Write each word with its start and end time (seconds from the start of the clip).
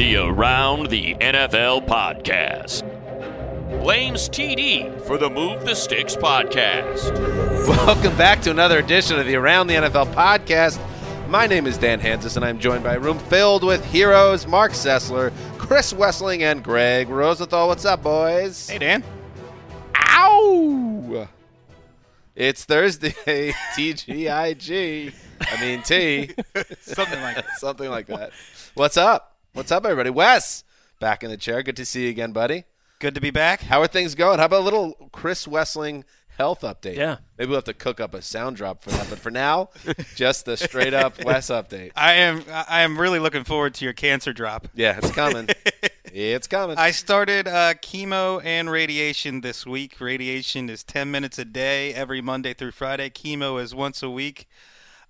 The 0.00 0.16
Around 0.16 0.86
the 0.86 1.14
NFL 1.16 1.86
podcast. 1.86 2.88
Blames 3.82 4.30
TD 4.30 4.98
for 5.02 5.18
the 5.18 5.28
Move 5.28 5.66
the 5.66 5.74
Sticks 5.74 6.16
podcast. 6.16 7.12
Welcome 7.68 8.16
back 8.16 8.40
to 8.40 8.50
another 8.50 8.78
edition 8.78 9.20
of 9.20 9.26
the 9.26 9.36
Around 9.36 9.66
the 9.66 9.74
NFL 9.74 10.14
podcast. 10.14 10.80
My 11.28 11.46
name 11.46 11.66
is 11.66 11.76
Dan 11.76 12.00
Hanzus, 12.00 12.36
and 12.36 12.46
I'm 12.46 12.58
joined 12.58 12.82
by 12.82 12.94
a 12.94 12.98
room 12.98 13.18
filled 13.18 13.62
with 13.62 13.84
heroes 13.84 14.46
Marc 14.46 14.72
Sessler, 14.72 15.34
Chris 15.58 15.92
Wesseling, 15.92 16.40
and 16.40 16.64
Gregg 16.64 17.10
Rosenthal. 17.10 17.68
What's 17.68 17.84
up, 17.84 18.02
boys? 18.02 18.70
Hey, 18.70 18.78
Dan. 18.78 19.04
Ow! 19.96 21.28
It's 22.34 22.64
Thursday, 22.64 23.10
TGIG. 23.76 25.12
I 25.42 25.60
mean, 25.60 25.82
T. 25.82 26.30
Something 26.80 27.20
like 27.20 27.36
that. 27.36 27.50
Something 27.58 27.90
like 27.90 28.06
that. 28.06 28.30
What's 28.72 28.96
up? 28.96 29.30
What's 29.52 29.72
up, 29.72 29.84
everybody? 29.84 30.10
Wes, 30.10 30.62
back 31.00 31.24
in 31.24 31.30
the 31.30 31.36
chair. 31.36 31.64
Good 31.64 31.76
to 31.76 31.84
see 31.84 32.04
you 32.04 32.10
again, 32.10 32.30
buddy. 32.30 32.64
Good 33.00 33.16
to 33.16 33.20
be 33.20 33.32
back. 33.32 33.62
How 33.62 33.80
are 33.80 33.88
things 33.88 34.14
going? 34.14 34.38
How 34.38 34.44
about 34.44 34.60
a 34.60 34.64
little 34.64 35.10
Chris 35.10 35.44
Wesseling 35.44 36.04
health 36.38 36.60
update? 36.60 36.94
Yeah. 36.96 37.16
Maybe 37.36 37.48
we'll 37.48 37.56
have 37.56 37.64
to 37.64 37.74
cook 37.74 37.98
up 37.98 38.14
a 38.14 38.22
sound 38.22 38.56
drop 38.56 38.84
for 38.84 38.90
that. 38.90 39.10
But 39.10 39.18
for 39.18 39.32
now, 39.32 39.70
just 40.14 40.44
the 40.44 40.56
straight 40.56 40.94
up 40.94 41.24
Wes 41.24 41.48
update. 41.48 41.90
I 41.96 42.12
am 42.14 42.44
I 42.48 42.82
am 42.82 42.96
really 42.96 43.18
looking 43.18 43.42
forward 43.42 43.74
to 43.74 43.84
your 43.84 43.92
cancer 43.92 44.32
drop. 44.32 44.68
Yeah, 44.72 44.98
it's 44.98 45.10
coming. 45.10 45.48
it's 46.04 46.46
coming. 46.46 46.78
I 46.78 46.92
started 46.92 47.48
uh, 47.48 47.74
chemo 47.74 48.40
and 48.44 48.70
radiation 48.70 49.40
this 49.40 49.66
week. 49.66 50.00
Radiation 50.00 50.70
is 50.70 50.84
10 50.84 51.10
minutes 51.10 51.40
a 51.40 51.44
day 51.44 51.92
every 51.92 52.20
Monday 52.20 52.54
through 52.54 52.70
Friday. 52.70 53.10
Chemo 53.10 53.60
is 53.60 53.74
once 53.74 54.00
a 54.00 54.10
week. 54.10 54.48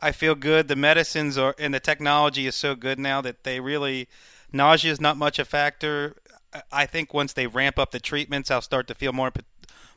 I 0.01 0.13
feel 0.13 0.35
good. 0.35 0.69
The 0.69 0.77
medicines 0.77 1.37
are 1.39 1.55
and 1.59 1.73
the 1.75 1.81
technology 1.81 2.47
is 2.47 2.55
so 2.55 2.75
good 2.75 2.99
now 2.99 3.21
that 3.21 3.45
they 3.45 3.61
really 3.61 4.09
nausea 4.53 4.93
is 4.93 5.01
not 5.01 5.17
much 5.17 5.39
a 5.39 5.45
factor. 5.45 6.17
I- 6.73 6.87
think 6.87 7.15
once 7.15 7.33
they 7.33 7.47
ramp 7.47 7.79
up 7.79 7.93
the 7.93 8.01
treatments, 8.01 8.51
I'll 8.51 8.61
start 8.63 8.89
to 8.89 8.95
feel 8.95 9.13
more 9.13 9.31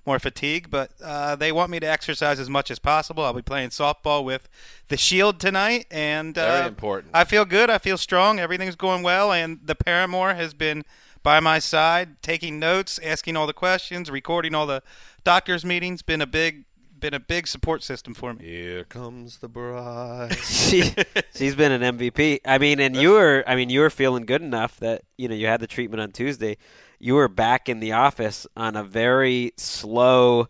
more 0.05 0.19
fatigue. 0.19 0.69
But 0.69 0.91
uh, 1.03 1.35
they 1.35 1.51
want 1.51 1.71
me 1.71 1.79
to 1.79 1.87
exercise 1.87 2.39
as 2.39 2.49
much 2.49 2.69
as 2.69 2.79
possible. 2.79 3.23
I'll 3.23 3.33
be 3.33 3.41
playing 3.41 3.69
softball 3.69 4.23
with 4.23 4.49
the 4.89 4.97
Shield 4.97 5.39
tonight, 5.39 5.85
and 5.89 6.37
uh, 6.37 6.57
Very 6.57 6.67
important. 6.67 7.11
I 7.13 7.23
feel 7.23 7.45
good. 7.45 7.69
I 7.69 7.77
feel 7.77 7.97
strong. 7.97 8.39
Everything's 8.39 8.75
going 8.75 9.01
well, 9.03 9.31
and 9.31 9.59
the 9.63 9.75
Paramore 9.75 10.33
has 10.35 10.53
been 10.53 10.83
by 11.23 11.39
my 11.39 11.57
side, 11.57 12.21
taking 12.21 12.59
notes, 12.59 12.99
asking 13.01 13.37
all 13.37 13.47
the 13.47 13.53
questions, 13.53 14.11
recording 14.11 14.53
all 14.53 14.67
the 14.67 14.83
doctors' 15.23 15.63
meetings. 15.63 16.01
Been 16.01 16.21
a 16.21 16.27
big, 16.27 16.65
been 17.03 17.13
a 17.13 17.19
big 17.19 17.47
support 17.47 17.83
system 17.83 18.13
for 18.13 18.33
me. 18.33 18.45
Here 18.45 18.85
comes 18.85 19.39
the 19.39 19.49
bride. 19.49 20.37
she 20.43 20.93
she's 21.35 21.53
been 21.53 21.73
an 21.73 21.97
MVP. 21.97 22.39
I 22.45 22.57
mean, 22.57 22.79
and 22.79 22.95
you 22.95 23.11
were 23.11 23.43
I 23.45 23.57
mean 23.57 23.69
you 23.69 23.81
were 23.81 23.89
feeling 23.89 24.25
good 24.25 24.41
enough 24.41 24.79
that 24.79 25.03
you 25.17 25.27
know 25.27 25.35
you 25.35 25.47
had 25.47 25.59
the 25.59 25.67
treatment 25.67 25.99
on 25.99 26.13
Tuesday. 26.13 26.55
You 26.99 27.15
were 27.15 27.27
back 27.27 27.67
in 27.67 27.81
the 27.81 27.91
office 27.91 28.47
on 28.55 28.77
a 28.77 28.85
very 28.85 29.51
slow 29.57 30.47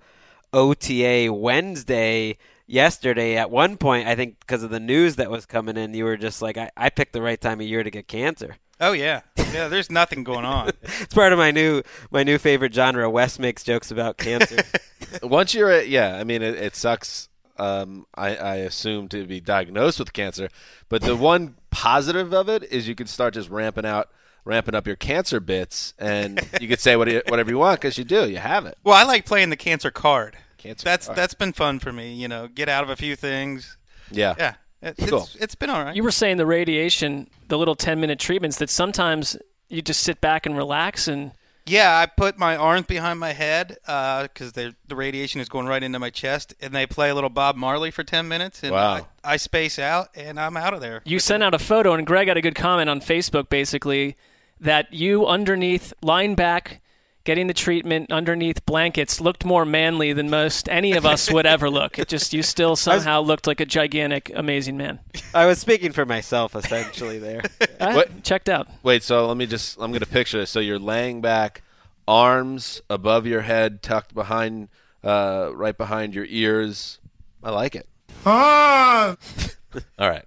OTA 0.54 1.34
Wednesday 1.34 2.38
yesterday. 2.68 3.35
At 3.35 3.50
one 3.50 3.75
point, 3.75 4.08
I 4.08 4.14
think 4.14 4.40
because 4.40 4.62
of 4.62 4.70
the 4.70 4.80
news 4.80 5.16
that 5.16 5.31
was 5.31 5.47
coming 5.47 5.75
in, 5.75 5.96
you 5.96 6.03
were 6.03 6.18
just 6.18 6.44
like, 6.44 6.58
I, 6.58 6.70
I 6.78 6.91
picked 6.91 7.14
the 7.14 7.24
right 7.24 7.41
time 7.41 7.62
of 7.62 7.66
year 7.66 7.81
to 7.81 7.90
get 7.90 8.08
cancer. 8.08 8.58
Oh 8.84 8.92
yeah, 8.92 9.22
yeah. 9.54 9.68
There's 9.70 9.90
nothing 9.90 10.24
going 10.24 10.46
on. 10.46 10.72
It's 11.02 11.14
part 11.14 11.32
of 11.34 11.40
my 11.40 11.52
new 11.52 11.82
my 12.12 12.24
new 12.24 12.38
favorite 12.38 12.74
genre. 12.74 13.10
Wes 13.10 13.40
makes 13.40 13.64
jokes 13.64 13.92
about 13.92 14.18
cancer. 14.18 14.64
Once 15.24 15.54
you're 15.54 15.72
at, 15.72 15.88
yeah, 15.90 16.18
I 16.18 16.24
mean, 16.24 16.42
it, 16.42 16.56
it 16.56 16.76
sucks. 16.76 17.30
Um, 17.58 18.08
I, 18.16 18.36
I 18.36 18.56
assume 18.56 19.10
to 19.10 19.26
be 19.28 19.40
diagnosed 19.40 20.00
with 20.00 20.12
cancer, 20.12 20.50
but 20.90 21.02
the 21.04 21.16
one 21.34 21.56
positive 21.70 22.34
of 22.34 22.50
it 22.50 22.64
is 22.64 22.88
you 22.88 22.96
can 22.96 23.06
start 23.08 23.36
just 23.36 23.50
ramping 23.50 23.86
out, 23.86 24.10
ramping 24.44 24.74
up 24.74 24.88
your 24.88 24.96
cancer 24.96 25.40
bits, 25.40 25.94
and 26.00 26.42
you 26.60 26.68
could 26.68 26.80
say 26.80 26.96
whatever 26.96 27.50
you 27.52 27.60
want 27.60 27.80
because 27.80 27.98
you 27.98 28.04
do, 28.04 28.28
you 28.28 28.38
have 28.38 28.66
it. 28.66 28.76
Well, 28.84 28.96
I 28.96 29.04
like 29.04 29.26
playing 29.26 29.52
the 29.52 29.56
cancer 29.56 29.92
card. 29.92 30.36
Cancer. 30.58 30.84
That's 30.84 31.06
card. 31.06 31.18
that's 31.18 31.34
been 31.36 31.54
fun 31.54 31.80
for 31.80 31.94
me. 31.94 32.14
You 32.14 32.28
know, 32.28 32.48
get 32.48 32.70
out 32.70 32.84
of 32.84 32.90
a 32.90 32.96
few 32.96 33.16
things. 33.16 33.78
yeah. 34.12 34.34
Yeah, 34.38 34.50
it, 34.50 34.58
it's 34.84 35.10
Cool. 35.10 35.28
it's 35.40 35.56
been 35.56 35.70
all 35.70 35.84
right. 35.84 35.96
You 35.96 36.04
were 36.04 36.12
saying 36.12 36.38
the 36.38 36.46
radiation, 36.46 37.30
the 37.48 37.58
little 37.58 37.76
10 37.76 38.00
minute 38.00 38.20
treatments 38.20 38.58
that 38.58 38.70
sometimes 38.70 39.38
you 39.70 39.82
just 39.82 40.02
sit 40.02 40.22
back 40.22 40.46
and 40.46 40.56
relax 40.58 41.08
and 41.08 41.32
Yeah, 41.66 41.98
I 41.98 42.06
put 42.06 42.38
my 42.38 42.56
arms 42.58 42.86
behind 42.88 43.20
my 43.20 43.32
head 43.34 43.78
uh, 43.88 44.24
because 44.24 44.52
the 44.54 44.76
the 44.88 44.96
radiation 44.96 45.40
is 45.42 45.48
going 45.50 45.66
right 45.66 45.82
into 45.82 45.98
my 46.00 46.10
chest, 46.10 46.54
and 46.62 46.74
they 46.76 46.86
play 46.86 47.10
a 47.10 47.16
little 47.16 47.30
Bob 47.30 47.56
Marley 47.56 47.90
for 47.90 48.04
ten 48.04 48.28
minutes, 48.28 48.62
and 48.64 48.74
Wow. 48.74 49.08
I, 49.24 49.34
I 49.34 49.38
space 49.38 49.80
out, 49.80 50.10
and 50.16 50.38
I'm 50.40 50.58
out 50.58 50.74
of 50.74 50.82
there. 50.82 51.02
you 51.06 51.20
sent 51.20 51.42
out 51.42 51.54
a 51.54 51.60
photo 51.60 51.94
and 51.94 52.06
Greg 52.06 52.28
had 52.28 52.36
a 52.38 52.42
good 52.42 52.56
comment 52.56 52.90
on 52.90 53.00
Facebook 53.00 53.48
basically 53.50 54.16
that 54.60 54.94
you 54.94 55.26
underneath 55.26 55.94
lying 56.02 56.36
back 56.36 56.82
getting 57.25 57.47
the 57.47 57.53
treatment 57.53 58.11
underneath 58.11 58.66
blankets 58.66 59.22
looked 59.22 59.45
more 59.45 59.66
manly 59.66 60.11
than 60.13 60.29
most 60.29 60.67
any 60.69 60.91
of 60.94 61.06
us 61.06 61.31
would 61.31 61.45
ever 61.45 61.69
look. 61.69 61.97
It 61.97 62.07
just 62.07 62.34
you 62.34 62.44
still 62.44 62.75
somehow 62.75 63.22
looked 63.22 63.47
like 63.47 63.59
a 63.61 63.66
gigantic 63.66 64.31
amazing 64.35 64.75
man. 64.78 65.00
I 65.34 65.45
was 65.45 65.59
speaking 65.59 65.91
for 65.94 66.06
myself 66.06 66.56
essentially 66.56 67.19
there. 67.19 67.41
I 67.79 67.95
What- 67.95 68.23
checked 68.23 68.50
out. 68.50 68.67
Wait, 68.84 69.03
so 69.03 69.28
let 69.28 69.38
me 69.38 69.45
just, 69.45 69.78
I'm 69.79 69.91
going 69.91 70.01
to 70.01 70.06
picture 70.06 70.39
this. 70.39 70.50
So 70.50 70.59
you're 70.59 70.79
laying 70.79 71.22
back, 71.22 71.61
arms 72.07 72.81
above 72.89 73.25
your 73.25 73.41
head, 73.41 73.81
tucked 73.81 74.13
behind, 74.13 74.67
uh, 75.03 75.51
right 75.53 75.78
behind 75.78 76.13
your 76.13 76.25
ears. 76.28 77.00
I 77.41 77.51
like 77.51 77.75
it. 77.75 77.88
Ah! 78.25 79.16
All 80.00 80.09
right. 80.09 80.25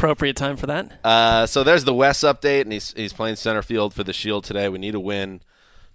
Appropriate 0.00 0.36
time 0.36 0.56
for 0.56 0.66
that. 0.66 0.90
Uh, 1.04 1.44
so 1.44 1.62
there's 1.62 1.84
the 1.84 1.92
Wes 1.92 2.20
update, 2.20 2.62
and 2.62 2.72
he's 2.72 2.94
he's 2.94 3.12
playing 3.12 3.36
center 3.36 3.60
field 3.60 3.92
for 3.92 4.02
the 4.02 4.14
Shield 4.14 4.44
today. 4.44 4.66
We 4.70 4.78
need 4.78 4.94
a 4.94 5.00
win, 5.00 5.42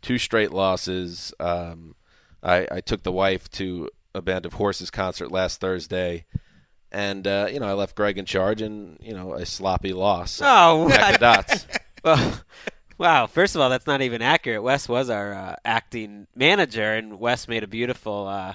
two 0.04 0.20
straight 0.20 0.52
losses. 0.52 1.34
Um, 1.40 1.96
I, 2.44 2.68
I 2.72 2.82
took 2.82 3.02
the 3.02 3.12
wife 3.12 3.50
to 3.54 3.90
a 4.14 4.22
Band 4.22 4.46
of 4.46 4.54
Horses 4.54 4.92
concert 4.92 5.32
last 5.32 5.60
Thursday, 5.60 6.26
and 6.92 7.26
uh, 7.26 7.48
you 7.52 7.60
know 7.60 7.66
I 7.66 7.74
left 7.74 7.96
Greg 7.96 8.20
in 8.20 8.26
charge, 8.26 8.62
and 8.62 9.00
you 9.02 9.12
know 9.16 9.34
a 9.34 9.44
sloppy 9.44 9.92
loss. 9.92 10.40
Oh, 10.44 10.88
Connect 10.88 11.20
the 11.20 11.26
what? 11.26 11.48
dots. 11.48 11.68
Well, 12.04 12.40
wow. 13.00 13.26
First 13.26 13.56
of 13.56 13.62
all, 13.62 13.72
that's 13.72 13.88
not 13.88 14.04
even 14.04 14.22
accurate. 14.22 14.62
Wes 14.62 14.88
was 14.88 15.10
our 15.10 15.34
uh, 15.34 15.56
acting 15.66 16.28
manager, 16.36 16.94
and 16.94 17.20
Wes 17.20 17.48
made 17.48 17.64
a 17.64 17.68
beautiful 17.68 18.28
uh, 18.28 18.54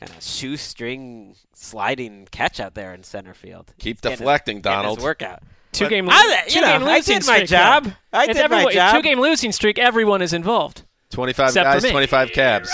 kind 0.00 0.10
of 0.16 0.22
shoestring 0.22 1.34
sliding 1.54 2.28
catch 2.30 2.60
out 2.60 2.74
there 2.74 2.92
in 2.94 3.02
center 3.02 3.34
field. 3.34 3.72
Keep 3.78 4.04
He's 4.04 4.18
deflecting, 4.18 4.60
getting 4.60 4.78
his 4.78 4.82
Donald. 4.84 5.02
workout. 5.02 5.42
Two 5.72 5.88
game, 5.88 6.08
I- 6.10 6.44
two 6.48 6.60
know, 6.60 6.78
game 6.78 6.88
I 6.88 6.96
losing 6.96 7.18
did 7.18 7.26
my 7.26 7.34
streak, 7.36 7.48
job. 7.50 7.84
though. 7.84 7.92
I 8.12 8.24
It's 8.24 8.34
did 8.34 8.38
my 8.50 8.56
everyone- 8.56 8.72
job. 8.72 8.94
Two 8.96 9.02
game 9.02 9.20
losing 9.20 9.52
streak. 9.52 9.78
Everyone 9.78 10.22
is 10.22 10.32
involved. 10.32 10.82
Twenty-five 11.10 11.54
guys, 11.54 11.84
twenty-five 11.84 12.32
cabs. 12.32 12.70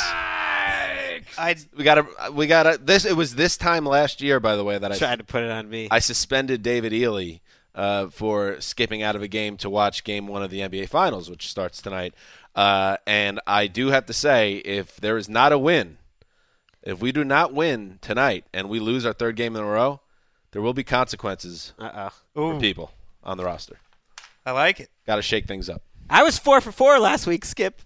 I 1.38 1.56
We 1.76 1.84
got 1.84 1.94
to 1.96 2.32
we 2.32 2.46
got 2.46 2.62
to 2.64 2.78
this. 2.82 3.04
It 3.04 3.16
was 3.16 3.34
this 3.34 3.56
time 3.56 3.84
last 3.86 4.20
year, 4.20 4.38
by 4.40 4.56
the 4.56 4.64
way, 4.64 4.78
that 4.78 4.92
I 4.92 4.96
Tried 4.98 5.18
to 5.18 5.24
put 5.24 5.42
it 5.42 5.50
on 5.50 5.68
me. 5.68 5.88
I 5.90 5.98
suspended 5.98 6.62
David 6.62 6.92
Ely 6.92 7.36
uh, 7.74 8.08
for 8.08 8.60
skipping 8.60 9.02
out 9.02 9.16
of 9.16 9.22
a 9.22 9.28
game 9.28 9.56
to 9.58 9.70
watch 9.70 10.04
Game 10.04 10.26
One 10.26 10.42
of 10.42 10.50
the 10.50 10.60
NBA 10.60 10.88
Finals, 10.88 11.30
which 11.30 11.48
starts 11.48 11.80
tonight. 11.80 12.14
Uh, 12.54 12.98
and 13.06 13.40
I 13.46 13.66
do 13.66 13.88
have 13.88 14.06
to 14.06 14.12
say, 14.12 14.56
if 14.56 14.96
there 14.96 15.16
is 15.16 15.28
not 15.28 15.52
a 15.52 15.58
win, 15.58 15.96
if 16.82 17.00
we 17.00 17.12
do 17.12 17.24
not 17.24 17.52
win 17.52 17.98
tonight 18.00 18.44
and 18.52 18.68
we 18.68 18.80
lose 18.80 19.04
our 19.06 19.12
third 19.12 19.36
game 19.36 19.56
in 19.56 19.62
a 19.62 19.66
row, 19.66 20.00
there 20.52 20.62
will 20.62 20.74
be 20.74 20.84
consequences 20.84 21.72
Uh 21.78 22.10
oh. 22.36 22.54
for 22.54 22.60
people 22.60 22.92
on 23.24 23.36
the 23.36 23.44
roster. 23.44 23.76
I 24.44 24.52
like 24.52 24.80
it. 24.80 24.90
Got 25.06 25.16
to 25.16 25.22
shake 25.22 25.46
things 25.46 25.68
up. 25.68 25.82
I 26.10 26.22
was 26.22 26.38
four 26.38 26.60
for 26.60 26.72
four 26.72 26.98
last 26.98 27.26
week. 27.26 27.44
Skip. 27.44 27.80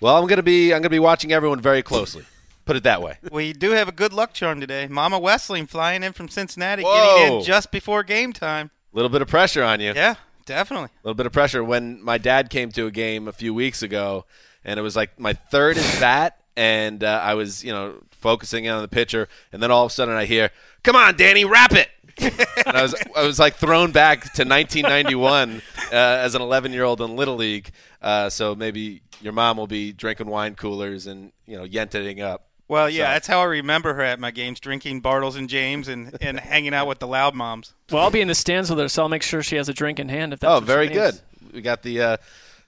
Well, 0.00 0.16
I'm 0.16 0.26
gonna 0.26 0.42
be 0.42 0.72
I'm 0.72 0.80
gonna 0.82 0.90
be 0.90 0.98
watching 0.98 1.32
everyone 1.32 1.60
very 1.60 1.82
closely. 1.82 2.24
Put 2.64 2.76
it 2.76 2.82
that 2.84 3.02
way. 3.02 3.18
We 3.32 3.52
do 3.52 3.70
have 3.72 3.88
a 3.88 3.92
good 3.92 4.12
luck 4.12 4.32
charm 4.32 4.60
today. 4.60 4.86
Mama 4.88 5.20
Wesseling 5.20 5.68
flying 5.68 6.02
in 6.02 6.12
from 6.12 6.28
Cincinnati, 6.28 6.82
Whoa. 6.82 7.16
getting 7.18 7.38
in 7.38 7.44
just 7.44 7.70
before 7.70 8.02
game 8.02 8.32
time. 8.32 8.70
A 8.92 8.96
little 8.96 9.08
bit 9.10 9.22
of 9.22 9.28
pressure 9.28 9.62
on 9.62 9.80
you. 9.80 9.92
Yeah, 9.94 10.14
definitely. 10.46 10.86
A 10.86 10.98
little 11.06 11.14
bit 11.14 11.26
of 11.26 11.32
pressure 11.32 11.62
when 11.64 12.02
my 12.02 12.18
dad 12.18 12.48
came 12.50 12.70
to 12.72 12.86
a 12.86 12.90
game 12.90 13.28
a 13.28 13.32
few 13.32 13.52
weeks 13.52 13.82
ago, 13.82 14.24
and 14.64 14.78
it 14.78 14.82
was 14.82 14.94
like 14.96 15.18
my 15.18 15.32
third 15.34 15.76
at 15.78 16.00
bat, 16.00 16.38
and 16.56 17.02
uh, 17.04 17.20
I 17.22 17.34
was, 17.34 17.64
you 17.64 17.72
know, 17.72 17.94
focusing 18.10 18.64
in 18.64 18.72
on 18.72 18.82
the 18.82 18.88
pitcher, 18.88 19.28
and 19.52 19.62
then 19.62 19.70
all 19.70 19.84
of 19.84 19.90
a 19.90 19.94
sudden 19.94 20.14
I 20.14 20.24
hear, 20.24 20.50
"Come 20.82 20.96
on, 20.96 21.16
Danny, 21.16 21.44
wrap 21.44 21.72
it!" 21.72 21.88
and 22.66 22.76
I 22.76 22.82
was, 22.82 22.94
I 23.16 23.22
was 23.26 23.38
like 23.40 23.56
thrown 23.56 23.90
back 23.90 24.20
to 24.34 24.44
1991 24.44 25.62
uh, 25.90 25.94
as 25.96 26.34
an 26.36 26.42
11 26.42 26.72
year 26.72 26.84
old 26.84 27.00
in 27.00 27.16
Little 27.16 27.34
League. 27.36 27.70
Uh, 28.00 28.28
so 28.30 28.54
maybe 28.54 29.02
your 29.20 29.32
mom 29.32 29.56
will 29.56 29.66
be 29.66 29.92
drinking 29.92 30.28
wine 30.28 30.54
coolers 30.54 31.06
and 31.06 31.32
you 31.46 31.56
know 31.56 31.64
yenting 31.66 32.20
up. 32.20 32.46
Well, 32.68 32.88
yeah, 32.88 33.06
So- 33.08 33.12
that's 33.14 33.26
how 33.26 33.40
I 33.40 33.44
remember 33.44 33.94
her 33.94 34.02
at 34.02 34.18
my 34.20 34.30
games, 34.30 34.58
drinking 34.60 35.02
Bartles 35.02 35.36
and 35.36 35.48
Jaymes 35.50 35.86
and, 35.88 36.16
and 36.22 36.40
hanging 36.40 36.72
out 36.72 36.86
with 36.86 36.98
the 36.98 37.06
loud 37.06 37.34
moms. 37.34 37.74
Well, 37.90 38.02
I'll 38.02 38.10
be 38.10 38.22
in 38.22 38.28
the 38.28 38.34
stands 38.34 38.70
with 38.70 38.78
her, 38.78 38.88
so 38.88 39.02
I'll 39.02 39.08
make 39.10 39.22
sure 39.22 39.42
she 39.42 39.56
has 39.56 39.68
a 39.68 39.74
drink 39.74 39.98
in 40.00 40.08
hand. 40.08 40.32
If 40.32 40.40
that's 40.40 40.50
Oh, 40.50 40.54
what 40.54 40.60
she 40.62 40.66
very 40.66 40.88
needs. 40.88 40.98
good. 40.98 41.52
We 41.52 41.60
got 41.60 41.82
the 41.82 42.00
uh, 42.00 42.16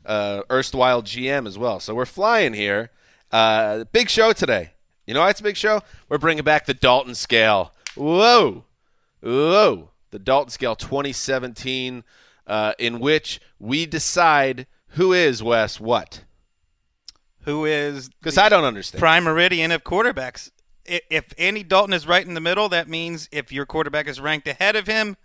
uh, 0.05 0.43
erstwhile 0.51 1.03
GM 1.03 1.47
as 1.47 1.57
well. 1.57 1.81
So 1.81 1.95
we're 1.95 2.05
flying 2.05 2.53
here. 2.53 2.91
Uh, 3.31 3.85
big 3.93 4.09
show 4.09 4.33
today. 4.33 4.73
You 5.07 5.15
know 5.15 5.21
why 5.21 5.31
it's 5.31 5.41
a 5.41 5.45
big 5.45 5.57
show? 5.57 5.83
We're 6.09 6.19
bringing 6.19 6.45
back 6.45 6.67
the 6.67 6.75
Dalton 6.75 7.15
scale. 7.15 7.73
Whoa. 7.97 8.65
Whoa. 9.23 9.91
The 10.11 10.19
Dalton 10.19 10.51
scale 10.51 10.77
2017, 10.77 12.05
uh, 12.47 12.73
in 12.79 13.01
which 13.01 13.41
we 13.59 13.87
decide 13.87 14.67
who 14.91 15.13
is, 15.13 15.43
Wes, 15.43 15.79
what? 15.81 16.25
Who 17.43 17.65
is 17.65 18.09
Because 18.09 18.39
I 18.39 18.49
don't 18.49 18.65
understand. 18.65 19.01
prime 19.01 19.25
meridian 19.25 19.71
of 19.71 19.85
quarterbacks? 19.85 20.51
If 20.85 21.33
Andy 21.39 21.63
Dalton 21.65 21.93
is 21.93 22.07
right 22.07 22.25
in 22.27 22.35
the 22.35 22.41
middle, 22.41 22.69
that 22.69 22.89
means 22.89 23.29
if 23.33 23.51
your 23.51 23.67
quarterback 23.67 24.07
is 24.09 24.21
ranked 24.21 24.47
ahead 24.47 24.77
of 24.77 24.87
him, 24.87 25.17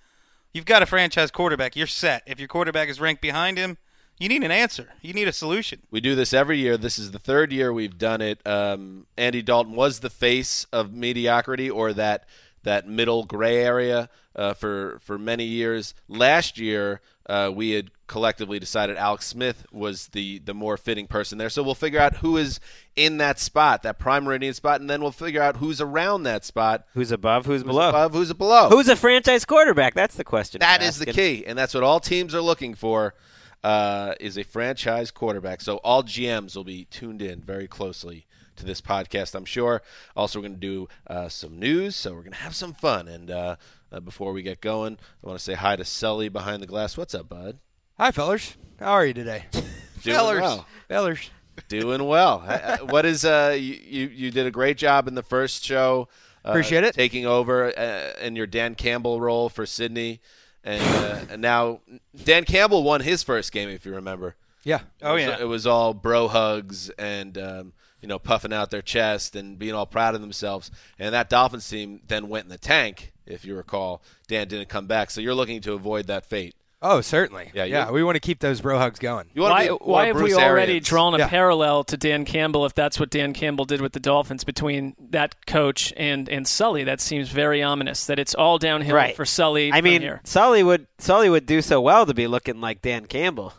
you've 0.54 0.66
got 0.66 0.82
a 0.82 0.88
franchise 0.88 1.30
quarterback. 1.32 1.76
You're 1.76 1.88
set. 1.88 2.24
If 2.26 2.40
your 2.40 2.48
quarterback 2.48 2.90
is 2.90 3.00
ranked 3.00 3.22
behind 3.22 3.58
him, 3.58 3.78
you 4.22 4.30
need 4.30 4.44
an 4.44 4.52
answer. 4.52 4.90
You 5.02 5.14
need 5.14 5.28
a 5.28 5.34
solution. 5.34 5.82
We 5.90 6.00
do 6.00 6.14
this 6.14 6.32
every 6.32 6.60
year. 6.60 6.78
This 6.78 7.00
is 7.00 7.10
the 7.12 7.20
third 7.20 7.52
year 7.52 7.74
we've 7.74 7.98
done 7.98 8.22
it. 8.22 8.46
Um, 8.46 9.08
Andy 9.18 9.42
Dalton 9.42 9.76
was 9.76 10.00
the 10.02 10.10
face 10.12 10.66
of 10.72 10.94
mediocrity 10.94 11.70
or 11.70 11.92
that 11.94 12.26
that 12.64 12.88
middle 12.88 13.24
gray 13.26 13.58
area 13.58 14.10
uh, 14.36 14.54
for 14.54 15.00
for 15.02 15.18
many 15.18 15.46
years. 15.46 15.96
Last 16.08 16.60
year, 16.60 17.02
uh, 17.28 17.52
we 17.54 17.72
had 17.72 17.90
collectively 18.06 18.60
decided 18.60 18.98
Alex 18.98 19.26
Smith 19.26 19.66
was 19.72 20.10
the 20.10 20.38
the 20.40 20.54
more 20.54 20.78
fitting 20.78 21.08
person 21.08 21.40
there. 21.40 21.50
So 21.50 21.64
we'll 21.64 21.74
figure 21.74 22.00
out 22.00 22.18
who 22.18 22.38
is 22.38 22.60
in 22.96 23.18
that 23.18 23.40
spot, 23.40 23.82
that 23.82 23.98
prime 23.98 24.26
meridian 24.26 24.54
spot, 24.54 24.82
and 24.82 24.90
then 24.90 25.02
we'll 25.02 25.12
figure 25.12 25.42
out 25.42 25.58
who's 25.58 25.82
around 25.82 26.24
that 26.24 26.46
spot, 26.46 26.86
Who's 26.94 27.12
above? 27.12 27.48
Who's, 27.48 27.62
who's 27.62 27.68
below? 27.72 27.90
above, 27.90 28.14
who's 28.14 28.32
below. 28.34 28.70
Who's 28.70 28.88
a 28.88 28.96
franchise 28.96 29.46
quarterback? 29.46 29.96
That's 29.96 30.16
the 30.16 30.24
question. 30.24 30.60
That 30.60 30.84
is 30.84 31.02
I'm 31.02 31.06
the 31.06 31.14
key, 31.14 31.44
and 31.48 31.58
that's 31.58 31.74
what 31.74 31.84
all 31.84 32.00
teams 32.00 32.36
are 32.36 32.42
looking 32.42 32.76
for. 32.76 33.16
Uh, 33.64 34.16
is 34.20 34.38
a 34.38 34.44
franchise 34.44 35.12
quarterback. 35.12 35.62
So 35.62 35.78
all 35.78 36.02
GMs 36.04 36.56
will 36.56 36.64
be 36.64 36.86
tuned 36.86 37.22
in 37.22 37.42
very 37.42 37.68
closely 37.68 38.26
to 38.56 38.66
this 38.66 38.82
podcast, 38.82 39.36
I'm 39.36 39.46
sure. 39.46 39.82
Also, 40.16 40.40
we're 40.40 40.48
going 40.48 40.60
to 40.60 40.60
do 40.60 40.88
uh, 41.08 41.30
some 41.30 41.60
news, 41.60 41.96
so 41.96 42.14
we're 42.14 42.22
going 42.22 42.32
to 42.32 42.40
have 42.40 42.56
some 42.56 42.74
fun. 42.74 43.08
And 43.08 43.30
uh, 43.30 43.56
uh, 43.92 44.00
before 44.00 44.34
we 44.34 44.42
get 44.42 44.62
going, 44.62 44.98
I 45.24 45.28
want 45.28 45.38
to 45.38 45.44
say 45.44 45.54
hi 45.54 45.76
to 45.76 45.86
Sully 45.86 46.30
behind 46.30 46.64
the 46.64 46.68
glass. 46.68 46.98
What's 46.98 47.14
up, 47.14 47.30
bud? 47.30 47.60
Hi, 47.98 48.12
fellers. 48.12 48.58
How 48.80 48.92
are 48.94 49.06
you 49.06 49.14
today? 49.14 49.46
Doing 50.04 50.16
fellers. 50.16 50.42
well. 50.42 50.66
Fellers. 50.88 51.30
Doing 51.68 52.08
well. 52.08 52.44
Uh, 52.48 52.78
what 52.78 53.06
is 53.06 53.24
uh? 53.24 53.56
You, 53.60 53.76
you 53.76 54.08
you 54.08 54.32
did 54.32 54.48
a 54.48 54.52
great 54.52 54.78
job 54.78 55.08
in 55.08 55.14
the 55.14 55.22
first 55.22 55.64
show. 55.64 56.08
Uh, 56.44 56.50
Appreciate 56.50 56.84
it. 56.84 56.96
Taking 56.96 57.28
over 57.28 57.78
uh, 57.78 58.14
in 58.20 58.36
your 58.36 58.48
Dan 58.48 58.74
Campbell 58.74 59.22
role 59.22 59.48
for 59.48 59.66
Sydney, 59.68 60.22
and 60.64 60.82
uh, 60.82 61.20
and 61.32 61.42
now 61.42 61.80
Dan 62.24 62.44
Campbell 62.46 62.84
won 62.84 63.02
his 63.02 63.24
first 63.24 63.52
game, 63.52 63.70
if 63.70 63.86
you 63.86 63.94
remember. 63.96 64.36
Yeah. 64.64 64.82
Oh, 65.02 65.12
It 65.12 65.14
was- 65.16 65.24
yeah. 65.24 65.42
it 65.42 65.48
was 65.48 65.66
all 65.68 65.94
bro 65.94 66.28
hugs 66.28 66.90
and 66.92 67.38
um, 67.38 67.74
you 68.02 68.08
know 68.08 68.20
puffing 68.20 68.54
out 68.54 68.70
their 68.72 68.82
chest 68.84 69.36
and 69.36 69.58
being 69.58 69.74
all 69.74 69.86
proud 69.88 70.14
of 70.16 70.22
themselves. 70.22 70.70
And 71.00 71.14
that 71.16 71.30
Dolphins 71.30 71.68
team 71.68 72.02
then 72.08 72.30
went 72.30 72.46
in 72.46 72.50
the 72.50 72.58
tank, 72.60 73.12
if 73.26 73.44
you 73.46 73.56
recall. 73.56 74.02
Dan 74.28 74.48
didn't 74.48 74.70
come 74.70 74.86
back, 74.88 75.10
so 75.12 75.20
you're 75.22 75.34
looking 75.36 75.62
to 75.62 75.74
avoid 75.74 76.08
that 76.08 76.26
fate. 76.26 76.56
Oh, 76.84 77.02
certainly. 77.02 77.52
Yeah, 77.54 77.66
Yeah, 77.66 77.88
you- 77.88 77.94
we 77.94 78.04
want 78.04 78.16
to 78.16 78.20
keep 78.20 78.40
those 78.40 78.60
bro 78.60 78.80
hugs 78.80 78.98
going. 78.98 79.28
You 79.36 79.44
want 79.44 79.52
Why, 79.54 79.68
to 79.68 79.74
be 79.74 79.78
why 79.84 80.06
have 80.08 80.16
Bruce 80.16 80.36
we 80.36 80.42
already 80.42 80.72
Arians. 80.74 80.88
drawn 80.88 81.14
a 81.14 81.20
Yeah. 81.20 81.28
parallel 81.28 81.84
to 81.86 81.96
Dan 81.98 82.26
Campbell 82.26 82.66
if 82.66 82.74
that's 82.74 83.00
what 83.00 83.12
Dan 83.12 83.34
Campbell 83.34 83.66
did 83.66 83.82
with 83.82 83.94
the 83.94 84.00
Dolphins 84.00 84.44
between 84.44 84.96
that 85.12 85.46
coach 85.46 85.94
and, 85.96 86.28
and 86.28 86.48
Sully? 86.48 86.84
That 86.84 87.00
seems 87.00 87.30
very 87.30 87.62
ominous 87.62 88.06
that 88.08 88.18
it's 88.18 88.34
all 88.34 88.58
downhill 88.58 88.96
Right. 88.96 89.16
for 89.16 89.26
Sully 89.26 89.72
I 89.72 89.78
from 89.78 89.84
mean, 89.84 90.02
here. 90.02 90.22
Sully 90.24 90.64
would 90.64 90.88
Sully 90.98 91.30
would 91.30 91.46
do 91.46 91.62
so 91.62 91.80
well 91.80 92.06
to 92.08 92.14
be 92.16 92.26
looking 92.26 92.60
like 92.62 92.82
Dan 92.82 93.06
Campbell. 93.06 93.54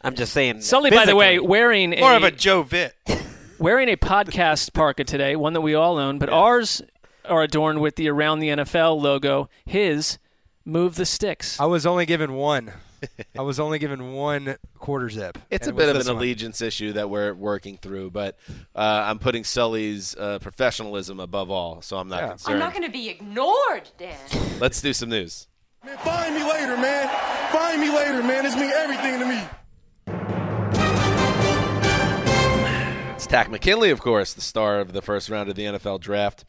I'm 0.00 0.14
just 0.14 0.32
saying. 0.32 0.60
Sully, 0.60 0.90
by 0.90 1.04
the 1.04 1.16
way, 1.16 1.40
wearing 1.40 1.90
More 1.98 2.12
a, 2.12 2.16
of 2.16 2.22
a 2.22 2.30
Joe 2.30 2.62
Vitt. 2.62 2.92
wearing 3.58 3.88
a 3.88 3.96
podcast 3.96 4.72
parka 4.72 5.02
today, 5.02 5.34
one 5.34 5.52
that 5.54 5.60
we 5.62 5.74
all 5.74 5.98
own, 5.98 6.18
but 6.20 6.28
ours 6.28 6.80
are 7.24 7.42
adorned 7.42 7.80
with 7.80 7.96
the 7.96 8.08
Around 8.08 8.38
the 8.38 8.50
NFL 8.50 9.02
logo. 9.02 9.50
His, 9.66 10.18
Move 10.68 10.96
the 10.96 11.06
Sticks. 11.06 11.58
I 11.58 11.64
was 11.64 11.86
only 11.86 12.04
given 12.04 12.34
one. 12.34 12.70
I 13.38 13.40
was 13.40 13.58
only 13.58 13.78
given 13.78 14.12
one 14.12 14.56
quarter 14.78 15.08
zip. 15.08 15.38
It's 15.50 15.66
a 15.66 15.70
it 15.70 15.76
bit 15.76 15.88
of 15.88 15.96
an 15.96 16.06
one. 16.08 16.16
allegiance 16.16 16.60
issue 16.60 16.92
that 16.92 17.08
we're 17.08 17.32
working 17.32 17.78
through, 17.78 18.10
but 18.10 18.36
uh, 18.76 19.04
I'm 19.06 19.18
putting 19.18 19.44
Sully's 19.44 20.14
uh, 20.16 20.40
professionalism 20.40 21.20
above 21.20 21.50
all, 21.50 21.80
so 21.80 21.96
I'm 21.96 22.08
not 22.08 22.20
Yeah. 22.20 22.28
concerned. 22.28 22.54
I'm 22.56 22.60
not 22.60 22.72
going 22.74 22.84
to 22.84 22.90
be 22.90 23.08
ignored, 23.08 23.88
Dan. 23.96 24.18
Let's 24.60 24.82
do 24.82 24.92
some 24.92 25.08
news. 25.08 25.46
Man, 25.86 25.96
find 25.98 26.34
me 26.34 26.42
later, 26.42 26.76
man. 26.76 27.08
Find 27.50 27.80
me 27.80 27.88
later, 27.88 28.22
man. 28.22 28.44
This 28.44 28.54
means 28.54 28.72
everything 28.76 29.20
to 29.20 29.26
me. 29.26 29.42
It's 33.14 33.26
Takk 33.26 33.48
McKinley, 33.50 33.88
of 33.88 34.00
course, 34.02 34.34
the 34.34 34.42
star 34.42 34.80
of 34.80 34.92
the 34.92 35.00
first 35.00 35.30
round 35.30 35.48
of 35.48 35.54
the 35.56 35.64
NFL 35.64 36.00
draft, 36.00 36.44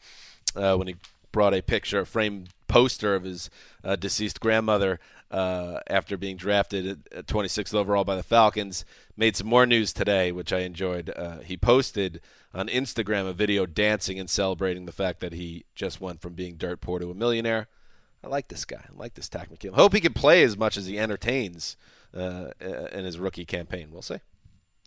uh, 0.54 0.76
when 0.76 0.88
he 0.88 0.96
brought 1.32 1.54
a 1.54 1.62
picture, 1.62 2.00
a 2.00 2.06
framed 2.06 2.50
poster 2.70 3.14
of 3.14 3.24
his 3.24 3.50
uh, 3.82 3.96
deceased 3.96 4.40
grandmother 4.40 5.00
uh, 5.30 5.80
after 5.88 6.16
being 6.16 6.36
drafted 6.36 6.86
at, 6.86 7.18
at 7.18 7.26
26th 7.26 7.74
overall 7.74 8.04
by 8.04 8.16
the 8.16 8.22
Falcons. 8.22 8.84
Made 9.16 9.36
some 9.36 9.48
more 9.48 9.66
news 9.66 9.92
today, 9.92 10.32
which 10.32 10.52
I 10.52 10.60
enjoyed. 10.60 11.12
Uh, 11.14 11.40
he 11.40 11.56
posted 11.56 12.20
on 12.54 12.68
Instagram 12.68 13.28
a 13.28 13.32
video 13.32 13.66
dancing 13.66 14.18
and 14.18 14.30
celebrating 14.30 14.86
the 14.86 14.92
fact 14.92 15.20
that 15.20 15.32
he 15.32 15.64
just 15.74 16.00
went 16.00 16.20
from 16.20 16.34
being 16.34 16.56
dirt 16.56 16.80
poor 16.80 16.98
to 17.00 17.10
a 17.10 17.14
millionaire. 17.14 17.68
I 18.22 18.28
like 18.28 18.48
this 18.48 18.64
guy. 18.64 18.84
I 18.88 18.96
like 18.96 19.14
this 19.14 19.28
Takk 19.28 19.50
McKinley. 19.50 19.76
Hope 19.76 19.94
he 19.94 20.00
can 20.00 20.12
play 20.12 20.42
as 20.42 20.56
much 20.56 20.76
as 20.76 20.86
he 20.86 20.98
entertains 20.98 21.76
uh, 22.16 22.50
in 22.60 23.04
his 23.04 23.18
rookie 23.18 23.44
campaign. 23.44 23.88
We'll 23.90 24.02
see. 24.02 24.20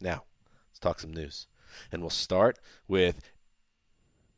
Now, 0.02 0.24
let's 0.70 0.80
talk 0.80 1.00
some 1.00 1.14
news. 1.14 1.48
And 1.92 2.02
we'll 2.02 2.12
start 2.12 2.60
with 2.88 3.22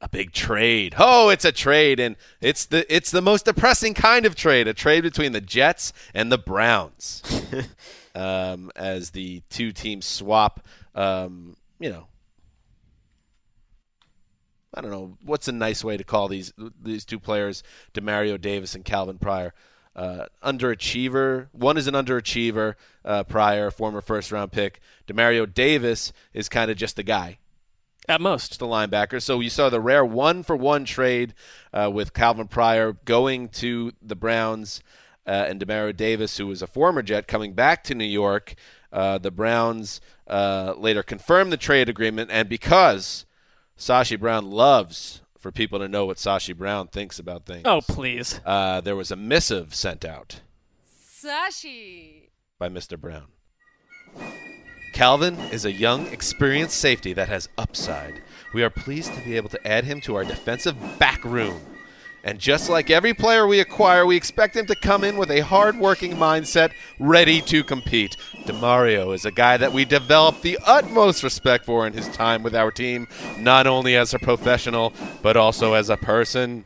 a 0.02 0.10
big 0.10 0.32
trade. 0.32 0.96
Oh, 0.98 1.30
it's 1.30 1.46
a 1.46 1.52
trade, 1.52 2.00
and 2.00 2.16
it's 2.42 2.66
the 2.66 2.86
it's 2.94 3.12
the 3.12 3.22
most 3.22 3.46
depressing 3.46 3.94
kind 3.94 4.26
of 4.26 4.36
trade. 4.36 4.68
A 4.68 4.74
trade 4.74 5.02
between 5.02 5.32
the 5.32 5.42
Jets 5.42 5.94
and 6.14 6.32
the 6.32 6.38
Browns, 6.38 7.24
um, 8.16 8.72
as 8.76 9.12
the 9.12 9.42
two 9.50 9.72
teams 9.72 10.06
swap. 10.06 10.66
Um, 10.94 11.56
you 11.80 11.90
know, 11.90 12.08
I 14.74 14.82
don't 14.82 14.92
know 14.92 15.18
what's 15.24 15.48
a 15.48 15.54
nice 15.54 15.84
way 15.84 15.98
to 15.98 16.04
call 16.04 16.28
these 16.28 16.54
these 16.82 17.06
two 17.06 17.20
players, 17.20 17.64
Demario 17.94 18.40
Davis 18.40 18.76
and 18.76 18.84
Calvin 18.84 19.18
Pryor. 19.18 19.54
Uh, 19.96 20.26
underachiever. 20.44 21.48
One 21.54 21.78
is 21.78 21.88
an 21.88 21.94
underachiever. 21.94 22.76
Uh, 23.06 23.24
Pryor, 23.24 23.72
former 23.72 24.02
first 24.02 24.30
round 24.30 24.52
pick. 24.52 24.82
Demario 25.08 25.52
Davis 25.52 26.12
is 26.34 26.50
kind 26.50 26.70
of 26.70 26.76
just 26.76 27.00
a 27.00 27.04
guy 27.04 27.38
At 28.08 28.22
most. 28.22 28.60
The 28.60 28.66
a 28.66 28.70
linebacker. 28.70 29.22
So 29.22 29.40
you 29.40 29.50
saw 29.50 29.70
the 29.70 29.82
rare 29.82 30.06
one 30.06 30.44
for 30.44 30.56
one 30.56 30.86
trade 30.86 31.34
uh, 31.74 31.90
with 31.94 32.14
Calvin 32.14 32.48
Pryor 32.48 32.94
going 33.06 33.50
to 33.50 33.94
the 34.02 34.16
Browns 34.16 34.82
uh, 35.28 35.32
and 35.48 35.60
Demario 35.60 35.96
Davis, 35.96 36.38
who 36.38 36.48
was 36.48 36.62
a 36.62 36.68
former 36.68 37.02
Jet, 37.02 37.28
coming 37.28 37.54
back 37.54 37.84
to 37.86 37.96
New 37.96 38.06
York. 38.06 38.54
Uh, 38.94 39.18
the 39.18 39.32
Browns 39.32 40.00
uh, 40.28 40.74
later 40.78 41.02
confirmed 41.04 41.52
the 41.52 41.58
trade 41.58 41.90
agreement, 41.90 42.30
and 42.32 42.48
because 42.48 43.26
Sashi 43.78 44.20
Brown 44.20 44.52
loves 44.52 45.22
for 45.38 45.52
people 45.52 45.80
to 45.80 45.88
know 45.88 46.06
what 46.06 46.18
Sashi 46.18 46.56
Brown 46.56 46.88
thinks 46.88 47.20
about 47.20 47.46
things, 47.46 47.64
Oh, 47.66 47.82
please. 47.82 48.40
uh, 48.46 48.82
there 48.82 48.96
was 48.96 49.12
a 49.12 49.16
missive 49.16 49.74
sent 49.76 50.06
out 50.06 50.42
Sashi. 50.88 52.30
by 52.60 52.70
Mr. 52.70 53.00
Brown. 53.00 53.26
Calvin 54.96 55.38
is 55.52 55.66
a 55.66 55.74
young, 55.74 56.08
experienced 56.08 56.78
safety 56.78 57.12
that 57.12 57.28
has 57.28 57.50
upside. 57.58 58.22
We 58.54 58.64
are 58.64 58.70
pleased 58.70 59.14
to 59.14 59.22
be 59.26 59.36
able 59.36 59.50
to 59.50 59.68
add 59.68 59.84
him 59.84 60.00
to 60.02 60.16
our 60.16 60.24
defensive 60.24 60.78
back 60.98 61.22
room. 61.26 61.60
And 62.24 62.40
just 62.40 62.70
like 62.70 62.90
every 62.90 63.14
player 63.14 63.46
we 63.46 63.60
acquire, 63.60 64.06
we 64.06 64.16
expect 64.16 64.56
him 64.56 64.66
to 64.68 64.76
come 64.76 65.04
in 65.04 65.18
with 65.18 65.32
a 65.32 65.42
hard-working 65.42 66.14
mindset, 66.16 66.72
ready 66.98 67.42
to 67.42 67.62
compete. 67.62 68.16
Demario 68.46 69.14
is 69.14 69.26
a 69.26 69.32
guy 69.32 69.58
that 69.58 69.74
we 69.74 69.84
develop 69.84 70.40
the 70.40 70.58
utmost 70.66 71.24
respect 71.24 71.66
for 71.66 71.86
in 71.86 71.92
his 71.92 72.08
time 72.08 72.42
with 72.42 72.56
our 72.56 72.72
team, 72.72 73.06
not 73.38 73.68
only 73.68 73.98
as 73.98 74.14
a 74.14 74.20
professional, 74.20 74.94
but 75.22 75.36
also 75.36 75.74
as 75.74 75.90
a 75.90 75.98
person. 75.98 76.64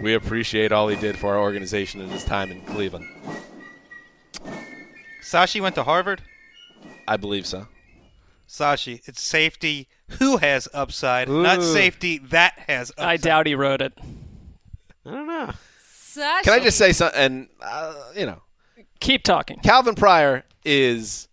We 0.00 0.14
appreciate 0.14 0.72
all 0.72 0.88
he 0.88 0.96
did 0.96 1.16
for 1.16 1.36
our 1.36 1.40
organization 1.40 2.00
in 2.00 2.08
his 2.08 2.24
time 2.24 2.50
in 2.50 2.60
Cleveland. 2.62 3.08
Sashi 5.22 5.60
went 5.60 5.76
to 5.76 5.84
Harvard. 5.84 6.22
I 7.08 7.16
believe 7.16 7.46
so. 7.46 7.66
Sashi, 8.48 9.00
it's 9.06 9.22
safety 9.22 9.88
who 10.18 10.38
has 10.38 10.68
upside, 10.72 11.28
not 11.28 11.62
safety 11.62 12.18
that 12.18 12.58
has 12.66 12.90
upside. 12.92 13.06
I 13.06 13.16
doubt 13.16 13.46
he 13.46 13.54
wrote 13.54 13.82
it. 13.82 13.92
I 15.04 15.10
don't 15.10 15.26
know. 15.26 15.52
Sashi. 15.92 16.42
Can 16.42 16.52
I 16.52 16.60
just 16.60 16.78
say 16.78 16.92
something? 16.92 17.20
And 17.20 17.48
uh, 17.60 17.94
you 18.16 18.26
know, 18.26 18.42
Keep 19.00 19.22
talking. 19.22 19.58
Calvin 19.60 19.94
Pryor 19.94 20.44
is 20.64 21.27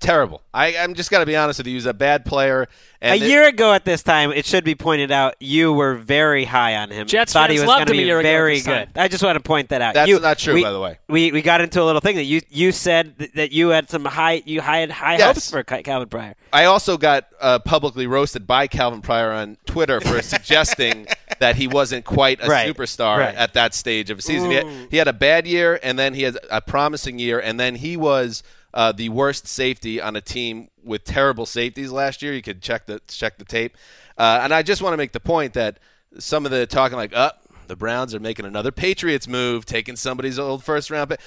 terrible. 0.00 0.42
I, 0.54 0.76
I'm 0.76 0.94
just 0.94 1.10
got 1.10 1.20
to 1.20 1.26
be 1.26 1.36
honest 1.36 1.58
with 1.58 1.66
you. 1.66 1.74
He's 1.74 1.86
a 1.86 1.94
bad 1.94 2.24
player. 2.24 2.66
And 3.00 3.20
a 3.20 3.24
it- 3.24 3.28
year 3.28 3.46
ago 3.46 3.72
at 3.72 3.84
this 3.84 4.02
time, 4.02 4.32
it 4.32 4.44
should 4.44 4.64
be 4.64 4.74
pointed 4.74 5.12
out, 5.12 5.34
you 5.40 5.72
were 5.72 5.94
very 5.94 6.44
high 6.44 6.76
on 6.76 6.90
him. 6.90 7.06
Jets 7.06 7.32
thought 7.32 7.50
he 7.50 7.56
fans 7.56 7.66
was 7.66 7.68
loved 7.68 7.78
going 7.78 7.86
to 7.88 7.92
him 7.92 7.98
a 7.98 8.02
be 8.02 8.06
year 8.06 8.22
very 8.22 8.54
this 8.56 8.66
good. 8.66 8.88
I 8.96 9.08
just 9.08 9.22
want 9.22 9.36
to 9.36 9.42
point 9.42 9.68
that 9.68 9.80
out. 9.82 9.94
That's 9.94 10.08
You- 10.08 10.18
not 10.20 10.38
true, 10.38 10.54
we- 10.54 10.62
by 10.62 10.72
the 10.72 10.80
way. 10.80 10.98
We 11.08 11.30
we 11.32 11.42
got 11.42 11.60
into 11.60 11.80
a 11.82 11.84
little 11.84 12.00
thing 12.00 12.16
that 12.16 12.24
you 12.24 12.40
you 12.50 12.72
said 12.72 13.16
that, 13.18 13.34
that 13.34 13.52
you 13.52 13.68
had 13.68 13.88
some 13.88 14.04
high 14.04 14.42
you 14.44 14.60
had 14.60 14.90
high 14.90 15.16
Yes. 15.18 15.26
hopes 15.26 15.50
for 15.50 15.62
Calvin 15.62 16.08
Pryor. 16.08 16.34
I 16.52 16.64
also 16.64 16.96
got 16.96 17.26
uh, 17.40 17.58
publicly 17.60 18.06
roasted 18.06 18.46
by 18.46 18.66
Calvin 18.66 19.00
Pryor 19.00 19.30
on 19.32 19.58
Twitter 19.66 20.00
for 20.00 20.20
suggesting 20.22 21.06
that 21.40 21.56
he 21.56 21.68
wasn't 21.68 22.04
quite 22.04 22.42
a 22.42 22.48
Right, 22.48 22.74
superstar 22.74 23.18
right. 23.18 23.34
at 23.34 23.52
that 23.54 23.74
stage 23.74 24.10
of 24.10 24.18
a 24.18 24.22
season. 24.22 24.50
He 24.50 24.56
had, 24.56 24.66
he 24.90 24.96
had 24.96 25.06
a 25.08 25.12
bad 25.12 25.46
year, 25.46 25.78
and 25.82 25.96
then 25.98 26.14
he 26.14 26.22
had 26.24 26.36
a 26.50 26.60
promising 26.60 27.18
year, 27.20 27.38
and 27.38 27.60
then 27.60 27.76
he 27.76 27.96
was 27.96 28.42
uh, 28.78 28.92
the 28.92 29.08
worst 29.08 29.48
safety 29.48 30.00
on 30.00 30.14
a 30.14 30.20
team 30.20 30.68
with 30.84 31.02
terrible 31.02 31.44
safeties 31.46 31.90
last 31.90 32.22
year. 32.22 32.32
You 32.32 32.42
could 32.42 32.62
check 32.62 32.86
the 32.86 33.00
check 33.08 33.36
the 33.36 33.44
tape, 33.44 33.76
uh, 34.16 34.38
and 34.42 34.54
I 34.54 34.62
just 34.62 34.82
want 34.82 34.92
to 34.92 34.96
make 34.96 35.10
the 35.10 35.18
point 35.20 35.54
that 35.54 35.80
some 36.18 36.44
of 36.44 36.52
the 36.52 36.64
talking 36.64 36.96
like, 36.96 37.12
"Up, 37.12 37.42
the 37.66 37.74
Browns 37.74 38.14
are 38.14 38.20
making 38.20 38.44
another 38.46 38.70
Patriots 38.70 39.26
move, 39.26 39.66
taking 39.66 39.96
somebody's 39.96 40.38
old 40.38 40.62
first 40.62 40.90
round 40.90 41.10
pick." 41.10 41.20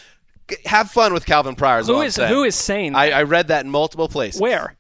Have 0.66 0.92
fun 0.92 1.14
with 1.14 1.26
Calvin 1.26 1.56
Pryor. 1.56 1.80
Is 1.80 1.88
Who 1.88 2.02
is- 2.02 2.16
who 2.16 2.44
is 2.44 2.56
saying 2.56 2.96
I. 2.96 3.12
I 3.12 3.24
read 3.24 3.50
that 3.50 3.66
in 3.66 3.70
multiple 3.72 4.08
places. 4.08 4.40
Where? 4.40 4.78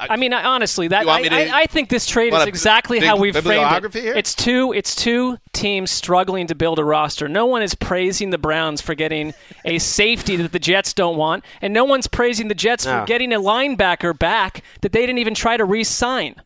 I 0.00 0.16
mean, 0.16 0.32
I, 0.32 0.44
honestly, 0.44 0.88
that 0.88 1.06
I, 1.08 1.22
to- 1.22 1.34
I, 1.34 1.60
I 1.62 1.66
think 1.66 1.88
this 1.88 2.06
trade 2.06 2.32
is 2.32 2.46
exactly 2.46 3.00
big 3.00 3.08
how 3.08 3.16
we've 3.16 3.36
framed 3.36 3.84
it. 3.84 3.94
here? 3.94 4.14
It's 4.14 4.34
two. 4.34 4.72
It's 4.72 4.94
two 4.94 5.38
teams 5.52 5.90
struggling 5.90 6.46
to 6.48 6.54
build 6.54 6.78
a 6.78 6.84
roster. 6.84 7.28
No 7.28 7.46
one 7.46 7.62
is 7.62 7.74
praising 7.74 8.30
the 8.30 8.38
Browns 8.38 8.80
for 8.80 8.94
getting 8.94 9.34
a 9.64 9.78
safety 9.80 10.36
that 10.36 10.52
the 10.52 10.58
Jets 10.58 10.92
don't 10.92 11.16
want, 11.16 11.44
and 11.60 11.72
no 11.72 11.84
one's 11.84 12.06
praising 12.06 12.48
the 12.48 12.54
Jets 12.54 12.84
No. 12.84 13.00
for 13.00 13.06
getting 13.06 13.32
a 13.32 13.40
linebacker 13.40 14.18
back 14.18 14.62
that 14.82 14.92
they 14.92 15.00
didn't 15.00 15.18
even 15.18 15.34
try 15.34 15.56
to 15.56 15.64
re-sign. 15.64 16.36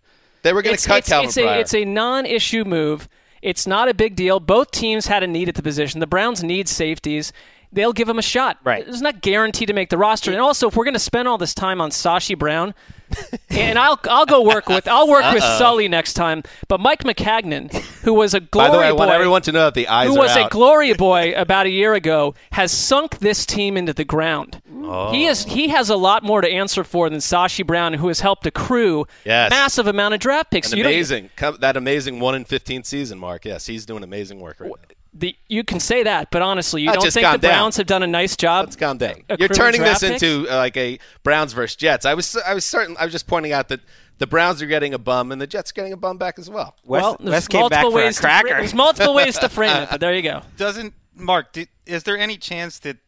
They 0.43 0.53
were 0.53 0.63
going 0.63 0.77
to 0.77 0.87
cut 0.87 0.99
it's, 0.99 1.09
Calvin 1.09 1.29
it's 1.29 1.37
a 1.37 1.61
it's 1.61 1.75
a 1.75 1.85
non-issue 1.85 2.65
move. 2.65 3.09
It's 3.43 3.67
not 3.67 3.89
a 3.89 3.95
big 3.95 4.17
deal. 4.17 4.41
Both 4.41 4.71
teams 4.71 5.07
had 5.07 5.23
a 5.23 5.27
need 5.27 5.49
at 5.49 5.55
the 5.55 5.63
position. 5.63 6.01
The 6.01 6.07
Browns 6.07 6.43
need 6.43 6.69
safeties. 6.69 7.33
They'll 7.73 7.93
give 7.93 8.09
him 8.09 8.19
a 8.19 8.23
shot. 8.23 8.59
Right. 8.65 8.87
It's 8.87 9.01
not 9.01 9.21
guaranteed 9.21 9.69
to 9.69 9.75
make 9.75 9.91
the 9.91 9.99
roster. 9.99 10.33
And 10.33 10.41
also, 10.41 10.69
if 10.69 10.77
we're 10.77 10.85
going 10.85 10.95
to 10.95 11.01
spend 11.01 11.29
all 11.29 11.39
this 11.39 11.55
time 11.55 11.81
on 11.81 11.91
Sashi 11.91 12.37
Brown, 12.37 12.75
and 13.51 13.79
I'll 13.79 13.99
I'll 14.05 14.27
go 14.27 14.43
work 14.43 14.69
with 14.69 14.87
I'll 14.89 15.09
work 15.09 15.33
with 15.33 15.43
Sully 15.43 15.89
next 15.89 16.15
time. 16.15 16.43
But 16.69 16.81
Mike 16.81 17.05
Maccagnan, 17.05 17.73
who 18.03 18.15
was 18.15 18.35
a 18.35 18.41
By 18.41 18.47
glory 18.51 18.71
the 18.73 18.79
way, 18.79 18.87
I 18.89 18.91
boy, 18.93 18.97
want 18.99 19.11
everyone 19.11 19.43
to 19.43 19.53
know 19.53 19.65
that 19.65 19.75
the 19.75 19.89
eyes 19.89 20.09
who 20.09 20.17
was 20.17 20.35
a 20.37 20.49
glory 20.49 20.93
boy 20.95 21.33
about 21.37 21.67
a 21.67 21.71
year 21.71 21.95
ago, 21.95 22.35
has 22.53 22.71
sunk 22.73 23.19
this 23.19 23.45
team 23.47 23.77
into 23.77 23.93
the 23.93 24.05
ground. 24.05 24.61
Oh. 24.83 25.11
He 25.13 25.27
is 25.27 25.45
he 25.45 25.69
has 25.69 25.91
a 25.91 25.97
lot 25.97 26.23
more 26.23 26.41
to 26.41 26.49
answer 26.49 26.85
for 26.85 27.11
than 27.11 27.19
Sashi 27.19 27.67
Brown, 27.67 27.95
who 27.95 28.09
has 28.09 28.21
helped 28.21 28.47
accrue 28.47 29.07
Yes. 29.25 29.51
massive 29.51 29.87
amount 29.87 30.15
of 30.15 30.21
draft 30.21 30.51
picks. 30.51 30.73
An 30.73 30.79
You 30.79 30.85
don't- 30.85 30.93
amazing, 30.93 31.31
that 31.61 31.77
amazing 31.77 32.21
one 32.21 32.35
in 32.35 32.45
fifteen 32.45 32.85
season 32.85 33.19
mark. 33.19 33.45
Yes, 33.45 33.67
he's 33.67 33.85
doing 33.87 34.03
amazing 34.03 34.41
work 34.41 34.61
right 34.61 34.71
now. 34.71 34.95
The, 35.15 35.37
you 35.49 35.65
can 35.65 35.81
say 35.81 36.03
that, 36.03 36.31
but 36.31 36.43
honestly, 36.43 36.83
you 36.83 36.93
don't 36.93 37.03
think 37.03 37.15
the 37.15 37.39
down. 37.39 37.39
Browns 37.39 37.77
have 37.77 37.87
done 37.87 38.03
a 38.03 38.07
nice 38.07 38.37
job? 38.37 38.67
Let's 38.67 38.77
calm 38.77 38.99
down. 38.99 39.23
You're 39.39 39.49
turning 39.49 39.83
this 39.83 40.01
picks? 40.01 40.23
into 40.23 40.49
uh, 40.51 40.57
like 40.57 40.77
a 40.77 40.99
Browns 41.23 41.53
versus 41.53 41.77
Jets. 41.77 42.05
I 42.07 42.15
was 42.15 42.37
I 42.37 42.55
was 42.55 42.65
certain. 42.65 42.97
I 42.99 43.05
was 43.05 43.13
just 43.13 43.27
pointing 43.27 43.53
out 43.53 43.69
that 43.69 43.81
the 44.19 44.27
Browns 44.27 44.61
are 44.63 44.67
getting 44.67 44.95
a 44.95 44.99
bum 44.99 45.33
and 45.33 45.41
the 45.41 45.47
Jets 45.47 45.71
are 45.71 45.75
getting 45.75 45.93
a 45.93 45.97
bum 45.97 46.19
back 46.19 46.39
as 46.39 46.51
well. 46.51 46.77
Wes, 46.85 47.03
well, 47.03 47.17
Wes 47.21 47.31
there's 47.31 47.49
came 47.49 47.69
back 47.69 47.83
multiple 47.83 47.91
for 47.93 48.01
a 48.01 48.05
ways 48.05 48.17
to 48.17 48.23
fra- 48.23 48.31
cracker. 48.31 48.59
there's 48.59 48.75
multiple 48.75 49.15
ways 49.15 49.39
to 49.39 49.49
frame 49.49 49.83
it, 49.83 49.89
but 49.91 50.01
there 50.01 50.15
you 50.15 50.23
go. 50.23 50.43
Doesn't 50.57 50.95
Mark? 51.15 51.53
Did, 51.53 51.69
is 51.87 52.03
there 52.03 52.19
any 52.19 52.37
chance 52.37 52.79
that 52.81 52.99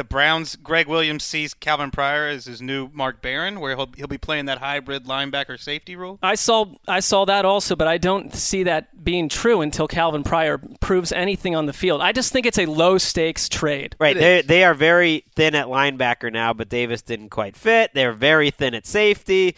the 0.00 0.04
Browns, 0.04 0.56
Gregg 0.56 0.86
Williams 0.86 1.24
sees 1.24 1.52
Calvin 1.52 1.90
Pryor 1.90 2.26
as 2.26 2.46
his 2.46 2.62
new 2.62 2.88
Mark 2.94 3.20
Barron, 3.20 3.60
where 3.60 3.76
he'll 3.76 3.90
he'll 3.98 4.06
be 4.06 4.16
playing 4.16 4.46
that 4.46 4.56
hybrid 4.56 5.04
linebacker 5.04 5.60
safety 5.60 5.94
role? 5.94 6.18
I 6.22 6.36
saw 6.36 6.72
I 6.88 7.00
saw 7.00 7.26
that 7.26 7.44
also, 7.44 7.76
but 7.76 7.86
I 7.86 7.98
don't 7.98 8.34
see 8.34 8.62
that 8.62 9.04
being 9.04 9.28
true 9.28 9.60
until 9.60 9.86
Calvin 9.86 10.22
Pryor 10.22 10.56
proves 10.80 11.12
anything 11.12 11.54
on 11.54 11.66
the 11.66 11.74
field. 11.74 12.00
I 12.00 12.12
just 12.12 12.32
think 12.32 12.46
it's 12.46 12.58
a 12.58 12.64
low 12.64 12.96
stakes 12.96 13.46
trade. 13.46 13.94
Right, 14.00 14.16
they 14.16 14.40
they 14.40 14.64
are 14.64 14.72
very 14.72 15.26
thin 15.36 15.54
at 15.54 15.66
linebacker 15.66 16.32
now, 16.32 16.54
but 16.54 16.70
Davis 16.70 17.02
didn't 17.02 17.28
quite 17.28 17.54
fit. 17.54 17.90
They're 17.92 18.14
very 18.14 18.50
thin 18.50 18.74
at 18.74 18.86
safety. 18.86 19.54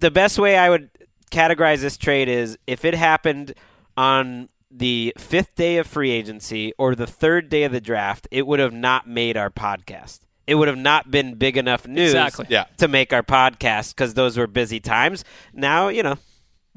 The 0.00 0.10
best 0.10 0.36
way 0.36 0.58
I 0.58 0.68
would 0.68 0.90
categorize 1.30 1.80
this 1.80 1.96
trade 1.96 2.28
is 2.28 2.58
if 2.66 2.84
it 2.84 2.94
happened 2.94 3.54
on 3.96 4.48
the 4.76 5.12
fifth 5.16 5.54
day 5.54 5.76
of 5.78 5.86
free 5.86 6.10
agency 6.10 6.72
or 6.78 6.94
the 6.94 7.06
third 7.06 7.48
day 7.48 7.62
of 7.64 7.72
the 7.72 7.80
draft, 7.80 8.26
it 8.30 8.46
would 8.46 8.58
have 8.60 8.72
not 8.72 9.06
made 9.08 9.36
our 9.36 9.50
podcast. 9.50 10.20
It 10.46 10.56
would 10.56 10.68
have 10.68 10.76
not 10.76 11.10
been 11.10 11.36
big 11.36 11.56
enough 11.56 11.86
news 11.86 12.10
Exactly. 12.10 12.46
Yeah. 12.50 12.64
to 12.78 12.88
make 12.88 13.12
our 13.12 13.22
podcast 13.22 13.94
because 13.94 14.14
those 14.14 14.36
were 14.36 14.46
busy 14.46 14.80
times. 14.80 15.24
Now, 15.52 15.88
you 15.88 16.02
know, 16.02 16.16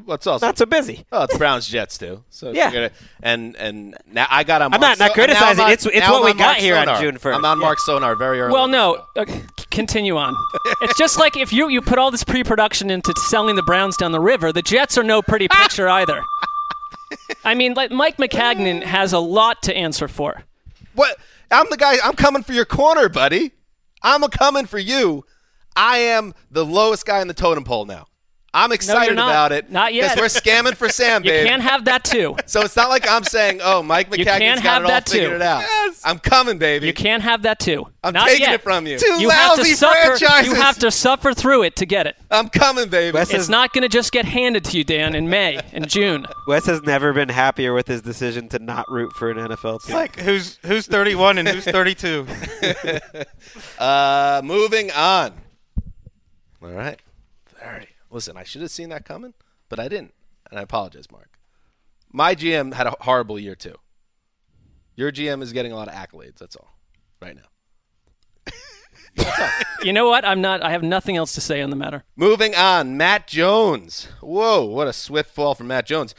What's 0.06 0.28
also 0.28 0.46
not 0.46 0.60
so 0.60 0.68
busy. 0.68 1.06
Oh, 1.12 1.24
it's 1.24 1.36
Browns 1.40 1.68
Jets 1.68 1.98
too. 1.98 2.24
So 2.30 2.52
Yeah. 2.52 2.72
gonna- 2.72 2.92
and 3.24 3.56
and 3.56 3.98
now 4.06 4.28
I 4.30 4.44
got 4.44 4.62
on. 4.62 4.72
I'm 4.72 4.80
not- 4.80 5.00
not 5.00 5.08
So- 5.08 5.14
criticizing. 5.16 5.60
I'm 5.62 5.66
on- 5.66 5.72
It's- 5.72 5.88
it's 5.92 6.08
what 6.08 6.20
I'm 6.20 6.24
we 6.26 6.34
got 6.34 6.40
Mark 6.40 6.58
here 6.60 6.76
on 6.78 7.02
June 7.02 7.18
1st. 7.18 7.36
I'm 7.38 7.44
on 7.46 7.58
Yeah. 7.58 7.66
Mark 7.66 7.80
Sonar 7.80 8.16
very 8.16 8.40
early. 8.40 8.54
Well, 8.54 8.68
no, 8.68 9.04
uh, 9.18 9.26
continue 9.72 10.16
on. 10.16 10.36
It's 10.84 10.96
just 11.00 11.18
like 11.18 11.36
if 11.36 11.52
you 11.52 11.68
you 11.70 11.82
put 11.82 11.98
all 11.98 12.12
this 12.12 12.24
pre-production 12.24 12.92
into 12.92 13.12
selling 13.28 13.56
the 13.56 13.64
Browns 13.64 13.98
down 13.98 14.12
the 14.12 14.20
river, 14.20 14.54
the 14.54 14.62
Jets 14.62 15.00
are 15.00 15.04
no 15.04 15.24
pretty 15.24 15.48
picture 15.52 15.90
either. 15.90 16.22
I 17.48 17.56
mean, 17.56 17.76
like 17.76 17.92
Mike 17.92 18.18
Maccagnan 18.18 18.84
has 18.98 19.14
a 19.14 19.20
lot 19.20 19.64
to 19.64 19.76
answer 19.76 20.10
for. 20.10 20.44
What? 20.94 21.18
I'm 21.50 21.68
the 21.70 21.78
guy. 21.78 21.96
I'm 22.04 22.16
coming 22.16 22.44
for 22.44 22.52
your 22.52 22.66
corner, 22.66 23.08
buddy. 23.08 23.54
I'm 24.04 24.22
a 24.24 24.30
coming 24.30 24.66
for 24.66 24.78
you. 24.78 25.24
I 25.76 26.00
am 26.00 26.34
the 26.52 26.66
lowest 26.66 27.06
guy 27.06 27.22
in 27.22 27.30
the 27.30 27.34
totem 27.34 27.64
pole 27.64 27.86
now. 27.86 28.08
I'm 28.58 28.72
excited 28.72 29.16
not. 29.16 29.30
about 29.30 29.52
it. 29.52 29.70
Not 29.72 29.94
yet. 29.94 30.16
Because 30.16 30.36
we're 30.36 30.42
scamming 30.42 30.76
for 30.76 30.90
Sam, 30.98 31.24
You 31.24 31.32
can't 31.32 31.62
have 31.62 31.86
that 31.86 32.04
too. 32.04 32.36
so 32.46 32.62
it's 32.62 32.76
not 32.76 32.90
like 32.90 33.08
I'm 33.10 33.24
saying, 33.24 33.60
"Oh, 33.64 33.84
Mike 33.84 34.08
You 34.18 34.26
Maccagnan's 34.26 34.40
can't 34.40 34.64
got 34.64 34.70
have 34.74 34.82
it 34.82 34.86
all 34.86 34.90
that 34.92 35.10
figured 35.10 35.30
too. 35.32 35.36
it 35.36 35.42
out." 35.42 35.64
I'm 36.04 36.20
coming, 36.20 36.58
baby. 36.58 36.88
You 36.88 36.94
can't 36.94 37.24
have 37.24 37.44
that 37.44 37.60
too. 37.60 37.88
I'm 38.04 38.14
Not 38.14 38.28
taking 38.28 38.44
yet. 38.46 38.54
it 38.56 38.62
from 38.62 38.88
you. 38.88 38.98
Two 38.98 39.20
You 39.22 39.30
have 39.30 39.54
to 39.56 39.62
lousy 39.62 39.74
suffer. 39.74 39.98
franchises. 40.18 40.48
You 40.48 40.56
have 40.56 40.78
to 40.80 40.92
suffer 40.92 41.34
through 41.34 41.64
it 41.64 41.76
to 41.78 41.86
get 41.86 42.08
it. 42.08 42.16
I'm 42.32 42.48
coming, 42.50 42.88
baby. 42.90 43.14
Wes 43.14 43.30
It's 43.32 43.44
is- 43.44 43.50
not 43.50 43.74
going 43.74 43.82
to 43.82 43.90
just 43.90 44.12
get 44.12 44.26
handed 44.26 44.64
to 44.66 44.78
you, 44.78 44.84
Dan, 44.84 45.14
in 45.16 45.30
May 45.30 45.60
and 45.74 45.90
June. 45.90 46.26
Wes 46.48 46.66
has 46.68 46.82
never 46.84 47.12
been 47.14 47.30
happier 47.30 47.74
with 47.74 47.88
his 47.88 48.02
decision 48.02 48.48
to 48.50 48.60
not 48.60 48.90
root 48.90 49.12
for 49.14 49.30
an 49.30 49.38
NFL 49.38 49.84
team. 49.84 49.96
Like 49.96 50.18
who's 50.20 50.58
who's 50.66 50.88
31 50.88 51.38
and 51.40 51.48
who's 51.50 51.66
32? 51.66 52.26
Uh, 53.78 54.42
moving 54.44 54.92
on. 54.92 55.34
All 56.62 56.70
right. 56.70 57.00
Listen, 58.18 58.36
I 58.36 58.44
should 58.44 58.64
have 58.64 58.72
seen 58.72 58.90
that 58.90 59.06
coming, 59.06 59.36
but 59.70 59.80
I 59.80 59.88
didn't, 59.88 60.16
and 60.50 60.60
I 60.60 60.64
apologize, 60.64 61.12
Mark. 61.12 61.38
My 62.12 62.34
GM 62.34 62.74
had 62.74 62.88
a 62.88 62.96
horrible 63.02 63.38
year 63.38 63.54
too. 63.54 63.76
Your 64.96 65.12
GM 65.12 65.44
is 65.44 65.54
getting 65.54 65.72
a 65.72 65.76
lot 65.76 65.88
of 65.88 65.94
accolades. 65.94 66.40
That's 66.40 66.56
all. 66.56 66.80
Right 67.22 67.36
now. 67.36 68.54
You 69.84 69.94
know 69.94 70.10
what? 70.10 70.26
I'm 70.26 70.42
not. 70.42 70.64
I 70.64 70.72
have 70.72 70.82
nothing 70.82 71.16
else 71.16 71.34
to 71.34 71.42
say 71.42 71.62
on 71.62 71.70
the 71.70 71.76
matter. 71.76 72.04
Moving 72.16 72.56
on, 72.56 72.98
Matt 72.98 73.28
Jones. 73.28 74.08
Whoa, 74.22 74.66
what 74.66 74.88
a 74.88 74.94
swift 74.94 75.30
fall 75.30 75.54
from 75.54 75.68
Matt 75.68 75.86
Jones. 75.86 76.16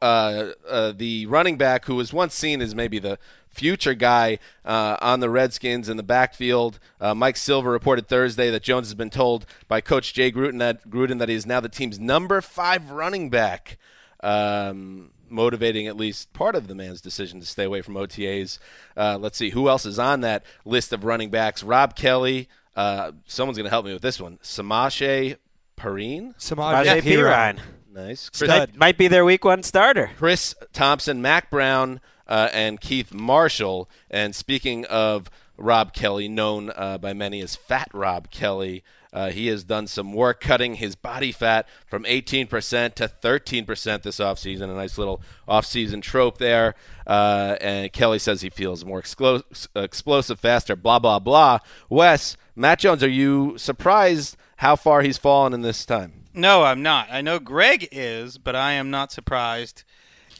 Uh, 0.00 0.52
uh, 0.66 0.92
the 0.92 1.26
running 1.26 1.58
back 1.58 1.84
who 1.84 1.96
was 1.96 2.14
once 2.14 2.34
seen 2.34 2.62
as 2.62 2.74
maybe 2.74 2.98
the 2.98 3.18
future 3.54 3.94
guy 3.94 4.38
uh, 4.64 4.96
on 5.00 5.20
the 5.20 5.30
Redskins 5.30 5.88
in 5.88 5.96
the 5.96 6.02
backfield. 6.02 6.78
Uh, 7.00 7.14
Mike 7.14 7.36
Silver 7.36 7.70
reported 7.70 8.08
Thursday 8.08 8.50
that 8.50 8.62
Jones 8.62 8.88
has 8.88 8.94
been 8.94 9.10
told 9.10 9.46
by 9.68 9.80
Coach 9.80 10.12
Jay 10.12 10.30
Gruden 10.30 10.58
that 10.58 10.88
Gruden 10.88 11.18
that 11.18 11.28
he 11.28 11.34
is 11.34 11.46
now 11.46 11.60
the 11.60 11.68
team's 11.68 11.98
number 11.98 12.40
five 12.40 12.90
running 12.90 13.30
back. 13.30 13.78
Um, 14.20 15.10
motivating 15.28 15.86
at 15.86 15.96
least 15.96 16.32
part 16.32 16.54
of 16.54 16.68
the 16.68 16.74
man's 16.74 17.00
decision 17.00 17.40
to 17.40 17.46
stay 17.46 17.64
away 17.64 17.82
from 17.82 17.94
OTAs. 17.94 18.58
Uh, 18.96 19.18
let's 19.20 19.36
see 19.36 19.50
who 19.50 19.68
else 19.68 19.84
is 19.84 19.98
on 19.98 20.20
that 20.20 20.44
list 20.64 20.92
of 20.92 21.04
running 21.04 21.30
backs. 21.30 21.62
Rob 21.62 21.96
Kelley. 21.96 22.48
Uh, 22.76 23.12
someone's 23.26 23.56
going 23.56 23.64
to 23.64 23.70
help 23.70 23.84
me 23.86 23.92
with 23.92 24.02
this 24.02 24.20
one. 24.20 24.38
Samaje 24.42 25.36
Perine. 25.76 26.34
Samaj 26.38 26.86
Rajay 26.86 27.00
Perine. 27.02 27.58
Nice. 27.92 28.28
Chris, 28.28 28.48
Might, 28.48 28.76
might 28.76 28.98
be 28.98 29.06
their 29.06 29.24
week 29.24 29.44
one 29.44 29.62
starter. 29.62 30.10
Chris 30.16 30.54
Thompson, 30.72 31.22
Mack 31.22 31.48
Brown, 31.50 32.00
uh, 32.26 32.48
and 32.52 32.80
Keith 32.80 33.12
Marshall. 33.12 33.88
And 34.10 34.34
speaking 34.34 34.84
of 34.86 35.30
Rob 35.56 35.92
Kelley, 35.92 36.28
known 36.28 36.70
uh, 36.74 36.98
by 36.98 37.12
many 37.12 37.40
as 37.40 37.56
Fat 37.56 37.88
Rob 37.92 38.30
Kelley, 38.30 38.82
uh, 39.12 39.30
he 39.30 39.46
has 39.46 39.62
done 39.62 39.86
some 39.86 40.12
work 40.12 40.40
cutting 40.40 40.74
his 40.74 40.96
body 40.96 41.30
fat 41.30 41.68
from 41.86 42.02
18% 42.02 42.48
to 42.94 43.08
13% 43.08 44.02
this 44.02 44.18
offseason. 44.18 44.62
A 44.64 44.74
nice 44.74 44.98
little 44.98 45.22
offseason 45.48 46.02
trope 46.02 46.38
there. 46.38 46.74
Uh, 47.06 47.56
and 47.60 47.92
Kelley 47.92 48.18
says 48.18 48.40
he 48.40 48.50
feels 48.50 48.84
more 48.84 49.00
exclo- 49.00 49.44
explosive, 49.76 50.40
faster, 50.40 50.74
blah, 50.74 50.98
blah, 50.98 51.20
blah. 51.20 51.60
Wes, 51.88 52.36
Matt 52.56 52.80
Jones, 52.80 53.04
are 53.04 53.08
you 53.08 53.56
surprised 53.56 54.36
how 54.56 54.74
far 54.74 55.02
he's 55.02 55.18
fallen 55.18 55.52
in 55.52 55.62
this 55.62 55.86
time? 55.86 56.24
No, 56.34 56.64
I'm 56.64 56.82
not. 56.82 57.06
I 57.12 57.20
know 57.20 57.38
Greg 57.38 57.88
is, 57.92 58.38
but 58.38 58.56
I 58.56 58.72
am 58.72 58.90
not 58.90 59.12
surprised. 59.12 59.84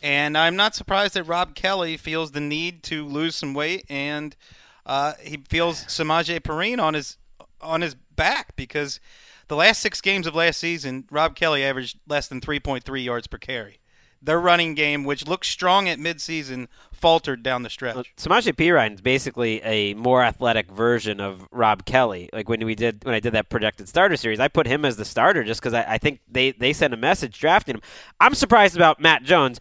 And 0.04 0.37
I'm 0.37 0.54
not 0.54 0.75
surprised 0.75 1.14
that 1.14 1.25
Rob 1.25 1.54
Kelley 1.54 1.96
feels 1.96 2.32
the 2.32 2.40
need 2.40 2.82
to 2.84 3.06
lose 3.06 3.34
some 3.34 3.54
weight 3.54 3.87
and 3.88 4.37
uh, 4.84 5.14
he 5.18 5.42
feels 5.49 5.82
Samaje 5.84 6.40
Perine 6.40 6.78
on 6.78 6.92
his 6.92 7.16
on 7.62 7.80
his 7.80 7.94
back 7.94 8.54
because 8.54 9.00
the 9.49 9.56
last 9.56 9.80
six 9.80 10.02
games 10.02 10.26
of 10.26 10.34
last 10.34 10.61
season, 10.61 11.06
Rob 11.11 11.34
Kelley 11.34 11.64
averaged 11.64 11.99
less 12.06 12.28
than 12.28 12.42
3.3 12.42 13.02
yards 13.02 13.26
per 13.26 13.38
carry. 13.38 13.80
Their 14.20 14.38
running 14.38 14.75
game, 14.75 15.04
which 15.04 15.26
looked 15.26 15.46
strong 15.46 15.88
at 15.88 15.99
midseason, 15.99 16.68
faltered 16.92 17.42
down 17.42 17.62
the 17.62 17.70
stretch. 17.70 18.14
Samaje 18.16 18.54
Perine 18.54 18.94
is 18.94 19.00
basically 19.00 19.62
a 19.62 19.94
more 19.94 20.23
athletic 20.23 20.70
version 20.70 21.18
of 21.18 21.49
Rob 21.50 21.87
Kelley. 21.87 22.28
Like 22.30 22.50
when 22.50 22.62
we 22.66 22.75
did 22.75 23.04
when 23.04 23.14
I 23.14 23.20
did 23.20 23.32
that 23.32 23.49
projected 23.49 23.88
starter 23.88 24.16
series, 24.16 24.38
I 24.38 24.49
put 24.49 24.66
him 24.66 24.84
as 24.84 24.96
the 24.96 25.04
starter 25.06 25.44
just 25.44 25.62
because 25.62 25.73
I, 25.73 25.94
I 25.94 25.99
think 25.99 26.20
they 26.30 26.52
they 26.52 26.75
sent 26.75 26.92
a 26.92 26.99
message 26.99 27.38
drafting 27.38 27.76
him. 27.76 27.82
I'm 28.20 28.34
surprised 28.34 28.76
about 28.76 29.00
Matt 29.00 29.23
Jones 29.25 29.58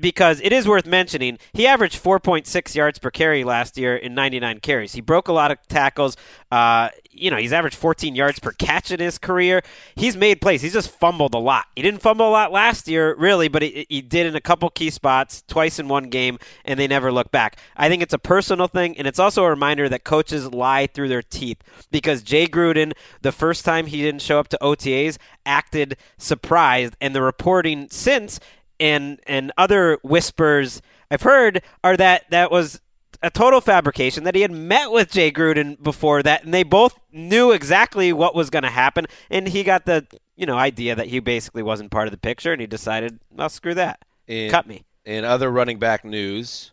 because 0.00 0.40
it 0.40 0.52
is 0.52 0.66
worth 0.66 0.86
mentioning 0.86 1.38
he 1.52 1.66
averaged 1.66 2.02
4.6 2.02 2.74
yards 2.74 2.98
per 2.98 3.10
carry 3.10 3.44
last 3.44 3.76
year 3.76 3.96
in 3.96 4.14
99 4.14 4.60
carries. 4.60 4.92
He 4.92 5.00
broke 5.00 5.28
a 5.28 5.32
lot 5.32 5.50
of 5.50 5.58
tackles. 5.68 6.16
Uh, 6.50 6.88
you 7.10 7.30
know, 7.30 7.36
he's 7.36 7.52
averaged 7.52 7.76
14 7.76 8.14
yards 8.14 8.38
per 8.38 8.52
catch 8.52 8.90
in 8.90 9.00
his 9.00 9.18
career. 9.18 9.62
He's 9.96 10.16
made 10.16 10.40
plays. 10.40 10.62
He's 10.62 10.72
just 10.72 10.90
fumbled 10.90 11.34
a 11.34 11.38
lot. 11.38 11.66
He 11.76 11.82
didn't 11.82 12.00
fumble 12.00 12.28
a 12.28 12.30
lot 12.30 12.52
last 12.52 12.88
year, 12.88 13.14
really, 13.16 13.48
but 13.48 13.62
he, 13.62 13.86
he 13.88 14.00
did 14.00 14.26
in 14.26 14.36
a 14.36 14.40
couple 14.40 14.70
key 14.70 14.90
spots, 14.90 15.42
twice 15.48 15.78
in 15.78 15.88
one 15.88 16.10
game, 16.10 16.38
and 16.64 16.78
they 16.78 16.86
never 16.86 17.12
look 17.12 17.30
back. 17.30 17.58
I 17.76 17.88
think 17.88 18.02
it's 18.02 18.14
a 18.14 18.18
personal 18.18 18.68
thing, 18.68 18.96
and 18.96 19.06
it's 19.06 19.18
also 19.18 19.44
a 19.44 19.50
reminder 19.50 19.88
that 19.88 20.04
coaches 20.04 20.52
lie 20.52 20.86
through 20.86 21.08
their 21.08 21.22
teeth 21.22 21.58
because 21.90 22.22
Jay 22.22 22.46
Gruden, 22.46 22.92
the 23.22 23.32
first 23.32 23.64
time 23.64 23.86
he 23.86 24.02
didn't 24.02 24.22
show 24.22 24.38
up 24.38 24.48
to 24.48 24.58
OTAs, 24.62 25.18
acted 25.44 25.96
surprised, 26.16 26.96
and 27.00 27.14
the 27.14 27.22
reporting 27.22 27.88
since 27.90 28.38
and 28.80 29.20
and 29.26 29.52
other 29.58 29.98
whispers 30.02 30.80
I've 31.10 31.22
heard 31.22 31.62
are 31.82 31.96
that 31.96 32.24
that 32.30 32.50
was 32.50 32.80
a 33.22 33.30
total 33.30 33.60
fabrication 33.60 34.24
that 34.24 34.34
he 34.34 34.42
had 34.42 34.52
met 34.52 34.90
with 34.92 35.10
Jay 35.10 35.32
Gruden 35.32 35.82
before 35.82 36.22
that 36.22 36.44
and 36.44 36.54
they 36.54 36.62
both 36.62 36.98
knew 37.12 37.50
exactly 37.52 38.12
what 38.12 38.34
was 38.34 38.50
going 38.50 38.62
to 38.62 38.70
happen 38.70 39.06
and 39.30 39.48
he 39.48 39.62
got 39.64 39.86
the 39.86 40.06
you 40.36 40.46
know 40.46 40.56
idea 40.56 40.94
that 40.94 41.08
he 41.08 41.18
basically 41.18 41.62
wasn't 41.62 41.90
part 41.90 42.06
of 42.06 42.12
the 42.12 42.18
picture 42.18 42.52
and 42.52 42.60
he 42.60 42.66
decided 42.66 43.18
well 43.30 43.48
screw 43.48 43.74
that 43.74 44.04
In, 44.26 44.50
cut 44.50 44.66
me 44.66 44.84
In 45.04 45.24
other 45.24 45.50
running 45.50 45.78
back 45.78 46.04
news, 46.04 46.72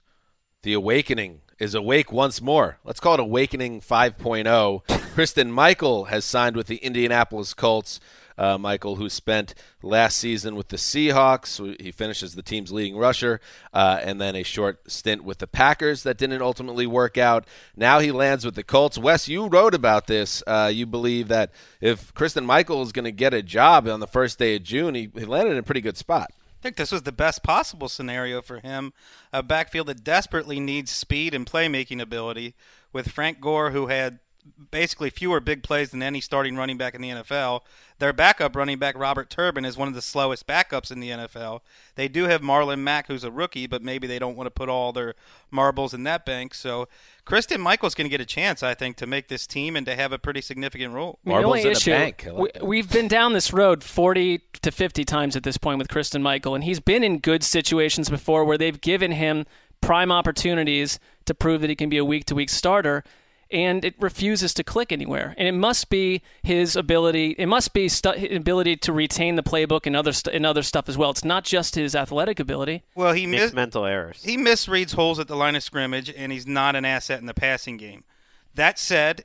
the 0.61 0.73
awakening 0.73 1.41
is 1.59 1.73
awake 1.73 2.11
once 2.11 2.41
more. 2.41 2.79
Let's 2.83 2.99
call 2.99 3.13
it 3.13 3.19
Awakening 3.19 3.81
5.0. 3.81 4.87
Christine 5.13 5.51
Michael 5.51 6.05
has 6.05 6.25
signed 6.25 6.55
with 6.55 6.67
the 6.67 6.77
Indianapolis 6.77 7.53
Colts. 7.53 7.99
Uh, 8.37 8.57
Michael, 8.57 8.97
who 8.97 9.09
spent 9.09 9.55
last 9.81 10.17
season 10.17 10.55
with 10.55 10.67
the 10.67 10.77
Seahawks, 10.77 11.81
he 11.81 11.91
finishes 11.91 12.35
the 12.35 12.41
team's 12.41 12.71
leading 12.71 12.97
rusher, 12.97 13.39
uh, 13.73 13.99
and 14.03 14.19
then 14.19 14.35
a 14.35 14.43
short 14.43 14.91
stint 14.91 15.23
with 15.23 15.37
the 15.37 15.47
Packers 15.47 16.03
that 16.03 16.17
didn't 16.17 16.41
ultimately 16.41 16.85
work 16.85 17.17
out. 17.17 17.47
Now 17.75 17.99
he 17.99 18.11
lands 18.11 18.43
with 18.43 18.55
the 18.55 18.63
Colts. 18.63 18.97
Wes, 18.97 19.29
you 19.29 19.47
wrote 19.47 19.73
about 19.73 20.07
this. 20.07 20.43
Uh, 20.45 20.71
you 20.73 20.85
believe 20.85 21.29
that 21.29 21.51
if 21.79 22.13
Christine 22.13 22.45
Michael 22.45 22.81
is 22.81 22.91
going 22.91 23.05
to 23.05 23.11
get 23.11 23.33
a 23.33 23.41
job 23.41 23.87
on 23.87 23.99
the 23.99 24.07
first 24.07 24.37
day 24.37 24.55
of 24.55 24.63
June, 24.63 24.95
he, 24.95 25.09
he 25.15 25.25
landed 25.25 25.51
in 25.51 25.57
a 25.57 25.63
pretty 25.63 25.81
good 25.81 25.97
spot. 25.97 26.31
I 26.31 26.61
think 26.61 26.77
this 26.77 26.91
was 26.91 27.03
the 27.03 27.11
best 27.11 27.43
possible 27.43 27.87
scenario 27.87 28.41
for 28.41 28.59
him. 28.59 28.91
A 29.31 29.43
backfield 29.43 29.87
that 29.87 30.03
desperately 30.03 30.59
needs 30.59 30.91
speed 30.91 31.33
and 31.33 31.45
playmaking 31.45 32.01
ability, 32.01 32.55
with 32.91 33.11
Frank 33.11 33.39
Gore, 33.39 33.71
who 33.71 33.87
had 33.87 34.19
basically 34.71 35.09
fewer 35.09 35.39
big 35.39 35.63
plays 35.63 35.89
than 35.89 36.03
any 36.03 36.21
starting 36.21 36.55
running 36.55 36.77
back 36.77 36.93
in 36.93 37.01
the 37.01 37.09
NFL. 37.09 37.61
Their 37.97 38.13
backup 38.13 38.55
running 38.55 38.77
back, 38.77 38.97
Robert 38.97 39.29
Turbin, 39.29 39.65
is 39.65 39.77
one 39.77 39.87
of 39.87 39.93
the 39.93 40.01
slowest 40.01 40.45
backups 40.45 40.91
in 40.91 40.99
the 40.99 41.09
NFL. 41.09 41.61
They 41.95 42.07
do 42.07 42.25
have 42.25 42.41
Marlon 42.41 42.79
Mack, 42.79 43.07
who's 43.07 43.23
a 43.23 43.31
rookie, 43.31 43.67
but 43.67 43.81
maybe 43.81 44.05
they 44.05 44.19
don't 44.19 44.35
want 44.35 44.47
to 44.47 44.51
put 44.51 44.69
all 44.69 44.91
their 44.91 45.15
marbles 45.49 45.93
in 45.93 46.03
that 46.03 46.25
bank. 46.25 46.53
So 46.53 46.87
Christine 47.23 47.61
Michael's 47.61 47.95
going 47.95 48.05
to 48.05 48.09
get 48.09 48.21
a 48.21 48.25
chance, 48.25 48.61
I 48.61 48.73
think, 48.73 48.97
to 48.97 49.07
make 49.07 49.29
this 49.29 49.47
team 49.47 49.75
and 49.75 49.85
to 49.87 49.95
have 49.95 50.11
a 50.11 50.19
pretty 50.19 50.41
significant 50.41 50.93
role. 50.93 51.19
I 51.25 51.29
mean, 51.29 51.37
the 51.41 51.47
only 51.47 51.61
issue, 51.61 52.51
we, 52.61 52.77
have 52.77 52.91
been 52.91 53.07
down 53.07 53.33
this 53.33 53.51
road 53.51 53.83
40 53.83 54.41
to 54.61 54.71
50 54.71 55.05
times 55.05 55.35
at 55.35 55.43
this 55.43 55.57
point 55.57 55.79
with 55.79 55.87
Christine 55.87 56.21
Michael, 56.21 56.53
and 56.53 56.63
he's 56.63 56.79
been 56.79 57.03
in 57.03 57.19
good 57.19 57.43
situations 57.43 58.09
before 58.09 58.45
where 58.45 58.57
they've 58.57 58.79
given 58.79 59.13
him 59.13 59.45
prime 59.81 60.11
opportunities 60.11 60.99
to 61.25 61.33
prove 61.33 61.61
that 61.61 61.69
he 61.69 61.75
can 61.75 61.89
be 61.89 61.97
a 61.97 62.05
week 62.05 62.25
to 62.25 62.35
week 62.35 62.49
starter 62.49 63.03
and 63.55 63.85
it 63.85 63.95
refuses 63.99 64.53
to 64.53 64.65
click 64.65 64.91
anywhere. 64.91 65.33
And 65.37 65.47
it 65.47 65.53
must 65.53 65.89
be 65.89 66.21
his 66.43 66.75
ability. 66.75 67.35
It 67.37 67.45
must 67.45 67.71
be 67.73 67.87
stu- 67.87 68.11
his 68.11 68.35
ability 68.35 68.75
to 68.75 68.91
retain 68.91 69.35
the 69.35 69.43
playbook 69.43 69.85
and 69.85 69.95
other 69.95 70.11
st- 70.11 70.35
and 70.35 70.45
other 70.45 70.61
stuff 70.61 70.89
as 70.89 70.97
well. 70.97 71.09
It's 71.09 71.23
not 71.23 71.45
just 71.45 71.75
his 71.75 71.95
athletic 71.95 72.37
ability. 72.41 72.83
Well, 72.95 73.13
he 73.13 73.25
makes 73.25 73.45
mis- 73.45 73.53
mental 73.53 73.85
errors. 73.85 74.21
He 74.23 74.37
misreads 74.37 74.93
holes 74.93 75.19
at 75.19 75.29
the 75.29 75.37
line 75.37 75.55
of 75.55 75.63
scrimmage, 75.63 76.13
and 76.15 76.33
he's 76.33 76.45
not 76.45 76.75
an 76.75 76.83
asset 76.83 77.21
in 77.21 77.27
the 77.27 77.33
passing 77.33 77.77
game. 77.77 78.03
That 78.53 78.77
said, 78.77 79.23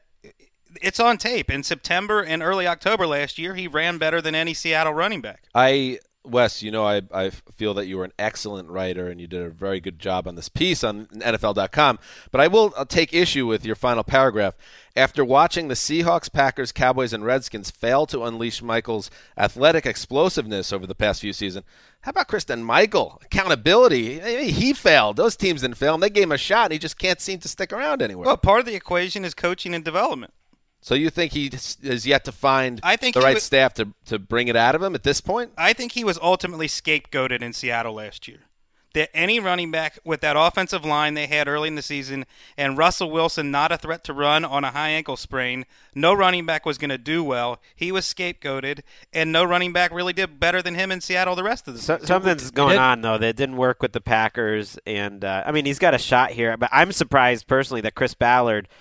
it's 0.80 1.00
on 1.00 1.18
tape. 1.18 1.50
In 1.50 1.64
September 1.64 2.22
and 2.22 2.40
early 2.40 2.68
October 2.68 3.08
last 3.08 3.36
year, 3.36 3.56
he 3.56 3.66
ran 3.66 3.98
better 3.98 4.20
than 4.20 4.36
any 4.36 4.54
Seattle 4.54 4.94
running 4.94 5.20
back. 5.20 5.42
I 5.56 5.98
Wes, 6.22 6.62
you 6.62 6.70
know, 6.70 6.84
I, 6.84 7.00
I 7.12 7.30
feel 7.30 7.72
that 7.74 7.86
you 7.86 7.96
were 7.96 8.04
an 8.04 8.12
excellent 8.18 8.68
writer 8.68 9.08
and 9.08 9.20
you 9.20 9.26
did 9.26 9.42
a 9.42 9.48
very 9.48 9.80
good 9.80 9.98
job 9.98 10.28
on 10.28 10.34
this 10.34 10.50
piece 10.50 10.84
on 10.84 11.06
NFL.com. 11.06 11.98
But 12.30 12.40
I 12.42 12.46
will 12.46 12.74
I'll 12.76 12.84
take 12.84 13.14
issue 13.14 13.46
with 13.46 13.64
your 13.64 13.74
final 13.74 14.04
paragraph. 14.04 14.54
After 14.94 15.24
watching 15.24 15.68
the 15.68 15.74
Seahawks, 15.74 16.30
Packers, 16.30 16.72
Cowboys, 16.72 17.14
and 17.14 17.24
Redskins 17.24 17.70
fail 17.70 18.06
to 18.06 18.24
unleash 18.24 18.60
Michael's 18.60 19.10
athletic 19.38 19.86
explosiveness 19.86 20.72
over 20.72 20.86
the 20.86 20.94
past 20.94 21.22
few 21.22 21.32
seasons, 21.32 21.64
how 22.02 22.10
about 22.10 22.28
Christine 22.28 22.64
Michael? 22.64 23.18
Accountability. 23.24 24.50
He 24.50 24.72
failed. 24.74 25.16
Those 25.16 25.36
teams 25.36 25.62
didn't 25.62 25.76
fail 25.76 25.94
him. 25.94 26.00
They 26.00 26.10
gave 26.10 26.24
him 26.24 26.32
a 26.32 26.38
shot, 26.38 26.66
and 26.66 26.72
he 26.72 26.78
just 26.78 26.98
can't 26.98 27.20
seem 27.20 27.38
to 27.40 27.48
stick 27.48 27.72
around 27.72 28.02
anywhere. 28.02 28.26
Well, 28.26 28.36
part 28.36 28.60
of 28.60 28.66
the 28.66 28.74
equation 28.74 29.24
is 29.24 29.32
coaching 29.32 29.74
and 29.74 29.84
development. 29.84 30.32
So 30.82 30.94
you 30.94 31.10
think 31.10 31.32
he 31.32 31.50
has 31.52 32.06
yet 32.06 32.24
to 32.24 32.32
find 32.32 32.80
I 32.82 32.96
think 32.96 33.14
the 33.14 33.20
right 33.20 33.34
was, 33.34 33.42
staff 33.42 33.74
to, 33.74 33.88
to 34.06 34.18
bring 34.18 34.48
it 34.48 34.56
out 34.56 34.74
of 34.74 34.82
him 34.82 34.94
at 34.94 35.02
this 35.02 35.20
point? 35.20 35.52
I 35.58 35.72
think 35.72 35.92
he 35.92 36.04
was 36.04 36.18
ultimately 36.22 36.68
scapegoated 36.68 37.42
in 37.42 37.52
Seattle 37.52 37.94
last 37.94 38.26
year. 38.26 38.38
That 38.94 39.10
any 39.14 39.38
running 39.38 39.70
back 39.70 40.00
with 40.04 40.20
that 40.22 40.36
offensive 40.36 40.84
line 40.84 41.14
they 41.14 41.28
had 41.28 41.46
early 41.46 41.68
in 41.68 41.76
the 41.76 41.82
season 41.82 42.26
and 42.56 42.76
Russell 42.76 43.08
Wilson 43.08 43.52
not 43.52 43.70
a 43.70 43.78
threat 43.78 44.02
to 44.04 44.12
run 44.12 44.44
on 44.44 44.64
a 44.64 44.72
high 44.72 44.88
ankle 44.88 45.16
sprain, 45.16 45.64
no 45.94 46.12
running 46.12 46.44
back 46.44 46.66
was 46.66 46.76
going 46.76 46.90
to 46.90 46.98
do 46.98 47.22
well. 47.22 47.60
He 47.76 47.92
was 47.92 48.04
scapegoated, 48.04 48.80
and 49.12 49.30
no 49.30 49.44
running 49.44 49.72
back 49.72 49.92
really 49.92 50.12
did 50.12 50.40
better 50.40 50.60
than 50.60 50.74
him 50.74 50.90
in 50.90 51.00
Seattle 51.00 51.36
the 51.36 51.44
rest 51.44 51.68
of 51.68 51.74
the 51.74 51.80
season. 51.80 52.04
something's 52.04 52.50
going 52.50 52.78
on 52.78 53.02
though 53.02 53.18
that 53.18 53.36
didn't 53.36 53.58
work 53.58 53.80
with 53.80 53.92
the 53.92 54.00
Packers, 54.00 54.76
and 54.86 55.24
uh, 55.24 55.44
I 55.46 55.52
mean 55.52 55.66
he's 55.66 55.78
got 55.78 55.94
a 55.94 55.98
shot 55.98 56.32
here, 56.32 56.56
but 56.56 56.70
I'm 56.72 56.90
surprised 56.90 57.46
personally 57.46 57.82
that 57.82 57.94
Chris 57.94 58.14
Ballard– 58.14 58.66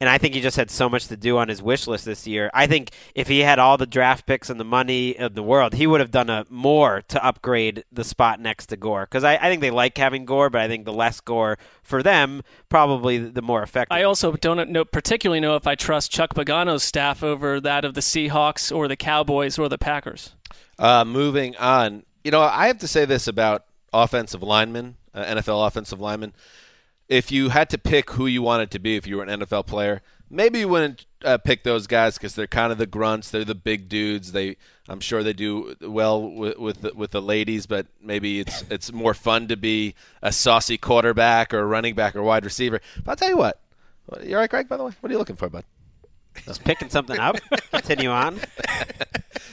and 0.00 0.10
I 0.10 0.18
think 0.18 0.34
he 0.34 0.42
just 0.42 0.56
had 0.56 0.70
so 0.70 0.88
much 0.88 1.08
to 1.08 1.16
do 1.16 1.38
on 1.38 1.48
his 1.48 1.62
wish 1.62 1.86
list 1.86 2.04
this 2.04 2.26
year. 2.26 2.50
I 2.52 2.66
think 2.66 2.90
if 3.14 3.28
he 3.28 3.40
had 3.40 3.58
all 3.58 3.78
the 3.78 3.86
draft 3.86 4.26
picks 4.26 4.50
and 4.50 4.60
the 4.60 4.64
money 4.64 5.10
in 5.10 5.32
the 5.32 5.42
world, 5.42 5.72
he 5.74 5.86
would 5.86 6.00
have 6.00 6.10
done 6.10 6.28
a 6.28 6.44
more 6.50 7.02
to 7.08 7.24
upgrade 7.24 7.84
the 7.90 8.04
spot 8.04 8.38
next 8.38 8.66
to 8.66 8.76
Gore. 8.76 9.06
Because 9.06 9.24
I, 9.24 9.36
I, 9.36 9.48
think 9.48 9.62
they 9.62 9.70
like 9.70 9.96
having 9.96 10.26
Gore, 10.26 10.50
but 10.50 10.60
I 10.60 10.68
think 10.68 10.84
the 10.84 10.92
less 10.92 11.20
Gore 11.20 11.56
for 11.82 12.02
them 12.02 12.42
probably 12.68 13.16
the 13.16 13.40
more 13.40 13.62
effective. 13.62 13.96
I 13.96 14.02
also 14.02 14.32
don't 14.32 14.70
know 14.70 14.84
particularly 14.84 15.40
know 15.40 15.56
if 15.56 15.66
I 15.66 15.74
trust 15.74 16.10
Chuck 16.10 16.34
Pagano's 16.34 16.82
staff 16.82 17.22
over 17.22 17.58
that 17.60 17.86
of 17.86 17.94
the 17.94 18.02
Seahawks 18.02 18.74
or 18.74 18.88
the 18.88 18.96
Cowboys 18.96 19.58
or 19.58 19.70
the 19.70 19.78
Packers. 19.78 20.34
Uh, 20.78 21.06
moving 21.06 21.56
on, 21.56 22.04
you 22.22 22.30
know, 22.30 22.42
I 22.42 22.66
have 22.66 22.78
to 22.78 22.88
say 22.88 23.06
this 23.06 23.28
about 23.28 23.64
offensive 23.94 24.42
linemen, 24.42 24.96
uh, 25.14 25.24
NFL 25.24 25.66
offensive 25.66 26.00
linemen 26.00 26.34
if 27.08 27.30
you 27.30 27.50
had 27.50 27.70
to 27.70 27.78
pick 27.78 28.10
who 28.10 28.26
you 28.26 28.42
wanted 28.42 28.70
to 28.72 28.78
be 28.78 28.96
if 28.96 29.06
you 29.06 29.16
were 29.16 29.22
an 29.22 29.40
NFL 29.40 29.66
player, 29.66 30.02
maybe 30.30 30.60
you 30.60 30.68
wouldn't 30.68 31.06
uh, 31.24 31.38
pick 31.38 31.62
those 31.62 31.86
guys 31.86 32.14
because 32.16 32.34
they're 32.34 32.46
kind 32.46 32.72
of 32.72 32.78
the 32.78 32.86
grunts. 32.86 33.30
They're 33.30 33.44
the 33.44 33.54
big 33.54 33.88
dudes. 33.88 34.32
They, 34.32 34.56
I'm 34.88 35.00
sure 35.00 35.22
they 35.22 35.32
do 35.32 35.76
well 35.80 36.30
with 36.30 36.58
with 36.58 36.82
the, 36.82 36.92
with 36.94 37.10
the 37.12 37.22
ladies, 37.22 37.66
but 37.66 37.86
maybe 38.02 38.40
it's 38.40 38.64
it's 38.70 38.92
more 38.92 39.14
fun 39.14 39.48
to 39.48 39.56
be 39.56 39.94
a 40.22 40.32
saucy 40.32 40.78
quarterback 40.78 41.54
or 41.54 41.60
a 41.60 41.66
running 41.66 41.94
back 41.94 42.16
or 42.16 42.22
wide 42.22 42.44
receiver. 42.44 42.80
But 43.04 43.12
I'll 43.12 43.16
tell 43.16 43.30
you 43.30 43.36
what, 43.36 43.60
you 44.22 44.34
all 44.34 44.40
right, 44.40 44.50
Greg? 44.50 44.68
By 44.68 44.76
the 44.76 44.84
way, 44.84 44.92
what 45.00 45.10
are 45.10 45.12
you 45.12 45.18
looking 45.18 45.36
for, 45.36 45.48
bud? 45.48 45.64
Just 46.44 46.64
picking 46.64 46.90
something 46.90 47.18
up. 47.18 47.36
Continue 47.70 48.10
on. 48.10 48.38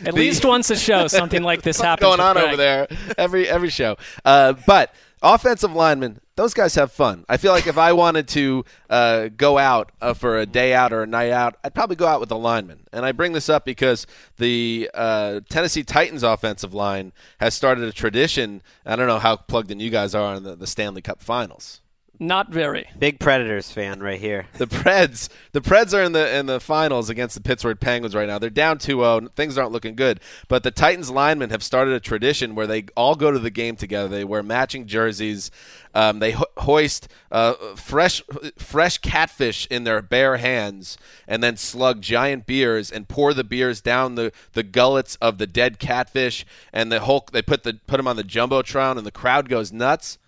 At 0.05 0.13
the, 0.15 0.19
least 0.19 0.43
once 0.43 0.69
a 0.69 0.75
show, 0.75 1.07
something 1.07 1.43
like 1.43 1.61
this 1.61 1.79
happens. 1.79 2.05
Going 2.05 2.19
on 2.19 2.33
Greg. 2.35 2.47
over 2.47 2.57
there 2.57 2.87
every 3.17 3.47
every 3.47 3.69
show, 3.69 3.95
uh, 4.25 4.53
but 4.67 4.93
offensive 5.21 5.73
linemen, 5.73 6.19
those 6.35 6.53
guys 6.53 6.75
have 6.75 6.91
fun. 6.91 7.25
I 7.29 7.37
feel 7.37 7.51
like 7.51 7.67
if 7.67 7.77
I 7.77 7.93
wanted 7.93 8.27
to 8.29 8.65
uh, 8.89 9.29
go 9.35 9.57
out 9.57 9.91
uh, 10.01 10.13
for 10.13 10.39
a 10.39 10.45
day 10.45 10.73
out 10.73 10.91
or 10.91 11.03
a 11.03 11.07
night 11.07 11.31
out, 11.31 11.57
I'd 11.63 11.75
probably 11.75 11.95
go 11.95 12.07
out 12.07 12.19
with 12.19 12.31
a 12.31 12.35
lineman. 12.35 12.87
And 12.91 13.05
I 13.05 13.11
bring 13.11 13.33
this 13.33 13.49
up 13.49 13.65
because 13.65 14.07
the 14.37 14.89
uh, 14.93 15.41
Tennessee 15.49 15.83
Titans 15.83 16.23
offensive 16.23 16.73
line 16.73 17.13
has 17.39 17.53
started 17.53 17.83
a 17.83 17.91
tradition. 17.91 18.63
I 18.85 18.95
don't 18.95 19.07
know 19.07 19.19
how 19.19 19.35
plugged 19.35 19.69
in 19.69 19.79
you 19.79 19.91
guys 19.91 20.15
are 20.15 20.35
on 20.35 20.43
the, 20.43 20.55
the 20.55 20.67
Stanley 20.67 21.01
Cup 21.01 21.21
Finals. 21.21 21.81
Not 22.19 22.49
very. 22.49 22.87
Big 22.97 23.19
Predators 23.19 23.71
fan 23.71 23.99
right 23.99 24.19
here. 24.19 24.45
The 24.57 24.67
Preds, 24.67 25.29
the 25.51 25.61
Preds 25.61 25.97
are 25.97 26.03
in 26.03 26.11
the 26.11 26.37
in 26.37 26.45
the 26.45 26.59
finals 26.59 27.09
against 27.09 27.33
the 27.33 27.41
Pittsburgh 27.41 27.79
Penguins 27.79 28.13
right 28.13 28.27
now. 28.27 28.37
They're 28.37 28.51
down 28.51 28.77
2-0. 28.77 29.33
Things 29.33 29.57
aren't 29.57 29.71
looking 29.71 29.95
good. 29.95 30.19
But 30.47 30.61
the 30.61 30.69
Titans 30.69 31.09
linemen 31.09 31.49
have 31.49 31.63
started 31.63 31.93
a 31.95 31.99
tradition 31.99 32.53
where 32.53 32.67
they 32.67 32.85
all 32.95 33.15
go 33.15 33.31
to 33.31 33.39
the 33.39 33.49
game 33.49 33.75
together. 33.75 34.07
They 34.07 34.23
wear 34.23 34.43
matching 34.43 34.85
jerseys. 34.85 35.49
Um, 35.95 36.19
they 36.19 36.31
ho- 36.31 36.45
hoist 36.57 37.07
uh, 37.31 37.53
fresh 37.75 38.21
fresh 38.57 38.99
catfish 38.99 39.67
in 39.71 39.83
their 39.83 40.01
bare 40.03 40.37
hands 40.37 40.97
and 41.27 41.41
then 41.41 41.57
slug 41.57 42.01
giant 42.01 42.45
beers 42.45 42.91
and 42.91 43.07
pour 43.07 43.33
the 43.33 43.43
beers 43.43 43.81
down 43.81 44.15
the, 44.15 44.31
the 44.53 44.63
gullets 44.63 45.15
of 45.15 45.39
the 45.39 45.47
dead 45.47 45.79
catfish 45.79 46.45
and 46.71 46.91
the 46.91 46.99
whole 47.01 47.25
they 47.31 47.41
put 47.41 47.63
the 47.63 47.79
put 47.87 47.97
them 47.97 48.07
on 48.07 48.17
the 48.17 48.23
jumbotron 48.23 48.97
and 48.97 49.05
the 49.05 49.11
crowd 49.11 49.49
goes 49.49 49.73
nuts. 49.73 50.19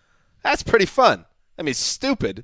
That's 0.42 0.64
pretty 0.64 0.86
fun. 0.88 1.26
I 1.58 1.62
mean, 1.64 1.74
stupid. 1.74 2.44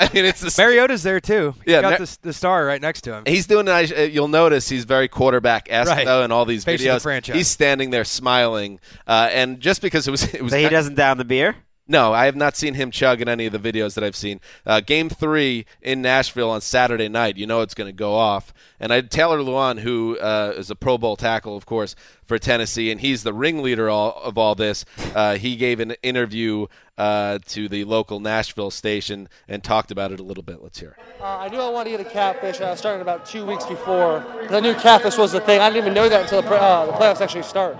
I 0.00 0.10
mean, 0.14 0.24
it's 0.24 0.40
the 0.40 0.54
Mariota's 0.62 1.02
there 1.02 1.20
too. 1.20 1.54
He's 1.64 1.72
Yeah, 1.74 1.80
got 1.82 1.90
Mar- 1.90 1.98
the, 2.06 2.18
the 2.22 2.32
star 2.32 2.64
right 2.64 2.80
next 2.80 3.02
to 3.02 3.12
him. 3.14 3.24
He's 3.26 3.46
doing. 3.46 3.68
uh, 3.68 3.78
You'll 4.10 4.28
notice 4.28 4.68
he's 4.68 4.84
very 4.84 5.08
quarterback 5.08 5.66
esque 5.70 5.90
Right. 5.90 6.06
though 6.06 6.22
in 6.22 6.30
all 6.32 6.44
these 6.44 6.64
Face 6.64 6.80
of 6.80 6.84
the 6.84 6.90
videos. 6.92 7.02
franchise. 7.02 7.36
He's 7.36 7.48
standing 7.48 7.90
there 7.90 8.04
smiling, 8.04 8.80
uh, 9.06 9.28
and 9.32 9.60
just 9.60 9.82
because 9.82 10.06
it 10.08 10.10
was, 10.12 10.22
it 10.34 10.42
was. 10.42 10.52
So 10.52 10.58
he 10.58 10.68
doesn't 10.68 10.94
down 10.94 11.18
the 11.18 11.24
beer. 11.24 11.56
No, 11.90 12.12
I 12.12 12.26
have 12.26 12.36
not 12.36 12.54
seen 12.54 12.74
him 12.74 12.90
chug 12.90 13.22
in 13.22 13.28
any 13.28 13.46
of 13.46 13.52
the 13.52 13.58
videos 13.58 13.94
that 13.94 14.04
I've 14.04 14.14
seen. 14.14 14.40
Uh, 14.66 14.80
game 14.80 15.08
three 15.08 15.64
in 15.80 16.02
Nashville 16.02 16.50
on 16.50 16.60
Saturday 16.60 17.08
night. 17.08 17.38
You 17.38 17.46
know 17.46 17.62
it's 17.62 17.72
going 17.72 17.88
to 17.88 17.96
go 17.96 18.14
off. 18.14 18.52
And 18.78 18.92
I 18.92 18.96
had 18.96 19.10
Taylor 19.10 19.38
Lewan, 19.38 19.78
who 19.78 20.18
uh, 20.18 20.52
is 20.54 20.70
a 20.70 20.76
Pro 20.76 20.98
Bowl 20.98 21.16
tackle, 21.16 21.56
of 21.56 21.64
course, 21.64 21.96
for 22.26 22.38
Tennessee, 22.38 22.90
and 22.90 23.00
he's 23.00 23.22
the 23.22 23.32
ringleader 23.32 23.88
all, 23.88 24.20
of 24.22 24.36
all 24.36 24.54
this. 24.54 24.84
Uh, 25.14 25.36
he 25.36 25.56
gave 25.56 25.80
an 25.80 25.92
interview 26.02 26.66
uh, 26.98 27.38
to 27.46 27.70
the 27.70 27.84
local 27.84 28.20
Nashville 28.20 28.70
station 28.70 29.26
and 29.48 29.64
talked 29.64 29.90
about 29.90 30.12
it 30.12 30.20
a 30.20 30.22
little 30.22 30.42
bit. 30.42 30.62
Let's 30.62 30.78
hear. 30.78 30.94
Uh, 31.18 31.38
I 31.38 31.48
knew 31.48 31.58
I 31.58 31.70
wanted 31.70 31.92
to 31.92 31.96
get 31.96 32.06
a 32.06 32.10
catfish, 32.10 32.60
I 32.60 32.74
started 32.74 33.00
about 33.00 33.24
two 33.24 33.46
weeks 33.46 33.64
before 33.64 34.26
I 34.50 34.60
knew 34.60 34.74
catfish 34.74 35.16
was 35.16 35.32
the 35.32 35.40
thing. 35.40 35.60
I 35.60 35.70
didn't 35.70 35.84
even 35.84 35.94
know 35.94 36.10
that 36.10 36.22
until 36.22 36.42
the, 36.42 36.50
uh, 36.50 36.84
the 36.84 36.92
playoffs 36.92 37.22
actually 37.22 37.44
start. 37.44 37.78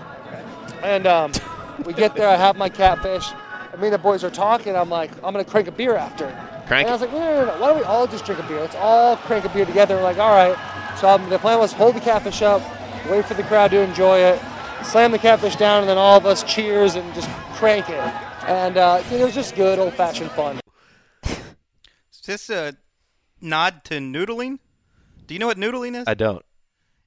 And 0.81 1.05
um, 1.05 1.31
we 1.85 1.93
get 1.93 2.15
there, 2.15 2.27
I 2.27 2.37
have 2.37 2.57
my 2.57 2.69
catfish. 2.69 3.29
And 3.71 3.81
Me 3.81 3.87
and 3.87 3.93
the 3.93 3.97
boys 3.97 4.23
are 4.23 4.29
talking. 4.29 4.75
I'm 4.75 4.89
like, 4.89 5.11
I'm 5.17 5.33
gonna 5.33 5.45
crank 5.45 5.67
a 5.67 5.71
beer 5.71 5.95
after. 5.95 6.25
Crank 6.67 6.85
And 6.85 6.89
I 6.89 6.91
was 6.91 7.01
like, 7.01 7.11
no, 7.11 7.19
no, 7.19 7.45
no, 7.45 7.45
no. 7.45 7.61
Why 7.61 7.67
don't 7.69 7.77
we 7.79 7.83
all 7.83 8.07
just 8.07 8.25
drink 8.25 8.39
a 8.41 8.47
beer? 8.47 8.59
Let's 8.59 8.75
all 8.75 9.17
crank 9.17 9.45
a 9.45 9.49
beer 9.49 9.65
together. 9.65 9.95
We're 9.95 10.03
like, 10.03 10.17
all 10.17 10.31
right. 10.31 10.57
So 10.99 11.09
um, 11.09 11.29
the 11.29 11.39
plan 11.39 11.59
was 11.59 11.71
hold 11.71 11.95
the 11.95 11.99
catfish 11.99 12.41
up, 12.41 12.61
wait 13.09 13.25
for 13.25 13.33
the 13.33 13.43
crowd 13.43 13.71
to 13.71 13.79
enjoy 13.79 14.19
it, 14.19 14.41
slam 14.83 15.11
the 15.11 15.17
catfish 15.17 15.55
down, 15.55 15.81
and 15.81 15.89
then 15.89 15.97
all 15.97 16.17
of 16.17 16.25
us 16.25 16.43
cheers 16.43 16.95
and 16.95 17.13
just 17.13 17.29
crank 17.53 17.89
it. 17.89 17.99
And 18.47 18.77
uh, 18.77 19.01
it 19.11 19.23
was 19.23 19.33
just 19.33 19.55
good, 19.55 19.79
old-fashioned 19.79 20.31
fun. 20.31 20.59
Is 21.23 22.21
this 22.25 22.49
a 22.49 22.75
nod 23.41 23.83
to 23.85 23.95
noodling? 23.95 24.59
Do 25.25 25.33
you 25.35 25.39
know 25.39 25.47
what 25.47 25.57
noodling 25.57 25.95
is? 25.95 26.03
I 26.07 26.15
don't. 26.15 26.43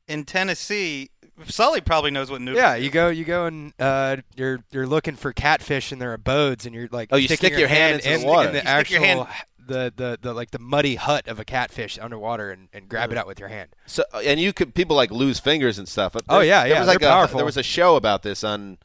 In 0.09 0.25
Tennessee, 0.25 1.11
Sully 1.47 1.81
probably 1.81 2.11
knows 2.11 2.31
what 2.31 2.41
noodling 2.41 2.57
Yeah, 2.57 2.75
is. 2.75 2.85
you 2.85 2.91
go, 2.91 3.09
you 3.09 3.25
go, 3.25 3.47
and 3.47 3.73
uh, 3.79 4.17
you're 4.37 4.61
you're 4.71 4.87
looking 4.87 5.17
for 5.17 5.33
catfish 5.33 5.93
in 5.93 5.99
their 5.99 6.13
abodes, 6.13 6.67
and 6.67 6.75
you're 6.75 6.89
like, 6.91 7.09
Oh, 7.13 7.17
you 7.17 7.29
sticking 7.29 7.49
stick 7.51 7.59
your 7.59 7.69
hand 7.69 7.97
into 8.01 8.09
the 8.09 8.15
in, 8.17 8.23
water. 8.27 8.49
in 8.49 8.55
the 8.55 8.61
You 8.63 8.67
actual, 8.69 9.05
hand- 9.05 9.29
the, 9.65 9.93
the 9.95 10.19
the 10.21 10.33
like 10.35 10.51
the 10.51 10.59
muddy 10.59 10.97
hut 10.97 11.29
of 11.29 11.39
a 11.39 11.45
catfish 11.45 11.99
underwater, 12.01 12.51
and, 12.51 12.69
and 12.73 12.89
grab 12.89 13.13
it 13.13 13.17
out 13.19 13.27
with 13.29 13.39
your 13.39 13.49
hand. 13.49 13.71
So 13.87 14.03
and 14.25 14.41
you 14.41 14.53
could 14.53 14.75
people 14.75 14.97
like 14.97 15.11
lose 15.13 15.39
fingers 15.39 15.79
and 15.79 15.89
stuff. 15.89 16.17
Oh, 16.29 16.41
yeah, 16.41 16.63
there 16.65 16.73
yeah, 16.73 16.79
was 16.81 16.89
like 16.89 16.99
they're 16.99 17.09
a, 17.09 17.13
powerful. 17.13 17.39
There 17.39 17.47
was 17.47 17.57
a 17.57 17.63
show 17.63 17.95
about 17.97 18.23
this 18.25 18.43
on 18.43 18.79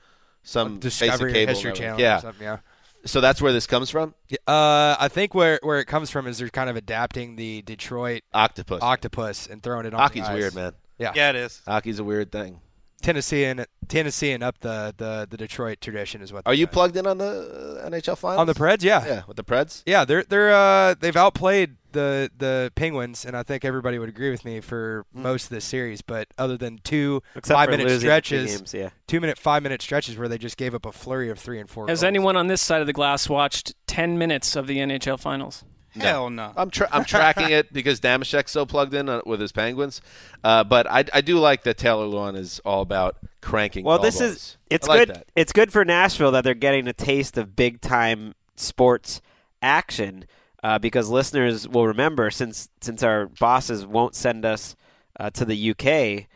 some 0.44 0.80
Discovery 0.80 1.34
basic 1.34 1.34
cable 1.34 1.54
History. 1.54 1.74
Channel. 1.74 2.00
Yeah. 2.00 2.18
Or 2.20 2.22
something, 2.22 2.44
yeah. 2.44 2.58
So 3.06 3.22
that's 3.22 3.42
where 3.42 3.52
this 3.54 3.68
comes 3.68 3.90
from. 3.90 4.14
Uh, 4.48 4.96
I 5.00 5.08
think 5.10 5.34
where 5.34 5.60
where 5.64 5.80
it 5.80 5.86
comes 5.86 6.10
from 6.12 6.28
is 6.28 6.38
they're 6.38 6.50
kind 6.50 6.70
of 6.70 6.76
adapting 6.76 7.36
the 7.38 7.62
Detroit 7.64 8.22
Octopus. 8.34 8.82
octopus 8.82 9.48
and 9.48 9.64
throwing 9.64 9.86
it 9.88 9.94
on. 9.94 10.00
Hockey's 10.00 10.24
the 10.26 10.32
ice. 10.32 10.36
weird, 10.38 10.56
man. 10.56 10.74
Yeah. 10.98 11.14
Yeah, 11.16 11.30
it 11.30 11.36
is. 11.36 11.62
Hockey's 11.68 12.00
a 12.00 12.04
weird 12.04 12.32
thing. 12.32 12.62
Tennessee 13.02 13.46
and 13.46 13.66
Tennessee 13.88 14.32
and 14.32 14.44
up 14.44 14.60
the, 14.60 14.94
the, 14.98 15.28
the 15.30 15.38
Detroit 15.38 15.80
tradition 15.82 16.22
is 16.22 16.34
what. 16.34 16.44
Are 16.46 16.54
you 16.54 16.66
doing. 16.66 16.74
plugged 16.74 16.98
in 16.98 17.06
on 17.06 17.20
the 17.20 17.82
uh, 17.84 17.90
NHL 17.90 18.18
finals? 18.18 18.40
on 18.40 18.48
the 18.48 18.56
Preds? 18.56 18.84
Yeah. 18.84 19.06
Yeah, 19.06 19.22
with 19.28 19.38
the 19.38 19.44
Preds. 19.44 19.84
Yeah, 19.86 20.04
they're 20.04 20.24
they're 20.24 20.52
uh, 20.52 20.96
they've 21.00 21.16
outplayed 21.16 21.76
the 21.92 22.32
the 22.38 22.72
Penguins, 22.76 23.24
and 23.24 23.38
I 23.38 23.44
think 23.44 23.64
everybody 23.64 24.00
would 24.00 24.10
agree 24.10 24.32
with 24.32 24.44
me 24.44 24.62
for 24.62 25.06
most 25.14 25.46
of 25.46 25.50
this 25.52 25.66
series. 25.66 26.02
But 26.02 26.28
other 26.38 26.58
than 26.58 26.80
two 26.84 27.22
Except 27.36 27.56
five 27.56 27.68
for 27.68 27.72
minute 27.72 27.84
losing 27.84 28.10
the 28.10 28.22
two 28.22 28.26
stretches, 28.26 28.58
games, 28.58 28.74
yeah. 28.74 28.90
two 29.06 29.22
minute 29.22 29.38
five 29.38 29.64
minute 29.64 29.82
stretches 29.82 30.18
where 30.18 30.28
they 30.28 30.40
just 30.40 30.58
gave 30.58 30.74
up 30.74 30.86
a 30.86 30.92
flurry 30.92 31.30
of 31.30 31.38
three 31.38 31.60
and 31.60 31.70
four. 31.70 31.88
Has 31.88 32.00
goals. 32.00 32.08
anyone 32.08 32.36
on 32.36 32.48
this 32.48 32.62
side 32.62 32.82
of 32.82 32.88
the 32.88 32.94
glass 32.94 33.30
watched 33.30 33.76
10 33.88 34.18
minutes 34.18 34.56
of 34.56 34.68
the 34.68 34.78
NHL 34.78 35.20
Finals? 35.20 35.64
Hell 36.06 36.30
no. 36.30 36.54
I'm 36.56 36.70
tra- 36.70 36.90
I'm 36.92 37.06
tracking 37.06 37.50
it 37.50 37.72
because 37.74 38.00
Damashek's 38.00 38.52
so 38.52 38.66
plugged 38.66 38.94
in 38.94 39.10
uh, 39.10 39.22
with 39.26 39.40
his 39.40 39.52
Penguins. 39.52 40.02
Uh, 40.44 40.64
but 40.64 40.90
I, 40.90 41.06
I 41.14 41.22
do 41.22 41.40
like 41.40 41.64
that 41.64 41.78
Taylor 41.78 42.06
Lewan 42.06 42.36
is 42.36 42.60
all 42.66 42.82
about 42.82 43.18
cranking. 43.42 43.86
Well, 43.86 44.00
this 44.00 44.20
balls. 44.20 44.32
is 44.32 44.58
it's 44.70 44.88
I 44.88 44.92
like 44.92 45.08
good. 45.08 45.16
that. 45.16 45.28
It's 45.36 45.52
good 45.52 45.72
for 45.72 45.86
Nashville 45.86 46.32
that 46.32 46.44
they're 46.44 46.54
getting 46.54 46.88
a 46.88 46.94
taste 46.94 47.38
of 47.38 47.56
big 47.56 47.82
time 47.82 48.36
sports 48.56 49.22
action 49.62 50.26
uh, 50.64 50.80
because 50.80 51.10
listeners 51.10 51.68
will 51.68 51.88
remember 51.88 52.30
since 52.30 52.70
since 52.82 53.04
our 53.04 53.28
bosses 53.28 53.86
won't 53.86 54.16
send 54.16 54.46
us 54.46 54.76
uh, 55.20 55.30
to 55.32 55.46
the 55.46 55.72
UK, 55.72 56.28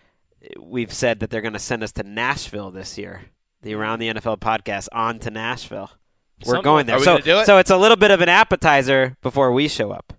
we've 0.59 0.93
said 0.93 1.19
that 1.19 1.29
they're 1.29 1.41
going 1.41 1.53
to 1.53 1.59
send 1.59 1.83
us 1.83 1.91
to 1.93 2.03
Nashville 2.03 2.71
this 2.71 2.97
year. 2.97 3.23
The 3.61 3.75
Around 3.75 3.99
the 3.99 4.13
NFL 4.13 4.39
podcast 4.39 4.87
on 4.91 5.19
to 5.19 5.29
Nashville. 5.29 5.91
We're 6.45 6.55
Some- 6.55 6.63
going 6.63 6.85
there. 6.85 6.95
Are 6.95 6.99
we 6.99 7.05
so 7.05 7.17
do 7.19 7.39
it? 7.39 7.45
so 7.45 7.57
it's 7.57 7.69
a 7.69 7.77
little 7.77 7.97
bit 7.97 8.11
of 8.11 8.21
an 8.21 8.29
appetizer 8.29 9.15
before 9.21 9.51
we 9.51 9.67
show 9.67 9.91
up. 9.91 10.13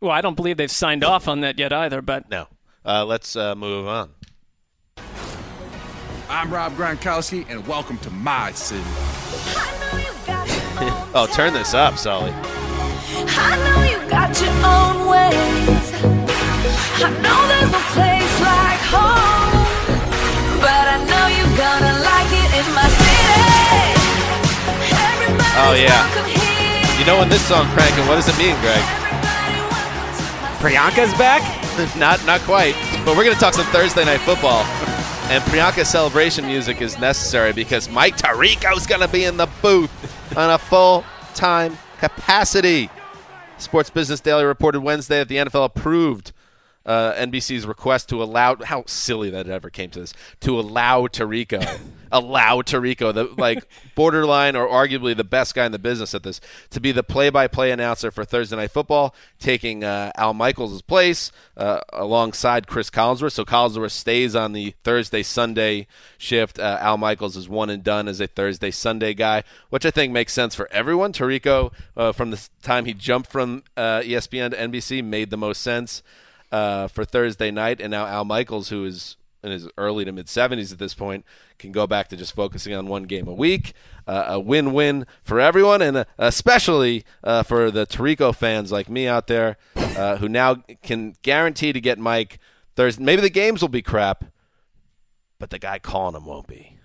Well, 0.00 0.10
I 0.10 0.20
don't 0.20 0.34
believe 0.34 0.56
they've 0.56 0.70
signed 0.70 1.04
off 1.04 1.28
on 1.28 1.40
that 1.40 1.58
yet 1.58 1.72
either, 1.72 2.00
but 2.02 2.30
No. 2.30 2.46
Uh, 2.84 3.04
let's 3.04 3.36
uh, 3.36 3.54
move 3.54 3.86
on. 3.86 4.10
I'm 6.28 6.50
Rob 6.52 6.74
Gronkowski, 6.76 7.44
and 7.50 7.66
welcome 7.66 7.98
to 7.98 8.10
my 8.10 8.52
city. 8.52 8.82
Oh, 11.12 11.28
turn 11.30 11.52
this 11.52 11.74
up, 11.74 11.98
Sully. 11.98 12.32
I 12.32 13.56
know 13.60 13.82
you 13.84 13.98
got 14.08 14.32
your 14.40 14.48
own 14.64 15.08
ways. 15.10 15.92
I 17.04 17.10
know 17.20 17.40
there's 17.52 17.70
no 17.70 17.82
place 17.92 18.34
like 18.40 18.80
home, 18.88 19.66
but 20.62 20.84
I 20.88 20.96
know 21.04 21.26
you're 21.28 21.56
gonna 21.58 21.94
like 22.00 22.32
it 22.32 22.50
in 22.64 22.66
my 22.72 22.88
city. 22.88 22.99
Everybody's 22.99 22.99
Oh, 25.52 25.74
yeah. 25.74 26.06
You 26.98 27.04
know 27.06 27.18
when 27.18 27.28
this 27.28 27.44
song 27.46 27.66
cranking, 27.74 28.06
what 28.06 28.16
does 28.16 28.28
it 28.28 28.38
mean, 28.38 28.54
Greg? 28.60 28.82
Everybody 29.02 29.56
welcome 29.56 30.22
to 30.22 30.40
my 30.40 30.52
Priyanka's 30.60 31.12
back. 31.18 31.42
not 31.96 32.24
not 32.24 32.40
quite. 32.42 32.74
But 33.04 33.16
we're 33.16 33.24
going 33.24 33.34
to 33.34 33.40
talk 33.40 33.54
some 33.54 33.66
Thursday 33.66 34.04
night 34.04 34.20
football. 34.20 34.62
And 35.30 35.42
Priyanka's 35.44 35.88
celebration 35.88 36.46
music 36.46 36.80
is 36.80 36.98
necessary 36.98 37.52
because 37.52 37.88
Mike 37.88 38.16
Tirico's 38.16 38.86
going 38.86 39.00
to 39.00 39.08
be 39.08 39.24
in 39.24 39.36
the 39.36 39.48
booth 39.60 39.90
on 40.36 40.50
a 40.50 40.58
full 40.58 41.04
time 41.34 41.76
capacity. 41.98 42.88
Sports 43.58 43.90
Business 43.90 44.20
Daily 44.20 44.44
reported 44.44 44.80
Wednesday 44.80 45.18
that 45.18 45.28
the 45.28 45.36
NFL 45.36 45.64
approved 45.64 46.32
uh, 46.90 47.14
NBC's 47.14 47.66
request 47.66 48.08
to 48.08 48.20
allow 48.20 48.56
how 48.56 48.82
silly 48.84 49.30
that 49.30 49.46
it 49.46 49.52
ever 49.52 49.70
came 49.70 49.90
to 49.90 50.00
this 50.00 50.12
to 50.40 50.58
allow 50.58 51.06
Tirico, 51.06 51.78
allow 52.12 52.62
Tirico, 52.62 53.14
the 53.14 53.32
like 53.38 53.64
borderline 53.94 54.56
or 54.56 54.66
arguably 54.66 55.16
the 55.16 55.22
best 55.22 55.54
guy 55.54 55.64
in 55.64 55.70
the 55.70 55.78
business 55.78 56.16
at 56.16 56.24
this, 56.24 56.40
to 56.70 56.80
be 56.80 56.90
the 56.90 57.04
play-by-play 57.04 57.70
announcer 57.70 58.10
for 58.10 58.24
Thursday 58.24 58.56
Night 58.56 58.72
Football, 58.72 59.14
taking 59.38 59.84
uh, 59.84 60.10
Al 60.16 60.34
Michaels' 60.34 60.82
place 60.82 61.30
uh, 61.56 61.78
alongside 61.92 62.66
Cris 62.66 62.90
Collinsworth. 62.90 63.32
So 63.32 63.44
Collinsworth 63.44 63.92
stays 63.92 64.34
on 64.34 64.52
the 64.52 64.74
Thursday 64.82 65.22
Sunday 65.22 65.86
shift. 66.18 66.58
Uh, 66.58 66.76
Al 66.80 66.96
Michaels 66.96 67.36
is 67.36 67.48
one 67.48 67.70
and 67.70 67.84
done 67.84 68.08
as 68.08 68.20
a 68.20 68.26
Thursday 68.26 68.72
Sunday 68.72 69.14
guy, 69.14 69.44
which 69.68 69.86
I 69.86 69.92
think 69.92 70.12
makes 70.12 70.32
sense 70.32 70.56
for 70.56 70.68
everyone. 70.72 71.12
Tirico, 71.12 71.72
uh, 71.96 72.10
from 72.10 72.32
the 72.32 72.48
time 72.62 72.84
he 72.84 72.94
jumped 72.94 73.30
from 73.30 73.62
uh, 73.76 74.00
ESPN 74.00 74.50
to 74.50 74.56
NBC, 74.56 75.04
made 75.04 75.30
the 75.30 75.36
most 75.36 75.62
sense 75.62 76.02
uh, 76.52 76.88
for 76.88 77.04
Thursday 77.04 77.50
night, 77.50 77.80
and 77.80 77.90
now 77.90 78.06
Al 78.06 78.24
Michaels, 78.24 78.68
who 78.68 78.84
is 78.84 79.16
in 79.42 79.52
his 79.52 79.68
early 79.78 80.04
to 80.04 80.12
mid 80.12 80.26
70s 80.26 80.72
at 80.72 80.78
this 80.78 80.94
point, 80.94 81.24
can 81.58 81.72
go 81.72 81.86
back 81.86 82.08
to 82.08 82.16
just 82.16 82.34
focusing 82.34 82.74
on 82.74 82.86
one 82.86 83.04
game 83.04 83.26
a 83.26 83.32
week. 83.32 83.72
Uh, 84.06 84.24
a 84.28 84.40
win-win 84.40 85.06
for 85.22 85.40
everyone, 85.40 85.80
and 85.80 85.98
uh, 85.98 86.04
especially 86.18 87.04
uh, 87.22 87.42
for 87.42 87.70
the 87.70 87.86
Tirico 87.86 88.34
fans 88.34 88.72
like 88.72 88.88
me 88.88 89.06
out 89.06 89.28
there, 89.28 89.56
uh, 89.76 90.16
who 90.16 90.28
now 90.28 90.56
can 90.82 91.14
guarantee 91.22 91.72
to 91.72 91.80
get 91.80 91.98
Mike 91.98 92.38
Thursday. 92.76 93.04
Maybe 93.04 93.22
the 93.22 93.30
games 93.30 93.62
will 93.62 93.68
be 93.68 93.82
crap, 93.82 94.24
but 95.38 95.50
the 95.50 95.58
guy 95.58 95.78
calling 95.78 96.14
them 96.14 96.26
won't 96.26 96.48
be. 96.48 96.76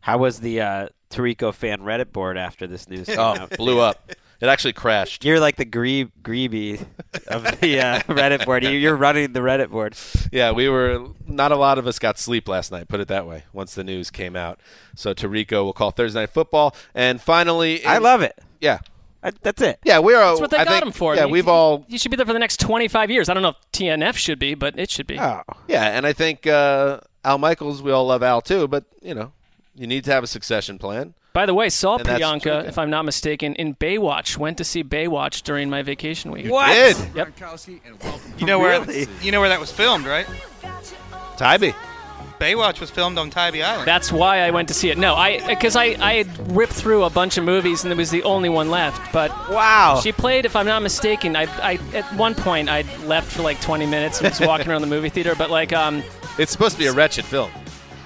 How 0.00 0.18
was 0.18 0.40
the 0.40 0.60
uh, 0.60 0.88
Tirico 1.10 1.52
fan 1.52 1.80
Reddit 1.80 2.12
board 2.12 2.38
after 2.38 2.66
this 2.66 2.88
news? 2.88 3.08
Oh, 3.10 3.48
blew 3.56 3.80
up. 3.80 4.12
It 4.40 4.48
actually 4.48 4.72
crashed. 4.72 5.24
You're 5.24 5.38
like 5.38 5.56
the 5.56 5.66
Grebe, 5.66 6.10
Grebe 6.22 6.80
of 7.28 7.42
the 7.60 7.80
uh, 7.80 8.00
Reddit 8.08 8.46
board. 8.46 8.64
You- 8.64 8.70
You're 8.70 8.96
running 8.96 9.32
the 9.34 9.40
Reddit 9.40 9.70
board. 9.70 9.94
Yeah, 10.32 10.52
we 10.52 10.68
were 10.68 11.08
not 11.26 11.52
a 11.52 11.56
lot 11.56 11.78
of 11.78 11.86
us 11.86 11.98
got 11.98 12.18
sleep 12.18 12.48
last 12.48 12.72
night. 12.72 12.88
Put 12.88 13.00
it 13.00 13.08
that 13.08 13.26
way. 13.26 13.44
Once 13.52 13.74
the 13.74 13.84
news 13.84 14.10
came 14.10 14.36
out, 14.36 14.58
so 14.94 15.12
Tirico 15.12 15.64
will 15.64 15.72
call 15.74 15.90
Thursday 15.90 16.20
night 16.20 16.30
football, 16.30 16.74
and 16.94 17.20
finally, 17.20 17.84
I 17.84 17.98
love 17.98 18.22
it. 18.22 18.38
Yeah, 18.60 18.78
I, 19.22 19.32
that's 19.42 19.60
it. 19.60 19.78
Yeah, 19.84 19.98
we're. 19.98 20.16
That's 20.18 20.40
what 20.40 20.50
they 20.50 20.56
I 20.56 20.64
got 20.64 20.72
think, 20.72 20.84
him 20.86 20.92
for. 20.92 21.14
Yeah, 21.14 21.26
You- 21.26 21.32
we've 21.32 21.48
all. 21.48 21.84
You 21.88 21.98
should 21.98 22.10
be 22.10 22.16
there 22.16 22.24
for 22.26 22.32
the 22.32 22.38
next 22.38 22.60
25 22.60 23.10
years. 23.10 23.28
I 23.28 23.34
don't 23.34 23.42
know 23.42 23.50
if 23.50 23.56
TNF 23.72 24.16
should 24.16 24.38
be, 24.38 24.54
but 24.54 24.78
it 24.78 24.90
should 24.90 25.06
be. 25.06 25.18
Oh, 25.20 25.42
Yeah, 25.68 25.84
and 25.84 26.06
I 26.06 26.14
think 26.14 26.46
uh, 26.46 27.00
Al 27.24 27.36
Michaels. 27.36 27.82
We 27.82 27.92
all 27.92 28.06
love 28.06 28.22
Al 28.22 28.40
too, 28.40 28.66
but 28.68 28.84
you 29.02 29.14
know, 29.14 29.32
you 29.74 29.86
need 29.86 30.04
to 30.04 30.10
have 30.12 30.22
a 30.24 30.26
succession 30.26 30.78
plan. 30.78 31.14
By 31.32 31.46
the 31.46 31.54
way, 31.54 31.68
saw 31.68 31.96
And 31.96 32.04
Priyanka, 32.06 32.66
if 32.66 32.76
I'm 32.76 32.90
not 32.90 33.04
mistaken, 33.04 33.54
in 33.54 33.76
Baywatch. 33.76 34.36
Went 34.36 34.58
to 34.58 34.64
see 34.64 34.82
Baywatch 34.82 35.42
during 35.42 35.70
my 35.70 35.82
vacation 35.82 36.32
week. 36.32 36.50
What? 36.50 36.72
Did 36.72 36.96
Yep. 37.14 37.36
Gronkowski, 37.38 37.80
and 37.86 38.02
welcome 38.02 38.34
You 38.38 38.46
know 38.46 38.58
where 38.58 38.80
Really? 38.80 39.06
you 39.22 39.30
know 39.30 39.38
where 39.40 39.48
that 39.48 39.60
was 39.60 39.70
filmed, 39.70 40.06
right? 40.06 40.26
Tybee? 41.36 41.72
Baywatch 42.40 42.80
was 42.80 42.90
filmed 42.90 43.18
on 43.18 43.28
Tybee 43.28 43.62
Island. 43.62 43.86
That's 43.86 44.10
why 44.10 44.40
I 44.40 44.50
went 44.50 44.68
to 44.68 44.74
see 44.74 44.88
it. 44.88 44.96
No, 44.96 45.14
I 45.14 45.46
because 45.46 45.76
I, 45.76 45.94
I 46.00 46.14
had 46.14 46.52
ripped 46.56 46.72
through 46.72 47.04
a 47.04 47.10
bunch 47.10 47.36
of 47.36 47.44
movies 47.44 47.84
and 47.84 47.92
it 47.92 47.96
was 47.96 48.10
the 48.10 48.22
only 48.22 48.48
one 48.48 48.70
left. 48.70 49.12
But 49.12 49.30
Wow. 49.50 50.00
she 50.02 50.10
played, 50.10 50.46
if 50.46 50.56
I'm 50.56 50.64
not 50.66 50.82
mistaken, 50.82 51.36
I, 51.36 51.42
I 51.62 51.78
at 51.94 52.04
one 52.14 52.34
point 52.34 52.70
I 52.70 52.82
left 53.04 53.30
for 53.30 53.42
like 53.42 53.60
20 53.60 53.84
minutes 53.86 54.20
and 54.20 54.30
was 54.30 54.40
walking 54.40 54.68
around 54.68 54.80
the 54.80 54.86
movie 54.86 55.10
theater. 55.10 55.34
But 55.36 55.50
like, 55.50 55.72
um, 55.74 56.02
It's 56.38 56.50
supposed 56.50 56.72
to 56.76 56.78
be 56.78 56.86
a 56.86 56.92
wretched 56.92 57.26
film. 57.26 57.50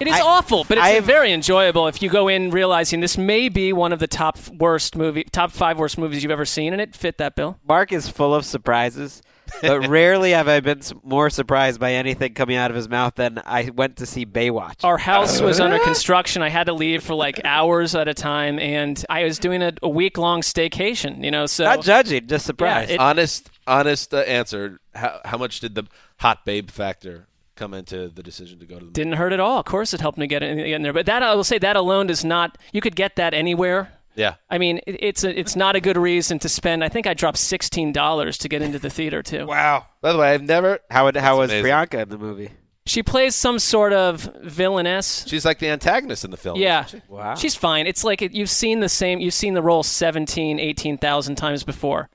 It 0.00 0.09
is 0.09 0.14
I- 0.14 0.20
awful, 0.20 0.64
but 0.64 0.78
it's 0.78 0.87
I've- 0.87 1.07
very 1.07 1.33
enjoyable 1.33 1.87
if 1.88 2.02
you 2.02 2.09
go 2.11 2.28
in 2.28 2.50
realizing 2.50 3.00
this 3.00 3.16
may 3.18 3.48
be 3.48 3.72
one 3.72 3.92
of 3.92 3.98
the 4.00 4.07
top 4.09 4.38
worst 4.59 4.96
movie, 4.96 5.24
top 5.24 5.52
five 5.52 5.78
worst 5.78 5.98
movies 5.98 6.22
you've 6.22 6.33
ever 6.33 6.44
seen, 6.44 6.72
and 6.72 6.80
it 6.83 6.94
fit 6.96 7.18
that 7.18 7.37
bill. 7.37 7.59
Mark 7.66 7.92
is 7.92 8.09
full 8.09 8.35
of 8.35 8.44
surprises, 8.44 9.22
but 9.62 9.87
rarely 9.88 10.33
have 10.33 10.48
I 10.48 10.61
been 10.61 10.80
more 11.02 11.30
surprised 11.30 11.78
by 11.78 11.92
anything 11.92 12.35
coming 12.35 12.57
out 12.57 12.70
of 12.70 12.76
his 12.76 12.88
mouth 12.88 13.14
than 13.14 13.40
I 13.44 13.70
went 13.74 13.96
to 13.98 14.07
see 14.07 14.26
Baywatch. 14.26 14.83
Our 14.85 14.98
house 14.98 15.40
was 15.40 15.61
under 15.61 15.78
construction. 15.85 16.42
I 16.42 16.48
had 16.48 16.64
to 16.66 16.72
leave 16.72 17.02
for 17.02 17.14
like 17.14 17.40
hours 17.44 17.94
at 17.94 18.09
a 18.09 18.14
time, 18.14 18.59
and 18.59 19.02
I 19.09 19.24
was 19.24 19.38
doing 19.38 19.62
a, 19.62 19.72
a 19.83 19.88
week 19.88 20.18
long 20.18 20.40
staycation. 20.40 21.22
You 21.24 21.30
know, 21.30 21.46
so 21.46 21.64
Not 21.64 21.83
judging, 21.83 22.26
just 22.26 22.46
surprised. 22.46 22.90
it- 22.90 22.98
honest, 23.00 23.50
honest 23.66 24.12
uh, 24.12 24.18
answer. 24.18 24.80
How, 24.94 25.20
how 25.24 25.38
much 25.38 25.61
did 25.61 25.74
the 25.74 25.85
hot 26.20 26.44
babe 26.44 26.70
factor 26.70 27.26
come 27.56 27.74
into 27.74 28.08
the 28.08 28.22
decision 28.22 28.58
to 28.60 28.66
go 28.66 28.78
to 28.78 28.84
the? 28.84 28.90
didn't 28.90 29.14
hurt 29.14 29.32
at 29.32 29.40
all. 29.40 29.58
Of 29.58 29.66
course, 29.66 29.94
it 29.94 30.00
helped 30.00 30.18
me 30.18 30.26
get 30.26 30.42
in, 30.42 30.56
get 30.56 30.68
in 30.68 30.82
there. 30.82 30.92
But 30.92 31.06
that 31.06 31.22
I 31.22 31.34
will 31.34 31.44
say 31.44 31.58
that 31.58 31.76
alone 31.76 32.06
does 32.06 32.24
not. 32.24 32.58
You 32.72 32.80
could 32.80 32.96
get 32.96 33.16
that 33.16 33.34
anywhere. 33.34 33.92
Yeah. 34.14 34.34
I 34.48 34.58
mean, 34.58 34.78
it, 34.86 34.96
it's 35.00 35.24
a, 35.24 35.38
it's 35.38 35.56
not 35.56 35.76
a 35.76 35.80
good 35.80 35.96
reason 35.96 36.38
to 36.40 36.48
spend. 36.48 36.84
I 36.84 36.88
think 36.88 37.06
I 37.06 37.14
dropped 37.14 37.38
sixteen 37.38 37.92
dollars 37.92 38.38
to 38.38 38.48
get 38.48 38.62
into 38.62 38.78
the 38.78 38.90
theater 38.90 39.22
too. 39.22 39.46
wow. 39.48 39.86
By 40.00 40.12
the 40.12 40.18
way, 40.18 40.32
I've 40.32 40.42
never. 40.42 40.80
how 40.90 41.04
would, 41.04 41.16
how 41.16 41.38
was 41.38 41.50
amazing. 41.50 41.70
Priyanka 41.70 42.02
in 42.02 42.08
the 42.08 42.18
movie? 42.18 42.50
She 42.86 43.02
plays 43.02 43.34
some 43.34 43.58
sort 43.58 43.94
of 43.94 44.30
villainess. 44.42 45.24
She's 45.26 45.46
like 45.46 45.58
the 45.58 45.68
antagonist 45.68 46.22
in 46.22 46.30
the 46.30 46.36
film. 46.36 46.58
Yeah, 46.58 46.84
isn't 46.84 47.00
she? 47.00 47.12
Wow. 47.12 47.34
she's 47.34 47.54
fine. 47.54 47.86
It's 47.86 48.04
like 48.04 48.20
it, 48.20 48.32
you've 48.32 48.50
seen 48.50 48.80
the 48.80 48.90
same. 48.90 49.20
You've 49.20 49.32
seen 49.32 49.54
the 49.54 49.62
role 49.62 49.82
17, 49.82 50.60
18,000 50.60 51.36
times 51.36 51.64
before. 51.64 52.10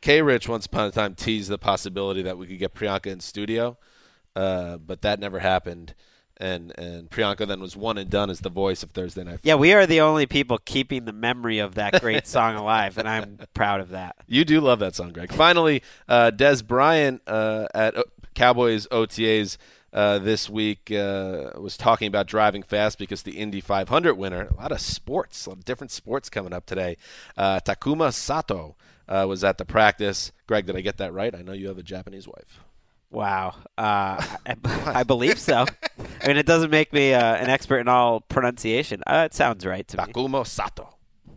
K. 0.00 0.22
Rich 0.22 0.48
once 0.48 0.66
upon 0.66 0.86
a 0.86 0.90
time 0.92 1.16
teased 1.16 1.50
the 1.50 1.58
possibility 1.58 2.22
that 2.22 2.38
we 2.38 2.46
could 2.46 2.60
get 2.60 2.72
Priyanka 2.74 3.06
in 3.06 3.18
studio, 3.18 3.76
uh, 4.36 4.76
but 4.76 5.02
that 5.02 5.18
never 5.18 5.40
happened. 5.40 5.94
And 6.38 6.78
and 6.78 7.08
Priyanka 7.10 7.48
then 7.48 7.60
was 7.60 7.76
one 7.76 7.96
and 7.96 8.10
done 8.10 8.28
as 8.28 8.40
the 8.40 8.50
voice 8.50 8.82
of 8.82 8.90
Thursday 8.90 9.24
Night. 9.24 9.40
Yeah, 9.42 9.54
we 9.54 9.72
are 9.72 9.86
the 9.86 10.02
only 10.02 10.26
people 10.26 10.58
keeping 10.58 11.06
the 11.06 11.12
memory 11.14 11.60
of 11.60 11.76
that 11.76 12.02
great 12.02 12.26
song 12.26 12.56
alive, 12.56 12.98
and 12.98 13.08
I'm 13.08 13.38
proud 13.54 13.80
of 13.80 13.88
that. 13.88 14.16
You 14.26 14.44
do 14.44 14.60
love 14.60 14.78
that 14.80 14.94
song, 14.94 15.12
Greg. 15.14 15.32
Finally, 15.32 15.82
uh, 16.08 16.30
Dez 16.34 16.66
Bryant 16.66 17.22
uh, 17.26 17.68
at 17.74 17.94
Cowboys 18.34 18.86
OTAs 18.88 19.56
uh, 19.94 20.18
this 20.18 20.50
week 20.50 20.92
uh, 20.92 21.52
was 21.58 21.78
talking 21.78 22.06
about 22.06 22.26
driving 22.26 22.62
fast 22.62 22.98
because 22.98 23.22
the 23.22 23.38
Indy 23.38 23.62
500 23.62 24.14
winner, 24.14 24.48
a 24.50 24.60
lot 24.60 24.72
of 24.72 24.80
sports, 24.82 25.46
a 25.46 25.50
lot 25.50 25.58
of 25.58 25.64
different 25.64 25.90
sports 25.90 26.28
coming 26.28 26.52
up 26.52 26.66
today. 26.66 26.98
Uh, 27.34 27.60
Takuma 27.60 28.12
Sato 28.12 28.76
uh, 29.08 29.24
was 29.26 29.42
at 29.42 29.56
the 29.56 29.64
practice. 29.64 30.32
Greg, 30.46 30.66
did 30.66 30.76
I 30.76 30.82
get 30.82 30.98
that 30.98 31.14
right? 31.14 31.34
I 31.34 31.40
know 31.40 31.52
you 31.52 31.68
have 31.68 31.78
a 31.78 31.82
Japanese 31.82 32.28
wife. 32.28 32.60
Wow, 33.16 33.54
uh, 33.78 34.20
I, 34.46 34.56
I 34.84 35.02
believe 35.02 35.38
so. 35.38 35.64
I 36.22 36.26
mean, 36.28 36.36
it 36.36 36.44
doesn't 36.44 36.68
make 36.70 36.92
me 36.92 37.14
uh, 37.14 37.36
an 37.36 37.48
expert 37.48 37.78
in 37.78 37.88
all 37.88 38.20
pronunciation. 38.20 39.02
Uh, 39.06 39.22
it 39.24 39.32
sounds 39.32 39.64
right 39.64 39.88
to 39.88 39.96
me. 39.96 40.12
Takuma 40.12 40.46
Sato. 40.46 40.94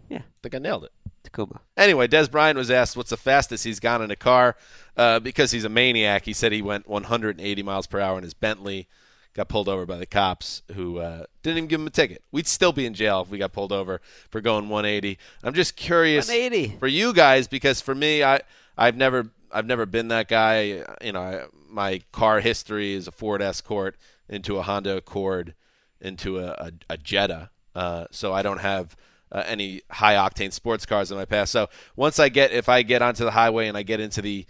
Yeah. 0.10 0.18
I 0.18 0.24
think 0.44 0.56
I 0.56 0.58
nailed 0.58 0.84
it. 0.84 0.92
Takuma. 1.24 1.60
Anyway, 1.78 2.10
Dez 2.10 2.30
Bryant 2.30 2.58
was 2.58 2.70
asked 2.70 2.98
what's 2.98 3.12
the 3.12 3.16
fastest 3.16 3.64
he's 3.64 3.80
gone 3.80 4.02
in 4.02 4.12
a 4.12 4.18
car 4.18 4.58
uh, 4.98 5.22
because 5.22 5.52
he's 5.52 5.64
a 5.64 5.70
maniac. 5.70 6.26
He 6.26 6.34
said 6.34 6.52
he 6.52 6.62
went 6.62 6.86
180 6.90 7.64
miles 7.64 7.88
per 7.88 8.02
hour 8.02 8.18
in 8.18 8.26
his 8.26 8.34
Bentley, 8.34 8.90
got 9.34 9.48
pulled 9.48 9.70
over 9.70 9.86
by 9.86 9.96
the 9.96 10.06
cops 10.06 10.64
who 10.76 10.98
uh, 10.98 11.28
didn't 11.44 11.60
even 11.60 11.70
give 11.70 11.80
him 11.80 11.88
a 11.88 11.92
ticket. 11.92 12.22
We'd 12.34 12.48
still 12.48 12.74
be 12.74 12.88
in 12.88 12.94
jail 12.94 13.22
if 13.22 13.30
we 13.30 13.38
got 13.38 13.54
pulled 13.54 13.72
over 13.72 14.02
for 14.32 14.42
going 14.42 14.68
180. 14.68 15.18
I'm 15.44 15.54
just 15.54 15.78
curious 15.78 16.28
180. 16.28 16.76
for 16.78 16.88
you 16.88 17.14
guys 17.14 17.48
because 17.48 17.80
for 17.80 17.96
me, 17.96 18.22
I 18.22 18.42
I've 18.80 18.96
never 18.96 19.30
I've 19.52 19.66
never 19.66 19.86
been 19.86 20.08
that 20.08 20.28
guy. 20.28 20.84
You 21.02 21.12
know, 21.12 21.22
I, 21.22 21.44
my 21.70 22.02
car 22.12 22.40
history 22.40 22.94
is 22.94 23.08
a 23.08 23.12
Ford 23.12 23.42
Escort 23.42 23.98
into 24.28 24.58
a 24.58 24.62
Honda 24.62 24.98
Accord 24.98 25.54
into 26.00 26.40
a, 26.40 26.52
a, 26.52 26.72
a 26.92 26.98
Jetta. 26.98 27.50
Uh, 27.76 28.06
so 28.12 28.34
I 28.34 28.42
don't 28.42 28.60
have 28.60 28.96
uh, 29.32 29.44
any 29.46 29.82
high 29.92 30.16
octane 30.16 30.54
sports 30.54 30.86
cars 30.86 31.12
in 31.12 31.18
my 31.18 31.26
past. 31.26 31.52
So 31.52 31.68
once 31.96 32.20
I 32.20 32.30
get, 32.30 32.52
if 32.52 32.70
I 32.70 32.82
get 32.82 33.02
onto 33.02 33.26
the 33.26 33.32
highway 33.32 33.68
and 33.68 33.78
I 33.78 33.84
get 33.84 34.00
into 34.00 34.22
the, 34.22 34.46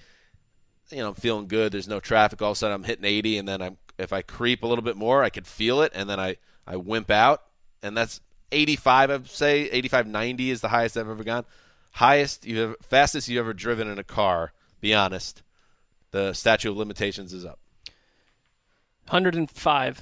you 0.91 0.97
know, 0.97 1.09
I'm 1.09 1.15
feeling 1.15 1.47
good. 1.47 1.71
There's 1.71 1.87
no 1.87 1.99
traffic. 1.99 2.41
All 2.41 2.51
of 2.51 2.55
a 2.55 2.59
sudden 2.59 2.75
I'm 2.75 2.83
hitting 2.83 3.05
80, 3.05 3.39
and 3.39 3.47
then 3.47 3.61
I'm 3.61 3.77
if 3.97 4.13
I 4.13 4.21
creep 4.21 4.63
a 4.63 4.67
little 4.67 4.83
bit 4.83 4.95
more, 4.95 5.23
I 5.23 5.29
could 5.29 5.45
feel 5.45 5.81
it, 5.81 5.91
and 5.93 6.09
then 6.09 6.19
I 6.19 6.37
I 6.65 6.77
wimp 6.77 7.11
out, 7.11 7.43
and 7.83 7.97
that's 7.97 8.21
85. 8.51 9.11
I'd 9.11 9.27
say 9.27 9.69
85, 9.69 10.07
90 10.07 10.51
is 10.51 10.61
the 10.61 10.69
highest 10.69 10.97
I've 10.97 11.09
ever 11.09 11.23
gone. 11.23 11.45
Highest 11.91 12.45
you 12.45 12.63
ever, 12.63 12.75
fastest 12.81 13.27
you've 13.27 13.39
ever 13.39 13.53
driven 13.53 13.89
in 13.89 13.99
a 13.99 14.03
car. 14.03 14.53
Be 14.79 14.93
honest. 14.93 15.43
The 16.11 16.33
statute 16.33 16.71
of 16.71 16.77
limitations 16.77 17.33
is 17.33 17.45
up. 17.45 17.59
105 19.09 20.01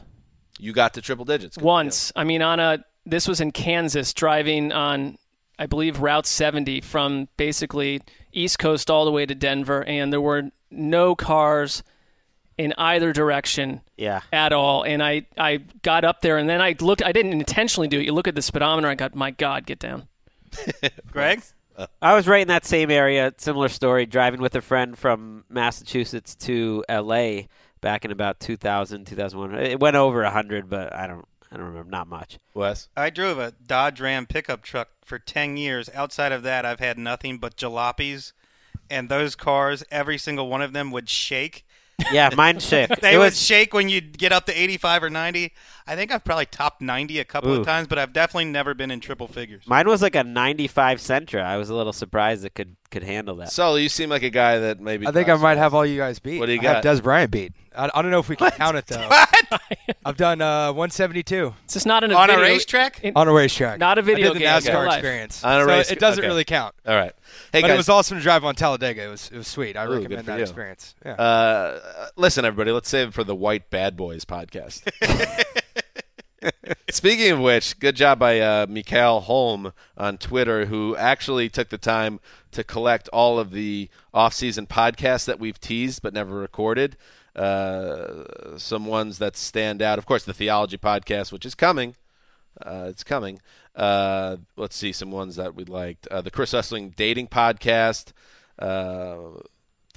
You 0.59 0.73
got 0.73 0.93
to 0.95 1.01
triple 1.01 1.25
digits 1.25 1.57
once. 1.57 2.11
I 2.15 2.23
mean, 2.23 2.41
on 2.41 2.59
a 2.59 2.83
this 3.05 3.27
was 3.27 3.39
in 3.39 3.51
Kansas, 3.51 4.13
driving 4.13 4.71
on 4.71 5.17
I 5.59 5.65
believe 5.65 6.01
Route 6.01 6.27
70 6.27 6.81
from 6.81 7.29
basically 7.37 8.01
East 8.31 8.59
Coast 8.59 8.89
all 8.91 9.05
the 9.05 9.11
way 9.11 9.25
to 9.25 9.33
Denver, 9.33 9.83
and 9.85 10.11
there 10.13 10.21
were 10.21 10.51
no 10.69 11.15
cars 11.15 11.81
in 12.57 12.73
either 12.77 13.11
direction 13.13 13.81
Yeah. 13.95 14.21
at 14.31 14.51
all. 14.53 14.83
And 14.83 15.01
I 15.01 15.25
I 15.37 15.57
got 15.83 16.03
up 16.03 16.21
there, 16.21 16.37
and 16.37 16.47
then 16.49 16.61
I 16.61 16.75
looked. 16.79 17.01
I 17.03 17.11
didn't 17.11 17.33
intentionally 17.33 17.87
do 17.87 17.99
it. 17.99 18.05
You 18.05 18.11
look 18.13 18.27
at 18.27 18.35
the 18.35 18.41
speedometer. 18.41 18.87
I 18.87 18.95
got 18.95 19.15
my 19.15 19.31
God, 19.31 19.65
get 19.65 19.79
down. 19.79 20.07
Greg? 21.11 21.41
I 22.01 22.15
was 22.15 22.27
right 22.27 22.41
in 22.41 22.47
that 22.47 22.65
same 22.65 22.89
area. 22.89 23.33
Similar 23.37 23.69
story. 23.69 24.05
Driving 24.05 24.41
with 24.41 24.55
a 24.55 24.61
friend 24.61 24.97
from 24.97 25.43
Massachusetts 25.49 26.35
to 26.35 26.83
L.A. 26.89 27.47
back 27.81 28.05
in 28.05 28.11
about 28.11 28.39
2000, 28.39 29.05
2001. 29.05 29.59
It 29.59 29.79
went 29.79 29.95
over 29.95 30.23
100, 30.23 30.69
but 30.69 30.93
I 30.95 31.07
don't, 31.07 31.25
I 31.51 31.57
don't 31.57 31.67
remember. 31.67 31.89
Not 31.89 32.07
much. 32.07 32.39
Wes? 32.53 32.89
I 32.95 33.09
drove 33.09 33.37
a 33.39 33.53
Dodge 33.65 34.01
Ram 34.01 34.25
pickup 34.25 34.63
truck 34.63 34.89
for 35.05 35.19
10 35.19 35.57
years. 35.57 35.89
Outside 35.93 36.31
of 36.31 36.43
that, 36.43 36.65
I've 36.65 36.79
had 36.79 36.97
nothing 36.97 37.37
but 37.37 37.55
jalopies. 37.55 38.33
And 38.89 39.09
those 39.09 39.35
cars, 39.35 39.83
every 39.91 40.17
single 40.17 40.49
one 40.49 40.61
of 40.61 40.73
them 40.73 40.91
would 40.91 41.09
shake. 41.09 41.65
Yeah, 42.11 42.29
mine 42.35 42.59
shook. 42.59 42.89
They 43.01 43.15
it 43.15 43.17
would 43.17 43.25
was 43.25 43.41
shake 43.41 43.73
when 43.73 43.89
you 43.89 44.01
get 44.01 44.31
up 44.31 44.45
to 44.45 44.59
85 44.59 45.03
or 45.03 45.09
90. 45.09 45.53
I 45.87 45.95
think 45.95 46.11
I've 46.11 46.23
probably 46.23 46.45
topped 46.45 46.81
90 46.81 47.19
a 47.19 47.25
couple 47.25 47.51
Ooh. 47.51 47.59
of 47.61 47.65
times, 47.65 47.87
but 47.87 47.97
I've 47.97 48.13
definitely 48.13 48.45
never 48.45 48.73
been 48.73 48.91
in 48.91 48.99
triple 48.99 49.27
figures. 49.27 49.63
mine 49.67 49.87
was 49.87 50.01
like 50.01 50.15
a 50.15 50.23
95 50.23 50.99
Sentra. 50.99 51.43
I 51.43 51.57
was 51.57 51.69
a 51.69 51.75
little 51.75 51.93
surprised 51.93 52.43
it 52.45 52.53
could 52.55 52.75
could 52.89 53.03
handle 53.03 53.35
that. 53.35 53.51
So 53.51 53.75
you 53.75 53.89
seem 53.89 54.09
like 54.09 54.23
a 54.23 54.29
guy 54.29 54.59
that 54.59 54.79
maybe. 54.79 55.07
I 55.07 55.11
think 55.11 55.27
I 55.29 55.35
might 55.35 55.57
have 55.57 55.73
all 55.73 55.85
you 55.85 55.97
guys 55.97 56.19
beat. 56.19 56.39
What 56.39 56.45
do 56.45 56.53
you 56.53 56.59
I 56.61 56.73
have 56.73 56.83
got? 56.83 56.95
Dez 56.95 57.03
Bryant 57.03 57.31
beat. 57.31 57.53
I, 57.75 57.89
I 57.93 58.01
don't 58.01 58.11
know 58.11 58.19
if 58.19 58.29
we 58.29 58.35
can 58.35 58.49
count 58.51 58.77
it 58.77 58.87
though. 58.87 59.09
What? 59.49 59.61
I've 60.05 60.17
done 60.17 60.41
uh, 60.41 60.67
172 60.73 61.53
It's 61.63 61.73
just 61.75 61.85
not 61.85 62.03
an 62.03 62.11
a 62.11 62.15
On 62.15 62.29
a 62.29 62.37
racetrack? 62.39 63.01
in- 63.03 63.13
on 63.15 63.27
a 63.29 63.33
racetrack. 63.33 63.79
Not 63.79 63.97
a 63.97 64.01
video 64.01 64.29
I 64.31 64.33
did 64.33 64.35
the 64.35 64.39
game, 64.39 64.49
NASCAR 64.49 64.85
life. 64.85 64.97
experience. 64.97 65.43
On 65.43 65.61
a 65.61 65.63
so 65.63 65.67
race- 65.69 65.91
it 65.91 65.99
doesn't 65.99 66.19
okay. 66.23 66.27
really 66.27 66.43
count. 66.43 66.75
All 66.85 66.95
right. 66.95 67.13
Hey 67.53 67.61
but 67.61 67.67
guys, 67.67 67.73
it 67.75 67.77
was 67.77 67.89
awesome 67.89 68.17
to 68.17 68.23
drive 68.23 68.43
on 68.43 68.55
Talladega. 68.55 69.03
It 69.03 69.07
was 69.07 69.29
it 69.31 69.37
was 69.37 69.47
sweet. 69.47 69.77
I 69.77 69.85
Ooh, 69.85 69.91
recommend 69.97 70.27
that 70.27 70.37
you. 70.37 70.43
experience. 70.43 70.95
Yeah. 71.05 71.13
Uh, 71.13 71.79
listen, 72.17 72.43
everybody, 72.45 72.71
let's 72.71 72.89
save 72.89 73.09
it 73.09 73.13
for 73.13 73.23
the 73.23 73.35
White 73.35 73.69
Bad 73.69 73.95
Boys 73.95 74.25
podcast. 74.25 74.83
Speaking 76.89 77.31
of 77.31 77.39
which, 77.39 77.79
good 77.79 77.95
job 77.95 78.19
by 78.19 78.39
uh, 78.39 78.65
Mikael 78.69 79.21
Holm 79.21 79.73
on 79.97 80.17
Twitter, 80.17 80.65
who 80.65 80.95
actually 80.95 81.49
took 81.49 81.69
the 81.69 81.77
time 81.77 82.19
to 82.51 82.63
collect 82.63 83.07
all 83.09 83.39
of 83.39 83.51
the 83.51 83.89
off-season 84.13 84.67
podcasts 84.67 85.25
that 85.25 85.39
we've 85.39 85.59
teased 85.59 86.01
but 86.01 86.13
never 86.13 86.35
recorded. 86.35 86.97
Uh, 87.35 88.57
some 88.57 88.85
ones 88.85 89.19
that 89.19 89.37
stand 89.37 89.81
out, 89.81 89.99
of 89.99 90.05
course, 90.05 90.23
the 90.25 90.33
Theology 90.33 90.77
podcast, 90.77 91.31
which 91.31 91.45
is 91.45 91.55
coming. 91.55 91.95
Uh, 92.59 92.87
it's 92.89 93.03
coming. 93.03 93.39
Uh, 93.75 94.37
let's 94.55 94.75
see 94.75 94.91
some 94.91 95.11
ones 95.11 95.35
that 95.35 95.53
we 95.53 95.63
liked. 95.63 96.07
Uh, 96.07 96.21
the 96.21 96.31
Chris 96.31 96.53
Wesseling 96.53 96.95
Dating 96.95 97.27
Podcast, 97.27 98.11
uh, 98.57 99.39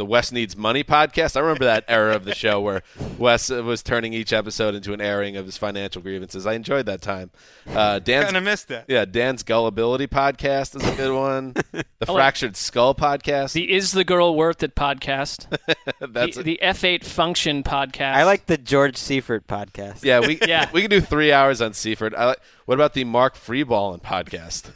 the 0.00 0.06
Wes 0.06 0.32
Needs 0.32 0.56
Money 0.56 0.82
podcast. 0.82 1.36
I 1.36 1.40
remember 1.40 1.66
that 1.66 1.84
era 1.86 2.16
of 2.16 2.24
the 2.24 2.34
show 2.34 2.58
where 2.58 2.82
Wes 3.18 3.50
uh, 3.50 3.62
was 3.62 3.82
turning 3.82 4.14
each 4.14 4.32
episode 4.32 4.74
into 4.74 4.94
an 4.94 5.00
airing 5.02 5.36
of 5.36 5.44
his 5.44 5.58
financial 5.58 6.00
grievances. 6.00 6.46
I 6.46 6.54
enjoyed 6.54 6.86
that 6.86 7.02
time. 7.02 7.30
Uh, 7.68 7.98
Dan's 7.98 8.24
Kinda 8.24 8.40
missed 8.40 8.68
that. 8.68 8.86
Yeah, 8.88 9.04
Dan's 9.04 9.42
Gullibility 9.42 10.06
podcast 10.06 10.74
is 10.74 10.88
a 10.88 10.96
good 10.96 11.14
one. 11.14 11.54
The 12.00 12.10
like- 12.10 12.16
Fractured 12.16 12.56
Skull 12.56 12.94
podcast. 12.94 13.52
The 13.52 13.70
Is 13.74 13.92
the 13.92 14.04
Girl 14.04 14.34
Worth 14.34 14.62
It 14.62 14.74
podcast. 14.74 15.54
That's 16.00 16.38
the, 16.38 16.42
the 16.42 16.58
F8 16.62 17.04
Function 17.04 17.62
podcast. 17.62 18.14
I 18.14 18.24
like 18.24 18.46
the 18.46 18.56
George 18.56 18.96
Seifert 18.96 19.46
podcast. 19.46 20.02
yeah, 20.02 20.20
we 20.26 20.38
Yeah. 20.48 20.70
we 20.72 20.80
can 20.80 20.88
do 20.88 21.02
three 21.02 21.30
hours 21.30 21.60
on 21.60 21.74
Seaford. 21.74 22.14
I 22.14 22.24
like, 22.24 22.40
what 22.64 22.74
about 22.76 22.94
the 22.94 23.04
Mark 23.04 23.36
Freeballing 23.36 24.00
podcast? 24.00 24.70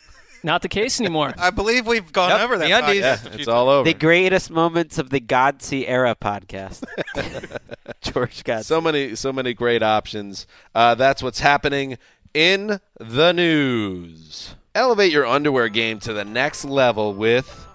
Not 0.45 0.61
the 0.63 0.69
case 0.69 1.01
anymore. 1.01 1.33
I 1.39 1.49
believe 1.51 1.87
we've 1.87 2.13
gone 2.13 2.29
Yep, 2.31 2.41
over 2.43 2.59
that. 2.59 2.65
the 2.67 2.73
undies. 2.73 3.01
Yeah, 3.01 3.17
podcast 3.17 3.27
a 3.27 3.31
few 3.31 3.39
it's 3.41 3.49
all 3.49 3.69
over. 3.71 3.85
The 3.85 3.95
greatest 3.99 4.51
moments 4.51 4.99
of 4.99 5.09
the 5.11 5.21
Godsey 5.21 5.89
era 5.89 6.15
podcast. 6.15 6.85
George 8.03 8.45
Godsey. 8.45 8.65
So 8.65 8.81
many, 8.81 9.17
so 9.17 9.33
many 9.33 9.55
great 9.55 9.83
options. 9.83 10.47
Uh, 10.75 10.95
that's 10.95 11.23
what's 11.23 11.41
happening 11.41 11.97
in 12.35 12.79
the 13.01 13.33
news. 13.33 14.55
Elevate 14.75 15.11
your 15.13 15.25
underwear 15.27 15.69
game 15.71 15.99
to 16.01 16.13
the 16.13 16.25
next 16.25 16.65
level 16.67 17.15
with 17.15 17.67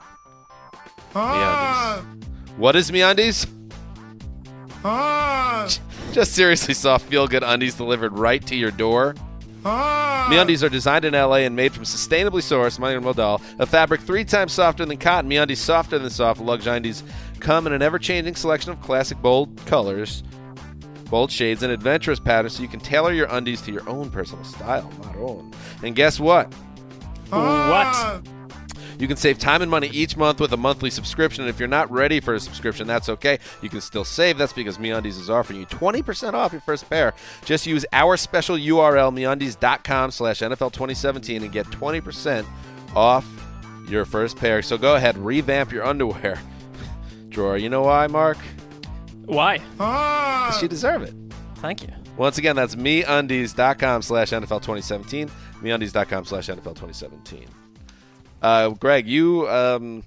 MeUndies. 1.14 2.04
What 2.58 2.76
is 2.76 2.92
MeUndies? 2.92 3.48
Just 6.14 6.34
seriously 6.34 6.74
soft, 6.74 7.06
feel 7.08 7.28
good 7.28 7.44
undies 7.44 7.76
delivered 7.76 8.18
right 8.18 8.46
to 8.48 8.56
your 8.56 8.72
door. 8.72 9.16
Ah. 9.66 10.28
MeUndies 10.32 10.64
are 10.64 10.70
designed 10.70 11.06
in 11.06 11.14
LA 11.14 11.38
and 11.38 11.56
made 11.56 11.74
from 11.74 11.84
sustainably 11.84 12.42
sourced 12.42 12.80
MicroModal, 12.80 13.42
a 13.60 13.66
fabric 13.66 14.02
three 14.02 14.24
times 14.24 14.54
softer 14.54 14.86
than 14.86 14.98
cotton. 14.98 15.30
MeUndies 15.30 15.58
softer 15.58 16.00
than 16.00 16.10
soft. 16.10 16.40
Lug 16.40 16.66
undies 16.66 17.04
come 17.40 17.68
in 17.68 17.74
an 17.74 17.82
ever-changing 17.82 18.36
selection 18.36 18.72
of 18.72 18.82
classic 18.82 19.18
bold 19.20 19.56
colors, 19.66 20.24
bold 21.10 21.32
shades, 21.32 21.64
and 21.64 21.72
adventurous 21.72 22.20
patterns, 22.20 22.56
so 22.56 22.62
you 22.62 22.70
can 22.70 22.80
tailor 22.80 23.12
your 23.12 23.28
undies 23.32 23.62
to 23.64 23.72
your 23.72 23.88
own 23.90 24.10
personal 24.10 24.44
style. 24.44 24.90
Maroon. 25.04 25.54
And 25.84 25.96
guess 25.96 26.20
what? 26.20 26.54
Ah. 27.32 28.20
What? 28.22 28.39
You 29.00 29.08
can 29.08 29.18
save 29.18 29.40
time 29.40 29.62
and 29.62 29.72
money 29.72 29.88
each 29.88 30.16
month 30.18 30.40
with 30.42 30.52
a 30.52 30.58
monthly 30.58 30.90
subscription. 30.90 31.44
And 31.46 31.50
if 31.50 31.58
you're 31.58 31.68
not 31.70 31.90
ready 31.90 32.20
for 32.20 32.34
a 32.36 32.40
subscription, 32.40 32.86
that's 32.86 33.08
okay. 33.10 33.40
You 33.62 33.70
can 33.70 33.80
still 33.82 34.04
save. 34.04 34.38
That's 34.38 34.54
because 34.54 34.78
MeUndies 34.78 35.18
is 35.20 35.30
offering 35.30 35.60
you 35.62 35.66
20% 35.68 36.34
off 36.34 36.52
your 36.52 36.60
first 36.62 36.90
pair. 36.90 37.14
Just 37.46 37.66
use 37.66 37.86
our 37.94 38.18
special 38.18 38.58
URL, 38.58 39.12
MeUndies.com 39.14 40.12
slash 40.12 40.40
NFL 40.40 40.74
2017 40.74 41.44
and 41.44 41.52
get 41.52 41.66
20% 41.68 42.46
off 42.94 43.26
your 43.88 44.04
first 44.06 44.36
pair. 44.38 44.62
So 44.62 44.78
go 44.78 44.96
ahead, 44.96 45.18
revamp 45.18 45.72
your 45.72 45.86
underwear 45.86 46.38
drawer. 47.30 47.58
You 47.58 47.70
know 47.70 47.82
why, 47.84 48.08
Marc? 48.08 48.38
Why? 49.26 49.62
Ah! 49.80 50.50
'Cause 50.52 50.62
you 50.62 50.68
deserve 50.68 51.04
it. 51.04 51.14
Thank 51.56 51.84
you. 51.84 51.90
Once 52.18 52.38
again, 52.38 52.56
that's 52.58 52.76
MeUndies.com 52.76 54.02
slash 54.02 54.32
NFL 54.32 54.62
2017. 54.62 55.30
MeUndies.com 55.62 56.26
slash 56.26 56.48
NFL 56.48 56.76
2017. 56.76 57.46
Uh, 58.42 58.70
Gregg, 58.70 59.08
you, 59.08 59.48
um, 59.50 60.04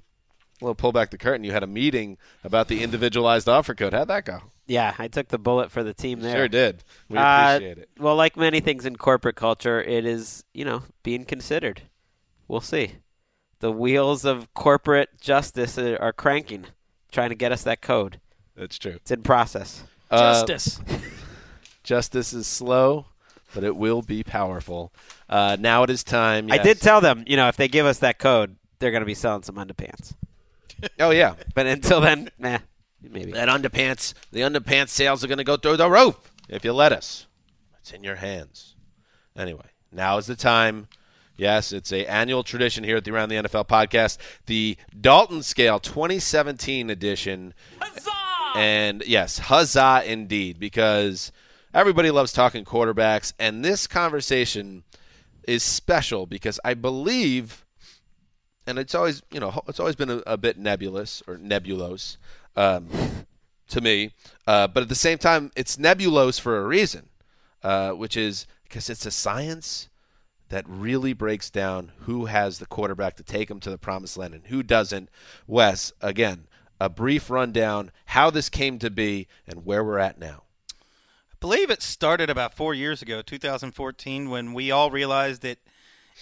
well, 0.60 0.74
pull 0.74 0.92
back 0.92 1.10
the 1.10 1.18
curtain. 1.18 1.44
You 1.44 1.52
had 1.52 1.62
a 1.62 1.66
meeting 1.66 2.18
about 2.44 2.68
the 2.68 2.82
individualized 2.82 3.48
offer 3.48 3.74
code. 3.74 3.92
How'd 3.92 4.08
that 4.08 4.24
go? 4.24 4.40
Yeah, 4.66 4.94
I 4.98 5.08
took 5.08 5.28
the 5.28 5.38
bullet 5.38 5.70
for 5.70 5.82
the 5.82 5.92
team 5.92 6.20
there. 6.20 6.36
Sure 6.36 6.48
did. 6.48 6.84
We 7.08 7.18
Uh, 7.18 7.56
appreciate 7.56 7.78
it. 7.78 7.88
Well, 7.98 8.14
like 8.16 8.36
many 8.36 8.60
things 8.60 8.86
in 8.86 8.96
corporate 8.96 9.36
culture, 9.36 9.82
it 9.82 10.06
is, 10.06 10.44
you 10.54 10.64
know, 10.64 10.84
being 11.02 11.24
considered. 11.24 11.82
We'll 12.48 12.60
see. 12.60 12.92
The 13.58 13.72
wheels 13.72 14.24
of 14.24 14.52
corporate 14.54 15.20
justice 15.20 15.76
are, 15.78 15.96
are 16.00 16.12
cranking, 16.12 16.66
trying 17.10 17.28
to 17.30 17.34
get 17.34 17.52
us 17.52 17.62
that 17.64 17.80
code. 17.82 18.20
That's 18.56 18.78
true. 18.78 18.92
It's 18.92 19.10
in 19.10 19.22
process. 19.22 19.84
Uh, 20.10 20.44
Justice. 20.46 20.80
Justice 21.82 22.32
is 22.32 22.46
slow, 22.46 23.06
but 23.54 23.64
it 23.64 23.76
will 23.76 24.02
be 24.02 24.22
powerful. 24.22 24.92
Uh, 25.32 25.56
now 25.58 25.82
it 25.82 25.88
is 25.88 26.04
time. 26.04 26.52
I 26.52 26.58
did 26.58 26.78
tell 26.78 27.00
them, 27.00 27.24
you 27.26 27.36
know, 27.36 27.48
if 27.48 27.56
they 27.56 27.66
give 27.66 27.86
us 27.86 28.00
that 28.00 28.18
code, 28.18 28.54
they're 28.78 28.90
going 28.90 29.00
to 29.00 29.06
be 29.06 29.14
selling 29.14 29.42
some 29.42 29.54
underpants. 29.54 30.12
Oh, 30.98 31.08
yeah. 31.08 31.36
But 31.54 31.66
until 31.66 32.02
then, 32.02 32.28
nah, 32.38 32.58
maybe. 33.00 33.32
That 33.32 33.48
underpants, 33.48 34.12
the 34.30 34.40
underpants 34.40 34.90
sales 34.90 35.24
are 35.24 35.28
going 35.28 35.38
to 35.38 35.44
go 35.44 35.56
through 35.56 35.78
the 35.78 35.88
roof 35.88 36.16
if 36.50 36.66
you 36.66 36.74
let 36.74 36.92
us. 36.92 37.26
It's 37.78 37.92
in 37.92 38.04
your 38.04 38.16
hands. 38.16 38.76
Anyway, 39.34 39.64
now 39.90 40.18
is 40.18 40.26
the 40.26 40.36
time. 40.36 40.88
Yes, 41.36 41.72
it's 41.72 41.92
a 41.92 42.04
annual 42.06 42.42
tradition 42.42 42.84
here 42.84 42.98
at 42.98 43.04
the 43.04 43.14
Around 43.14 43.30
the 43.30 43.36
NFL 43.36 43.68
podcast, 43.68 44.18
the 44.46 44.76
Dalton 45.00 45.42
Scale 45.42 45.78
2017 45.78 46.90
edition. 46.90 47.54
Huzzah! 47.80 48.10
And 48.54 49.02
yes, 49.06 49.38
huzzah 49.38 50.02
indeed, 50.04 50.58
because 50.58 51.32
everybody 51.72 52.10
loves 52.10 52.32
talking 52.32 52.66
quarterbacks, 52.66 53.32
and 53.38 53.64
this 53.64 53.86
conversation 53.86 54.84
is 55.46 55.62
special 55.62 56.26
because 56.26 56.58
I 56.64 56.74
believe, 56.74 57.64
and 58.66 58.78
it's 58.78 58.94
always 58.94 59.22
you 59.30 59.40
know 59.40 59.62
it's 59.68 59.80
always 59.80 59.96
been 59.96 60.10
a, 60.10 60.22
a 60.26 60.36
bit 60.36 60.58
nebulous 60.58 61.22
or 61.26 61.36
nebulose 61.36 62.16
um, 62.56 62.88
to 63.68 63.80
me, 63.80 64.12
uh, 64.46 64.68
but 64.68 64.82
at 64.82 64.88
the 64.88 64.94
same 64.94 65.18
time, 65.18 65.50
it's 65.56 65.76
nebulose 65.76 66.40
for 66.40 66.58
a 66.58 66.66
reason, 66.66 67.08
uh, 67.62 67.90
which 67.90 68.16
is 68.16 68.46
because 68.64 68.88
it's 68.90 69.06
a 69.06 69.10
science 69.10 69.88
that 70.48 70.64
really 70.68 71.14
breaks 71.14 71.48
down 71.48 71.92
who 72.00 72.26
has 72.26 72.58
the 72.58 72.66
quarterback 72.66 73.16
to 73.16 73.22
take 73.22 73.48
them 73.48 73.58
to 73.58 73.70
the 73.70 73.78
promised 73.78 74.18
land 74.18 74.34
and 74.34 74.46
who 74.48 74.62
doesn't. 74.62 75.08
Wes, 75.46 75.92
again, 76.02 76.46
a 76.78 76.90
brief 76.90 77.30
rundown 77.30 77.90
how 78.06 78.28
this 78.28 78.50
came 78.50 78.78
to 78.78 78.90
be 78.90 79.26
and 79.46 79.64
where 79.64 79.82
we're 79.82 79.98
at 79.98 80.18
now. 80.18 80.42
Believe 81.42 81.70
it 81.70 81.82
started 81.82 82.30
about 82.30 82.54
four 82.54 82.72
years 82.72 83.02
ago, 83.02 83.20
2014, 83.20 84.30
when 84.30 84.54
we 84.54 84.70
all 84.70 84.92
realized 84.92 85.42
that 85.42 85.58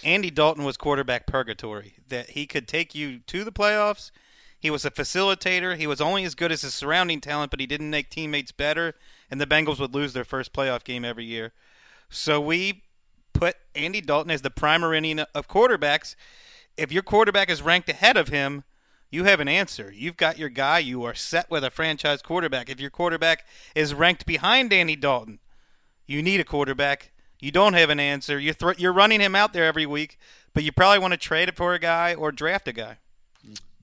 Andy 0.03 0.31
Dalton 0.31 0.63
was 0.63 0.77
quarterback 0.77 1.27
purgatory, 1.27 1.93
that 2.07 2.31
he 2.31 2.47
could 2.47 2.67
take 2.67 2.95
you 2.95 3.19
to 3.27 3.43
the 3.43 3.51
playoffs. 3.51 4.09
He 4.59 4.71
was 4.71 4.83
a 4.83 4.89
facilitator. 4.89 5.77
He 5.77 5.85
was 5.85 6.01
only 6.01 6.23
as 6.23 6.33
good 6.33 6.51
as 6.51 6.63
his 6.63 6.73
surrounding 6.73 7.21
talent, 7.21 7.51
but 7.51 7.59
he 7.59 7.67
didn't 7.67 7.91
make 7.91 8.09
teammates 8.09 8.51
better, 8.51 8.95
and 9.29 9.39
the 9.39 9.45
Bengals 9.45 9.79
would 9.79 9.93
lose 9.93 10.13
their 10.13 10.25
first 10.25 10.53
playoff 10.53 10.83
game 10.83 11.05
every 11.05 11.25
year. 11.25 11.53
So 12.09 12.41
we 12.41 12.81
put 13.31 13.57
Andy 13.75 14.01
Dalton 14.01 14.31
as 14.31 14.41
the 14.41 14.49
prime 14.49 14.81
meridian 14.81 15.19
of 15.35 15.47
quarterbacks. 15.47 16.15
If 16.77 16.91
your 16.91 17.03
quarterback 17.03 17.51
is 17.51 17.61
ranked 17.61 17.89
ahead 17.89 18.17
of 18.17 18.29
him, 18.29 18.63
you 19.11 19.25
have 19.25 19.41
an 19.41 19.47
answer. 19.49 19.93
You've 19.93 20.17
got 20.17 20.39
your 20.39 20.49
guy. 20.49 20.79
You 20.79 21.03
are 21.03 21.13
set 21.13 21.51
with 21.51 21.63
a 21.63 21.69
franchise 21.69 22.21
quarterback. 22.21 22.69
If 22.69 22.79
your 22.79 22.89
quarterback 22.89 23.45
is 23.75 23.93
ranked 23.93 24.25
behind 24.25 24.71
Andy 24.71 24.95
Dalton, 24.95 25.39
you 26.07 26.23
need 26.23 26.39
a 26.39 26.45
quarterback. 26.45 27.11
You 27.39 27.51
don't 27.51 27.73
have 27.73 27.89
an 27.89 27.99
answer. 27.99 28.39
You're 28.39 28.53
thr 28.53 28.71
you're 28.77 28.93
running 28.93 29.19
him 29.19 29.35
out 29.35 29.51
there 29.51 29.65
every 29.65 29.85
week, 29.85 30.17
but 30.53 30.63
you 30.63 30.71
probably 30.71 30.99
want 30.99 31.11
to 31.11 31.17
trade 31.17 31.49
it 31.49 31.57
for 31.57 31.73
a 31.73 31.79
guy 31.79 32.13
or 32.13 32.31
draft 32.31 32.67
a 32.67 32.73
guy. 32.73 32.97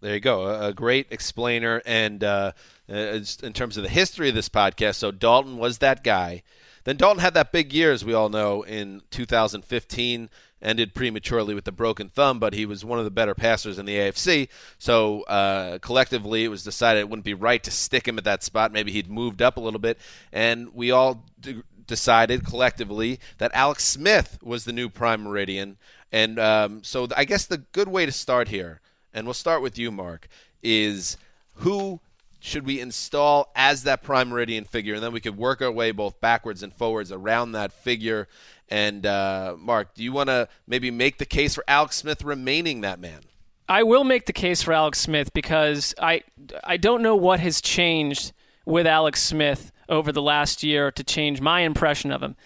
There 0.00 0.14
you 0.14 0.20
go. 0.20 0.46
A, 0.46 0.68
a 0.68 0.72
great 0.72 1.08
explainer. 1.10 1.82
And 1.84 2.22
uh, 2.24 2.52
uh, 2.88 3.20
in 3.42 3.52
terms 3.52 3.76
of 3.76 3.82
the 3.82 3.88
history 3.88 4.28
of 4.28 4.34
this 4.34 4.48
podcast, 4.48 4.94
so 4.96 5.10
Dalton 5.10 5.58
was 5.58 5.78
that 5.78 6.04
guy. 6.04 6.42
Then 6.84 6.96
Dalton 6.96 7.20
had 7.20 7.34
that 7.34 7.52
big 7.52 7.72
year, 7.72 7.92
as 7.92 8.04
we 8.04 8.14
all 8.14 8.28
know, 8.28 8.62
in 8.62 9.02
2015. 9.10 10.30
Ended 10.60 10.92
prematurely 10.92 11.54
with 11.54 11.64
the 11.64 11.72
broken 11.72 12.08
thumb, 12.08 12.40
but 12.40 12.52
he 12.52 12.66
was 12.66 12.84
one 12.84 12.98
of 12.98 13.04
the 13.04 13.12
better 13.12 13.34
passers 13.34 13.78
in 13.78 13.86
the 13.86 13.96
AFC. 13.96 14.48
So 14.78 15.22
uh, 15.22 15.78
collectively, 15.78 16.44
it 16.44 16.48
was 16.48 16.64
decided 16.64 17.00
it 17.00 17.08
wouldn't 17.08 17.24
be 17.24 17.34
right 17.34 17.62
to 17.62 17.70
stick 17.70 18.08
him 18.08 18.18
at 18.18 18.24
that 18.24 18.42
spot. 18.42 18.72
Maybe 18.72 18.90
he'd 18.90 19.08
moved 19.08 19.40
up 19.40 19.56
a 19.56 19.60
little 19.60 19.78
bit, 19.78 19.98
and 20.32 20.74
we 20.74 20.90
all 20.90 21.24
d- 21.40 21.62
decided 21.86 22.44
collectively 22.44 23.20
that 23.38 23.50
Alex 23.54 23.84
Smith 23.84 24.38
was 24.42 24.64
the 24.64 24.72
new 24.72 24.88
prime 24.88 25.22
meridian. 25.22 25.76
And 26.10 26.38
um, 26.38 26.82
so 26.82 27.06
I 27.16 27.24
guess 27.24 27.46
the 27.46 27.58
good 27.58 27.88
way 27.88 28.06
to 28.06 28.12
start 28.12 28.48
here, 28.48 28.80
and 29.14 29.26
we'll 29.26 29.34
start 29.34 29.62
with 29.62 29.78
you, 29.78 29.92
Marc, 29.92 30.28
is 30.62 31.16
who 31.54 32.00
should 32.40 32.64
we 32.64 32.80
install 32.80 33.50
as 33.56 33.82
that 33.84 34.02
prime 34.02 34.28
meridian 34.28 34.64
figure, 34.64 34.94
and 34.94 35.02
then 35.02 35.12
we 35.12 35.20
could 35.20 35.36
work 35.36 35.60
our 35.60 35.72
way 35.72 35.90
both 35.90 36.20
backwards 36.20 36.62
and 36.62 36.72
forwards 36.72 37.10
around 37.10 37.52
that 37.52 37.72
figure. 37.72 38.28
And 38.68 39.04
uh, 39.04 39.56
Marc, 39.58 39.94
do 39.94 40.04
you 40.04 40.12
want 40.12 40.28
to 40.28 40.48
maybe 40.66 40.90
make 40.90 41.18
the 41.18 41.26
case 41.26 41.54
for 41.54 41.64
Alex 41.66 41.96
Smith 41.96 42.22
remaining 42.22 42.82
that 42.82 43.00
man? 43.00 43.20
I 43.68 43.82
will 43.82 44.04
make 44.04 44.26
the 44.26 44.32
case 44.32 44.62
for 44.62 44.72
Alex 44.72 44.98
Smith 44.98 45.32
because 45.34 45.94
I 46.00 46.22
I 46.64 46.78
don't 46.78 47.02
know 47.02 47.16
what 47.16 47.40
has 47.40 47.60
changed 47.60 48.32
with 48.64 48.86
Alex 48.86 49.22
Smith 49.22 49.72
over 49.88 50.12
the 50.12 50.22
last 50.22 50.62
year 50.62 50.90
to 50.92 51.04
change 51.04 51.40
my 51.40 51.60
impression 51.60 52.10
of 52.10 52.22
him. 52.22 52.36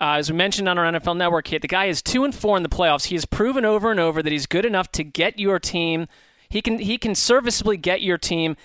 Uh, 0.00 0.16
as 0.16 0.30
we 0.30 0.36
mentioned 0.36 0.68
on 0.68 0.78
our 0.78 0.90
NFL 0.90 1.18
Network 1.18 1.48
hit, 1.48 1.60
the 1.60 1.68
guy 1.68 1.86
is 1.86 2.00
two 2.00 2.24
and 2.24 2.34
four 2.34 2.56
in 2.56 2.62
the 2.62 2.70
playoffs. 2.70 3.06
He 3.06 3.14
has 3.14 3.26
proven 3.26 3.66
over 3.66 3.90
and 3.90 4.00
over 4.00 4.22
that 4.22 4.32
he's 4.32 4.46
good 4.46 4.64
enough 4.64 4.90
to 4.92 5.04
get 5.04 5.38
your 5.38 5.58
team. 5.58 6.06
He 6.48 6.62
can 6.62 6.78
he 6.78 6.96
can 6.96 7.14
serviceably 7.14 7.76
get 7.76 8.00
your 8.00 8.16
team 8.16 8.56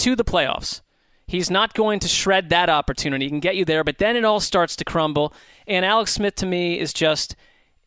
to 0.00 0.16
the 0.16 0.24
playoffs. 0.24 0.80
He's 1.26 1.50
not 1.50 1.74
going 1.74 2.00
to 2.00 2.08
shred 2.08 2.48
that 2.48 2.68
opportunity. 2.68 3.26
He 3.26 3.30
can 3.30 3.40
get 3.40 3.54
you 3.54 3.64
there, 3.64 3.84
but 3.84 3.98
then 3.98 4.16
it 4.16 4.24
all 4.24 4.40
starts 4.40 4.74
to 4.76 4.84
crumble. 4.84 5.32
And 5.66 5.84
Alex 5.84 6.12
Smith 6.12 6.34
to 6.36 6.46
me 6.46 6.80
is 6.80 6.92
just 6.92 7.36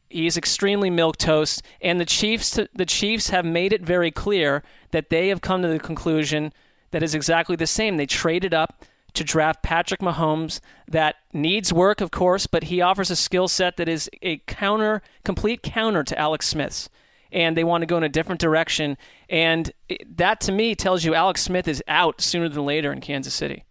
he's 0.10 0.38
extremely 0.38 0.90
milk 0.90 1.18
toast. 1.18 1.62
And 1.82 2.00
the 2.00 2.06
Chiefs 2.06 2.58
the 2.74 2.86
Chiefs 2.86 3.30
have 3.32 3.46
made 3.46 3.74
it 3.74 3.82
very 3.82 4.12
clear 4.12 4.64
that 4.92 5.10
they 5.10 5.28
have 5.28 5.42
come 5.42 5.62
to 5.62 5.68
the 5.68 5.80
conclusion 5.80 6.54
that 6.92 7.04
is 7.04 7.14
exactly 7.14 7.56
the 7.56 7.68
same. 7.68 7.98
They 7.98 8.06
traded 8.06 8.54
up 8.54 8.86
to 9.14 9.24
draft 9.24 9.62
Patrick 9.62 10.00
Mahomes 10.00 10.60
that 10.88 11.16
needs 11.34 11.74
work, 11.74 12.02
of 12.02 12.12
course, 12.12 12.48
but 12.48 12.66
he 12.66 12.82
offers 12.82 13.12
a 13.12 13.16
skill 13.16 13.48
set 13.48 13.78
that 13.78 13.90
is 13.90 14.10
a 14.22 14.38
counter, 14.48 15.02
complete 15.26 15.62
counter 15.62 16.04
to 16.04 16.18
Alex 16.18 16.48
Smith's. 16.48 16.90
And 17.34 17.58
they 17.58 17.66
want 17.66 17.82
to 17.82 17.86
go 17.86 17.98
in 17.98 18.04
a 18.04 18.10
different 18.10 18.40
direction. 18.40 18.96
And 19.28 19.72
that 20.08 20.40
to 20.42 20.52
me 20.52 20.76
tells 20.76 21.04
you 21.04 21.14
Alex 21.14 21.42
Smith 21.42 21.68
is 21.68 21.84
out 21.88 22.22
sooner 22.22 22.48
than 22.48 22.66
later 22.66 22.94
in 22.94 23.02
Kansas 23.02 23.34
City. 23.34 23.66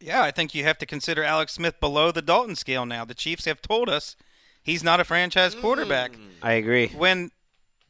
Yeah, 0.00 0.22
I 0.22 0.30
think 0.30 0.54
you 0.54 0.64
have 0.64 0.78
to 0.78 0.86
consider 0.86 1.22
Alex 1.24 1.54
Smith 1.54 1.80
below 1.80 2.12
the 2.12 2.22
Dalton 2.22 2.56
scale 2.56 2.86
now. 2.86 3.04
The 3.04 3.14
Chiefs 3.14 3.46
have 3.46 3.60
told 3.60 3.88
us 3.88 4.16
he's 4.62 4.84
not 4.84 5.00
a 5.00 5.04
franchise 5.04 5.54
quarterback. 5.54 6.12
Mm. 6.12 6.28
I 6.42 6.52
agree. 6.52 6.88
When 6.88 7.30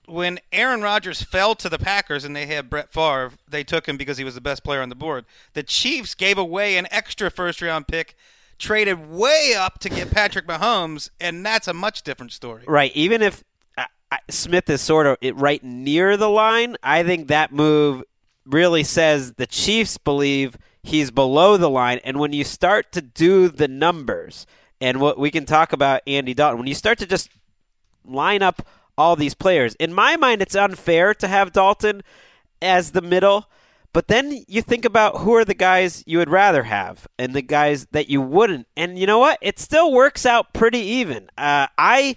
when 0.07 0.39
Aaron 0.53 0.83
Rodgers 0.83 1.23
fell 1.23 1.55
to 1.57 1.69
the 1.69 1.79
Packers 1.79 2.25
and 2.25 2.37
they 2.37 2.47
had 2.47 2.69
Brett 2.69 2.93
Favre, 2.93 3.33
they 3.49 3.65
took 3.65 3.89
him 3.89 3.97
because 3.97 4.19
he 4.19 4.25
was 4.25 4.35
the 4.35 4.41
best 4.41 4.63
player 4.63 4.83
on 4.83 4.91
the 4.91 4.95
board. 4.95 5.25
The 5.55 5.63
Chiefs 5.63 6.15
gave 6.15 6.39
away 6.39 6.77
an 6.77 6.87
extra 6.91 7.31
first 7.31 7.63
round 7.63 7.89
pick, 7.89 8.15
traded 8.59 9.11
way 9.11 9.55
up 9.57 9.79
to 9.81 9.89
get 9.89 10.11
Patrick 10.11 10.47
Mahomes, 10.47 11.11
and 11.21 11.45
that's 11.45 11.69
a 11.69 11.75
much 11.75 12.03
different 12.03 12.33
story. 12.33 12.65
Right. 12.67 12.93
Even 12.95 13.23
if 13.23 13.43
Smith 14.31 14.69
is 14.71 14.81
sort 14.81 15.07
of 15.07 15.17
it 15.21 15.37
right 15.37 15.63
near 15.63 16.17
the 16.17 16.29
line, 16.29 16.77
I 16.83 17.03
think 17.03 17.29
that 17.29 17.53
move 17.53 18.03
really 18.47 18.85
says 18.85 19.33
the 19.33 19.47
Chiefs 19.47 19.99
believe 19.99 20.57
he's 20.83 21.11
below 21.11 21.57
the 21.57 21.71
line. 21.71 22.01
And 22.05 22.19
when 22.19 22.33
you 22.33 22.45
start 22.45 22.93
to 22.93 23.03
do 23.03 23.49
the 23.49 23.69
numbers, 23.69 24.47
and 24.81 25.01
what 25.01 25.19
we 25.19 25.31
can 25.31 25.47
talk 25.47 25.73
about 25.73 26.03
Andy 26.07 26.35
Dalton, 26.35 26.59
when 26.59 26.67
you 26.67 26.75
start 26.75 26.99
to 26.99 27.07
just 27.07 27.31
line 28.05 28.43
up 28.43 28.67
all 28.99 29.17
these 29.17 29.35
players, 29.35 29.75
in 29.77 29.95
my 29.95 30.17
mind, 30.17 30.43
it's 30.43 30.55
unfair 30.55 31.15
to 31.15 31.29
have 31.29 31.53
Dalton 31.53 32.03
as 32.61 32.91
the 32.91 33.03
middle. 33.03 33.49
But 33.95 34.09
then 34.09 34.45
you 34.49 34.61
think 34.61 34.85
about 34.85 35.19
who 35.19 35.35
are 35.35 35.45
the 35.45 35.55
guys 35.55 36.03
you 36.05 36.19
would 36.19 36.29
rather 36.29 36.65
have 36.65 37.07
and 37.19 37.33
the 37.33 37.43
guys 37.43 37.87
that 37.93 38.11
you 38.11 38.21
wouldn't. 38.21 38.67
And 38.77 38.99
you 38.99 39.07
know 39.07 39.21
what? 39.21 39.39
It 39.41 39.61
still 39.61 39.93
works 39.93 40.27
out 40.27 40.53
pretty 40.53 40.81
even. 40.81 41.31
Uh, 41.39 41.69
I 41.79 42.17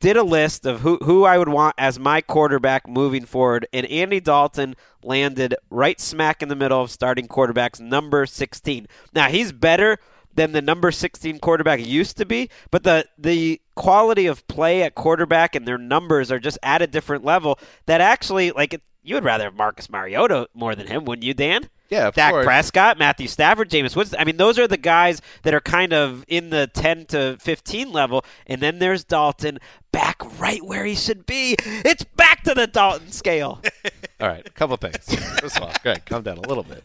did 0.00 0.16
a 0.16 0.22
list 0.22 0.64
of 0.66 0.80
who, 0.80 0.98
who 1.02 1.24
I 1.24 1.38
would 1.38 1.48
want 1.48 1.74
as 1.78 1.98
my 1.98 2.20
quarterback 2.20 2.88
moving 2.88 3.24
forward, 3.24 3.66
and 3.72 3.86
Andy 3.86 4.20
Dalton 4.20 4.76
landed 5.02 5.54
right 5.70 6.00
smack 6.00 6.42
in 6.42 6.48
the 6.48 6.56
middle 6.56 6.80
of 6.80 6.90
starting 6.90 7.28
quarterbacks, 7.28 7.80
number 7.80 8.26
16. 8.26 8.86
Now, 9.14 9.28
he's 9.28 9.52
better 9.52 9.98
than 10.34 10.52
the 10.52 10.62
number 10.62 10.92
16 10.92 11.40
quarterback 11.40 11.84
used 11.84 12.16
to 12.18 12.24
be, 12.24 12.48
but 12.70 12.84
the, 12.84 13.06
the 13.18 13.60
quality 13.74 14.26
of 14.26 14.46
play 14.46 14.82
at 14.82 14.94
quarterback 14.94 15.54
and 15.54 15.66
their 15.66 15.78
numbers 15.78 16.30
are 16.30 16.38
just 16.38 16.58
at 16.62 16.82
a 16.82 16.86
different 16.86 17.24
level 17.24 17.58
that 17.86 18.00
actually, 18.00 18.52
like, 18.52 18.80
you 19.02 19.14
would 19.14 19.24
rather 19.24 19.44
have 19.44 19.54
Marcus 19.54 19.90
Mariota 19.90 20.48
more 20.54 20.74
than 20.74 20.86
him, 20.86 21.04
wouldn't 21.04 21.24
you, 21.24 21.34
Dan? 21.34 21.68
Yeah, 21.88 22.08
of 22.08 22.14
Dak 22.14 22.32
course. 22.32 22.44
Prescott, 22.44 22.98
Matthew 22.98 23.28
Stafford, 23.28 23.70
Jameis 23.70 23.96
Winston. 23.96 24.20
I 24.20 24.24
mean, 24.24 24.36
those 24.36 24.58
are 24.58 24.68
the 24.68 24.76
guys 24.76 25.22
that 25.42 25.54
are 25.54 25.60
kind 25.60 25.92
of 25.92 26.24
in 26.28 26.50
the 26.50 26.66
10 26.74 27.06
to 27.06 27.38
15 27.40 27.92
level. 27.92 28.24
And 28.46 28.60
then 28.60 28.78
there's 28.78 29.04
Dalton 29.04 29.58
back 29.90 30.22
right 30.38 30.62
where 30.62 30.84
he 30.84 30.94
should 30.94 31.24
be. 31.24 31.56
It's 31.64 32.04
back 32.04 32.42
to 32.44 32.54
the 32.54 32.66
Dalton 32.66 33.10
scale. 33.10 33.62
All 34.20 34.28
right, 34.28 34.46
a 34.46 34.50
couple 34.50 34.76
things. 34.76 34.98
First 35.40 35.56
of 35.56 35.62
all, 35.62 35.72
Gregg, 35.82 36.04
calm 36.04 36.22
down 36.22 36.38
a 36.38 36.48
little 36.48 36.64
bit. 36.64 36.82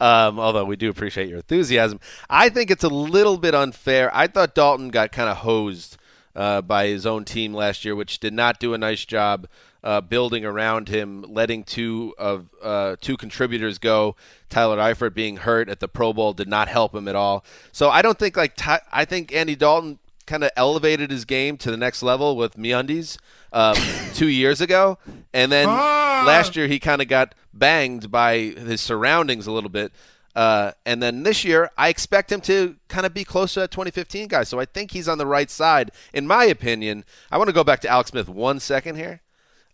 Um, 0.00 0.40
although 0.40 0.64
we 0.64 0.76
do 0.76 0.88
appreciate 0.88 1.28
your 1.28 1.38
enthusiasm, 1.38 2.00
I 2.28 2.48
think 2.48 2.70
it's 2.70 2.84
a 2.84 2.88
little 2.88 3.36
bit 3.36 3.54
unfair. 3.54 4.10
I 4.14 4.26
thought 4.26 4.54
Dalton 4.54 4.88
got 4.88 5.12
kind 5.12 5.28
of 5.28 5.38
hosed 5.38 5.98
uh, 6.34 6.60
by 6.62 6.86
his 6.86 7.06
own 7.06 7.24
team 7.24 7.52
last 7.54 7.84
year, 7.84 7.94
which 7.94 8.18
did 8.20 8.32
not 8.32 8.60
do 8.60 8.74
a 8.74 8.78
nice 8.78 9.04
job 9.04 9.46
uh, 9.82 10.00
building 10.00 10.44
around 10.44 10.88
him, 10.88 11.24
letting 11.28 11.64
two 11.64 12.14
of 12.18 12.48
uh, 12.62 12.96
two 13.00 13.16
contributors 13.16 13.78
go. 13.78 14.14
Tyler 14.48 14.78
Eifert 14.78 15.14
being 15.14 15.38
hurt 15.38 15.68
at 15.68 15.80
the 15.80 15.88
Pro 15.88 16.12
Bowl 16.12 16.32
did 16.32 16.48
not 16.48 16.68
help 16.68 16.94
him 16.94 17.08
at 17.08 17.16
all. 17.16 17.44
So 17.72 17.88
I 17.88 18.02
don't 18.02 18.18
think 18.18 18.36
like 18.36 18.56
Ty- 18.56 18.82
I 18.92 19.04
think 19.04 19.34
Andy 19.34 19.56
Dalton 19.56 19.98
kind 20.26 20.44
of 20.44 20.50
elevated 20.54 21.10
his 21.10 21.24
game 21.24 21.56
to 21.56 21.70
the 21.70 21.76
next 21.76 22.02
level 22.02 22.36
with 22.36 22.56
MeUndies 22.56 23.18
um, 23.52 23.76
two 24.14 24.28
years 24.28 24.60
ago, 24.60 24.98
and 25.32 25.50
then 25.50 25.66
last 25.66 26.54
year 26.56 26.68
he 26.68 26.78
kind 26.78 27.02
of 27.02 27.08
got 27.08 27.34
banged 27.52 28.10
by 28.10 28.36
his 28.38 28.80
surroundings 28.80 29.46
a 29.46 29.52
little 29.52 29.70
bit. 29.70 29.92
Uh, 30.34 30.72
and 30.86 31.02
then 31.02 31.22
this 31.22 31.44
year, 31.44 31.70
I 31.76 31.88
expect 31.88 32.30
him 32.30 32.40
to 32.42 32.76
kind 32.88 33.04
of 33.04 33.12
be 33.12 33.24
close 33.24 33.54
to 33.54 33.60
that 33.60 33.70
2015 33.70 34.28
guy. 34.28 34.44
So 34.44 34.60
I 34.60 34.64
think 34.64 34.92
he's 34.92 35.08
on 35.08 35.18
the 35.18 35.26
right 35.26 35.50
side, 35.50 35.90
in 36.12 36.26
my 36.26 36.44
opinion. 36.44 37.04
I 37.30 37.38
want 37.38 37.48
to 37.48 37.52
go 37.52 37.64
back 37.64 37.80
to 37.80 37.88
Alex 37.88 38.10
Smith 38.10 38.28
one 38.28 38.60
second 38.60 38.96
here. 38.96 39.22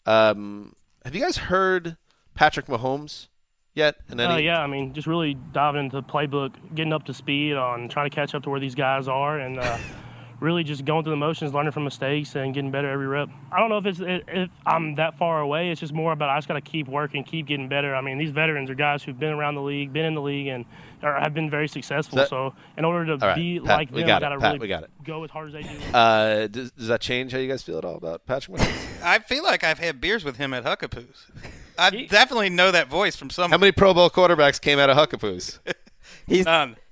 Um, 0.06 0.74
have 1.04 1.14
you 1.14 1.20
guys 1.20 1.36
heard 1.36 1.96
Patrick 2.34 2.66
Mahomes 2.66 3.28
yet? 3.74 3.96
And 4.08 4.20
Uh, 4.20 4.36
yeah, 4.36 4.60
I 4.60 4.66
mean, 4.66 4.94
just 4.94 5.06
really 5.06 5.34
diving 5.52 5.84
into 5.84 5.96
the 5.96 6.02
playbook, 6.02 6.52
getting 6.74 6.92
up 6.92 7.04
to 7.04 7.14
speed 7.14 7.54
on 7.54 7.88
trying 7.88 8.08
to 8.08 8.14
catch 8.14 8.34
up 8.34 8.42
to 8.44 8.50
where 8.50 8.60
these 8.60 8.74
guys 8.74 9.08
are, 9.08 9.38
and 9.38 9.58
uh, 9.58 9.78
really 10.40 10.64
just 10.64 10.84
going 10.84 11.02
through 11.02 11.12
the 11.12 11.16
motions, 11.16 11.54
learning 11.54 11.72
from 11.72 11.84
mistakes, 11.84 12.34
and 12.34 12.52
getting 12.54 12.70
better 12.70 12.88
every 12.90 13.06
rep. 13.06 13.28
I 13.50 13.58
don't 13.58 13.68
know 13.68 13.78
if 13.78 13.86
it's 13.86 14.00
if 14.02 14.50
I'm 14.66 14.94
that 14.96 15.16
far 15.16 15.40
away. 15.40 15.70
It's 15.70 15.80
just 15.80 15.92
more 15.92 16.12
about 16.12 16.28
I 16.28 16.36
just 16.38 16.48
got 16.48 16.54
to 16.54 16.60
keep 16.60 16.88
working, 16.88 17.24
keep 17.24 17.46
getting 17.46 17.68
better. 17.68 17.94
I 17.94 18.00
mean, 18.00 18.18
these 18.18 18.30
veterans 18.30 18.68
are 18.70 18.74
guys 18.74 19.02
who've 19.02 19.18
been 19.18 19.32
around 19.32 19.54
the 19.54 19.62
league, 19.62 19.92
been 19.92 20.04
in 20.04 20.14
the 20.14 20.20
league, 20.22 20.48
and 20.48 20.64
are, 21.02 21.18
have 21.18 21.32
been 21.34 21.48
very 21.50 21.68
successful. 21.68 22.16
That- 22.16 22.28
So 22.28 22.54
in 22.76 22.84
order 22.84 23.06
to 23.06 23.12
All 23.24 23.28
right, 23.28 23.34
be 23.36 23.60
Pat, 23.60 23.78
like 23.78 23.90
we 23.90 24.00
them, 24.00 24.08
got 24.08 24.20
got 24.22 24.32
it. 24.32 24.34
to 24.36 24.40
Pat, 24.40 24.48
really 24.52 24.58
we 24.60 24.68
got 24.68 24.82
it. 24.84 24.90
go 25.04 25.24
as 25.24 25.30
hard 25.30 25.48
as 25.48 25.52
they 25.54 25.62
do. 25.62 25.78
Uh, 25.94 26.46
does, 26.48 26.70
does 26.72 26.88
that 26.88 27.00
change 27.00 27.32
how 27.32 27.38
you 27.38 27.48
guys 27.48 27.62
feel 27.62 27.78
at 27.78 27.84
all 27.84 27.96
about 27.96 28.26
Patrick 28.26 28.58
Mahomes? 28.58 29.02
I 29.04 29.18
feel 29.20 29.44
like 29.44 29.64
I've 29.64 29.78
had 29.78 30.00
beers 30.00 30.24
with 30.24 30.36
him 30.36 30.52
at 30.54 30.64
Huckapoo's. 30.64 31.26
I 31.78 31.90
definitely 32.10 32.48
know 32.50 32.70
that 32.70 32.88
voice 32.88 33.16
from 33.16 33.28
somewhere. 33.28 33.50
how 33.56 33.60
many 33.60 33.72
Pro 33.72 33.92
Bowl 33.92 34.08
quarterbacks 34.08 34.58
came 34.60 34.78
out 34.78 34.88
of 34.88 34.96
Huckapoo's? 34.96 35.60
He's 36.26 36.46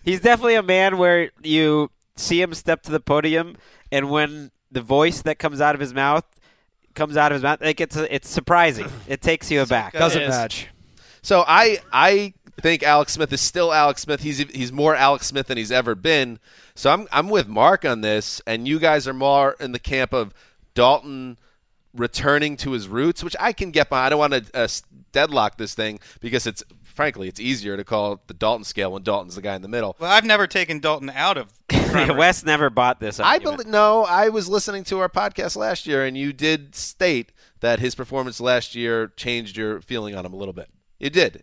he's 0.04 0.20
definitely 0.20 0.54
a 0.56 0.62
man 0.62 0.98
where 0.98 1.30
you 1.42 1.90
see 2.16 2.40
him 2.40 2.54
step 2.54 2.82
to 2.82 2.90
the 2.90 3.00
podium, 3.00 3.56
and 3.90 4.10
when 4.10 4.50
the 4.70 4.80
voice 4.80 5.22
that 5.22 5.38
comes 5.38 5.60
out 5.60 5.74
of 5.74 5.80
his 5.80 5.94
mouth 5.94 6.24
comes 6.94 7.16
out 7.16 7.32
of 7.32 7.36
his 7.36 7.42
mouth, 7.42 7.60
like 7.60 7.80
it's 7.80 7.96
it's 7.96 8.28
surprising. 8.28 8.86
It 9.06 9.20
takes 9.20 9.50
you 9.50 9.62
aback. 9.62 9.92
Doesn't 9.92 10.28
match. 10.28 10.68
So 11.22 11.44
I 11.46 11.78
I 11.92 12.34
think 12.60 12.82
Alex 12.82 13.12
Smith 13.12 13.32
is 13.32 13.40
still 13.40 13.72
Alex 13.72 14.02
Smith. 14.02 14.22
He's 14.22 14.38
he's 14.38 14.72
more 14.72 14.94
Alex 14.94 15.26
Smith 15.26 15.48
than 15.48 15.58
he's 15.58 15.72
ever 15.72 15.94
been. 15.94 16.38
So 16.74 16.90
I'm 16.90 17.08
I'm 17.12 17.28
with 17.28 17.48
Marc 17.48 17.84
on 17.84 18.00
this, 18.00 18.40
and 18.46 18.68
you 18.68 18.78
guys 18.78 19.08
are 19.08 19.14
more 19.14 19.56
in 19.60 19.72
the 19.72 19.78
camp 19.78 20.12
of 20.12 20.32
Dalton 20.74 21.38
returning 21.94 22.56
to 22.58 22.72
his 22.72 22.88
roots, 22.88 23.22
which 23.22 23.36
I 23.38 23.52
can 23.52 23.70
get 23.70 23.88
behind. 23.88 24.06
I 24.06 24.08
don't 24.10 24.18
want 24.18 24.32
to 24.32 24.58
uh, 24.58 24.68
deadlock 25.12 25.56
this 25.56 25.74
thing 25.74 26.00
because 26.20 26.46
it's 26.46 26.62
frankly 26.94 27.28
it's 27.28 27.40
easier 27.40 27.76
to 27.76 27.84
call 27.84 28.12
it 28.14 28.20
the 28.26 28.34
Dalton 28.34 28.64
scale 28.64 28.92
when 28.92 29.02
Dalton's 29.02 29.34
the 29.34 29.42
guy 29.42 29.54
in 29.54 29.62
the 29.62 29.68
middle. 29.68 29.96
Well, 29.98 30.10
I've 30.10 30.24
never 30.24 30.46
taken 30.46 30.80
Dalton 30.80 31.10
out 31.10 31.36
of. 31.36 31.52
Wes 31.70 32.44
never 32.44 32.70
bought 32.70 33.00
this. 33.00 33.20
I 33.20 33.34
argument. 33.34 33.58
believe 33.58 33.72
no. 33.72 34.04
I 34.04 34.28
was 34.28 34.48
listening 34.48 34.84
to 34.84 35.00
our 35.00 35.08
podcast 35.08 35.56
last 35.56 35.86
year, 35.86 36.04
and 36.04 36.16
you 36.16 36.32
did 36.32 36.74
state 36.74 37.32
that 37.60 37.80
his 37.80 37.94
performance 37.94 38.40
last 38.40 38.74
year 38.74 39.08
changed 39.16 39.56
your 39.56 39.80
feeling 39.80 40.14
on 40.14 40.24
him 40.26 40.32
a 40.32 40.36
little 40.36 40.54
bit. 40.54 40.68
It 40.98 41.12
did. 41.12 41.42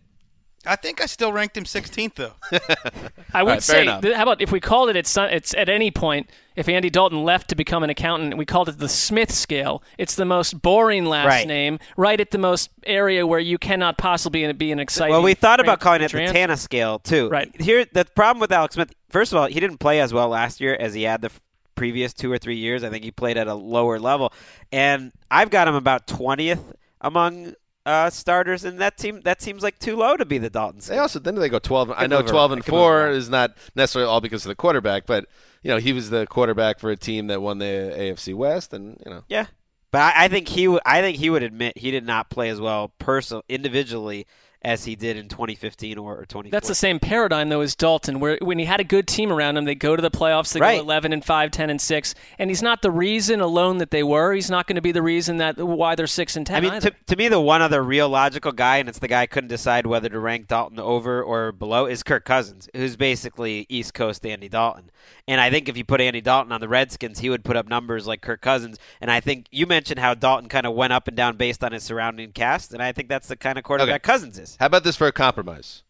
I 0.65 0.75
think 0.75 1.01
I 1.01 1.07
still 1.07 1.33
ranked 1.33 1.57
him 1.57 1.63
16th 1.63 2.13
though. 2.15 2.33
I 3.33 3.41
would 3.41 3.49
right, 3.51 3.63
say, 3.63 3.81
enough. 3.81 4.01
th- 4.03 4.15
how 4.15 4.23
about 4.23 4.41
if 4.41 4.51
we 4.51 4.59
called 4.59 4.89
it, 4.89 4.95
it's, 4.95 5.17
it's 5.17 5.53
at 5.55 5.69
any 5.69 5.89
point, 5.89 6.29
if 6.55 6.69
Andy 6.69 6.89
Dalton 6.91 7.23
left 7.23 7.49
to 7.49 7.55
become 7.55 7.81
an 7.83 7.89
accountant, 7.89 8.37
we 8.37 8.45
called 8.45 8.69
it 8.69 8.77
the 8.77 8.87
Smith 8.89 9.31
scale. 9.31 9.81
It's 9.97 10.13
the 10.15 10.25
most 10.25 10.61
boring 10.61 11.05
last 11.05 11.25
Right. 11.27 11.47
name, 11.47 11.79
right 11.97 12.19
at 12.19 12.29
the 12.31 12.37
most 12.37 12.69
area 12.85 13.25
where 13.25 13.39
you 13.39 13.57
cannot 13.57 13.97
possibly 13.97 14.51
be 14.53 14.71
an 14.71 14.79
exciting. 14.79 15.13
Well, 15.13 15.23
we 15.23 15.33
thought 15.33 15.59
about 15.59 15.79
calling 15.79 16.01
it 16.01 16.11
the 16.11 16.17
trans- 16.19 16.31
Tana 16.31 16.57
scale 16.57 16.99
too. 16.99 17.27
Right. 17.29 17.49
Here, 17.59 17.85
the 17.91 18.05
problem 18.05 18.39
with 18.39 18.51
Alex 18.51 18.75
Smith. 18.75 18.93
First 19.09 19.31
of 19.31 19.39
all, 19.39 19.47
he 19.47 19.59
didn't 19.59 19.77
play 19.79 19.99
as 19.99 20.13
well 20.13 20.27
last 20.29 20.61
year 20.61 20.75
as 20.79 20.93
he 20.93 21.03
had 21.03 21.21
the 21.21 21.27
f- 21.27 21.41
previous 21.73 22.13
two 22.13 22.31
or 22.31 22.37
three 22.37 22.57
years. 22.57 22.83
I 22.83 22.89
think 22.89 23.03
he 23.03 23.09
played 23.11 23.37
at 23.37 23.47
a 23.47 23.55
lower 23.55 23.99
level, 23.99 24.31
and 24.71 25.11
I've 25.31 25.49
got 25.49 25.67
him 25.67 25.73
about 25.75 26.05
twentieth 26.05 26.61
among 27.01 27.55
uh, 27.85 28.09
starters, 28.09 28.63
and 28.63 28.79
that 28.79 28.97
team 28.97 29.21
that 29.21 29.41
seems 29.41 29.63
like 29.63 29.79
too 29.79 29.95
low 29.95 30.15
to 30.17 30.25
be 30.25 30.37
the 30.37 30.49
Dalton. 30.49 30.81
They 30.87 30.97
also 30.97 31.19
then 31.19 31.35
they 31.35 31.49
go 31.49 31.59
twelve. 31.59 31.89
I 31.91 32.01
Could 32.01 32.09
know 32.09 32.21
twelve 32.21 32.51
and 32.51 32.63
four 32.63 33.09
is 33.09 33.29
not 33.29 33.57
necessarily 33.75 34.09
all 34.09 34.21
because 34.21 34.45
of 34.45 34.49
the 34.49 34.55
quarterback, 34.55 35.05
but 35.05 35.25
you 35.63 35.69
know 35.69 35.77
he 35.77 35.93
was 35.93 36.09
the 36.09 36.27
quarterback 36.27 36.79
for 36.79 36.91
a 36.91 36.97
team 36.97 37.27
that 37.27 37.41
won 37.41 37.57
the 37.57 37.65
AFC 37.65 38.35
West, 38.35 38.73
and 38.73 39.01
you 39.05 39.11
know 39.11 39.23
Yeah, 39.27 39.47
but 39.91 40.01
I, 40.01 40.25
I 40.25 40.27
think 40.27 40.47
he 40.47 40.67
would. 40.67 40.81
I 40.85 41.01
think 41.01 41.17
he 41.17 41.29
would 41.29 41.43
admit 41.43 41.77
he 41.77 41.91
did 41.91 42.05
not 42.05 42.29
play 42.29 42.49
as 42.49 42.61
well, 42.61 42.89
personal, 42.99 43.43
individually, 43.49 44.27
as 44.63 44.85
he 44.85 44.95
did 44.95 45.17
in 45.17 45.27
2015 45.27 45.97
or, 45.97 46.19
or 46.19 46.25
20. 46.25 46.49
That's 46.51 46.67
the 46.67 46.75
same 46.75 46.99
paradigm 46.99 47.49
though 47.49 47.61
as 47.61 47.75
Dalton, 47.75 48.19
where 48.19 48.37
when 48.41 48.59
he 48.59 48.65
had 48.65 48.79
a 48.79 48.83
good 48.83 49.07
team 49.07 49.31
around 49.31 49.57
him, 49.57 49.65
they 49.65 49.73
go 49.75 49.95
to 49.95 50.01
the 50.01 50.11
playoffs, 50.11 50.53
they 50.53 50.59
Right. 50.59 50.75
go 50.77 50.83
11 50.83 51.13
and 51.13 51.25
5, 51.25 51.49
10 51.51 51.69
and 51.71 51.81
6, 51.81 52.15
and 52.37 52.49
he's 52.51 52.61
not 52.61 52.81
the 52.83 52.91
reason 52.91 53.41
alone 53.41 53.79
that 53.79 53.89
they 53.91 54.03
were. 54.03 54.33
He's 54.33 54.49
not 54.51 54.67
going 54.67 54.75
to 54.75 54.81
be 54.81 54.91
the 54.91 55.01
reason 55.01 55.37
that 55.37 55.57
why 55.57 55.95
they're 55.95 56.05
6 56.05 56.35
and 56.35 56.45
10. 56.45 56.55
I 56.55 56.69
mean, 56.69 56.81
to, 56.81 56.91
to 57.07 57.15
me, 57.15 57.27
the 57.27 57.41
one 57.41 57.61
other 57.63 57.81
real 57.81 58.07
logical 58.09 58.51
guy, 58.51 58.77
and 58.77 58.87
it's 58.87 58.99
the 58.99 59.07
guy 59.07 59.21
I 59.21 59.25
couldn't 59.25 59.47
decide 59.49 59.87
whether 59.87 60.09
to 60.09 60.19
rank 60.19 60.47
Dalton 60.47 60.79
over 60.79 61.23
or 61.23 61.51
below, 61.51 61.87
is 61.87 62.03
Kirk 62.03 62.23
Cousins, 62.25 62.69
who's 62.75 62.95
basically 62.95 63.65
East 63.69 63.93
Coast 63.95 64.25
Andy 64.25 64.47
Dalton. 64.49 64.91
And 65.27 65.41
I 65.41 65.49
think 65.49 65.69
if 65.69 65.77
you 65.77 65.83
put 65.85 66.01
Andy 66.01 66.21
Dalton 66.21 66.51
on 66.51 66.61
the 66.61 66.67
Redskins, 66.67 67.19
he 67.19 67.29
would 67.29 67.43
put 67.43 67.55
up 67.55 67.67
numbers 67.67 68.05
like 68.05 68.21
Kirk 68.21 68.41
Cousins. 68.41 68.77
And 68.99 69.09
I 69.09 69.19
think 69.21 69.45
you 69.51 69.65
mentioned 69.65 69.99
how 69.99 70.13
Dalton 70.13 70.49
kind 70.49 70.65
of 70.67 70.73
went 70.73 70.93
up 70.93 71.07
and 71.07 71.15
down 71.17 71.37
based 71.37 71.63
on 71.63 71.71
his 71.71 71.83
surrounding 71.83 72.31
cast, 72.31 72.73
and 72.73 72.83
I 72.83 72.91
think 72.91 73.09
that's 73.09 73.27
the 73.27 73.35
kind 73.35 73.57
of 73.57 73.63
quarterback 73.63 73.95
Okay. 73.95 74.11
Cousins 74.11 74.37
is. 74.37 74.50
How 74.59 74.67
about 74.67 74.83
this 74.83 74.95
for 74.95 75.07
a 75.07 75.11
compromise? 75.11 75.83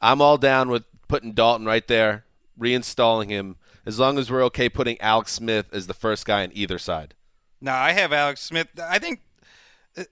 I'm 0.00 0.20
all 0.20 0.38
down 0.38 0.68
with 0.68 0.84
putting 1.08 1.32
Dalton 1.32 1.66
right 1.66 1.86
there, 1.86 2.24
reinstalling 2.58 3.28
him, 3.28 3.56
as 3.86 3.98
long 3.98 4.18
as 4.18 4.30
we're 4.30 4.44
okay 4.44 4.68
putting 4.68 5.00
Alex 5.00 5.32
Smith 5.32 5.66
as 5.72 5.86
the 5.86 5.94
first 5.94 6.26
guy 6.26 6.42
on 6.42 6.50
either 6.54 6.78
side. 6.78 7.14
No, 7.60 7.72
I 7.72 7.92
have 7.92 8.12
Alex 8.12 8.40
Smith. 8.40 8.68
I 8.82 8.98
think 8.98 9.20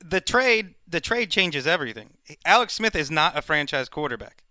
the 0.00 0.20
trade 0.20 0.74
the 0.86 1.00
trade 1.00 1.30
changes 1.30 1.66
everything. 1.66 2.10
Alex 2.44 2.74
Smith 2.74 2.94
is 2.94 3.10
not 3.10 3.36
a 3.36 3.42
franchise 3.42 3.88
quarterback. 3.88 4.44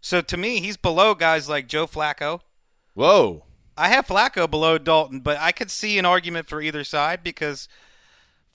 So 0.00 0.20
to 0.22 0.36
me, 0.36 0.60
he's 0.60 0.76
below 0.76 1.14
guys 1.14 1.48
like 1.48 1.68
Joe 1.68 1.86
Flacco. 1.86 2.40
Whoa. 2.94 3.44
I 3.76 3.88
have 3.88 4.06
Flacco 4.06 4.50
below 4.50 4.78
Dalton, 4.78 5.20
but 5.20 5.38
I 5.38 5.52
could 5.52 5.70
see 5.70 5.98
an 5.98 6.04
argument 6.04 6.48
for 6.48 6.60
either 6.60 6.84
side 6.84 7.22
because 7.22 7.68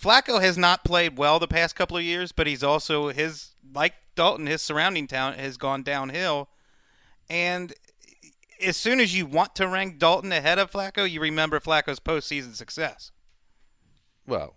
Flacco 0.02 0.42
has 0.42 0.58
not 0.58 0.84
played 0.84 1.18
well 1.18 1.40
the 1.40 1.48
past 1.48 1.76
couple 1.76 1.98
of 1.98 2.04
years, 2.04 2.32
but 2.32 2.48
he's 2.48 2.64
also 2.64 3.10
his 3.10 3.52
like 3.74 3.94
Dalton, 4.16 4.48
his 4.48 4.62
surrounding 4.62 5.08
town 5.08 5.34
has 5.34 5.58
gone 5.58 5.84
downhill. 5.84 6.50
And 7.30 7.74
as 8.64 8.78
soon 8.78 9.00
as 9.00 9.16
you 9.16 9.26
want 9.26 9.56
to 9.56 9.68
rank 9.68 10.00
Dalton 10.00 10.32
ahead 10.32 10.60
of 10.60 10.72
Flacco, 10.72 11.10
you 11.10 11.22
remember 11.22 11.60
Flacco's 11.60 12.00
postseason 12.00 12.56
success. 12.56 13.12
Well, 14.28 14.56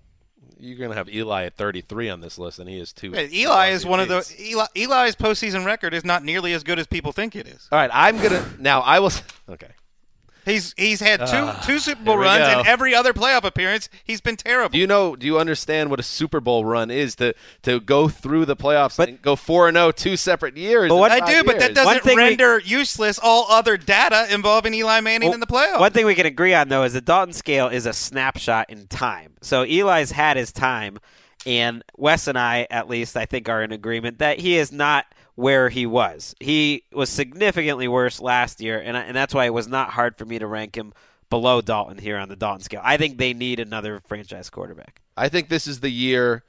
you're 0.58 0.78
going 0.78 0.90
to 0.90 0.96
have 0.96 1.08
Eli 1.08 1.44
at 1.44 1.56
33 1.56 2.08
on 2.08 2.20
this 2.20 2.38
list, 2.38 2.58
and 2.58 2.68
he 2.68 2.78
is 2.78 2.92
two. 2.92 3.12
Hey, 3.12 3.28
Eli 3.32 3.68
is 3.68 3.84
one 3.84 4.00
of 4.00 4.08
the 4.08 4.24
Eli, 4.40 4.66
Eli's 4.76 5.16
postseason 5.16 5.64
record 5.64 5.94
is 5.94 6.04
not 6.04 6.24
nearly 6.24 6.52
as 6.52 6.62
good 6.62 6.78
as 6.78 6.86
people 6.86 7.12
think 7.12 7.36
it 7.36 7.46
is. 7.46 7.68
All 7.70 7.78
right, 7.78 7.90
I'm 7.92 8.16
gonna 8.20 8.44
now. 8.58 8.80
I 8.80 9.00
will. 9.00 9.12
Okay. 9.50 9.70
He's 10.48 10.74
he's 10.76 11.00
had 11.00 11.20
two 11.20 11.26
Ah, 11.36 11.62
two 11.64 11.78
Super 11.78 12.02
Bowl 12.02 12.18
runs 12.18 12.40
go. 12.40 12.58
and 12.60 12.66
every 12.66 12.94
other 12.94 13.12
playoff 13.12 13.44
appearance 13.44 13.88
he's 14.04 14.20
been 14.20 14.36
terrible. 14.36 14.72
Do 14.72 14.78
you 14.78 14.86
know? 14.86 15.14
Do 15.14 15.26
you 15.26 15.38
understand 15.38 15.90
what 15.90 16.00
a 16.00 16.02
Super 16.02 16.40
Bowl 16.40 16.64
run 16.64 16.90
is 16.90 17.14
to 17.16 17.34
to 17.62 17.80
go 17.80 18.08
through 18.08 18.46
the 18.46 18.56
playoffs 18.56 18.98
and 18.98 19.20
go 19.22 19.36
four 19.36 19.68
and 19.68 19.76
zero 19.76 19.92
two 19.92 20.16
separate 20.16 20.56
years? 20.56 20.90
in 20.90 20.98
I 20.98 21.18
five 21.20 21.28
do, 21.28 21.44
but 21.44 21.58
that 21.58 21.74
doesn't 21.74 22.04
render 22.16 22.58
useless 22.60 23.18
all 23.22 23.46
other 23.50 23.76
data 23.76 24.26
involving 24.32 24.74
Eli 24.74 25.00
Manning 25.00 25.32
in 25.32 25.40
the 25.40 25.46
playoffs. 25.46 25.80
One 25.80 25.92
thing 25.92 26.06
we 26.06 26.14
can 26.14 26.26
agree 26.26 26.54
on, 26.54 26.68
though, 26.68 26.82
is 26.84 26.92
the 26.94 27.00
Dalton 27.00 27.32
scale 27.34 27.68
is 27.68 27.86
a 27.86 27.92
snapshot 27.92 28.70
in 28.70 28.86
time. 28.86 29.34
So 29.42 29.62
Eli's 29.64 30.10
had 30.12 30.36
his 30.36 30.52
time, 30.52 30.98
and 31.48 31.82
Wes 31.96 32.28
and 32.28 32.38
I, 32.38 32.66
at 32.70 32.88
least, 32.88 33.16
I 33.16 33.24
think, 33.24 33.48
are 33.48 33.62
in 33.62 33.72
agreement 33.72 34.18
that 34.18 34.38
he 34.38 34.56
is 34.58 34.70
not 34.70 35.06
where 35.34 35.68
he 35.70 35.86
was. 35.86 36.34
He 36.40 36.84
was 36.92 37.08
significantly 37.08 37.88
worse 37.88 38.20
last 38.20 38.60
year, 38.60 38.78
and, 38.78 38.96
and 38.96 39.16
that's 39.16 39.32
why 39.34 39.46
it 39.46 39.54
was 39.54 39.66
not 39.66 39.90
hard 39.90 40.16
for 40.18 40.24
me 40.26 40.38
to 40.38 40.46
rank 40.46 40.76
him 40.76 40.92
below 41.30 41.60
Dalton 41.60 41.98
here 41.98 42.18
on 42.18 42.28
the 42.28 42.36
Dalton 42.36 42.62
scale. 42.62 42.80
I 42.84 42.96
think 42.98 43.18
they 43.18 43.32
need 43.34 43.60
another 43.60 44.00
franchise 44.06 44.50
quarterback. 44.50 45.00
I 45.16 45.28
think 45.28 45.48
this 45.48 45.66
is 45.66 45.80
the 45.80 45.90
year 45.90 46.44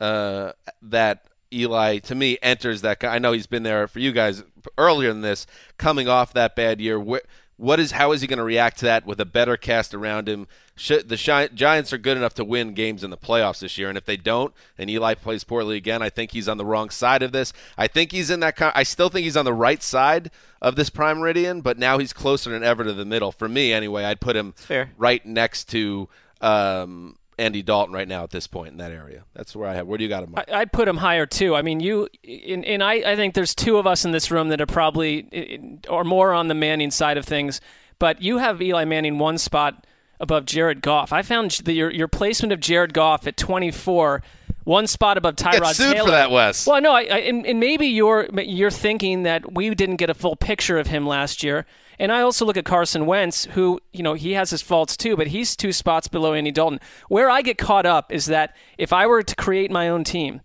uh, 0.00 0.52
that 0.82 1.26
Eli, 1.52 1.98
to 1.98 2.14
me, 2.14 2.38
enters 2.42 2.82
that. 2.82 3.04
I 3.04 3.18
know 3.18 3.32
he's 3.32 3.46
been 3.46 3.62
there 3.62 3.86
for 3.88 3.98
you 4.00 4.12
guys 4.12 4.42
earlier 4.78 5.12
than 5.12 5.22
this, 5.22 5.46
coming 5.78 6.08
off 6.08 6.32
that 6.32 6.56
bad 6.56 6.80
year. 6.80 6.98
Wh- 7.00 7.26
What 7.56 7.78
is 7.80 7.90
how 7.92 8.12
is 8.12 8.20
he 8.20 8.26
going 8.26 8.38
to 8.38 8.44
react 8.44 8.78
to 8.78 8.84
that 8.86 9.04
with 9.04 9.20
a 9.20 9.24
better 9.26 9.56
cast 9.56 9.92
around 9.94 10.28
him? 10.28 10.46
The 10.88 11.50
Giants 11.54 11.92
are 11.92 11.98
good 11.98 12.16
enough 12.16 12.34
to 12.34 12.44
win 12.44 12.72
games 12.72 13.04
in 13.04 13.10
the 13.10 13.16
playoffs 13.16 13.60
this 13.60 13.76
year, 13.76 13.88
and 13.88 13.98
if 13.98 14.06
they 14.06 14.16
don't, 14.16 14.54
and 14.78 14.88
Eli 14.88 15.14
plays 15.14 15.44
poorly 15.44 15.76
again, 15.76 16.00
I 16.00 16.08
think 16.08 16.32
he's 16.32 16.48
on 16.48 16.56
the 16.56 16.64
wrong 16.64 16.88
side 16.88 17.22
of 17.22 17.32
this. 17.32 17.52
I 17.76 17.86
think 17.86 18.12
he's 18.12 18.30
in 18.30 18.40
that. 18.40 18.56
Con- 18.56 18.72
I 18.74 18.82
still 18.82 19.10
think 19.10 19.24
he's 19.24 19.36
on 19.36 19.44
the 19.44 19.52
right 19.52 19.82
side 19.82 20.30
of 20.62 20.76
this 20.76 20.88
prime 20.88 21.18
meridian, 21.18 21.60
but 21.60 21.78
now 21.78 21.98
he's 21.98 22.12
closer 22.12 22.50
than 22.50 22.62
ever 22.62 22.82
to 22.84 22.94
the 22.94 23.04
middle. 23.04 23.30
For 23.30 23.48
me, 23.48 23.72
anyway, 23.72 24.04
I'd 24.04 24.20
put 24.20 24.36
him 24.36 24.52
fair. 24.52 24.90
right 24.96 25.24
next 25.26 25.64
to 25.70 26.08
um, 26.40 27.16
Andy 27.38 27.62
Dalton 27.62 27.94
right 27.94 28.08
now 28.08 28.22
at 28.22 28.30
this 28.30 28.46
point 28.46 28.72
in 28.72 28.78
that 28.78 28.92
area. 28.92 29.24
That's 29.34 29.54
where 29.54 29.68
I 29.68 29.74
have. 29.74 29.86
Where 29.86 29.98
do 29.98 30.04
you 30.04 30.10
got 30.10 30.24
him? 30.24 30.34
I, 30.36 30.44
I'd 30.52 30.72
put 30.72 30.88
him 30.88 30.98
higher 30.98 31.26
too. 31.26 31.54
I 31.54 31.62
mean, 31.62 31.80
you 31.80 32.08
and, 32.24 32.64
and 32.64 32.82
I, 32.82 32.94
I 32.94 33.16
think 33.16 33.34
there's 33.34 33.54
two 33.54 33.76
of 33.76 33.86
us 33.86 34.04
in 34.04 34.12
this 34.12 34.30
room 34.30 34.48
that 34.48 34.60
are 34.60 34.66
probably 34.66 35.28
eh, 35.32 35.58
or 35.88 36.04
more 36.04 36.32
on 36.32 36.48
the 36.48 36.54
Manning 36.54 36.90
side 36.90 37.16
of 37.16 37.24
things, 37.24 37.60
but 37.98 38.22
you 38.22 38.38
have 38.38 38.60
Eli 38.60 38.84
Manning 38.84 39.18
one 39.18 39.38
spot 39.38 39.86
above 40.20 40.44
Jared 40.44 40.82
Goff. 40.82 41.12
I 41.12 41.22
found 41.22 41.50
the, 41.64 41.72
your 41.72 41.90
your 41.90 42.08
placement 42.08 42.52
of 42.52 42.60
Jared 42.60 42.94
Goff 42.94 43.26
at 43.26 43.36
24, 43.36 44.22
one 44.64 44.86
spot 44.86 45.18
above 45.18 45.36
Tyrod 45.36 45.60
Get 45.60 45.76
sued 45.76 45.98
for 45.98 46.10
that, 46.10 46.30
Wes. 46.30 46.66
Well, 46.66 46.80
no, 46.80 46.92
I, 46.92 47.00
I, 47.00 47.18
and, 47.20 47.46
and 47.46 47.58
maybe 47.58 47.86
you're 47.86 48.28
you're 48.40 48.70
thinking 48.70 49.24
that 49.24 49.54
we 49.54 49.74
didn't 49.74 49.96
get 49.96 50.10
a 50.10 50.14
full 50.14 50.36
picture 50.36 50.78
of 50.78 50.86
him 50.86 51.06
last 51.06 51.42
year. 51.42 51.66
And 51.98 52.10
I 52.10 52.22
also 52.22 52.46
look 52.46 52.56
at 52.56 52.64
Carson 52.64 53.04
Wentz, 53.04 53.44
who, 53.44 53.78
you 53.92 54.02
know, 54.02 54.14
he 54.14 54.32
has 54.32 54.48
his 54.48 54.62
faults 54.62 54.96
too, 54.96 55.18
but 55.18 55.26
he's 55.26 55.54
two 55.54 55.70
spots 55.70 56.08
below 56.08 56.32
Andy 56.32 56.50
Dalton. 56.50 56.80
Where 57.08 57.28
I 57.28 57.42
get 57.42 57.58
caught 57.58 57.84
up 57.84 58.10
is 58.10 58.24
that 58.26 58.56
if 58.78 58.90
I 58.90 59.06
were 59.06 59.22
to 59.22 59.36
create 59.36 59.70
my 59.70 59.90
own 59.90 60.02
team, 60.02 60.40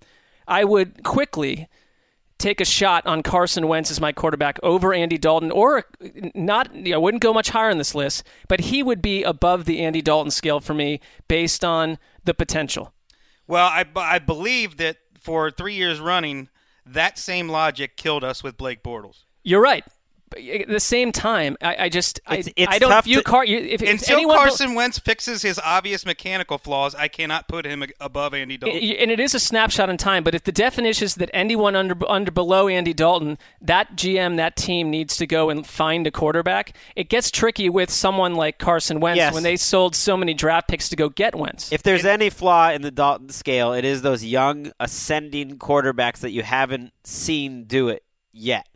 I 0.50 0.66
would 0.66 1.04
quickly 1.04 1.70
take 2.38 2.60
a 2.60 2.66
shot 2.66 3.06
on 3.06 3.24
Carson 3.24 3.68
Wentz 3.68 3.92
as 3.92 4.00
my 4.02 4.12
quarterback 4.12 4.60
over 4.62 4.94
Andy 4.94 5.18
Dalton, 5.18 5.52
or 5.52 5.86
not, 6.34 6.74
you 6.76 6.92
know, 6.92 7.00
wouldn't 7.00 7.24
go 7.24 7.34
much 7.34 7.50
higher 7.50 7.70
on 7.70 7.78
this 7.78 7.96
list, 7.96 8.24
but 8.48 8.60
he 8.60 8.84
would 8.84 9.02
be 9.02 9.24
above 9.24 9.66
the 9.66 9.80
Andy 9.82 10.02
Dalton 10.02 10.32
scale 10.32 10.60
for 10.60 10.74
me 10.74 11.00
based 11.28 11.64
on 11.64 11.98
the 12.24 12.34
potential. 12.34 12.94
Well, 13.48 13.66
I, 13.66 13.86
I 13.96 14.20
believe 14.20 14.78
that 14.78 14.98
for 15.20 15.50
three 15.52 15.76
years 15.76 16.00
running, 16.00 16.50
that 16.86 17.18
same 17.18 17.50
logic 17.50 17.98
killed 17.98 18.24
us 18.24 18.44
with 18.44 18.58
Blake 18.58 18.84
Bortles. 18.84 19.24
You're 19.44 19.62
right. 19.62 19.84
But 20.28 20.40
at 20.42 20.68
the 20.68 20.80
same 20.80 21.12
time, 21.12 21.56
I, 21.62 21.76
I 21.86 21.90
just 21.90 22.20
I, 22.26 22.38
It's- 22.38 22.54
it's 22.58 22.74
I 22.76 22.80
don't 22.80 22.90
tough 22.90 23.06
view 23.06 23.18
to- 23.18 23.24
Car. 23.24 23.46
you- 23.46 23.60
If, 23.60 23.84
if 23.84 23.90
Until 23.90 24.16
anyone 24.18 24.38
Carson 24.38 24.74
Wentz 24.74 24.98
fixes 24.98 25.44
his 25.44 25.60
obvious 25.60 26.04
mechanical 26.06 26.58
flaws, 26.58 26.96
I 26.96 27.08
cannot 27.08 27.48
put 27.48 27.66
him 27.66 27.84
above 28.02 28.34
Andy 28.34 28.58
Dalton. 28.58 28.78
and 28.82 29.12
it 29.12 29.20
is 29.20 29.36
a 29.36 29.40
snapshot 29.40 29.90
in 29.90 29.98
time. 29.98 30.24
But 30.24 30.34
if 30.34 30.44
the 30.44 30.52
definition 30.52 31.06
is 31.06 31.16
that 31.16 31.30
anyone 31.34 31.76
under 31.76 31.96
under 32.10 32.32
below 32.32 32.68
Andy 32.68 32.94
Dalton, 32.94 33.38
that 33.62 33.96
GM, 33.96 34.38
that 34.38 34.56
team 34.56 34.90
needs 34.90 35.16
to 35.18 35.28
go 35.28 35.50
and 35.52 35.66
find 35.66 36.08
a 36.08 36.12
quarterback. 36.12 36.76
It 36.96 37.08
gets 37.10 37.30
tricky 37.30 37.70
with 37.70 37.92
someone 37.92 38.34
like 38.34 38.58
Carson 38.58 39.00
Wentz 39.00 39.18
Yes. 39.18 39.34
when 39.34 39.44
they 39.44 39.56
sold 39.58 39.96
so 39.96 40.18
many 40.18 40.34
draft 40.34 40.68
picks 40.68 40.90
to 40.90 40.96
go 40.96 41.10
get 41.10 41.36
Wentz. 41.36 41.72
If 41.72 41.84
there's 41.84 42.04
any 42.06 42.32
flaw 42.32 42.72
in 42.72 42.82
the 42.82 42.92
Dalton 42.92 43.30
scale, 43.30 43.74
it 43.74 43.86
is 43.86 44.02
those 44.02 44.24
young 44.24 44.72
ascending 44.80 45.60
quarterbacks 45.60 46.20
that 46.22 46.32
you 46.32 46.42
haven't 46.44 46.94
seen 47.04 47.66
do 47.66 47.90
it 47.90 48.04
yet. 48.34 48.68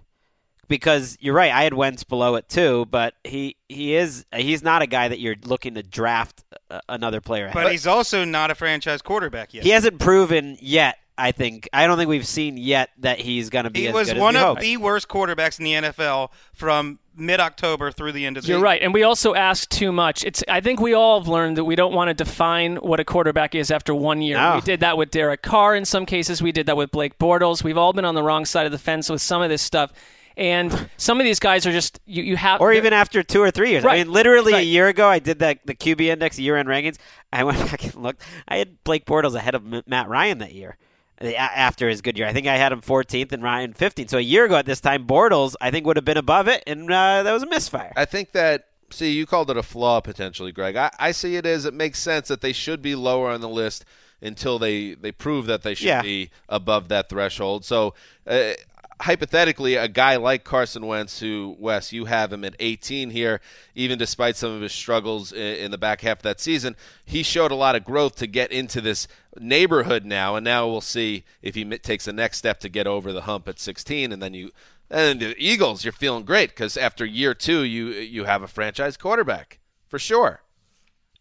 Because 0.69 1.17
you're 1.19 1.33
right, 1.33 1.51
I 1.51 1.63
had 1.63 1.73
Wentz 1.73 2.05
below 2.05 2.35
it 2.35 2.47
too, 2.47 2.85
but 2.89 3.15
he 3.25 3.57
he 3.67 3.95
is 3.95 4.25
he's 4.33 4.63
not 4.63 4.81
a 4.81 4.87
guy 4.87 5.09
that 5.09 5.19
you're 5.19 5.35
looking 5.43 5.73
to 5.73 5.83
draft 5.83 6.43
uh, 6.71 6.79
another 6.87 7.19
player. 7.19 7.45
ahead. 7.45 7.55
But 7.55 7.71
he's 7.71 7.87
also 7.87 8.23
not 8.23 8.51
a 8.51 8.55
franchise 8.55 9.01
quarterback 9.01 9.53
yet. 9.53 9.63
he 9.63 9.71
hasn't 9.71 9.99
proven 9.99 10.57
yet. 10.61 10.97
I 11.17 11.33
think 11.33 11.67
I 11.73 11.85
don't 11.85 11.97
think 11.97 12.07
we've 12.07 12.25
seen 12.25 12.55
yet 12.55 12.91
that 12.99 13.19
he's 13.19 13.49
going 13.49 13.65
to 13.65 13.69
be. 13.69 13.81
He 13.81 13.87
as 13.87 13.93
was 13.93 14.07
good 14.07 14.17
as 14.17 14.21
one 14.21 14.35
we 14.35 14.39
of 14.39 14.45
hope. 14.45 14.59
the 14.59 14.77
worst 14.77 15.09
quarterbacks 15.09 15.59
in 15.59 15.65
the 15.65 15.73
NFL 15.89 16.29
from 16.53 16.99
mid-October 17.17 17.91
through 17.91 18.13
the 18.13 18.25
end 18.25 18.37
of 18.37 18.43
the 18.43 18.49
You're 18.53 18.61
right, 18.61 18.81
and 18.81 18.93
we 18.93 19.03
also 19.03 19.35
ask 19.35 19.67
too 19.69 19.91
much. 19.91 20.23
It's 20.23 20.43
I 20.47 20.61
think 20.61 20.79
we 20.79 20.93
all 20.93 21.19
have 21.19 21.27
learned 21.27 21.57
that 21.57 21.65
we 21.65 21.75
don't 21.75 21.93
want 21.93 22.07
to 22.07 22.13
define 22.13 22.77
what 22.77 23.01
a 23.01 23.03
quarterback 23.03 23.53
is 23.53 23.69
after 23.69 23.93
one 23.93 24.21
year. 24.21 24.37
No. 24.37 24.55
We 24.55 24.61
did 24.61 24.79
that 24.79 24.97
with 24.97 25.11
Derek 25.11 25.41
Carr 25.41 25.75
in 25.75 25.83
some 25.83 26.05
cases. 26.05 26.41
We 26.41 26.53
did 26.53 26.67
that 26.67 26.77
with 26.77 26.91
Blake 26.91 27.17
Bortles. 27.19 27.63
We've 27.65 27.77
all 27.77 27.91
been 27.91 28.05
on 28.05 28.15
the 28.15 28.23
wrong 28.23 28.45
side 28.45 28.65
of 28.65 28.71
the 28.71 28.79
fence 28.79 29.09
with 29.09 29.21
some 29.21 29.41
of 29.41 29.49
this 29.49 29.61
stuff, 29.61 29.91
and 30.39 30.89
some 30.97 31.19
of 31.19 31.25
these 31.25 31.39
guys 31.39 31.67
are 31.67 31.71
just 31.71 31.99
you. 32.05 32.23
You 32.23 32.37
have 32.37 32.61
or 32.61 32.71
even 32.73 32.93
after 32.93 33.21
two 33.21 33.41
or 33.41 33.51
three 33.51 33.69
years. 33.71 33.83
Right, 33.83 33.99
I 33.99 34.03
mean, 34.03 34.11
literally 34.13 34.53
a 34.53 34.61
year 34.61 34.87
ago, 34.87 35.07
I 35.07 35.19
did 35.19 35.39
that 35.39 35.59
the 35.65 35.75
QB 35.75 36.01
index 36.01 36.39
year-end 36.39 36.67
rankings. 36.69 36.97
I 37.31 37.43
went 37.43 37.59
back 37.71 37.83
and 37.83 37.95
looked. 37.95 38.21
I 38.47 38.57
had 38.57 38.83
Blake 38.83 39.05
Bortles 39.05 39.35
ahead 39.35 39.53
of 39.53 39.71
M- 39.71 39.83
Matt 39.85 40.07
Ryan 40.09 40.37
that 40.39 40.53
year. 40.53 40.77
After 41.21 41.89
his 41.89 42.01
good 42.01 42.17
year, 42.17 42.25
I 42.27 42.31
think 42.33 42.47
I 42.47 42.55
had 42.55 42.71
him 42.71 42.79
14th 42.79 43.33
and 43.33 43.43
Ryan 43.43 43.73
15th. 43.73 44.09
So 44.09 44.17
a 44.17 44.21
year 44.21 44.45
ago 44.45 44.55
at 44.55 44.65
this 44.65 44.79
time, 44.79 45.05
Bortles 45.05 45.53
I 45.59 45.69
think 45.69 45.85
would 45.85 45.97
have 45.97 46.05
been 46.05 46.15
above 46.15 46.47
it, 46.47 46.63
and 46.65 46.89
uh, 46.89 47.23
that 47.23 47.33
was 47.33 47.43
a 47.43 47.47
misfire. 47.47 47.91
I 47.97 48.05
think 48.05 48.31
that. 48.31 48.65
See, 48.91 49.11
you 49.11 49.25
called 49.27 49.51
it 49.51 49.57
a 49.57 49.61
flaw 49.61 49.99
potentially, 49.99 50.51
Gregg. 50.51 50.75
I, 50.75 50.89
I 50.97 51.11
see 51.11 51.35
it 51.35 51.45
as 51.45 51.65
it 51.65 51.75
makes 51.75 51.99
sense 51.99 52.27
that 52.29 52.41
they 52.41 52.53
should 52.53 52.81
be 52.81 52.95
lower 52.95 53.29
on 53.29 53.39
the 53.41 53.49
list 53.49 53.85
until 54.21 54.57
they 54.57 54.93
they 54.95 55.11
prove 55.11 55.45
that 55.45 55.61
they 55.61 55.75
should 55.75 55.87
Yeah. 55.87 56.01
be 56.01 56.31
above 56.47 56.87
that 56.87 57.09
threshold. 57.09 57.65
So. 57.65 57.93
Uh, 58.25 58.53
Hypothetically, 59.01 59.75
a 59.75 59.87
guy 59.87 60.17
like 60.17 60.43
Carson 60.43 60.85
Wentz, 60.85 61.19
who 61.19 61.55
Wes, 61.57 61.93
you 61.93 62.05
have 62.05 62.33
him 62.33 62.43
at 62.43 62.55
18 62.59 63.11
here, 63.11 63.39
even 63.73 63.97
despite 63.97 64.35
some 64.35 64.51
of 64.51 64.61
his 64.61 64.73
struggles 64.73 65.31
in, 65.31 65.39
in 65.55 65.71
the 65.71 65.77
back 65.77 66.01
half 66.01 66.17
of 66.17 66.23
that 66.23 66.41
season, 66.41 66.75
he 67.05 67.23
showed 67.23 67.51
a 67.51 67.55
lot 67.55 67.75
of 67.77 67.85
growth 67.85 68.15
to 68.17 68.27
get 68.27 68.51
into 68.51 68.81
this 68.81 69.07
neighborhood 69.39 70.03
now, 70.05 70.35
and 70.35 70.43
now 70.43 70.67
we'll 70.67 70.81
see 70.81 71.23
if 71.41 71.55
he 71.55 71.63
takes 71.77 72.05
the 72.05 72.13
next 72.13 72.39
step 72.39 72.59
to 72.59 72.67
get 72.67 72.87
over 72.87 73.13
the 73.13 73.21
hump 73.21 73.47
at 73.47 73.57
16, 73.59 74.11
and 74.11 74.21
then 74.21 74.33
you 74.33 74.51
and 74.91 75.19
the 75.19 75.35
Eagles, 75.37 75.85
you're 75.85 75.91
feeling 75.93 76.25
great 76.25 76.49
because 76.49 76.75
after 76.75 77.05
year 77.05 77.35
two, 77.35 77.63
you 77.63 77.89
you 77.89 78.23
have 78.25 78.41
a 78.41 78.47
franchise 78.47 78.97
quarterback 78.97 79.59
for 79.87 79.99
sure. 79.99 80.41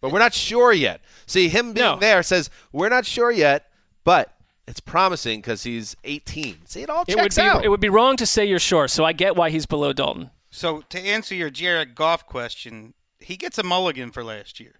But 0.01 0.11
we're 0.11 0.21
not 0.21 0.33
sure 0.33 0.73
yet. 0.73 1.03
See, 1.27 1.49
him 1.49 1.75
being 1.75 1.85
No. 1.87 1.97
there 1.99 2.23
says 2.23 2.49
we're 2.73 2.89
not 2.89 3.05
sure 3.05 3.31
yet, 3.31 3.71
but 4.05 4.38
it's 4.69 4.81
promising 4.81 5.41
because 5.41 5.63
he's 5.63 5.97
18. 6.05 6.67
See, 6.67 6.83
it 6.83 6.91
all 6.91 7.05
it 7.09 7.17
would 7.17 7.23
checks 7.25 7.37
be 7.37 7.43
out. 7.43 7.65
it 7.65 7.69
would 7.69 7.81
be 7.81 7.89
wrong 7.89 8.17
to 8.19 8.27
say 8.27 8.45
you're 8.45 8.59
sure. 8.59 8.87
So 8.87 9.05
I 9.05 9.13
get 9.13 9.35
why 9.35 9.51
he's 9.51 9.67
below 9.67 9.93
Dalton. 9.93 10.31
So 10.51 10.83
to 10.91 11.01
answer 11.01 11.35
your 11.35 11.51
Jared 11.51 11.95
Goff 11.95 12.27
question, 12.27 12.95
he 13.19 13.37
gets 13.37 13.59
a 13.59 13.63
mulligan 13.63 14.11
for 14.11 14.23
last 14.23 14.61
year. 14.61 14.75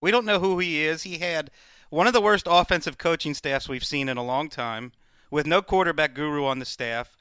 We 0.00 0.10
don't 0.10 0.24
know 0.26 0.38
who 0.38 0.58
he 0.58 0.84
is. 0.84 1.04
He 1.04 1.18
had 1.18 1.50
one 1.90 2.06
of 2.06 2.12
the 2.12 2.20
worst 2.20 2.46
offensive 2.48 2.98
coaching 2.98 3.34
staffs 3.34 3.68
we've 3.68 3.84
seen 3.84 4.08
in 4.08 4.16
a 4.16 4.24
long 4.24 4.48
time, 4.48 4.92
with 5.30 5.46
no 5.46 5.62
quarterback 5.62 6.14
guru 6.14 6.44
on 6.44 6.58
the 6.58 6.64
staff. 6.64 7.16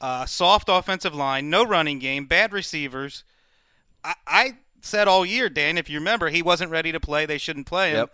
uh, 0.00 0.26
soft 0.26 0.68
offensive 0.70 1.14
line, 1.14 1.48
no 1.50 1.64
running 1.64 1.98
game, 1.98 2.24
bad 2.26 2.52
receivers. 2.52 3.24
I, 4.02 4.14
I 4.26 4.56
said 4.80 5.06
all 5.06 5.24
year, 5.24 5.48
Dan, 5.48 5.78
if 5.78 5.88
you 5.88 5.98
remember, 5.98 6.28
he 6.28 6.42
wasn't 6.42 6.70
ready 6.72 6.90
to 6.92 6.98
play. 6.98 7.24
They 7.24 7.38
shouldn't 7.38 7.66
play 7.66 7.90
him. 7.90 7.96
Yep. 7.98 8.12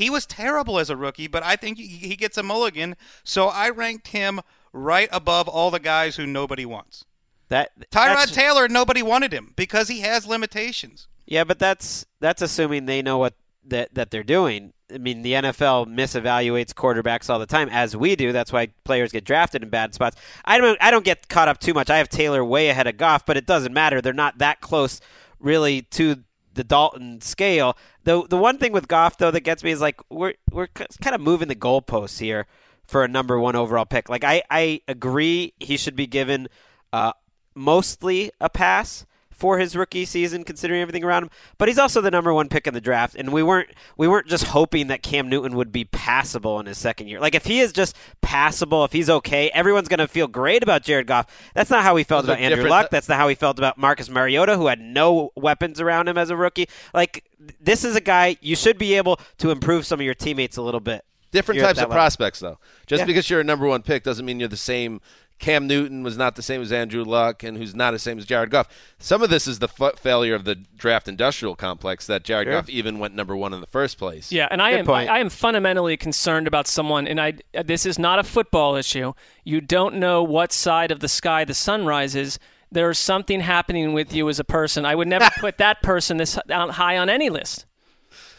He 0.00 0.08
was 0.08 0.24
terrible 0.24 0.78
as 0.78 0.88
a 0.88 0.96
rookie, 0.96 1.26
but 1.26 1.42
I 1.42 1.56
think 1.56 1.76
he, 1.76 2.16
gets 2.16 2.38
a 2.38 2.42
mulligan. 2.42 2.96
So 3.22 3.48
I 3.48 3.68
ranked 3.68 4.08
him 4.08 4.40
right 4.72 5.10
above 5.12 5.46
all 5.46 5.70
the 5.70 5.78
guys 5.78 6.16
who 6.16 6.26
nobody 6.26 6.64
wants. 6.64 7.04
That 7.48 7.90
Tyrod 7.90 8.32
Taylor, 8.32 8.66
nobody 8.66 9.02
wanted 9.02 9.30
him 9.34 9.52
because 9.56 9.88
he 9.88 10.00
has 10.00 10.26
limitations. 10.26 11.06
Yeah, 11.26 11.44
but 11.44 11.58
that's 11.58 12.06
that's 12.18 12.40
assuming 12.40 12.86
they 12.86 13.02
know 13.02 13.18
what 13.18 13.34
that 13.66 13.92
that 13.94 14.10
they're 14.10 14.22
doing. 14.22 14.72
I 14.90 14.96
mean, 14.96 15.20
the 15.20 15.34
NFL 15.34 15.86
misevaluates 15.94 16.72
quarterbacks 16.72 17.28
all 17.28 17.38
the 17.38 17.44
time, 17.44 17.68
as 17.68 17.94
we 17.94 18.16
do. 18.16 18.32
That's 18.32 18.54
why 18.54 18.68
players 18.84 19.12
get 19.12 19.24
drafted 19.24 19.62
in 19.62 19.68
bad 19.68 19.92
spots. 19.92 20.16
I 20.46 20.56
don't 20.56 20.78
I 20.80 20.90
don't 20.90 21.04
get 21.04 21.28
caught 21.28 21.48
up 21.48 21.58
too 21.60 21.74
much. 21.74 21.90
I 21.90 21.98
have 21.98 22.08
Taylor 22.08 22.42
way 22.42 22.70
ahead 22.70 22.86
of 22.86 22.96
Goff, 22.96 23.26
but 23.26 23.36
it 23.36 23.44
doesn't 23.44 23.74
matter. 23.74 24.00
They're 24.00 24.14
not 24.14 24.38
that 24.38 24.62
close, 24.62 24.98
really, 25.38 25.82
to 25.82 26.24
the 26.54 26.64
Dalton 26.64 27.20
scale. 27.20 27.76
The 28.04 28.26
the 28.26 28.36
one 28.36 28.58
thing 28.58 28.72
with 28.72 28.88
Goff 28.88 29.18
though 29.18 29.30
that 29.30 29.40
gets 29.40 29.62
me 29.62 29.70
is 29.70 29.80
like 29.80 30.00
we're 30.10 30.34
we're 30.50 30.68
kind 30.68 31.14
of 31.14 31.20
moving 31.20 31.48
the 31.48 31.54
goalposts 31.54 32.18
here 32.18 32.46
for 32.84 33.04
a 33.04 33.08
number 33.08 33.38
one 33.38 33.56
overall 33.56 33.86
pick. 33.86 34.08
Like 34.08 34.24
I 34.24 34.42
I 34.50 34.80
agree 34.88 35.54
he 35.60 35.76
should 35.76 35.96
be 35.96 36.06
given 36.06 36.48
uh, 36.92 37.12
mostly 37.54 38.30
a 38.40 38.48
pass 38.48 39.06
for 39.40 39.58
his 39.58 39.74
rookie 39.74 40.04
season, 40.04 40.44
considering 40.44 40.82
everything 40.82 41.02
around 41.02 41.24
him. 41.24 41.30
But 41.58 41.68
he's 41.68 41.78
also 41.78 42.00
the 42.00 42.10
number 42.10 42.32
one 42.32 42.48
pick 42.48 42.66
in 42.66 42.74
the 42.74 42.80
draft, 42.80 43.16
and 43.16 43.32
we 43.32 43.42
weren't 43.42 43.70
we 43.96 44.06
weren't 44.06 44.26
just 44.28 44.44
hoping 44.44 44.86
that 44.88 45.02
Cam 45.02 45.28
Newton 45.28 45.56
would 45.56 45.72
be 45.72 45.86
passable 45.86 46.60
in 46.60 46.66
his 46.66 46.78
second 46.78 47.08
year. 47.08 47.18
Like 47.18 47.34
if 47.34 47.46
he 47.46 47.60
is 47.60 47.72
just 47.72 47.96
passable, 48.20 48.84
if 48.84 48.92
he's 48.92 49.08
okay, 49.10 49.50
everyone's 49.50 49.88
going 49.88 49.98
to 49.98 50.06
feel 50.06 50.28
great 50.28 50.62
about 50.62 50.82
Jared 50.82 51.06
Goff. 51.06 51.26
That's 51.54 51.70
not 51.70 51.82
how 51.82 51.94
we 51.94 52.04
felt 52.04 52.24
about 52.24 52.38
Andrew 52.38 52.68
Luck. 52.68 52.90
That's 52.90 53.08
not 53.08 53.16
how 53.18 53.26
we 53.26 53.34
felt 53.34 53.58
about 53.58 53.78
Marcus 53.78 54.08
Mariota, 54.10 54.56
who 54.56 54.66
had 54.66 54.80
no 54.80 55.32
weapons 55.34 55.80
around 55.80 56.06
him 56.08 56.18
as 56.18 56.30
a 56.30 56.36
rookie. 56.36 56.68
Like 56.92 57.24
this 57.58 57.82
is 57.82 57.96
a 57.96 58.00
guy 58.00 58.36
you 58.42 58.54
should 58.54 58.76
be 58.78 58.94
able 58.94 59.18
to 59.38 59.50
improve 59.50 59.86
some 59.86 59.98
of 59.98 60.04
your 60.04 60.14
teammates 60.14 60.58
a 60.58 60.62
little 60.62 60.80
bit. 60.80 61.04
Different 61.32 61.58
You're 61.58 61.66
types 61.68 61.78
of 61.78 61.84
level. 61.84 61.94
prospects, 61.94 62.40
though. 62.40 62.58
Just 62.86 63.00
Yeah. 63.02 63.06
because 63.06 63.30
you're 63.30 63.40
a 63.40 63.44
number 63.44 63.66
one 63.66 63.82
pick 63.82 64.02
doesn't 64.02 64.26
mean 64.26 64.40
you're 64.40 64.48
the 64.48 64.56
same. 64.56 65.00
Cam 65.40 65.66
Newton 65.66 66.02
was 66.02 66.18
not 66.18 66.36
the 66.36 66.42
same 66.42 66.60
as 66.60 66.70
Andrew 66.70 67.02
Luck, 67.02 67.42
and 67.42 67.56
who's 67.56 67.74
not 67.74 67.92
the 67.92 67.98
same 67.98 68.18
as 68.18 68.26
Jared 68.26 68.50
Goff. 68.50 68.68
Some 68.98 69.22
of 69.22 69.30
this 69.30 69.46
is 69.48 69.58
the 69.58 69.68
fa- 69.68 69.94
failure 69.96 70.34
of 70.34 70.44
the 70.44 70.54
draft 70.54 71.08
industrial 71.08 71.56
complex 71.56 72.06
that 72.06 72.24
Jared 72.24 72.46
Sure. 72.46 72.52
Goff 72.52 72.68
even 72.68 72.98
went 72.98 73.14
number 73.14 73.34
one 73.34 73.54
in 73.54 73.62
the 73.62 73.66
first 73.66 73.96
place. 73.96 74.30
Yeah, 74.30 74.48
and 74.50 74.60
I 74.60 74.72
Good 74.72 74.80
am. 74.80 74.90
I, 74.90 75.06
I 75.06 75.18
am 75.18 75.30
fundamentally 75.30 75.96
concerned 75.96 76.46
about 76.46 76.68
someone, 76.68 77.08
and 77.08 77.18
I 77.18 77.34
this 77.64 77.86
is 77.86 77.98
not 77.98 78.18
a 78.18 78.22
football 78.22 78.76
issue. 78.76 79.14
You 79.42 79.62
don't 79.62 79.94
know 79.96 80.22
what 80.22 80.52
side 80.52 80.90
of 80.90 81.00
the 81.00 81.08
sky 81.08 81.44
the 81.46 81.54
sun 81.54 81.86
rises. 81.86 82.38
There's 82.70 82.98
something 82.98 83.40
happening 83.40 83.94
with 83.94 84.12
you 84.12 84.28
as 84.28 84.38
a 84.38 84.44
person. 84.44 84.84
I 84.84 84.94
would 84.94 85.08
never 85.08 85.28
put 85.38 85.56
that 85.56 85.82
person 85.82 86.18
this 86.18 86.38
high 86.50 86.98
on 86.98 87.08
any 87.08 87.30
list. 87.30 87.64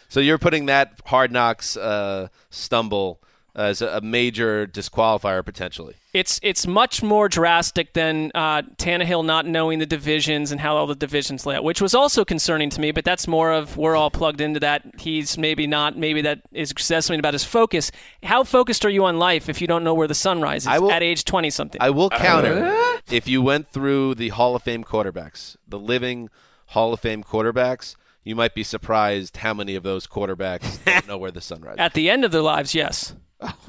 So 0.08 0.20
you're 0.20 0.38
putting 0.38 0.68
that 0.68 1.00
hard 1.06 1.32
knocks 1.32 1.76
uh, 1.76 2.28
stumble 2.52 3.24
as 3.56 3.82
a, 3.82 3.88
a 3.98 4.02
major 4.02 4.68
disqualifier 4.68 5.44
potentially. 5.44 5.96
It's 6.14 6.42
it's 6.44 6.68
much 6.68 7.02
more 7.02 7.30
drastic 7.30 7.94
than 7.94 8.32
uh, 8.36 8.64
Tannehill 8.78 9.24
not 9.24 9.46
knowing 9.46 9.80
the 9.80 9.86
divisions 9.86 10.52
and 10.52 10.60
how 10.60 10.76
all 10.76 10.86
the 10.86 10.96
divisions 10.96 11.46
lay 11.46 11.56
out, 11.56 11.64
which 11.64 11.82
was 11.82 11.96
also 11.96 12.26
concerning 12.26 12.70
to 12.72 12.82
me. 12.82 12.92
But 12.92 13.06
that's 13.06 13.30
more 13.30 13.52
of 13.54 13.78
we're 13.78 13.96
all 13.96 14.12
plugged 14.12 14.42
into 14.42 14.60
that. 14.60 14.84
He's 15.00 15.38
maybe 15.38 15.68
not. 15.68 15.98
Maybe 15.98 16.22
that 16.24 16.42
is 16.52 16.74
says 16.78 17.06
something 17.06 17.20
about 17.20 17.34
his 17.34 17.46
focus. 17.46 17.92
How 18.24 18.44
focused 18.44 18.84
are 18.84 18.90
you 18.90 19.06
on 19.06 19.20
life 19.20 19.48
if 19.48 19.62
you 19.62 19.68
don't 19.68 19.86
know 19.86 19.94
where 19.94 20.08
the 20.08 20.14
sun 20.14 20.42
rises 20.42 20.68
I 20.68 20.80
will- 20.80 20.92
at 20.92 21.02
age 21.02 21.24
twenty 21.24 21.50
something? 21.50 21.82
I 21.82 21.92
will 21.92 22.10
counter 22.10 23.00
if 23.10 23.30
you 23.30 23.42
went 23.42 23.70
through 23.70 24.16
the 24.16 24.30
Hall 24.30 24.54
of 24.54 24.64
Fame 24.64 24.84
quarterbacks, 24.84 25.56
the 25.66 25.80
living 25.80 26.30
Hall 26.68 26.92
of 26.94 27.00
Fame 27.00 27.24
quarterbacks. 27.24 27.96
You 28.24 28.36
might 28.36 28.54
be 28.54 28.64
surprised 28.64 29.38
how 29.38 29.54
many 29.56 29.76
of 29.76 29.82
those 29.82 30.06
quarterbacks 30.06 30.78
don't 30.86 31.08
know 31.08 31.18
where 31.18 31.32
the 31.32 31.42
sun 31.42 31.62
rises. 31.62 31.80
At 31.80 31.94
the 31.96 32.10
end 32.10 32.24
of 32.24 32.32
their 32.32 32.44
lives, 32.44 32.76
yes. 32.76 33.16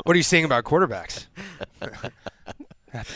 What 0.04 0.12
are 0.14 0.16
you 0.18 0.22
saying 0.22 0.44
about 0.44 0.64
quarterbacks? 0.64 1.26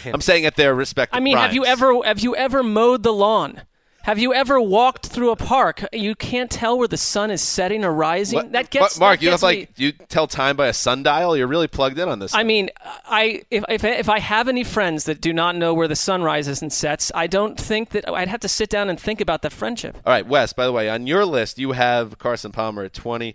I'm 0.05 0.21
saying 0.21 0.47
at 0.47 0.57
their 0.57 0.75
respective. 0.75 1.17
I 1.17 1.21
mean, 1.21 1.37
have 1.37 1.55
you 1.55 1.65
ever 1.65 2.03
have 2.05 2.21
you 2.21 2.35
ever 2.37 2.63
mowed 2.63 3.03
the 3.03 3.13
lawn? 3.13 3.63
Have 4.05 4.21
you 4.21 4.33
ever 4.33 4.61
walked 4.61 5.07
through 5.07 5.33
a 5.33 5.37
park? 5.37 5.85
You 5.93 6.15
can't 6.15 6.49
tell 6.49 6.79
where 6.79 6.87
the 6.87 6.97
sun 6.97 7.33
is 7.33 7.43
setting 7.43 7.85
or 7.85 7.93
rising. 7.93 8.37
What- 8.37 8.53
That 8.53 8.71
gets 8.71 9.01
Marc, 9.01 9.19
that 9.19 9.25
you 9.25 9.31
gets 9.33 9.43
have 9.43 9.51
me- 9.51 9.57
like 9.63 9.71
you 9.81 9.91
tell 9.91 10.29
time 10.29 10.55
by 10.57 10.69
a 10.69 10.73
sundial. 10.73 11.37
You're 11.37 11.49
really 11.49 11.67
plugged 11.67 11.99
in 11.99 12.09
on 12.09 12.21
this. 12.21 12.33
I 12.33 12.45
mean, 12.45 12.71
I 13.05 13.43
if, 13.51 13.65
if 13.69 13.83
if 13.83 14.09
I 14.09 14.21
have 14.21 14.47
any 14.47 14.63
friends 14.63 15.05
that 15.07 15.21
do 15.21 15.33
not 15.33 15.57
know 15.57 15.75
where 15.75 15.89
the 15.89 15.97
sun 15.97 16.23
rises 16.23 16.63
and 16.63 16.73
sets, 16.73 17.11
I 17.17 17.27
don't 17.27 17.59
think 17.59 17.91
that 17.91 18.09
I'd 18.09 18.29
have 18.29 18.39
to 18.41 18.49
sit 18.49 18.71
down 18.71 18.89
and 18.89 18.99
think 19.01 19.21
about 19.21 19.43
the 19.43 19.51
friendship. 19.51 19.97
All 20.07 20.13
right, 20.13 20.25
Wes. 20.27 20.53
By 20.53 20.67
the 20.67 20.73
way, 20.73 20.89
on 20.89 21.09
your 21.09 21.25
list, 21.25 21.59
you 21.59 21.73
have 21.73 22.17
Carson 22.19 22.53
Palmer 22.53 22.85
at 22.85 22.93
20. 22.95 23.35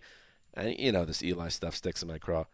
And 0.54 0.78
you 0.80 0.94
know 0.94 1.04
this 1.04 1.22
Eli 1.22 1.50
stuff 1.50 1.76
sticks 1.76 2.02
in 2.02 2.08
my 2.08 2.18
craw. 2.18 2.46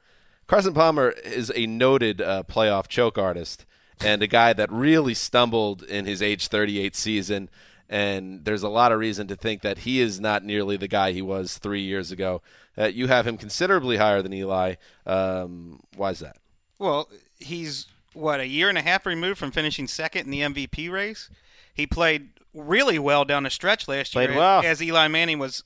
Carson 0.47 0.73
Palmer 0.73 1.09
is 1.09 1.51
a 1.55 1.67
noted 1.67 2.19
uh, 2.21 2.41
playoff 2.49 2.87
choke 2.87 3.17
artist 3.19 3.65
and 4.03 4.21
a 4.21 4.27
guy 4.27 4.53
that 4.53 4.71
really 4.71 5.13
stumbled 5.13 5.83
in 5.83 6.05
his 6.05 6.21
age 6.21 6.47
38 6.47 6.95
season. 6.95 7.49
And 7.89 8.43
there's 8.43 8.63
a 8.63 8.69
lot 8.69 8.91
of 8.91 8.99
reason 8.99 9.27
to 9.27 9.35
think 9.35 9.61
that 9.61 9.79
he 9.79 10.01
is 10.01 10.19
not 10.19 10.43
nearly 10.43 10.75
the 10.75 10.87
guy 10.89 11.13
he 11.13 11.21
was 11.21 11.57
three 11.57 11.81
years 11.81 12.11
ago. 12.11 12.41
Uh, 12.77 12.85
you 12.85 13.07
have 13.07 13.25
him 13.25 13.37
considerably 13.37 13.97
higher 13.97 14.21
than 14.21 14.33
Eli. 14.33 14.75
Um, 15.05 15.79
why 15.95 16.11
is 16.11 16.19
that? 16.19 16.37
Well, 16.77 17.09
he's 17.39 17.87
what 18.13 18.39
a 18.39 18.47
year 18.47 18.67
and 18.69 18.77
a 18.77 18.81
half 18.81 19.05
removed 19.05 19.39
from 19.39 19.51
finishing 19.51 19.87
second 19.87 20.25
in 20.25 20.31
the 20.31 20.41
MVP 20.41 20.91
race. 20.91 21.29
He 21.73 21.87
played 21.87 22.29
really 22.53 22.99
well 22.99 23.23
down 23.23 23.43
the 23.43 23.49
stretch 23.49 23.87
last 23.87 24.13
Played 24.13 24.29
year 24.29 24.37
well. 24.37 24.63
as 24.65 24.81
Eli 24.81 25.07
Manning 25.07 25.39
was 25.39 25.63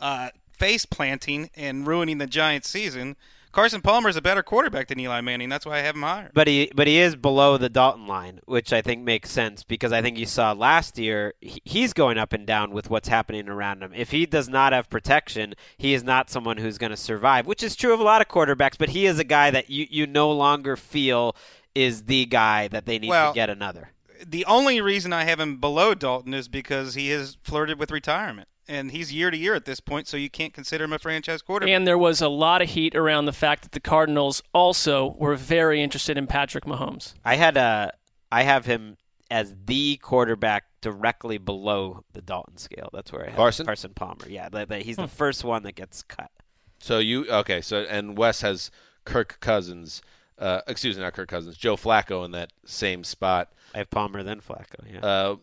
uh, 0.00 0.28
face 0.58 0.84
planting 0.84 1.50
and 1.56 1.86
ruining 1.86 2.18
the 2.18 2.26
Giants' 2.26 2.68
season. 2.68 3.16
Carson 3.52 3.82
Palmer 3.82 4.08
is 4.08 4.16
a 4.16 4.22
better 4.22 4.42
quarterback 4.42 4.88
than 4.88 4.98
Eli 4.98 5.20
Manning. 5.20 5.50
That's 5.50 5.66
why 5.66 5.76
I 5.76 5.80
have 5.80 5.94
him 5.94 6.02
higher. 6.02 6.30
But 6.32 6.48
he 6.48 6.72
but 6.74 6.86
he 6.86 6.98
is 6.98 7.16
below 7.16 7.58
the 7.58 7.68
Dalton 7.68 8.06
line, 8.06 8.40
which 8.46 8.72
I 8.72 8.80
think 8.80 9.02
makes 9.04 9.30
sense 9.30 9.62
because 9.62 9.92
I 9.92 10.00
think 10.00 10.16
you 10.16 10.24
saw 10.24 10.52
last 10.52 10.98
year 10.98 11.34
he's 11.40 11.92
going 11.92 12.16
up 12.16 12.32
and 12.32 12.46
down 12.46 12.72
with 12.72 12.88
what's 12.88 13.08
happening 13.08 13.48
around 13.48 13.82
him. 13.82 13.92
If 13.94 14.10
he 14.10 14.24
does 14.24 14.48
not 14.48 14.72
have 14.72 14.88
protection, 14.88 15.54
he 15.76 15.92
is 15.92 16.02
not 16.02 16.30
someone 16.30 16.56
who's 16.56 16.78
going 16.78 16.90
to 16.90 16.96
survive, 16.96 17.46
which 17.46 17.62
is 17.62 17.76
true 17.76 17.92
of 17.92 18.00
a 18.00 18.04
lot 18.04 18.22
of 18.22 18.28
quarterbacks. 18.28 18.78
But 18.78 18.88
he 18.90 19.04
is 19.04 19.18
a 19.18 19.24
guy 19.24 19.50
that 19.50 19.68
you 19.68 19.86
you 19.90 20.06
no 20.06 20.32
longer 20.32 20.74
feel 20.76 21.36
is 21.74 22.04
the 22.04 22.24
guy 22.26 22.68
that 22.68 22.86
they 22.86 22.98
need 22.98 23.10
Well, 23.10 23.32
to 23.32 23.34
get 23.34 23.50
another. 23.50 23.90
the 24.26 24.44
only 24.46 24.80
reason 24.80 25.12
I 25.12 25.24
have 25.24 25.40
him 25.40 25.58
below 25.58 25.94
Dalton 25.94 26.32
is 26.32 26.48
because 26.48 26.94
he 26.94 27.10
has 27.10 27.36
flirted 27.42 27.78
with 27.78 27.90
retirement. 27.90 28.48
And 28.68 28.90
he's 28.92 29.12
year 29.12 29.30
to 29.30 29.36
year 29.36 29.54
at 29.54 29.64
this 29.64 29.80
point, 29.80 30.06
so 30.06 30.16
you 30.16 30.30
can't 30.30 30.54
consider 30.54 30.84
him 30.84 30.92
a 30.92 30.98
franchise 30.98 31.42
quarterback. 31.42 31.74
And 31.74 31.86
there 31.86 31.98
was 31.98 32.20
a 32.20 32.28
lot 32.28 32.62
of 32.62 32.70
heat 32.70 32.94
around 32.94 33.24
the 33.26 33.32
fact 33.32 33.62
that 33.64 33.72
the 33.72 33.80
Cardinals 33.80 34.40
also 34.54 35.16
were 35.18 35.34
very 35.34 35.82
interested 35.82 36.16
in 36.16 36.26
Patrick 36.28 36.64
Mahomes. 36.64 37.14
I 37.24 37.34
had 37.36 37.56
a 37.56 37.92
I 38.30 38.44
have 38.44 38.64
him 38.66 38.96
as 39.30 39.54
the 39.66 39.96
quarterback 39.96 40.64
directly 40.80 41.38
below 41.38 42.04
the 42.12 42.22
Dalton 42.22 42.56
scale. 42.56 42.88
That's 42.92 43.12
where 43.12 43.24
I 43.24 43.28
have 43.30 43.36
Carson? 43.36 43.66
Carson 43.66 43.92
Palmer. 43.94 44.28
Yeah, 44.28 44.48
that, 44.50 44.68
that 44.68 44.82
he's 44.82 44.96
Hmm. 44.96 45.02
the 45.02 45.08
first 45.08 45.42
one 45.44 45.64
that 45.64 45.72
gets 45.74 46.02
cut. 46.02 46.30
So 46.78 46.98
you 46.98 47.28
okay? 47.30 47.60
So 47.60 47.78
and 47.82 48.16
Wes 48.16 48.42
has 48.42 48.70
Kirk 49.04 49.38
Cousins. 49.40 50.02
Uh, 50.38 50.60
excuse 50.66 50.96
me, 50.96 51.02
not 51.02 51.12
Kirk 51.14 51.28
Cousins. 51.28 51.56
Joe 51.56 51.76
Flacco 51.76 52.24
in 52.24 52.30
that 52.32 52.52
same 52.64 53.04
spot. 53.04 53.52
I 53.74 53.78
have 53.78 53.90
Palmer 53.90 54.22
then 54.22 54.40
Flacco. 54.40 54.84
Yeah. 54.92 55.00
Uh, 55.00 55.36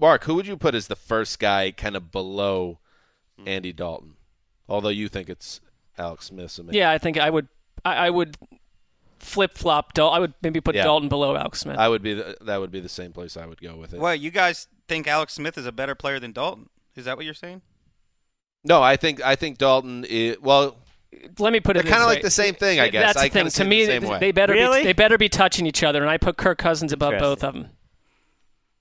Marc, 0.00 0.24
who 0.24 0.34
would 0.34 0.46
you 0.46 0.56
put 0.56 0.74
as 0.74 0.86
the 0.86 0.96
first 0.96 1.38
guy 1.38 1.70
kind 1.70 1.96
of 1.96 2.10
below 2.10 2.78
hmm. 3.38 3.48
Andy 3.48 3.72
Dalton? 3.72 4.14
Although 4.68 4.90
you 4.90 5.08
think 5.08 5.28
it's 5.28 5.60
Alex 5.98 6.26
Smith. 6.26 6.50
So 6.50 6.62
maybe- 6.62 6.78
Yeah, 6.78 6.90
I 6.90 6.98
think 6.98 7.18
I 7.18 7.30
would. 7.30 7.48
I, 7.84 8.06
I 8.06 8.10
would 8.10 8.36
flip 9.18 9.56
flop. 9.56 9.94
Dal- 9.94 10.10
I 10.10 10.18
would 10.18 10.34
maybe 10.42 10.60
put 10.60 10.74
Yeah. 10.74 10.84
Dalton 10.84 11.08
below 11.08 11.36
Alex 11.36 11.60
Smith. 11.60 11.78
I 11.78 11.88
would 11.88 12.02
be 12.02 12.14
the, 12.14 12.36
that 12.42 12.60
would 12.60 12.70
be 12.70 12.80
the 12.80 12.88
same 12.88 13.12
place 13.12 13.36
I 13.36 13.46
would 13.46 13.60
go 13.60 13.76
with 13.76 13.94
it. 13.94 14.00
Well, 14.00 14.14
you 14.14 14.30
guys 14.30 14.68
think 14.88 15.06
Alex 15.06 15.34
Smith 15.34 15.56
is 15.58 15.66
a 15.66 15.72
better 15.72 15.94
player 15.94 16.18
than 16.20 16.32
Dalton? 16.32 16.68
Is 16.96 17.04
that 17.06 17.16
what 17.16 17.24
you're 17.24 17.34
saying? 17.34 17.62
No, 18.64 18.82
I 18.82 18.96
think 18.96 19.22
I 19.22 19.36
think 19.36 19.58
Dalton. 19.58 20.04
Is, 20.08 20.38
well, 20.40 20.76
Let 21.38 21.52
me 21.52 21.60
put 21.60 21.76
it 21.76 21.82
They're 21.84 21.92
kinda 21.92 22.06
like 22.06 22.22
the 22.22 22.30
same 22.30 22.54
thing, 22.54 22.80
I 22.80 22.88
guess. 22.88 23.14
That's 23.14 23.18
I 23.18 23.28
the 23.28 23.32
thing. 23.32 23.48
To 23.48 23.64
me, 23.64 23.86
the 23.86 23.92
same 23.92 24.04
way. 24.04 24.18
they 24.18 24.32
better 24.32 24.52
Really? 24.52 24.80
be, 24.80 24.84
they 24.84 24.92
better 24.92 25.18
be 25.18 25.28
touching 25.28 25.66
each 25.66 25.82
other, 25.82 26.00
and 26.00 26.10
I 26.10 26.18
put 26.18 26.36
Kirk 26.36 26.58
Cousins 26.58 26.92
above 26.92 27.18
both 27.18 27.42
of 27.42 27.54
them. 27.54 27.70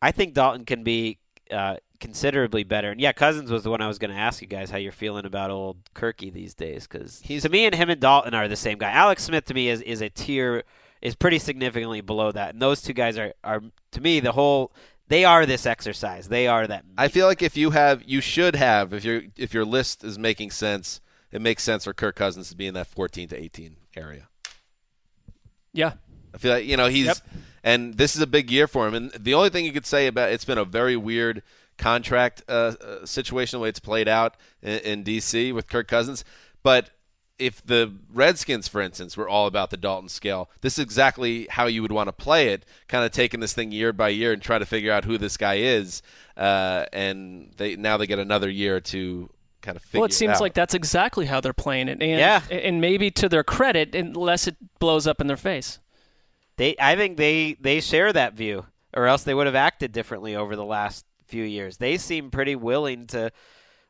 I 0.02 0.12
think 0.12 0.34
Dalton 0.34 0.66
can 0.66 0.84
be 0.84 1.20
uh, 1.52 1.78
considerably 2.00 2.64
better. 2.64 2.92
And 2.92 3.00
yeah, 3.00 3.12
Cousins 3.12 3.52
was 3.52 3.64
the 3.64 3.70
one 3.70 3.82
I 3.82 3.88
was 3.88 4.00
going 4.00 4.12
to 4.12 4.18
ask 4.18 4.42
you 4.42 4.48
guys 4.48 4.72
how 4.72 4.78
you're 4.78 4.92
feeling 4.92 5.26
about 5.26 5.52
old 5.52 5.78
Kirky 5.94 6.34
these 6.34 6.54
days 6.54 6.88
because 6.88 7.22
to 7.22 7.50
me 7.50 7.66
and 7.66 7.76
him 7.76 7.90
and 7.90 8.02
Dalton 8.02 8.34
are 8.34 8.48
the 8.48 8.56
same 8.56 8.78
guy. 8.78 8.92
Alex 8.92 9.24
Smith 9.24 9.46
to 9.46 9.54
me 9.54 9.70
is 9.70 9.82
is 9.82 10.02
a 10.02 10.10
tier 10.10 10.64
is 11.02 11.16
pretty 11.16 11.40
significantly 11.40 12.02
below 12.02 12.32
that, 12.32 12.54
and 12.54 12.62
those 12.62 12.82
two 12.82 12.94
guys 12.94 13.18
are 13.18 13.34
are 13.44 13.62
to 13.92 14.02
me 14.02 14.20
the 14.20 14.34
whole. 14.34 14.74
They 15.08 15.26
are 15.26 15.46
this 15.46 15.66
exercise. 15.66 16.30
They 16.30 16.48
are 16.48 16.66
that. 16.66 16.86
I 16.98 17.10
feel 17.10 17.28
like 17.28 17.42
if 17.42 17.58
you 17.58 17.72
have, 17.72 18.02
you 18.06 18.22
should 18.22 18.56
have, 18.56 18.94
if 18.94 19.04
your 19.04 19.24
if 19.38 19.54
your 19.54 19.66
list 19.66 20.06
is 20.06 20.18
making 20.18 20.52
sense, 20.52 21.02
it 21.32 21.42
makes 21.42 21.64
sense 21.64 21.84
for 21.84 21.94
Kirk 21.94 22.16
Cousins 22.16 22.50
to 22.50 22.56
be 22.56 22.66
in 22.66 22.74
that 22.76 22.88
14 22.88 23.28
to 23.30 23.38
18 23.38 23.76
area. 23.98 24.30
Yeah. 25.74 25.94
I 26.34 26.38
feel 26.38 26.54
like 26.54 26.66
you 26.66 26.78
know 26.78 26.88
he's 26.88 27.08
Yep. 27.08 27.18
And 27.64 27.96
this 27.98 28.16
is 28.16 28.22
a 28.22 28.28
big 28.28 28.50
year 28.52 28.68
for 28.68 28.88
him. 28.88 28.94
And 28.94 29.12
the 29.12 29.34
only 29.34 29.50
thing 29.50 29.66
you 29.66 29.74
could 29.74 29.86
say 29.86 30.08
about 30.08 30.32
it's 30.32 30.46
been 30.46 30.58
a 30.58 30.66
very 30.66 30.96
weird 30.96 31.44
contract 31.78 32.44
uh, 32.48 32.74
uh, 32.82 33.06
situation 33.06 33.58
the 33.60 33.64
way 33.64 33.70
it's 33.70 33.80
played 33.80 34.08
out 34.08 34.36
in, 34.62 34.80
in 34.80 35.04
DC 35.04 35.54
with 35.54 35.68
Kirk 35.68 35.88
Cousins, 35.88 36.24
but 36.64 36.92
if 37.42 37.66
the 37.66 37.92
Redskins, 38.14 38.68
for 38.68 38.82
instance, 38.82 39.18
were 39.18 39.28
all 39.28 39.48
about 39.48 39.72
the 39.72 39.78
Dalton 39.78 40.10
scale, 40.10 40.50
this 40.62 40.78
is 40.78 40.84
exactly 40.84 41.48
how 41.50 41.66
you 41.66 41.82
would 41.82 41.92
want 41.92 42.08
to 42.08 42.14
play 42.14 42.50
it. 42.50 42.66
Kind 42.88 43.04
of 43.04 43.12
taking 43.12 43.40
this 43.40 43.52
thing 43.54 43.72
year 43.72 43.92
by 43.92 44.10
year 44.10 44.32
and 44.32 44.42
try 44.42 44.60
to 44.60 44.66
figure 44.66 44.92
out 44.92 45.06
who 45.06 45.18
this 45.18 45.38
guy 45.38 45.56
is. 45.56 46.04
Uh, 46.38 46.86
and 46.94 47.52
they 47.58 47.76
now 47.76 47.98
they 47.98 48.06
get 48.06 48.20
another 48.20 48.48
year 48.48 48.80
to 48.80 49.28
kind 49.62 49.76
of 49.76 49.82
figure. 49.82 49.98
Out. 49.98 50.02
Well, 50.02 50.06
it 50.06 50.14
seems 50.14 50.34
out. 50.34 50.42
like 50.42 50.54
that's 50.54 50.76
exactly 50.76 51.26
how 51.26 51.42
they're 51.42 51.52
playing 51.52 51.88
it, 51.88 51.94
and 51.94 52.20
Yeah. 52.20 52.42
and 52.52 52.80
maybe 52.80 53.10
to 53.12 53.28
their 53.28 53.44
credit, 53.44 53.96
unless 53.96 54.48
it 54.48 54.56
blows 54.80 55.08
up 55.08 55.20
in 55.20 55.26
their 55.26 55.38
face. 55.38 55.80
They, 56.58 56.76
I 56.80 56.96
think 56.96 57.18
they 57.18 57.58
they 57.60 57.80
share 57.80 58.14
that 58.14 58.34
view, 58.34 58.66
or 58.94 59.08
else 59.08 59.24
they 59.24 59.34
would 59.34 59.48
have 59.48 59.56
acted 59.56 59.92
differently 59.92 60.36
over 60.36 60.56
the 60.56 60.66
last 60.66 61.06
few 61.26 61.44
years. 61.44 61.78
They 61.78 61.98
seem 61.98 62.30
pretty 62.30 62.56
willing 62.56 63.08
to 63.08 63.32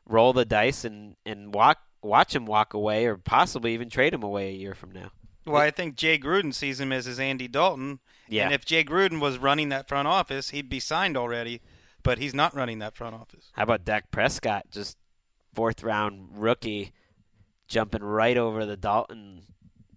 roll 0.06 0.32
the 0.32 0.44
dice 0.44 0.84
and 0.84 1.16
and 1.26 1.54
walk 1.54 1.78
watch 2.02 2.34
him 2.34 2.46
walk 2.46 2.74
away, 2.74 3.06
or 3.06 3.16
possibly 3.16 3.74
even 3.74 3.90
trade 3.90 4.14
him 4.14 4.22
away 4.22 4.48
a 4.48 4.56
year 4.56 4.74
from 4.74 4.92
now. 4.92 5.10
Well, 5.44 5.60
I 5.60 5.70
think 5.70 5.96
Jay 5.96 6.18
Gruden 6.18 6.54
sees 6.54 6.78
him 6.78 6.92
as 6.92 7.06
his 7.06 7.18
Andy 7.18 7.48
Dalton. 7.48 7.98
Yeah. 8.28 8.44
And 8.44 8.54
if 8.54 8.64
Jay 8.64 8.84
Gruden 8.84 9.20
was 9.20 9.38
running 9.38 9.70
that 9.70 9.88
front 9.88 10.06
office, 10.06 10.50
he'd 10.50 10.68
be 10.68 10.80
signed 10.80 11.16
already. 11.16 11.60
But 12.04 12.18
he's 12.18 12.34
not 12.34 12.54
running 12.54 12.80
that 12.80 12.96
front 12.96 13.14
office. 13.14 13.50
How 13.52 13.62
about 13.62 13.84
Dak 13.84 14.10
Prescott, 14.10 14.70
just 14.72 14.96
fourth 15.54 15.84
round 15.84 16.30
rookie, 16.32 16.92
jumping 17.68 18.02
right 18.02 18.36
over 18.36 18.66
the 18.66 18.76
Dalton 18.76 19.42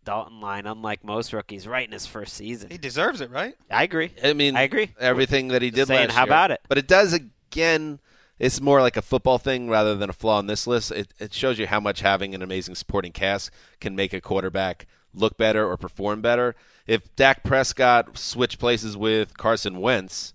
Dalton 0.06 0.39
line, 0.39 0.66
unlike 0.66 1.03
most 1.03 1.34
rookies, 1.34 1.68
right 1.68 1.86
in 1.86 1.91
his 1.91 2.06
first 2.06 2.34
season. 2.36 2.70
He 2.70 2.78
deserves 2.78 3.20
it, 3.22 3.30
right? 3.32 3.56
I 3.70 3.84
agree. 3.84 4.12
I 4.24 4.34
mean, 4.34 4.56
I 4.56 4.62
agree. 4.62 4.93
Everything 4.99 5.49
that 5.49 5.62
he 5.62 5.70
Just 5.72 5.78
did 5.78 5.88
saying, 5.88 6.08
last 6.10 6.16
how 6.16 6.22
year. 6.22 6.28
about 6.30 6.51
it? 6.51 6.62
But 6.70 6.78
it 6.78 6.88
does 6.88 7.14
again. 7.14 7.99
It's 8.38 8.60
more 8.60 8.82
like 8.82 8.97
a 8.97 9.01
football 9.01 9.38
thing 9.38 9.70
rather 9.70 9.95
than 9.95 10.10
a 10.10 10.14
flaw 10.14 10.39
in 10.39 10.47
this 10.47 10.68
list. 10.68 10.91
It, 10.91 11.14
it 11.20 11.34
shows 11.34 11.58
you 11.58 11.68
how 11.68 11.80
much 11.80 12.01
having 12.01 12.36
an 12.36 12.41
amazing 12.41 12.76
supporting 12.76 13.12
cast 13.14 13.49
can 13.80 13.95
make 13.95 14.12
a 14.14 14.20
quarterback 14.20 14.88
look 15.14 15.38
better 15.38 15.66
or 15.66 15.78
perform 15.78 16.22
better. 16.22 16.53
If 16.86 17.16
Dak 17.16 17.43
Prescott 17.43 18.18
switched 18.18 18.60
places 18.60 18.97
with 18.97 19.38
Carson 19.38 19.80
Wentz, 19.80 20.34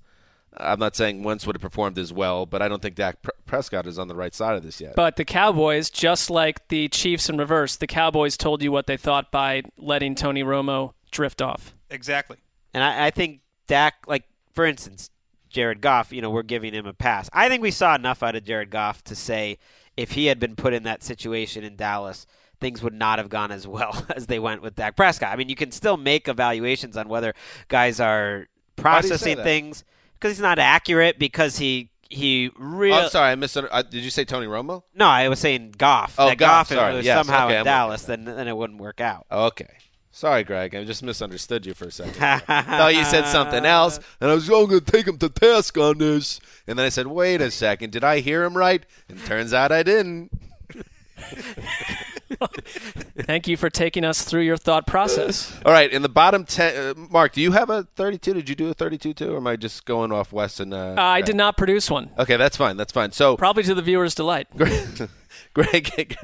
I'm 0.56 0.78
not 0.80 0.96
saying 0.96 1.22
Wentz 1.22 1.46
would 1.46 1.54
have 1.56 1.60
performed 1.62 1.98
as 1.98 2.10
well, 2.12 2.46
but 2.46 2.62
I 2.62 2.68
don't 2.68 2.80
think 2.80 2.94
Dak 2.96 3.20
Pre- 3.22 3.32
Prescott 3.50 3.88
is 3.88 3.98
on 3.98 4.06
the 4.06 4.14
right 4.14 4.32
side 4.32 4.56
of 4.56 4.62
this 4.62 4.80
yet. 4.80 4.94
But 4.94 5.16
the 5.16 5.24
Cowboys, 5.24 5.90
just 5.90 6.30
like 6.30 6.68
the 6.68 6.88
Chiefs 6.88 7.28
in 7.28 7.36
reverse, 7.36 7.74
the 7.74 7.88
Cowboys 7.88 8.36
told 8.36 8.62
you 8.62 8.70
what 8.70 8.86
they 8.86 8.96
thought 8.96 9.32
by 9.32 9.64
letting 9.76 10.14
Tony 10.14 10.44
Romo 10.44 10.92
drift 11.10 11.42
off. 11.42 11.74
Exactly. 11.90 12.36
And 12.72 12.84
I, 12.84 13.06
I 13.06 13.10
think 13.10 13.40
Dak, 13.66 14.04
like 14.06 14.22
for 14.52 14.64
instance, 14.64 15.10
Jared 15.48 15.80
Goff, 15.80 16.12
you 16.12 16.22
know, 16.22 16.30
we're 16.30 16.44
giving 16.44 16.72
him 16.72 16.86
a 16.86 16.92
pass. 16.92 17.28
I 17.32 17.48
think 17.48 17.60
we 17.60 17.72
saw 17.72 17.96
enough 17.96 18.22
out 18.22 18.36
of 18.36 18.44
Jared 18.44 18.70
Goff 18.70 19.02
to 19.04 19.16
say 19.16 19.58
if 19.96 20.12
he 20.12 20.26
had 20.26 20.38
been 20.38 20.54
put 20.54 20.72
in 20.72 20.84
that 20.84 21.02
situation 21.02 21.64
in 21.64 21.74
Dallas, 21.74 22.28
things 22.60 22.84
would 22.84 22.94
not 22.94 23.18
have 23.18 23.28
gone 23.28 23.50
as 23.50 23.66
well 23.66 24.06
as 24.16 24.28
they 24.28 24.38
went 24.38 24.62
with 24.62 24.76
Dak 24.76 24.94
Prescott. 24.94 25.32
I 25.32 25.36
mean, 25.36 25.48
you 25.48 25.56
can 25.56 25.72
still 25.72 25.96
make 25.96 26.28
evaluations 26.28 26.96
on 26.96 27.08
whether 27.08 27.34
guys 27.66 27.98
are 27.98 28.46
Why 28.76 29.00
do 29.00 29.08
you 29.08 29.16
say 29.16 29.34
processing 29.34 29.42
things 29.42 29.84
because 30.14 30.36
he's 30.36 30.42
not 30.42 30.60
accurate 30.60 31.18
because 31.18 31.58
he 31.58 31.90
he 32.10 32.50
really. 32.58 32.92
Oh, 32.92 33.04
I'm 33.04 33.08
sorry, 33.08 33.30
I 33.30 33.34
misunderstood. 33.36 33.78
Uh, 33.78 33.88
did 33.88 34.04
you 34.04 34.10
say 34.10 34.24
Tony 34.24 34.46
Romo? 34.46 34.82
No, 34.94 35.06
I 35.06 35.28
was 35.28 35.38
saying 35.38 35.74
Goff. 35.78 36.16
Oh, 36.18 36.28
that 36.28 36.38
Goff, 36.38 36.68
Goff, 36.68 36.76
sorry. 36.76 37.00
Yes, 37.00 37.24
somehow 37.24 37.46
okay, 37.46 37.54
in 37.54 37.60
I'm 37.60 37.64
Dallas, 37.64 38.02
then 38.02 38.24
then 38.24 38.48
it 38.48 38.56
wouldn't 38.56 38.80
work 38.80 39.00
out. 39.00 39.26
Okay. 39.30 39.68
Sorry, 40.12 40.42
Gregg. 40.42 40.74
I 40.74 40.82
just 40.84 41.04
misunderstood 41.04 41.64
you 41.64 41.72
for 41.72 41.86
a 41.86 41.92
second. 41.92 42.14
thought 42.46 42.94
you 42.94 43.04
said 43.04 43.26
something 43.28 43.64
else, 43.64 44.00
and 44.20 44.28
I 44.28 44.34
was 44.34 44.50
oh, 44.50 44.66
going 44.66 44.80
to 44.80 44.92
take 44.92 45.06
him 45.06 45.18
to 45.18 45.28
task 45.28 45.78
on 45.78 45.98
this. 45.98 46.40
And 46.66 46.76
then 46.76 46.84
I 46.84 46.88
said, 46.88 47.06
wait 47.06 47.40
a 47.40 47.50
second, 47.50 47.92
did 47.92 48.02
I 48.02 48.18
hear 48.18 48.42
him 48.42 48.56
right? 48.56 48.84
And 49.08 49.24
turns 49.24 49.54
out 49.54 49.70
I 49.70 49.84
didn't. 49.84 50.32
Thank 53.26 53.46
you 53.48 53.56
for 53.56 53.68
taking 53.70 54.04
us 54.04 54.22
through 54.24 54.42
your 54.42 54.56
thought 54.56 54.86
process. 54.86 55.56
All 55.64 55.72
right, 55.72 55.90
in 55.92 56.02
the 56.02 56.08
bottom 56.08 56.44
ten, 56.44 56.76
uh, 56.76 56.94
Marc, 57.10 57.32
do 57.32 57.40
you 57.40 57.52
have 57.52 57.68
a 57.70 57.84
32? 57.96 58.34
Did 58.34 58.48
you 58.48 58.54
do 58.54 58.68
a 58.70 58.74
32 58.74 59.12
too, 59.14 59.32
or 59.34 59.36
am 59.36 59.46
I 59.46 59.56
just 59.56 59.84
going 59.84 60.12
off 60.12 60.32
Wes 60.32 60.58
and? 60.60 60.72
Uh, 60.72 60.94
Uh, 60.96 61.00
I 61.00 61.18
Gregg? 61.20 61.26
did 61.26 61.36
not 61.36 61.56
produce 61.56 61.90
one. 61.90 62.10
Okay, 62.18 62.36
that's 62.36 62.56
fine. 62.56 62.76
That's 62.76 62.92
fine. 62.92 63.12
So 63.12 63.36
Probably 63.36 63.62
to 63.64 63.74
the 63.74 63.82
viewer's 63.82 64.14
delight. 64.14 64.48
Gregg, 65.54 66.16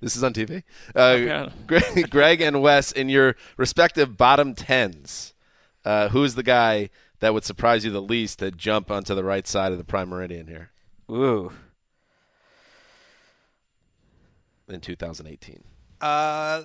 this 0.00 0.16
is 0.16 0.24
on 0.24 0.32
TV. 0.32 0.62
Uh, 0.94 1.00
Okay. 1.00 1.48
Gregg, 1.66 2.10
Gregg 2.10 2.40
and 2.40 2.62
Wes, 2.62 2.92
in 2.92 3.08
your 3.08 3.36
respective 3.56 4.16
bottom 4.16 4.54
tens, 4.54 5.34
uh, 5.84 6.08
who's 6.08 6.34
the 6.34 6.42
guy 6.42 6.90
that 7.20 7.34
would 7.34 7.44
surprise 7.44 7.84
you 7.84 7.90
the 7.90 8.02
least 8.02 8.38
to 8.38 8.50
jump 8.50 8.90
onto 8.90 9.14
the 9.14 9.24
right 9.24 9.46
side 9.46 9.72
of 9.72 9.78
the 9.78 9.84
prime 9.84 10.08
meridian 10.08 10.46
here 10.46 10.70
Ooh. 11.10 11.52
In 14.72 14.80
2018? 14.80 15.64
Uh, 16.00 16.62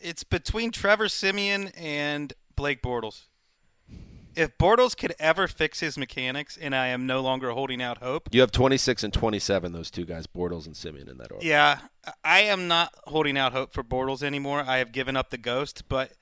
it's 0.00 0.24
between 0.24 0.70
Trevor 0.70 1.08
Siemian 1.08 1.68
and 1.76 2.32
Blake 2.54 2.82
Bortles. 2.82 3.22
If 4.34 4.58
Bortles 4.58 4.94
could 4.96 5.14
ever 5.18 5.48
fix 5.48 5.80
his 5.80 5.96
mechanics, 5.96 6.58
and 6.60 6.74
I 6.74 6.88
am 6.88 7.06
no 7.06 7.20
longer 7.20 7.52
holding 7.52 7.80
out 7.80 7.98
hope, 7.98 8.28
You 8.32 8.42
have 8.42 8.52
26 8.52 9.02
and 9.04 9.12
27, 9.12 9.72
those 9.72 9.90
two 9.90 10.04
guys, 10.04 10.26
Bortles 10.26 10.66
and 10.66 10.76
Siemian, 10.76 11.08
in 11.08 11.16
that 11.18 11.32
order. 11.32 11.46
yeah, 11.46 11.78
I 12.22 12.40
am 12.40 12.68
not 12.68 12.92
holding 13.04 13.38
out 13.38 13.52
hope 13.52 13.72
for 13.72 13.82
Bortles 13.82 14.22
anymore. 14.22 14.62
I 14.66 14.76
have 14.76 14.92
given 14.92 15.16
up 15.16 15.30
the 15.30 15.38
ghost, 15.38 15.84
but 15.88 16.12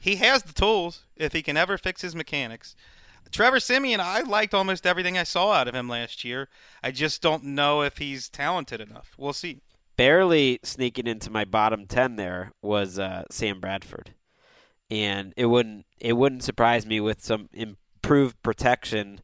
he 0.00 0.16
has 0.16 0.44
the 0.44 0.54
tools 0.54 1.04
if 1.16 1.34
he 1.34 1.42
can 1.42 1.58
ever 1.58 1.76
fix 1.76 2.00
his 2.00 2.14
mechanics. 2.14 2.74
Trevor 3.30 3.60
Siemian, 3.60 4.00
I 4.00 4.20
liked 4.22 4.54
almost 4.54 4.86
everything 4.86 5.18
I 5.18 5.24
saw 5.24 5.52
out 5.52 5.68
of 5.68 5.74
him 5.74 5.90
last 5.90 6.24
year. 6.24 6.48
I 6.82 6.90
just 6.90 7.20
don't 7.20 7.44
know 7.44 7.82
if 7.82 7.98
he's 7.98 8.30
talented 8.30 8.80
enough. 8.80 9.10
We'll 9.18 9.34
see. 9.34 9.60
Barely 9.98 10.60
sneaking 10.62 11.06
into 11.06 11.28
my 11.28 11.44
bottom 11.44 11.84
ten 11.84 12.16
there 12.16 12.52
was 12.62 12.98
uh, 12.98 13.24
Sam 13.30 13.60
Bradford, 13.60 14.14
and 14.90 15.34
it 15.36 15.46
wouldn't 15.46 15.84
it 16.00 16.14
wouldn't 16.14 16.44
surprise 16.44 16.86
me 16.86 17.00
with 17.00 17.22
some 17.22 17.50
improved 17.52 18.40
protection 18.42 19.20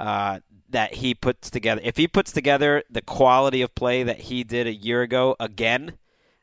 uh, 0.00 0.40
that 0.68 0.94
he 0.94 1.14
puts 1.14 1.50
together. 1.50 1.80
If 1.84 1.98
he 1.98 2.08
puts 2.08 2.32
together 2.32 2.82
the 2.90 3.02
quality 3.02 3.62
of 3.62 3.76
play 3.76 4.02
that 4.02 4.22
he 4.22 4.42
did 4.42 4.66
a 4.66 4.74
year 4.74 5.02
ago 5.02 5.36
again, 5.38 5.98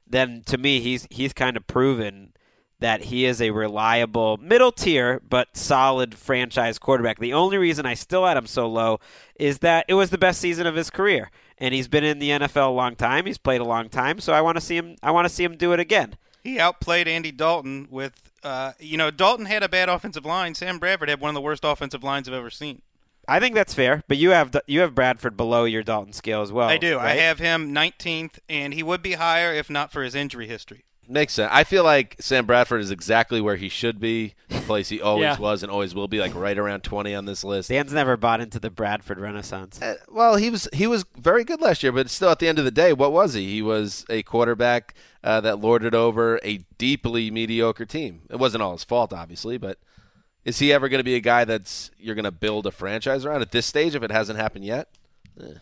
then 0.08 0.44
to 0.46 0.58
me 0.58 0.80
he's 0.80 1.08
he's 1.10 1.34
kind 1.34 1.58
of 1.58 1.68
proven 1.68 2.34
that 2.80 3.06
he 3.06 3.26
is 3.26 3.42
a 3.42 3.52
reliable 3.52 4.38
middle 4.38 4.72
tier 4.72 5.20
but 5.28 5.58
solid 5.58 6.14
franchise 6.14 6.78
quarterback. 6.78 7.18
The 7.18 7.34
only 7.34 7.58
reason 7.58 7.86
I 7.86 7.96
still 7.96 8.26
had 8.26 8.38
him 8.38 8.46
so 8.46 8.68
low 8.68 9.00
is 9.36 9.60
that 9.60 9.86
it 9.88 9.94
was 9.96 10.12
the 10.12 10.18
best 10.18 10.40
season 10.40 10.68
of 10.68 10.76
his 10.76 10.90
career 10.92 11.32
and 11.64 11.74
he's 11.74 11.88
been 11.88 12.03
in 12.03 12.20
the 12.20 12.30
NFL 12.30 12.68
a 12.68 12.72
long 12.72 12.93
time. 12.97 13.26
He's 13.26 13.38
played 13.38 13.61
a 13.61 13.64
long 13.64 13.88
time, 13.88 14.20
so 14.20 14.34
I 14.34 14.41
want 14.41 14.57
to 14.57 14.61
see 14.61 14.76
him 14.76 14.97
I 15.01 15.11
want 15.11 15.26
to 15.26 15.34
see 15.34 15.45
him 15.45 15.55
do 15.55 15.72
it 15.72 15.80
again. 15.80 16.18
He 16.43 16.59
outplayed 16.59 17.07
Andy 17.07 17.32
Dalton 17.32 17.88
with, 17.89 18.34
uh, 18.43 18.74
you 18.78 18.97
know, 18.97 19.09
Dalton 19.09 19.45
had 19.45 19.64
a 19.64 19.70
bad 19.70 19.88
offensive 19.88 20.26
line. 20.26 20.55
Sam 20.55 20.78
Bradford 20.78 21.07
had 21.07 21.22
one 21.22 21.30
of 21.30 21.36
the 21.36 21.41
worst 21.41 21.64
offensive 21.64 22.03
lines 22.03 22.28
I've 22.28 22.34
ever 22.34 22.49
seen. 22.49 22.82
I 23.30 23.39
think 23.39 23.55
that's 23.55 23.74
fair, 23.74 24.03
but 24.09 24.18
you 24.18 24.32
have 24.32 24.53
you 24.68 24.82
have 24.82 24.93
Bradford 24.93 25.38
below 25.38 25.64
your 25.64 25.84
Dalton 25.84 26.11
scale 26.11 26.41
as 26.41 26.51
well. 26.51 26.68
I 26.68 26.78
do. 26.78 26.99
I 26.99 27.11
have 27.11 27.39
him 27.39 27.74
19th, 27.74 28.39
and 28.49 28.74
he 28.74 28.84
would 28.84 29.01
be 29.01 29.14
higher 29.14 29.53
if 29.53 29.70
not 29.70 29.93
for 29.93 30.03
his 30.03 30.16
injury 30.16 30.49
history. 30.49 30.84
Makes 31.08 31.34
sense. 31.34 31.49
I 31.54 31.64
feel 31.66 31.84
like 31.84 32.16
Sam 32.20 32.45
Bradford 32.45 32.80
is 32.80 32.89
exactly 32.89 33.41
where 33.41 33.58
he 33.58 33.68
should 33.68 33.99
be, 33.99 34.36
the 34.47 34.60
place 34.62 34.88
he 34.89 35.01
always 35.01 35.24
Yeah. 35.24 35.38
was 35.38 35.62
and 35.62 35.72
always 35.72 35.93
will 35.93 36.08
be, 36.08 36.20
like 36.20 36.34
right 36.34 36.58
around 36.58 36.82
20 36.84 37.14
on 37.14 37.26
this 37.26 37.43
list. 37.43 37.70
Dan's 37.70 37.91
never 37.91 38.16
bought 38.16 38.39
into 38.39 38.58
the 38.60 38.70
Bradford 38.70 39.20
renaissance. 39.20 39.82
Uh, 39.82 39.95
Well, 40.10 40.38
he 40.38 40.49
was 40.49 40.70
he 40.72 40.88
was 40.88 41.04
very 41.18 41.43
good 41.43 41.60
last 41.60 41.84
year, 41.84 41.91
but 41.91 42.10
still, 42.10 42.30
at 42.30 42.39
the 42.39 42.47
end 42.47 42.58
of 42.58 42.64
the 42.66 42.72
day, 42.72 42.93
what 42.93 43.12
was 43.12 43.34
he? 43.34 43.51
He 43.51 43.62
was 43.62 44.06
a 44.10 44.24
quarterback 44.24 44.93
uh, 45.24 45.41
that 45.41 45.60
lorded 45.60 45.93
over 45.93 46.39
a 46.43 46.60
deeply 46.78 47.30
mediocre 47.30 47.86
team. 47.86 48.22
It 48.30 48.38
wasn't 48.39 48.64
all 48.64 48.72
his 48.72 48.84
fault, 48.86 49.12
obviously, 49.12 49.58
but 49.58 49.80
is 50.45 50.60
he 50.60 50.72
ever 50.72 50.88
going 50.89 50.99
to 50.99 51.04
be 51.06 51.16
a 51.16 51.20
guy 51.22 51.43
that's 51.43 51.91
you're 51.97 52.16
going 52.16 52.24
to 52.26 52.32
build 52.32 52.66
a 52.66 52.72
franchise 52.72 53.26
around 53.26 53.41
at 53.41 53.51
this 53.51 53.66
stage 53.66 53.93
if 53.93 54.04
it 54.04 54.12
hasn't 54.12 54.39
happened 54.39 54.64
yet? 54.66 54.88
Eh. 55.39 55.56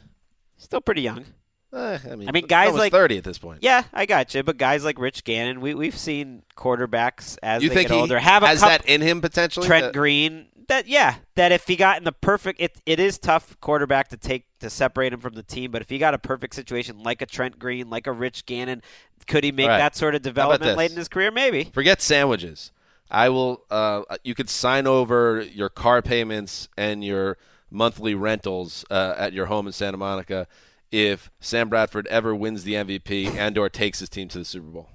Still 0.57 0.81
pretty 0.81 1.01
young. 1.01 1.25
Eh, 1.73 1.99
I 2.03 2.15
mean, 2.15 2.27
I 2.27 2.31
mean, 2.31 2.47
guys 2.47 2.73
like 2.73 2.91
30 2.91 3.17
at 3.17 3.23
this 3.23 3.37
point. 3.37 3.59
Yeah, 3.61 3.83
I 3.93 4.05
got 4.05 4.33
you. 4.33 4.43
But 4.43 4.57
guys 4.57 4.83
like 4.83 4.99
Rich 4.99 5.23
Gannon, 5.23 5.61
we 5.61 5.73
we've 5.73 5.97
seen 5.97 6.43
quarterbacks 6.57 7.37
as 7.41 7.63
You 7.63 7.69
they 7.69 7.75
think 7.75 7.89
get 7.89 7.97
older 7.97 8.19
have 8.19 8.43
a 8.43 8.47
has 8.47 8.61
that 8.61 8.85
in 8.85 9.01
him 9.01 9.21
potentially? 9.21 9.67
Trent 9.67 9.85
That- 9.85 9.93
Green. 9.93 10.47
That 10.67 10.87
yeah, 10.87 11.15
that 11.35 11.51
if 11.51 11.67
he 11.67 11.75
got 11.75 11.97
in 11.97 12.05
the 12.05 12.13
perfect, 12.13 12.61
it 12.61 12.79
it 12.85 12.99
is 12.99 13.17
tough 13.17 13.59
quarterback 13.59 14.07
to 14.09 14.17
take 14.17 14.45
to 14.59 14.69
separate 14.69 15.11
him 15.11 15.19
from 15.19 15.33
the 15.33 15.43
team. 15.43 15.71
But 15.71 15.81
if 15.81 15.89
he 15.89 15.97
got 15.97 16.13
a 16.13 16.17
perfect 16.17 16.55
situation 16.55 17.03
like 17.03 17.21
a 17.21 17.25
Trent 17.25 17.59
Green, 17.59 17.89
like 17.89 18.07
a 18.07 18.13
Rich 18.13 18.45
Gannon, 18.45 18.81
could 19.27 19.43
he 19.43 19.51
make 19.51 19.67
right. 19.67 19.77
that 19.77 19.97
sort 19.97 20.15
of 20.15 20.21
development 20.21 20.77
late 20.77 20.91
in 20.91 20.97
his 20.97 21.09
career? 21.09 21.29
Maybe. 21.29 21.65
Forget 21.65 22.01
sandwiches. 22.01 22.71
I 23.09 23.27
will. 23.29 23.65
Uh, 23.69 24.03
you 24.23 24.33
could 24.33 24.49
sign 24.49 24.87
over 24.87 25.41
your 25.41 25.67
car 25.67 26.01
payments 26.01 26.69
and 26.77 27.03
your 27.03 27.37
monthly 27.69 28.15
rentals 28.15 28.85
uh, 28.89 29.15
at 29.17 29.33
your 29.33 29.47
home 29.47 29.67
in 29.67 29.73
Santa 29.73 29.97
Monica 29.97 30.47
if 30.91 31.31
Sam 31.39 31.69
Bradford 31.69 32.07
ever 32.07 32.35
wins 32.35 32.63
the 32.63 32.73
MVP 32.73 33.33
and 33.35 33.57
or 33.57 33.69
takes 33.69 33.99
his 33.99 34.09
team 34.09 34.27
to 34.29 34.39
the 34.39 34.45
Super 34.45 34.67
Bowl. 34.67 34.89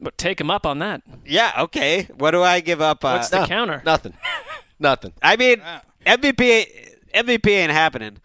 But 0.00 0.16
take 0.16 0.40
him 0.40 0.50
up 0.50 0.64
on 0.64 0.78
that. 0.78 1.02
Yeah. 1.26 1.52
Okay. 1.58 2.08
What 2.16 2.30
do 2.30 2.42
I 2.42 2.60
give 2.60 2.80
up? 2.80 3.04
Uh, 3.04 3.12
What's 3.16 3.28
the 3.28 3.44
counter? 3.46 3.82
Nothing. 3.84 4.14
Nothing. 4.78 5.12
I 5.22 5.36
mean, 5.36 5.60
MVP 6.06 6.96
MVP 7.14 7.48
ain't 7.48 7.72
happening. 7.72 8.16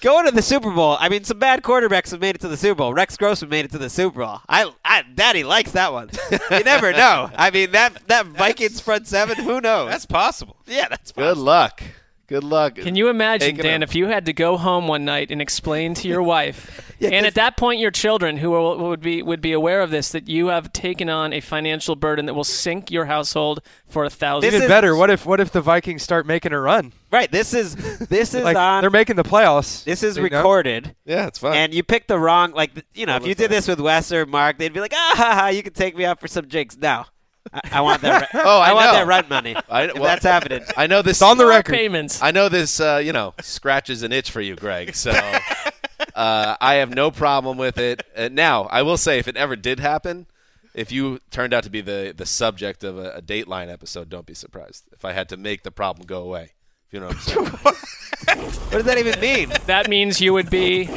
Going 0.00 0.26
to 0.26 0.30
the 0.32 0.42
Super 0.42 0.70
Bowl. 0.70 0.96
I 1.00 1.08
mean, 1.08 1.24
some 1.24 1.38
bad 1.38 1.62
quarterbacks 1.62 2.10
have 2.10 2.20
made 2.20 2.34
it 2.34 2.40
to 2.42 2.48
the 2.48 2.56
Super 2.56 2.76
Bowl. 2.76 2.92
Rex 2.92 3.16
Grossman 3.16 3.50
made 3.50 3.64
it 3.64 3.70
to 3.70 3.78
the 3.78 3.88
Super 3.88 4.20
Bowl. 4.20 4.40
I, 4.48 4.70
I 4.84 5.02
Daddy 5.14 5.42
likes 5.42 5.72
that 5.72 5.92
one. 5.92 6.10
you 6.50 6.64
never 6.64 6.92
know. 6.92 7.30
I 7.34 7.50
mean, 7.50 7.70
that 7.72 8.06
that 8.08 8.26
Vikings 8.26 8.80
front 8.80 9.06
seven. 9.06 9.36
Who 9.36 9.60
knows? 9.60 9.88
That's 9.90 10.06
possible. 10.06 10.56
Yeah, 10.66 10.88
that's 10.88 11.12
Good 11.12 11.38
luck. 11.38 11.82
Good 12.28 12.42
luck. 12.44 12.74
Can 12.74 12.96
you 12.96 13.08
imagine, 13.08 13.54
Dan, 13.56 13.82
a- 13.82 13.84
if 13.84 13.94
you 13.94 14.06
had 14.08 14.26
to 14.26 14.32
go 14.32 14.56
home 14.56 14.88
one 14.88 15.04
night 15.04 15.30
and 15.30 15.40
explain 15.40 15.94
to 15.94 16.08
your 16.08 16.22
wife, 16.36 16.94
Yeah, 16.98 17.10
and 17.10 17.18
'cause- 17.20 17.26
at 17.28 17.34
that 17.36 17.56
point 17.56 17.78
your 17.78 17.90
children, 17.92 18.36
who 18.38 18.50
will, 18.50 18.78
would 18.88 19.00
be 19.00 19.22
would 19.22 19.40
be 19.40 19.52
aware 19.52 19.80
of 19.80 19.90
this, 19.90 20.10
that 20.10 20.28
you 20.28 20.48
have 20.48 20.72
taken 20.72 21.08
on 21.08 21.32
a 21.32 21.40
financial 21.40 21.94
burden 21.94 22.26
that 22.26 22.34
will 22.34 22.42
sink 22.42 22.90
your 22.90 23.04
household 23.04 23.60
for 23.86 24.04
a 24.04 24.10
thousand. 24.10 24.52
Even 24.52 24.66
better. 24.66 24.96
What 24.96 25.10
if 25.10 25.24
what 25.24 25.38
if 25.38 25.52
the 25.52 25.60
Vikings 25.60 26.02
start 26.02 26.26
making 26.26 26.52
a 26.52 26.58
run? 26.60 26.92
Right. 27.12 27.30
This 27.30 27.54
is 27.54 27.76
this 28.08 28.34
is 28.34 28.42
Like 28.44 28.56
on. 28.56 28.80
they're 28.82 28.90
making 28.90 29.14
the 29.16 29.22
playoffs. 29.24 29.84
This 29.84 30.02
is 30.02 30.16
you 30.16 30.28
know? 30.28 30.36
recorded. 30.38 30.96
Yeah, 31.04 31.26
it's 31.28 31.38
fine. 31.38 31.54
And 31.56 31.72
you 31.74 31.84
picked 31.84 32.08
the 32.08 32.18
wrong, 32.18 32.50
like, 32.52 32.72
you 32.94 33.06
know, 33.06 33.14
if 33.16 33.26
you 33.26 33.34
did 33.36 33.50
this 33.52 33.68
with 33.68 33.78
Wes 33.80 34.10
or 34.10 34.26
Marc, 34.26 34.58
they'd 34.58 34.72
be 34.72 34.80
like, 34.80 34.92
ah, 34.94 35.12
ha, 35.16 35.34
ha, 35.34 35.46
you 35.48 35.62
can 35.62 35.72
take 35.72 35.96
me 35.96 36.04
out 36.04 36.18
for 36.20 36.26
some 36.26 36.48
drinks. 36.48 36.76
No. 36.76 37.04
I, 37.52 37.60
I 37.72 37.80
want 37.80 38.02
that. 38.02 38.32
Re- 38.32 38.40
Oh, 38.44 38.60
I 38.60 38.72
want 38.72 38.86
know. 38.86 38.92
that 38.92 39.06
rent 39.06 39.28
money. 39.30 39.56
I, 39.68 39.86
well, 39.92 40.02
that's 40.04 40.24
happening. 40.24 40.62
I 40.76 40.86
know 40.86 41.02
this 41.02 41.18
It's 41.18 41.22
on 41.22 41.38
the 41.38 41.46
record. 41.46 41.74
payments. 41.74 42.22
I 42.22 42.30
know 42.30 42.48
this, 42.48 42.80
uh, 42.80 43.00
you 43.04 43.12
know, 43.12 43.34
scratches 43.40 44.02
an 44.02 44.12
itch 44.12 44.30
for 44.30 44.40
you, 44.40 44.56
Gregg. 44.56 44.94
So 44.94 45.10
uh, 46.14 46.56
I 46.60 46.74
have 46.74 46.90
no 46.90 47.10
problem 47.10 47.58
with 47.58 47.78
it. 47.78 48.02
Uh, 48.16 48.28
now, 48.32 48.64
I 48.64 48.82
will 48.82 48.96
say, 48.96 49.18
if 49.18 49.28
it 49.28 49.36
ever 49.36 49.56
did 49.56 49.80
happen, 49.80 50.26
if 50.74 50.92
you 50.92 51.20
turned 51.30 51.54
out 51.54 51.64
to 51.64 51.70
be 51.70 51.80
the, 51.80 52.12
the 52.16 52.26
subject 52.26 52.84
of 52.84 52.98
a, 52.98 53.12
a 53.12 53.22
Dateline 53.22 53.72
episode, 53.72 54.08
don't 54.10 54.26
be 54.26 54.34
surprised 54.34 54.84
if 54.92 55.04
I 55.04 55.12
had 55.12 55.28
to 55.30 55.36
make 55.36 55.62
the 55.62 55.70
problem 55.70 56.06
go 56.06 56.22
away. 56.22 56.52
If 56.86 56.92
you 56.92 57.00
know 57.00 57.06
what 57.08 57.16
I'm 57.16 57.20
saying. 57.22 57.74
What 58.26 58.70
does 58.72 58.84
that 58.84 58.98
even 58.98 59.20
mean? 59.20 59.52
That 59.66 59.88
means 59.88 60.20
you 60.20 60.32
would 60.32 60.50
be, 60.50 60.88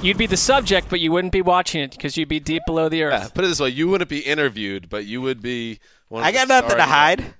you'd 0.00 0.16
be 0.16 0.26
the 0.26 0.36
subject, 0.36 0.88
but 0.88 1.00
you 1.00 1.12
wouldn't 1.12 1.32
be 1.32 1.42
watching 1.42 1.82
it 1.82 1.90
because 1.90 2.16
you'd 2.16 2.28
be 2.28 2.40
deep 2.40 2.62
below 2.66 2.88
the 2.88 3.02
earth. 3.02 3.22
Yeah, 3.22 3.28
put 3.28 3.44
it 3.44 3.48
this 3.48 3.60
way: 3.60 3.68
you 3.68 3.88
wouldn't 3.88 4.08
be 4.08 4.20
interviewed, 4.20 4.88
but 4.88 5.04
you 5.04 5.20
would 5.20 5.42
be. 5.42 5.80
One 6.08 6.22
of 6.22 6.26
I 6.28 6.30
the 6.32 6.38
got 6.38 6.48
nothing 6.48 6.70
to 6.70 6.74
stars. 6.76 6.90
hide. 6.90 7.34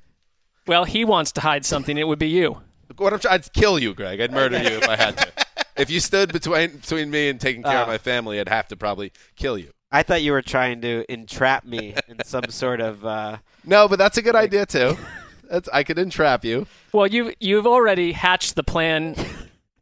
Well, 0.67 0.85
he 0.85 1.05
wants 1.05 1.33
to 1.33 1.41
hide 1.41 1.65
something. 1.65 1.97
It 1.97 2.07
would 2.07 2.19
be 2.19 2.29
you. 2.29 2.61
What 2.99 3.13
I'm 3.15 3.19
trying, 3.21 3.35
I'd 3.35 3.53
kill 3.55 3.79
you, 3.79 3.95
Gregg. 3.95 4.21
I'd 4.21 4.33
murder 4.33 4.59
you 4.59 4.77
if 4.79 4.89
I 4.89 4.97
had 4.97 5.17
to. 5.19 5.33
If 5.79 5.91
you 5.91 6.01
stood 6.01 6.33
between 6.33 6.79
between 6.79 7.09
me 7.09 7.29
and 7.29 7.41
taking 7.41 7.63
care 7.63 7.79
of 7.79 7.89
Uh. 7.89 7.93
my 7.93 7.99
family, 7.99 8.41
I'd 8.41 8.49
have 8.49 8.67
to 8.69 8.77
probably 8.77 9.13
kill 9.37 9.57
you. 9.57 9.71
I 9.93 10.03
thought 10.03 10.23
you 10.23 10.33
were 10.33 10.43
trying 10.43 10.81
to 10.81 11.05
entrap 11.11 11.65
me 11.65 11.95
in 12.09 12.19
some 12.25 12.45
sort 12.51 12.81
of. 12.81 13.05
Uh, 13.07 13.39
No, 13.65 13.87
but 13.89 13.97
that's 13.99 14.19
a 14.19 14.23
good 14.23 14.35
idea 14.35 14.67
too. 14.67 14.99
That's, 15.49 15.69
I 15.73 15.83
could 15.83 15.99
entrap 15.99 16.45
you. 16.45 16.67
Well, 16.93 17.07
you 17.07 17.33
you've 17.41 17.67
already 17.67 18.13
hatched 18.13 18.55
the 18.55 18.63
plan 18.63 19.17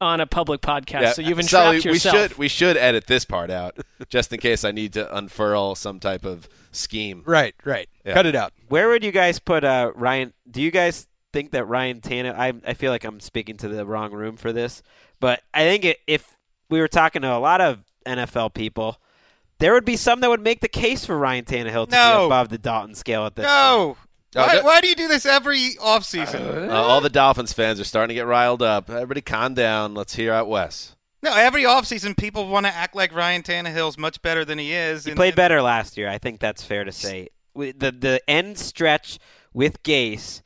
on 0.00 0.20
a 0.20 0.26
public 0.26 0.60
podcast, 0.60 1.14
so 1.14 1.22
you've 1.22 1.42
Sully, 1.44 1.76
entrapped 1.76 1.84
yourself. 1.84 2.14
We 2.14 2.20
should 2.20 2.38
we 2.38 2.48
should 2.48 2.76
edit 2.76 3.06
this 3.06 3.24
part 3.24 3.50
out 3.50 3.76
just 4.08 4.32
in 4.32 4.40
case 4.40 4.64
I 4.64 4.70
need 4.72 4.92
to 4.94 5.16
unfurl 5.16 5.74
some 5.74 6.00
type 6.00 6.24
of 6.24 6.48
scheme. 6.72 7.22
Right, 7.26 7.54
right. 7.64 7.88
Yeah. 8.04 8.14
Cut 8.14 8.26
it 8.26 8.34
out. 8.34 8.52
where 8.68 8.88
would 8.88 9.02
you 9.02 9.12
guys 9.12 9.38
put 9.38 9.64
uh, 9.64 9.92
Ryan? 9.94 10.32
Do 10.50 10.62
you 10.62 10.70
guys 10.70 11.08
think 11.32 11.50
that 11.52 11.64
Ryan 11.64 12.00
Tannehill? 12.00 12.36
I 12.36 12.52
I 12.66 12.74
feel 12.74 12.92
like 12.92 13.04
I'm 13.04 13.20
speaking 13.20 13.56
to 13.58 13.68
the 13.68 13.84
wrong 13.86 14.12
room 14.12 14.36
for 14.36 14.52
this, 14.52 14.82
but 15.20 15.42
I 15.54 15.60
think 15.64 15.84
it, 15.84 15.98
if 16.06 16.36
we 16.68 16.80
were 16.80 16.88
talking 16.88 17.22
to 17.22 17.32
a 17.32 17.38
lot 17.38 17.60
of 17.60 17.82
NFL 18.06 18.54
people, 18.54 19.00
there 19.58 19.72
would 19.72 19.84
be 19.84 19.96
some 19.96 20.20
that 20.20 20.28
would 20.30 20.42
make 20.42 20.60
the 20.60 20.68
case 20.68 21.04
for 21.06 21.16
Ryan 21.16 21.44
Tannehill 21.44 21.86
to 21.86 21.90
be 21.90 22.24
above 22.26 22.50
the 22.50 22.58
Dalton 22.58 22.94
scale 22.94 23.24
at 23.26 23.34
this. 23.36 23.46
No. 23.46 23.96
Why, 24.32 24.56
that- 24.56 24.64
why 24.64 24.80
do 24.80 24.88
you 24.88 24.94
do 24.94 25.08
this 25.08 25.24
every 25.26 25.74
offseason? 25.80 26.68
Uh, 26.68 26.72
all 26.74 27.00
the 27.00 27.08
Dolphins 27.10 27.52
fans 27.52 27.80
are 27.80 27.84
starting 27.84 28.08
to 28.08 28.14
get 28.14 28.26
riled 28.26 28.62
up. 28.62 28.90
Everybody, 28.90 29.20
calm 29.22 29.54
down. 29.54 29.94
Let's 29.94 30.14
hear 30.14 30.32
out 30.32 30.48
Wes. 30.48 30.94
No, 31.22 31.32
every 31.34 31.62
offseason 31.62 32.16
people 32.16 32.46
want 32.48 32.66
to 32.66 32.72
act 32.74 32.94
like 32.94 33.14
Ryan 33.14 33.42
Tannehill's 33.42 33.96
much 33.98 34.20
better 34.22 34.44
than 34.44 34.58
he 34.58 34.72
is. 34.72 35.04
He 35.04 35.10
and- 35.12 35.16
played 35.16 35.28
and- 35.30 35.36
better 35.36 35.62
last 35.62 35.96
year. 35.96 36.08
I 36.08 36.18
think 36.18 36.40
that's 36.40 36.62
fair 36.62 36.84
to 36.84 36.92
say. 36.92 37.28
The 37.54 37.72
the 37.98 38.20
end 38.28 38.58
stretch 38.58 39.18
with 39.54 39.82
Gase 39.82 40.42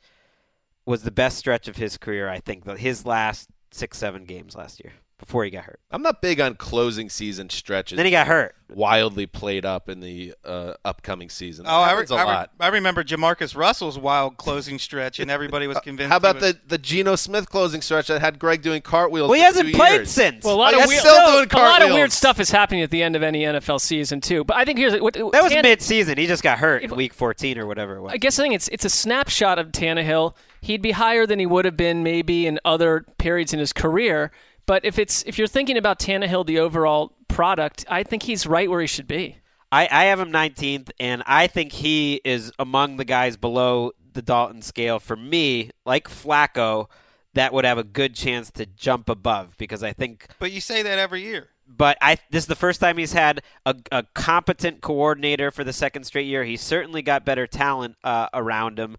was 0.85 1.03
the 1.03 1.11
best 1.11 1.37
stretch 1.37 1.67
of 1.67 1.75
his 1.75 1.97
career. 1.97 2.29
I 2.29 2.39
think 2.39 2.63
the- 2.63 2.77
his 2.77 3.05
last 3.05 3.49
six 3.71 3.97
seven 3.97 4.23
games 4.25 4.55
last 4.55 4.81
year 4.83 4.93
before 5.21 5.45
he 5.45 5.51
got 5.51 5.63
hurt. 5.63 5.79
I'm 5.91 6.01
not 6.01 6.21
big 6.21 6.41
on 6.41 6.55
closing 6.55 7.07
season 7.09 7.49
stretches. 7.49 7.95
Then 7.95 8.05
he 8.05 8.11
got 8.11 8.27
hurt. 8.27 8.55
Wildly 8.73 9.25
played 9.27 9.65
up 9.65 9.87
in 9.89 9.99
the 9.99 10.33
uh, 10.45 10.73
upcoming 10.85 11.29
season. 11.29 11.65
Oh, 11.67 11.71
I, 11.71 11.87
re- 11.87 11.89
happens 11.91 12.11
a 12.11 12.15
I, 12.15 12.21
re- 12.21 12.25
lot. 12.25 12.51
I 12.59 12.67
remember 12.69 13.03
JaMarcus 13.03 13.55
Russell's 13.55 13.99
wild 13.99 14.37
closing 14.37 14.79
stretch, 14.79 15.19
and 15.19 15.29
everybody 15.29 15.67
was 15.67 15.77
convinced. 15.83 16.09
How 16.09 16.17
about 16.17 16.35
was- 16.35 16.53
the 16.53 16.59
the 16.67 16.77
Geno 16.77 17.15
Smith 17.17 17.49
closing 17.49 17.81
stretch 17.81 18.07
that 18.07 18.19
had 18.21 18.39
Gregg 18.39 18.61
doing 18.61 18.81
cartwheels? 18.81 19.29
Well, 19.29 19.35
he 19.37 19.41
for 19.41 19.45
hasn't 19.45 19.69
two 19.71 19.75
played 19.77 19.93
years? 19.95 20.09
since. 20.11 20.43
Well, 20.45 20.55
a 20.55 20.57
lot 20.57 20.73
Oh, 20.73 20.77
of 20.77 20.81
he's 20.83 20.89
weird, 20.89 20.99
still 21.01 21.15
no, 21.17 21.45
doing 21.45 21.49
a 21.51 21.57
lot 21.67 21.81
of 21.81 21.91
weird 21.91 22.11
stuff 22.13 22.39
is 22.39 22.49
happening 22.49 22.81
at 22.81 22.89
the 22.91 23.03
end 23.03 23.15
of 23.17 23.23
any 23.23 23.43
NFL 23.43 23.81
season 23.81 24.21
too. 24.21 24.43
But 24.45 24.55
I 24.57 24.63
think 24.65 24.79
here's 24.79 24.99
what 25.01 25.13
that 25.15 25.43
was 25.43 25.51
Tan- 25.51 25.63
mid 25.63 25.81
season. 25.81 26.17
He 26.17 26.25
just 26.25 26.41
got 26.41 26.57
hurt 26.57 26.83
If- 26.83 26.91
in 26.91 26.97
week 26.97 27.13
14 27.13 27.57
or 27.59 27.67
whatever 27.67 27.97
it 27.97 28.01
was. 28.01 28.13
I 28.13 28.17
guess 28.17 28.39
I 28.39 28.43
think 28.43 28.55
it's 28.55 28.69
it's 28.69 28.85
a 28.85 28.89
snapshot 28.89 29.59
of 29.59 29.67
Tannehill. 29.73 30.33
He'd 30.61 30.81
be 30.81 30.91
higher 30.91 31.25
than 31.25 31.39
he 31.39 31.45
would 31.45 31.65
have 31.65 31.75
been 31.75 32.03
maybe 32.03 32.47
in 32.47 32.57
other 32.63 33.05
periods 33.17 33.51
in 33.51 33.59
his 33.59 33.73
career. 33.73 34.31
But 34.71 34.85
if 34.85 34.97
it's 34.97 35.21
if 35.23 35.37
you're 35.37 35.47
thinking 35.47 35.75
about 35.75 35.99
Tannehill, 35.99 36.45
the 36.45 36.59
overall 36.59 37.11
product, 37.27 37.83
I 37.89 38.03
think 38.03 38.23
he's 38.23 38.47
right 38.47 38.69
where 38.69 38.79
he 38.79 38.87
should 38.87 39.05
be. 39.05 39.35
I, 39.69 39.85
I 39.91 40.03
have 40.05 40.17
him 40.17 40.31
19th, 40.31 40.91
and 40.97 41.23
I 41.25 41.47
think 41.47 41.73
he 41.73 42.21
is 42.23 42.53
among 42.57 42.95
the 42.95 43.03
guys 43.03 43.35
below 43.35 43.91
the 44.13 44.21
Dalton 44.21 44.61
scale. 44.61 45.01
For 45.01 45.17
me, 45.17 45.71
like 45.85 46.07
Flacco, 46.07 46.87
that 47.33 47.51
would 47.51 47.65
have 47.65 47.79
a 47.79 47.83
good 47.83 48.15
chance 48.15 48.49
to 48.51 48.65
jump 48.65 49.09
above 49.09 49.57
because 49.57 49.83
I 49.83 49.91
think 49.91 50.27
But 50.39 50.53
you 50.53 50.61
say 50.61 50.81
that 50.83 50.97
every 50.97 51.21
year. 51.21 51.49
but 51.67 51.97
I 51.99 52.19
this 52.29 52.45
is 52.45 52.47
the 52.47 52.55
first 52.55 52.79
time 52.79 52.97
he's 52.97 53.11
had 53.11 53.41
a, 53.65 53.75
a 53.91 54.03
competent 54.13 54.79
coordinator 54.79 55.51
for 55.51 55.65
the 55.65 55.73
second 55.73 56.05
straight 56.05 56.27
year. 56.27 56.45
He's 56.45 56.61
certainly 56.61 57.01
got 57.01 57.25
better 57.25 57.45
talent 57.45 57.97
uh, 58.05 58.29
around 58.33 58.79
him. 58.79 58.95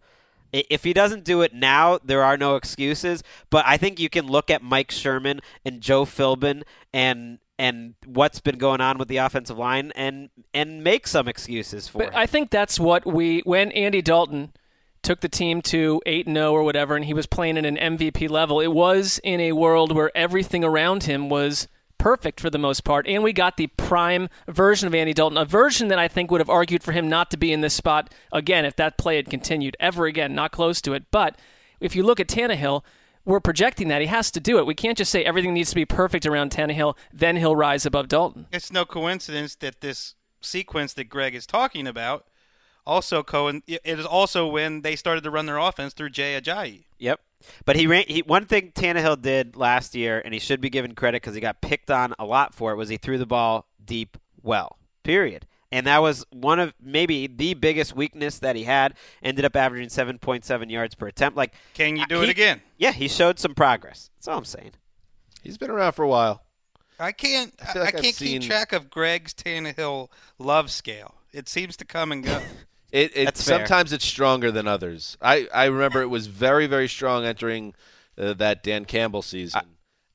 If 0.53 0.84
he 0.84 0.92
doesn't 0.92 1.24
do 1.24 1.40
it 1.42 1.55
now, 1.55 1.98
there 2.05 2.22
are 2.22 2.36
no 2.36 2.57
excuses. 2.57 3.22
But 3.50 3.64
I 3.66 3.76
think 3.76 3.98
you 3.98 4.11
can 4.11 4.26
look 4.26 4.50
at 4.50 4.62
Mike 4.62 4.90
Sherman 4.90 5.40
and 5.64 5.80
Joe 5.80 6.05
Philbin 6.05 6.62
and 6.92 7.38
and 7.59 7.94
what's 8.07 8.40
been 8.40 8.59
going 8.59 8.80
on 8.80 8.98
with 8.98 9.09
the 9.09 9.18
offensive 9.18 9.57
line 9.59 9.92
and 9.94 10.30
and 10.53 10.82
make 10.82 11.07
some 11.07 11.28
excuses 11.28 11.88
for 11.88 11.98
But 11.98 12.09
him. 12.09 12.14
I 12.14 12.26
think 12.26 12.50
that's 12.50 12.80
what 12.80 13.07
we 13.07 13.40
when 13.44 13.70
Andy 13.72 14.03
Dalton 14.03 14.53
took 15.03 15.20
the 15.20 15.28
team 15.28 15.62
to 15.62 16.00
8 16.07 16.26
0 16.26 16.53
or 16.53 16.62
whatever 16.62 16.96
and 16.96 17.05
he 17.05 17.14
was 17.14 17.26
playing 17.26 17.59
at 17.59 17.66
an 17.66 17.76
MVP 17.76 18.28
level, 18.30 18.61
it 18.61 18.72
was 18.72 19.20
in 19.22 19.40
a 19.40 19.53
world 19.53 19.94
where 19.94 20.11
everything 20.16 20.64
around 20.64 21.05
him 21.05 21.28
was 21.28 21.68
perfect 22.03 22.40
for 22.40 22.50
the 22.50 22.59
most 22.59 22.82
part 22.82 23.07
and 23.07 23.22
we 23.22 23.32
got 23.32 23.57
the 23.57 23.68
prime 23.68 24.28
version 24.48 24.88
of 24.88 24.94
Andy 24.94 25.14
Dalton, 25.14 25.38
a 25.38 25.44
version 25.44 25.86
that 25.86 26.00
I 26.00 26.09
think 26.09 26.32
would 26.32 26.40
have 26.40 26.50
argued 26.50 26.82
for 26.82 26.90
him 26.90 27.09
not 27.09 27.30
to 27.30 27.36
be 27.36 27.53
in 27.53 27.61
this 27.61 27.74
spot 27.74 28.12
again 28.32 28.64
if 28.64 28.74
that 28.74 28.98
play 28.98 29.14
had 29.14 29.30
continued 29.30 29.76
ever 29.78 30.07
again, 30.07 30.34
not 30.34 30.50
close 30.50 30.82
to 30.82 30.94
it. 30.94 31.05
But 31.12 31.38
if 31.78 31.94
you 31.94 32.03
look 32.03 32.18
at 32.18 32.26
Tannehill, 32.26 32.82
we're 33.24 33.38
projecting 33.38 33.86
that 33.86 34.00
he 34.00 34.09
has 34.09 34.32
to 34.32 34.40
do 34.40 34.59
it. 34.59 34.66
We 34.66 34.74
can't 34.74 34.98
just 34.98 35.12
say 35.12 35.24
everything 35.24 35.55
needs 35.55 35.70
to 35.70 35.76
be 35.76 35.84
perfect 35.84 36.26
around 36.26 36.50
Tannehill, 36.50 36.96
then 37.12 37.36
he'll 37.36 37.55
rise 37.55 37.86
above 37.86 38.09
Dalton. 38.09 38.46
It's 38.50 38.72
no 38.72 38.84
coincidence 38.84 39.55
that 39.57 39.80
this 39.80 40.16
sequence 40.40 40.94
that 40.94 41.05
Gregg 41.05 41.36
is 41.36 41.46
talking 41.46 41.86
about 41.86 42.26
also 42.84 43.22
Cohen 43.22 43.62
it 43.68 43.80
is 43.84 44.05
also 44.05 44.48
when 44.48 44.82
they 44.82 44.96
started 44.96 45.22
to 45.22 45.30
run 45.30 45.46
their 45.46 45.59
offense 45.59 45.94
through 45.94 46.11
Jay 46.11 46.40
Ajayi. 46.40 46.82
Yep. 46.98 47.20
But 47.64 47.76
he 47.76 47.86
ran. 47.86 48.05
He, 48.09 48.20
one 48.22 48.47
thing 48.47 48.72
Tannehill 48.74 49.22
did 49.22 49.57
last 49.57 49.95
year, 49.95 50.20
and 50.24 50.32
he 50.34 50.40
should 50.40 50.61
be 50.61 50.70
given 50.70 50.95
credit 50.95 51.22
because 51.22 51.34
he 51.34 51.40
got 51.40 51.61
picked 51.61 51.90
on 51.90 52.14
a 52.18 52.24
lot 52.24 52.55
for 52.55 52.72
it, 52.72 52.76
was 52.76 52.88
he 52.88 52.97
threw 52.97 53.18
the 53.18 53.26
ball 53.26 53.66
deep 53.84 54.16
well. 54.43 54.78
Period. 55.03 55.47
And 55.70 55.86
that 55.86 56.03
was 56.03 56.24
one 56.30 56.59
of 56.61 56.74
maybe 56.82 57.26
the 57.26 57.55
biggest 57.55 57.97
weakness 57.97 58.38
that 58.40 58.57
he 58.57 58.64
had. 58.64 58.95
Ended 59.22 59.45
up 59.47 59.57
averaging 59.57 59.88
seven 59.88 60.18
point 60.18 60.45
seven 60.45 60.68
yards 60.68 60.95
per 60.95 61.07
attempt. 61.09 61.36
Like, 61.36 61.55
Can 61.74 61.97
you 61.97 62.03
uh, 62.03 62.07
do 62.07 62.18
he- 62.18 62.24
it 62.24 62.30
again? 62.30 62.61
Yeah, 62.76 62.93
he 62.93 63.09
showed 63.09 63.38
some 63.38 63.55
progress. 63.55 64.11
That's 64.16 64.28
all 64.28 64.36
I'm 64.38 64.45
saying. 64.45 64.72
He's 65.43 65.57
been 65.59 65.70
around 65.70 65.93
for 65.93 66.03
a 66.05 66.09
while. 66.09 66.43
I 67.01 67.11
can't. 67.12 67.53
I, 67.61 67.78
like 67.78 67.95
I 67.95 67.99
I've 67.99 68.03
can't 68.05 68.14
seen- 68.14 68.43
keep 68.43 68.51
track 68.51 68.72
of 68.72 68.90
Gregg's 68.90 69.32
Tannehill 69.34 70.09
love 70.38 70.70
scale. 70.70 71.14
It 71.32 71.49
seems 71.49 71.76
to 71.78 71.84
come 71.86 72.12
and 72.12 72.22
go. 72.22 72.40
It, 72.93 73.16
it 73.16 73.24
That's 73.24 73.43
fair. 73.43 73.59
sometimes 73.59 73.93
it's 73.93 74.05
stronger 74.05 74.51
than 74.53 74.68
others. 74.68 75.16
I, 75.20 75.49
I 75.53 75.64
remember 75.64 76.03
it 76.03 76.09
was 76.09 76.26
very 76.26 76.66
very 76.66 76.88
strong 76.88 77.24
entering 77.24 77.74
uh, 78.18 78.34
that 78.34 78.62
Dan 78.62 78.84
Campbell 78.84 79.22
season. 79.22 79.62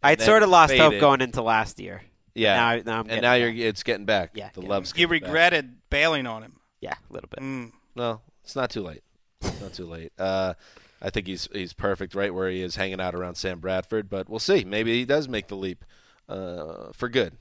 I'd 0.04 0.22
sort 0.22 0.44
of 0.44 0.48
then 0.48 0.52
lost 0.52 0.78
hope 0.78 1.00
going 1.00 1.22
into 1.22 1.42
last 1.42 1.80
year. 1.80 2.04
Yeah, 2.36 2.56
Now, 2.56 2.82
now 2.86 3.00
I'm 3.00 3.10
and 3.10 3.22
now 3.24 3.34
back. 3.34 3.42
you're 3.56 3.68
it's 3.68 3.82
getting 3.82 4.06
back. 4.06 4.32
Yeah, 4.36 4.50
the 4.54 4.62
getting 4.62 4.70
love's 4.70 4.94
you 4.96 5.08
getting 5.08 5.22
back. 5.22 5.28
regretted 5.28 5.76
bailing 5.90 6.28
on 6.28 6.44
him. 6.44 6.54
Yeah, 6.80 6.94
a 7.10 7.14
little 7.14 7.30
bit. 7.30 7.40
Mm. 7.44 7.72
No, 7.96 8.22
it's 8.44 8.56
not 8.56 8.70
too 8.70 8.82
late. 8.84 9.02
It's 9.42 9.60
not 9.60 9.74
too 9.74 9.88
late. 9.88 10.12
Uh, 10.20 10.54
I 11.02 11.10
think 11.10 11.26
he's 11.26 11.50
he's 11.52 11.74
perfect 11.74 12.14
right 12.14 12.32
where 12.32 12.48
he 12.50 12.62
is, 12.62 12.76
hanging 12.76 13.02
out 13.02 13.16
around 13.16 13.36
Sam 13.36 13.60
Bradford. 13.60 14.08
But 14.08 14.30
we'll 14.30 14.38
see. 14.38 14.64
Maybe 14.64 14.94
he 15.00 15.04
does 15.06 15.28
make 15.28 15.48
the 15.48 15.56
leap 15.56 15.84
uh, 16.30 16.92
for 16.94 17.10
good, 17.10 17.34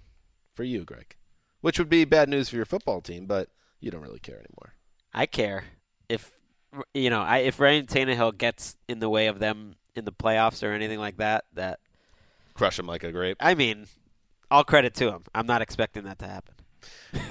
for 0.55 0.65
you, 0.65 0.85
Gregg. 0.85 1.15
Which 1.61 1.79
would 1.79 1.91
be 1.91 2.07
bad 2.07 2.31
news 2.31 2.49
for 2.49 2.57
your 2.57 2.65
football 2.65 3.03
team, 3.03 3.27
but 3.27 3.51
you 3.81 3.91
don't 3.91 4.03
really 4.03 4.19
care 4.19 4.37
anymore. 4.37 4.73
I 5.17 5.27
care 5.27 5.65
if 6.09 6.39
you 6.95 7.11
know 7.11 7.23
I, 7.23 7.39
if 7.39 7.59
Ryan 7.59 7.87
Tannehill 7.87 8.39
gets 8.39 8.77
in 8.87 9.01
the 9.01 9.09
way 9.09 9.27
of 9.27 9.41
them 9.41 9.75
in 9.97 10.05
the 10.05 10.13
playoffs 10.13 10.63
or 10.63 10.73
anything 10.73 11.01
like 11.01 11.17
that, 11.17 11.47
that 11.55 11.81
Crush 12.57 12.79
him 12.79 12.87
like 12.87 13.05
a 13.05 13.13
grape. 13.13 13.37
I 13.39 13.55
mean, 13.55 13.87
all 14.51 14.65
credit 14.65 14.95
to 14.95 15.13
him. 15.13 15.25
I'm 15.35 15.47
not 15.47 15.61
expecting 15.61 16.05
that 16.05 16.19
to 16.21 16.27
happen. 16.27 16.55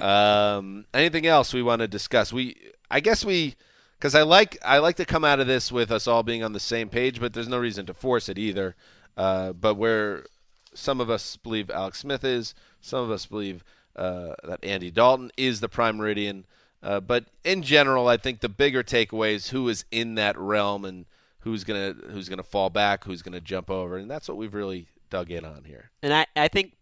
Um, 0.00 0.84
anything 0.94 1.26
else 1.26 1.52
we 1.52 1.62
want 1.62 1.80
to 1.80 1.88
discuss? 1.88 2.32
We, 2.32 2.56
I 2.90 3.00
guess 3.00 3.24
we, 3.24 3.56
because 3.98 4.14
I 4.14 4.22
like 4.22 4.56
I 4.64 4.78
like 4.78 4.96
to 4.96 5.04
come 5.04 5.24
out 5.24 5.40
of 5.40 5.46
this 5.46 5.72
with 5.72 5.90
us 5.90 6.06
all 6.06 6.22
being 6.22 6.44
on 6.44 6.52
the 6.52 6.60
same 6.60 6.88
page, 6.88 7.18
but 7.18 7.32
there's 7.32 7.48
no 7.48 7.58
reason 7.58 7.86
to 7.86 7.94
force 7.94 8.28
it 8.28 8.38
either. 8.38 8.76
Uh, 9.16 9.52
but 9.52 9.74
where 9.74 10.26
some 10.74 11.00
of 11.00 11.10
us 11.10 11.36
believe 11.36 11.70
Alex 11.70 11.98
Smith 11.98 12.22
is, 12.22 12.54
some 12.80 13.02
of 13.02 13.10
us 13.10 13.26
believe 13.26 13.64
uh, 13.96 14.34
that 14.44 14.62
Andy 14.62 14.90
Dalton 14.90 15.32
is 15.36 15.60
the 15.60 15.68
prime 15.68 15.96
meridian. 15.96 16.44
Uh, 16.86 17.00
but 17.00 17.24
in 17.42 17.62
general, 17.62 18.06
I 18.06 18.16
think 18.16 18.38
the 18.38 18.48
bigger 18.48 18.84
takeaway 18.84 19.34
is 19.34 19.48
who 19.48 19.68
is 19.68 19.84
in 19.90 20.14
that 20.14 20.38
realm 20.38 20.84
and 20.84 21.04
who's 21.40 21.64
gonna 21.64 21.94
who's 22.10 22.28
gonna 22.28 22.44
fall 22.44 22.70
back, 22.70 23.02
who's 23.02 23.22
gonna 23.22 23.40
jump 23.40 23.70
over, 23.70 23.96
and 23.96 24.08
that's 24.08 24.28
what 24.28 24.36
we've 24.36 24.54
really 24.54 24.86
dug 25.10 25.32
in 25.32 25.44
on 25.44 25.64
here. 25.64 25.90
And 26.00 26.14
I, 26.14 26.26
I 26.36 26.46
think 26.46 26.76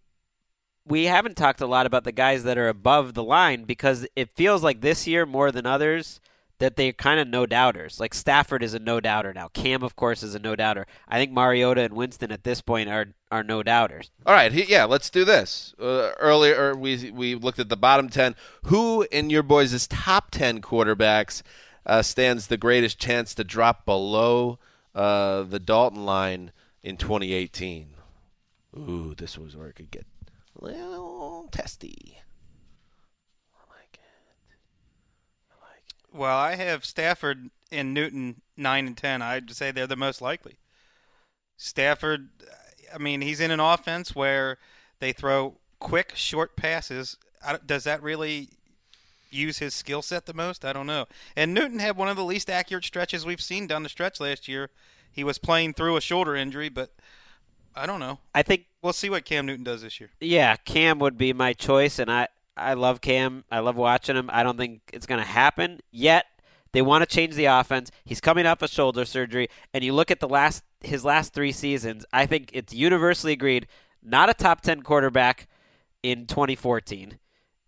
we 0.87 1.05
haven't 1.05 1.39
talked 1.39 1.63
a 1.63 1.67
lot 1.67 1.87
about 1.87 2.05
the 2.05 2.13
guys 2.13 2.45
that 2.45 2.59
are 2.59 2.69
above 2.69 3.15
the 3.15 3.25
line 3.25 3.65
because 3.65 4.07
it 4.15 4.29
feels 4.29 4.63
like 4.63 4.83
this 4.83 5.07
year 5.07 5.25
more 5.25 5.51
than 5.51 5.65
others 5.65 6.21
that 6.59 6.77
they're 6.77 6.93
kind 6.93 7.21
of 7.21 7.29
no 7.29 7.47
doubters. 7.47 8.01
Like 8.01 8.15
Stafford 8.15 8.63
is 8.63 8.75
a 8.75 8.79
no 8.79 9.01
doubter 9.01 9.33
now. 9.33 9.49
Cam, 9.49 9.83
of 9.83 9.97
course, 9.97 10.23
is 10.23 10.35
a 10.35 10.39
no 10.39 10.55
doubter. 10.57 10.87
I 11.09 11.19
think 11.19 11.33
Mariota 11.33 11.83
and 11.83 11.95
Winston 11.95 12.33
at 12.33 12.45
this 12.45 12.61
point 12.61 12.89
are 12.89 13.07
are 13.31 13.43
no 13.43 13.63
doubters. 13.63 14.11
All 14.25 14.35
right, 14.35 14.53
yeah, 14.53 14.85
let's 14.85 15.11
do 15.11 15.25
this. 15.25 15.75
Uh, 15.81 16.13
earlier, 16.19 16.75
we 16.75 17.11
we 17.11 17.35
looked 17.35 17.59
at 17.59 17.69
the 17.69 17.77
bottom 17.77 18.09
ten. 18.09 18.37
Who 18.65 19.07
in 19.11 19.31
your 19.31 19.43
boys' 19.43 19.87
top 19.89 20.31
ten 20.31 20.61
quarterbacks 20.61 21.43
uh, 21.87 22.03
stands 22.03 22.47
the 22.47 22.57
greatest 22.57 22.99
chance 22.99 23.35
to 23.35 23.45
drop 23.45 23.85
below 23.85 24.59
uh, 24.95 25.43
the 25.43 25.59
Dalton 25.59 26.05
line 26.05 26.53
in 26.83 26.97
2018? 26.97 27.89
Ooh, 28.77 29.15
this 29.17 29.39
was 29.39 29.57
where 29.57 29.69
it 29.69 29.77
could 29.77 29.91
get 29.91 30.07
a 30.61 30.65
little 30.65 31.49
testy. 31.51 32.19
Well, 36.15 36.39
I 36.39 36.55
have 36.55 36.85
Stafford 36.85 37.51
and 37.73 37.93
Newton 37.93 38.43
nine 38.57 38.87
and 38.87 38.97
ten. 38.97 39.21
I'd 39.21 39.51
say 39.51 39.73
they're 39.73 39.89
the 39.89 39.97
most 39.97 40.23
likely. 40.23 40.59
Stafford, 41.57 42.29
I 42.95 42.99
mean, 42.99 43.21
he's 43.21 43.41
in 43.41 43.51
an 43.51 43.61
offense 43.61 44.15
where 44.15 44.59
they 45.01 45.13
throw 45.13 45.57
quick, 45.81 46.13
short 46.15 46.57
passes. 46.57 47.17
Does 47.67 47.83
that 47.85 48.01
really 48.03 48.51
use 49.31 49.59
his 49.59 49.75
skill 49.75 50.03
set 50.03 50.27
the 50.27 50.35
most? 50.35 50.65
I 50.65 50.73
don't 50.73 50.87
know. 50.87 51.07
And 51.37 51.53
Newton 51.53 51.81
had 51.81 51.97
one 51.97 52.09
of 52.09 52.17
the 52.17 52.25
least 52.25 52.49
accurate 52.49 52.85
stretches 52.85 53.27
we've 53.27 53.41
seen 53.41 53.67
down 53.67 53.83
the 53.83 53.89
stretch 53.89 54.21
last 54.21 54.47
year. 54.47 54.71
He 55.11 55.25
was 55.25 55.39
playing 55.39 55.75
through 55.75 55.97
a 55.97 56.01
shoulder 56.01 56.37
injury, 56.37 56.69
but 56.69 56.95
I 57.75 57.87
don't 57.87 58.01
know. 58.01 58.21
I 58.33 58.43
think 58.43 58.67
we'll 58.83 58.93
see 58.93 59.11
what 59.11 59.25
Cam 59.25 59.47
Newton 59.47 59.65
does 59.65 59.83
this 59.83 59.99
year. 59.99 60.11
Yeah, 60.21 60.55
Cam 60.57 61.01
would 61.01 61.19
be 61.19 61.33
my 61.33 61.53
choice, 61.53 61.99
and 61.99 62.11
I 62.11 62.29
I 62.57 62.75
love 62.75 63.01
Cam. 63.01 63.45
I 63.51 63.61
love 63.61 63.77
watching 63.77 64.17
him. 64.17 64.31
I 64.33 64.43
don't 64.43 64.57
think 64.57 64.83
it's 64.93 65.07
going 65.07 65.21
to 65.21 65.27
happen 65.27 65.81
yet. 65.91 66.27
They 66.75 66.83
want 66.83 67.03
to 67.03 67.07
change 67.07 67.37
the 67.37 67.45
offense. 67.45 67.91
He's 68.05 68.21
coming 68.21 68.47
off 68.47 68.61
a 68.61 68.69
shoulder 68.69 69.05
surgery, 69.05 69.49
and 69.73 69.85
you 69.85 69.93
look 69.93 70.11
at 70.11 70.19
the 70.19 70.29
last 70.29 70.65
his 70.81 71.05
last 71.05 71.33
three 71.33 71.53
seasons. 71.53 72.05
I 72.13 72.27
think 72.27 72.51
it's 72.53 72.75
universally 72.75 73.33
agreed 73.33 73.69
not 74.03 74.29
a 74.29 74.35
top 74.35 74.61
ten 74.61 74.83
quarterback 74.83 75.47
in 76.03 76.27
2014, 76.27 77.19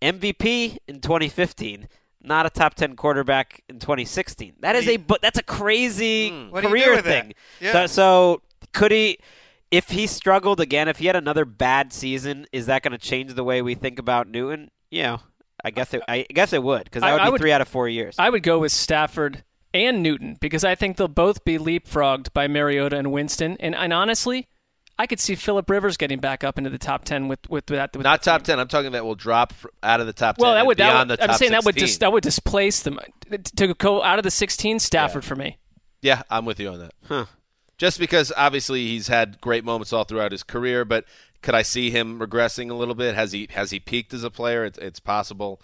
MVP 0.02 0.78
in 0.88 1.00
2015. 1.00 1.88
Not 2.20 2.46
a 2.46 2.50
top 2.50 2.74
ten 2.74 2.96
quarterback 2.96 3.62
in 3.68 3.78
2016. 3.78 4.54
That 4.58 4.74
is 4.74 4.88
a 4.88 4.96
but 4.96 5.22
that's 5.22 5.38
a 5.38 5.42
crazy 5.44 6.30
hmm. 6.30 6.50
What 6.50 6.62
do 6.62 6.68
you 6.68 6.74
do 6.74 6.84
career 6.84 7.00
thing. 7.00 7.34
Yeah. 7.60 7.72
So, 7.72 7.86
so 7.86 8.42
could 8.72 8.90
he? 8.90 9.18
If 9.70 9.90
he 9.90 10.06
struggled 10.06 10.60
again, 10.60 10.88
if 10.88 10.98
he 10.98 11.06
had 11.06 11.16
another 11.16 11.44
bad 11.44 11.92
season, 11.92 12.46
is 12.52 12.66
that 12.66 12.82
going 12.82 12.92
to 12.92 12.98
change 12.98 13.34
the 13.34 13.44
way 13.44 13.62
we 13.62 13.74
think 13.74 13.98
about 13.98 14.28
Newton? 14.28 14.70
You 14.96 15.02
know, 15.02 15.20
I 15.64 15.70
guess 15.70 15.92
it. 15.94 16.02
I 16.08 16.24
guess 16.32 16.52
it 16.52 16.62
would 16.62 16.84
because 16.84 17.02
that 17.02 17.08
I- 17.10 17.12
would 17.12 17.20
I 17.20 17.24
be 17.26 17.30
would- 17.32 17.40
three 17.40 17.52
out 17.52 17.60
of 17.60 17.68
four 17.68 17.88
years. 17.88 18.16
I 18.18 18.30
would 18.30 18.42
go 18.42 18.58
with 18.58 18.72
Stafford 18.72 19.44
and 19.74 20.02
Newton 20.02 20.36
because 20.40 20.64
I 20.64 20.74
think 20.74 20.96
they'll 20.96 21.08
both 21.08 21.44
be 21.44 21.58
leapfrogged 21.58 22.32
by 22.32 22.48
Mariota 22.48 22.96
and 22.96 23.12
Winston. 23.12 23.56
And, 23.60 23.74
and 23.74 23.92
honestly, 23.92 24.48
I 24.98 25.06
could 25.06 25.20
see 25.20 25.34
Philip 25.34 25.68
Rivers 25.68 25.98
getting 25.98 26.18
back 26.18 26.42
up 26.42 26.56
into 26.56 26.70
the 26.70 26.78
top 26.78 27.04
ten 27.04 27.28
with 27.28 27.40
with 27.50 27.66
that. 27.66 27.94
With 27.94 28.04
Not 28.04 28.22
top 28.22 28.42
ten. 28.42 28.58
I'm 28.58 28.68
talking 28.68 28.92
that 28.92 29.04
will 29.04 29.14
drop 29.14 29.52
out 29.82 30.00
of 30.00 30.06
the 30.06 30.14
top 30.14 30.36
ten. 30.38 30.44
well, 30.44 30.52
that 30.54 30.60
and 30.60 30.66
would 30.68 30.78
that 30.78 30.90
beyond 30.92 31.10
would, 31.10 31.18
the 31.18 31.22
I'm 31.24 31.28
top 31.30 31.38
saying 31.38 31.52
that 31.52 31.64
would 31.64 31.74
16. 31.74 31.86
dis, 31.86 31.98
that 31.98 32.12
would 32.12 32.22
displace 32.22 32.80
them 32.82 32.98
to 33.56 33.74
go 33.74 34.02
out 34.02 34.18
of 34.18 34.22
the 34.22 34.30
16. 34.30 34.78
Stafford 34.78 35.24
for 35.24 35.36
me. 35.36 35.58
Yeah, 36.00 36.22
I'm 36.30 36.44
with 36.46 36.58
you 36.60 36.68
on 36.70 36.88
that. 37.08 37.28
Just 37.76 37.98
because 37.98 38.32
obviously 38.34 38.86
he's 38.86 39.08
had 39.08 39.38
great 39.42 39.62
moments 39.64 39.92
all 39.92 40.04
throughout 40.04 40.32
his 40.32 40.42
career, 40.42 40.86
but 40.86 41.04
could 41.46 41.54
I 41.54 41.62
see 41.62 41.92
him 41.92 42.18
regressing 42.18 42.72
a 42.72 42.74
little 42.74 42.96
bit? 42.96 43.14
Has 43.14 43.30
he 43.30 43.46
has 43.52 43.70
he 43.70 43.78
peaked 43.78 44.12
as 44.12 44.24
a 44.24 44.32
player? 44.32 44.64
It's, 44.64 44.78
it's 44.78 44.98
possible. 44.98 45.62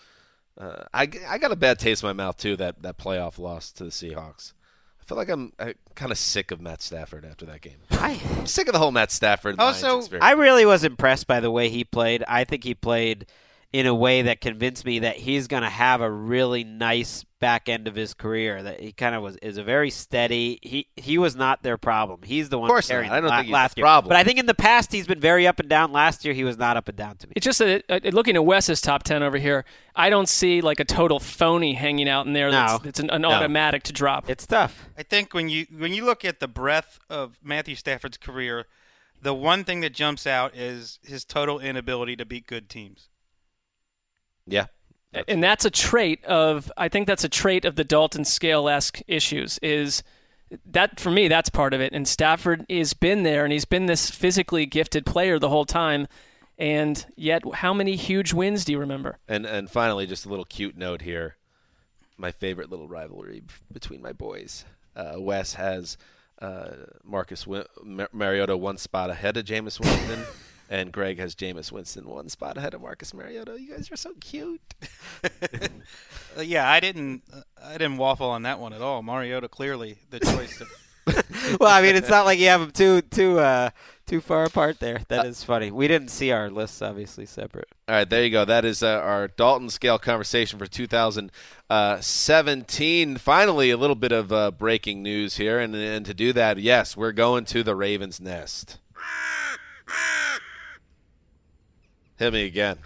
Uh, 0.56 0.84
I, 0.94 1.10
I 1.28 1.38
got 1.38 1.50
a 1.50 1.56
bad 1.56 1.80
taste 1.80 2.04
in 2.04 2.06
my 2.06 2.12
mouth 2.12 2.36
too 2.36 2.54
that 2.54 2.82
that 2.82 2.98
playoff 2.98 3.36
loss 3.36 3.72
to 3.72 3.84
the 3.84 3.90
Seahawks. 3.90 4.52
I 5.00 5.04
feel 5.04 5.18
like 5.18 5.28
I'm 5.28 5.52
uh, 5.58 5.72
kind 5.96 6.12
of 6.12 6.18
sick 6.18 6.52
of 6.52 6.60
Matt 6.60 6.82
Stafford 6.82 7.24
after 7.24 7.44
that 7.46 7.62
game. 7.62 7.78
I, 7.90 8.20
I'm 8.38 8.46
sick 8.46 8.68
of 8.68 8.74
the 8.74 8.78
whole 8.78 8.92
Matt 8.92 9.10
Stafford. 9.10 9.58
Also. 9.58 10.00
I 10.20 10.34
really 10.34 10.64
was 10.64 10.84
impressed 10.84 11.26
by 11.26 11.40
the 11.40 11.50
way 11.50 11.68
he 11.68 11.82
played. 11.82 12.22
I 12.28 12.44
think 12.44 12.62
he 12.62 12.76
played 12.76 13.26
in 13.72 13.86
a 13.86 13.94
way 13.94 14.22
that 14.22 14.40
convinced 14.42 14.84
me 14.84 14.98
that 14.98 15.16
he's 15.16 15.46
going 15.48 15.62
to 15.62 15.68
have 15.70 16.02
a 16.02 16.10
really 16.10 16.62
nice 16.62 17.24
back 17.40 17.68
end 17.70 17.88
of 17.88 17.94
his 17.94 18.12
career. 18.12 18.62
That 18.62 18.80
he 18.80 18.92
kind 18.92 19.14
of 19.14 19.22
was 19.22 19.36
is 19.38 19.56
a 19.56 19.62
very 19.64 19.88
steady. 19.90 20.58
He 20.62 20.88
he 20.96 21.16
was 21.16 21.34
not 21.34 21.62
their 21.62 21.78
problem. 21.78 22.20
He's 22.22 22.50
the 22.50 22.58
one 22.58 22.68
Of 22.68 22.72
course 22.74 22.88
not. 22.90 22.94
carrying 22.96 23.10
I 23.12 23.20
don't 23.20 23.30
la- 23.30 23.36
think 23.38 23.46
he's 23.46 23.52
last 23.52 23.74
the 23.74 23.78
year. 23.80 23.84
problem. 23.86 24.08
But 24.10 24.18
I 24.18 24.24
think 24.24 24.38
in 24.38 24.44
the 24.46 24.54
past 24.54 24.92
he's 24.92 25.06
been 25.06 25.20
very 25.20 25.46
up 25.46 25.58
and 25.58 25.68
down. 25.70 25.90
Last 25.90 26.24
year 26.24 26.34
he 26.34 26.44
was 26.44 26.58
not 26.58 26.76
up 26.76 26.88
and 26.88 26.96
down 26.98 27.16
to 27.16 27.26
me. 27.26 27.32
It's 27.34 27.44
just 27.44 27.58
that 27.60 27.84
uh, 27.88 28.00
looking 28.12 28.36
at 28.36 28.44
Wes's 28.44 28.80
top 28.82 29.04
ten 29.04 29.22
over 29.22 29.38
here, 29.38 29.64
I 29.96 30.10
don't 30.10 30.28
see 30.28 30.60
like 30.60 30.78
a 30.78 30.84
total 30.84 31.18
phony 31.18 31.72
hanging 31.72 32.08
out 32.10 32.26
in 32.26 32.34
there. 32.34 32.50
That's, 32.50 32.84
it's 32.84 33.00
an, 33.00 33.08
an 33.10 33.22
No. 33.22 33.30
automatic 33.30 33.82
to 33.84 33.92
drop. 33.94 34.28
It's 34.28 34.46
tough. 34.46 34.88
I 34.98 35.02
think 35.02 35.32
when 35.32 35.48
you 35.48 35.66
when 35.76 35.94
you 35.94 36.04
look 36.04 36.24
at 36.26 36.40
the 36.40 36.48
breadth 36.48 37.00
of 37.08 37.38
Matthew 37.42 37.74
Stafford's 37.74 38.18
career, 38.18 38.66
the 39.20 39.32
one 39.34 39.64
thing 39.64 39.80
that 39.80 39.94
jumps 39.94 40.26
out 40.26 40.54
is 40.54 40.98
his 41.02 41.24
total 41.24 41.58
inability 41.58 42.16
to 42.16 42.24
beat 42.26 42.46
good 42.46 42.68
teams. 42.68 43.08
Yeah. 44.46 44.66
and 45.28 45.42
that's 45.42 45.64
a 45.64 45.70
trait 45.70 46.24
of 46.24 46.70
I 46.76 46.88
think 46.88 47.06
that's 47.06 47.24
a 47.24 47.28
trait 47.28 47.64
of 47.64 47.76
the 47.76 47.84
Dalton 47.84 48.24
scale 48.24 48.68
esque 48.68 49.00
issues 49.06 49.58
is 49.62 50.02
that 50.66 51.00
for 51.00 51.10
me 51.10 51.28
that's 51.28 51.50
part 51.50 51.74
of 51.74 51.80
it 51.80 51.92
and 51.92 52.06
Stafford 52.06 52.66
has 52.68 52.92
been 52.94 53.22
there 53.22 53.44
and 53.44 53.52
he's 53.52 53.64
been 53.64 53.86
this 53.86 54.10
physically 54.10 54.66
gifted 54.66 55.06
player 55.06 55.38
the 55.38 55.48
whole 55.48 55.64
time 55.64 56.06
and 56.58 57.06
yet 57.16 57.42
how 57.54 57.72
many 57.72 57.96
huge 57.96 58.32
wins 58.32 58.64
do 58.64 58.72
you 58.72 58.78
remember 58.78 59.18
And 59.28 59.46
and 59.46 59.70
finally, 59.70 60.06
just 60.06 60.26
a 60.26 60.28
little 60.28 60.44
cute 60.44 60.76
note 60.76 61.02
here. 61.02 61.36
My 62.18 62.30
favorite 62.30 62.70
little 62.70 62.86
rivalry 62.88 63.42
between 63.72 64.00
my 64.02 64.12
boys. 64.12 64.64
Uh, 64.94 65.14
Wes 65.16 65.54
has 65.54 65.96
uh, 66.40 66.68
Marcus 67.02 67.46
Win- 67.46 67.64
Mar- 67.82 68.10
Mariota 68.12 68.56
one 68.56 68.76
spot 68.76 69.10
ahead 69.10 69.36
of 69.38 69.44
Jameis 69.46 69.80
Winston, 69.80 70.22
and 70.72 70.90
Gregg 70.90 71.18
has 71.18 71.34
Jameis 71.34 71.70
Winston 71.70 72.08
one 72.08 72.30
spot 72.30 72.56
ahead 72.56 72.72
of 72.72 72.80
Marcus 72.80 73.12
Mariota. 73.12 73.60
You 73.60 73.76
guys 73.76 73.92
are 73.92 73.96
so 73.96 74.14
cute. 74.20 74.62
Uh, 76.34 76.40
yeah, 76.40 76.66
I 76.66 76.80
didn't 76.80 77.24
uh, 77.30 77.42
I 77.62 77.72
didn't 77.72 77.98
waffle 77.98 78.30
on 78.30 78.44
that 78.44 78.58
one 78.58 78.72
at 78.72 78.80
all. 78.80 79.02
Mariota 79.02 79.48
clearly 79.48 79.98
the 80.08 80.18
choice. 80.18 80.56
To, 80.56 80.64
well, 81.60 81.70
I 81.70 81.82
mean, 81.82 81.94
it's 81.94 82.08
not 82.08 82.24
like 82.24 82.38
you 82.38 82.46
have 82.46 82.60
them 82.60 82.70
too 82.70 83.02
too 83.02 83.38
uh, 83.38 83.68
too 84.06 84.22
far 84.22 84.44
apart 84.44 84.80
there. 84.80 85.02
That 85.08 85.26
is 85.26 85.44
funny. 85.44 85.70
We 85.70 85.88
didn't 85.88 86.08
see 86.08 86.32
our 86.32 86.48
lists 86.48 86.80
obviously 86.80 87.26
separate. 87.26 87.68
All 87.86 87.96
right, 87.96 88.08
there 88.08 88.24
you 88.24 88.30
go. 88.30 88.46
That 88.46 88.64
is 88.64 88.82
uh, 88.82 88.98
our 89.04 89.28
Dalton 89.28 89.68
scale 89.68 89.98
conversation 89.98 90.58
for 90.58 90.66
2017. 90.66 93.16
Finally, 93.18 93.70
a 93.70 93.76
little 93.76 93.96
bit 93.96 94.12
of 94.12 94.32
uh, 94.32 94.52
breaking 94.52 95.02
news 95.02 95.36
here, 95.36 95.58
and, 95.58 95.74
and 95.74 96.06
to 96.06 96.14
do 96.14 96.32
that, 96.32 96.56
yes, 96.56 96.96
we're 96.96 97.12
going 97.12 97.44
to 97.44 97.62
the 97.62 97.76
Ravens' 97.76 98.22
nest. 98.22 98.78
Hit 102.22 102.32
me 102.32 102.46
again. 102.46 102.78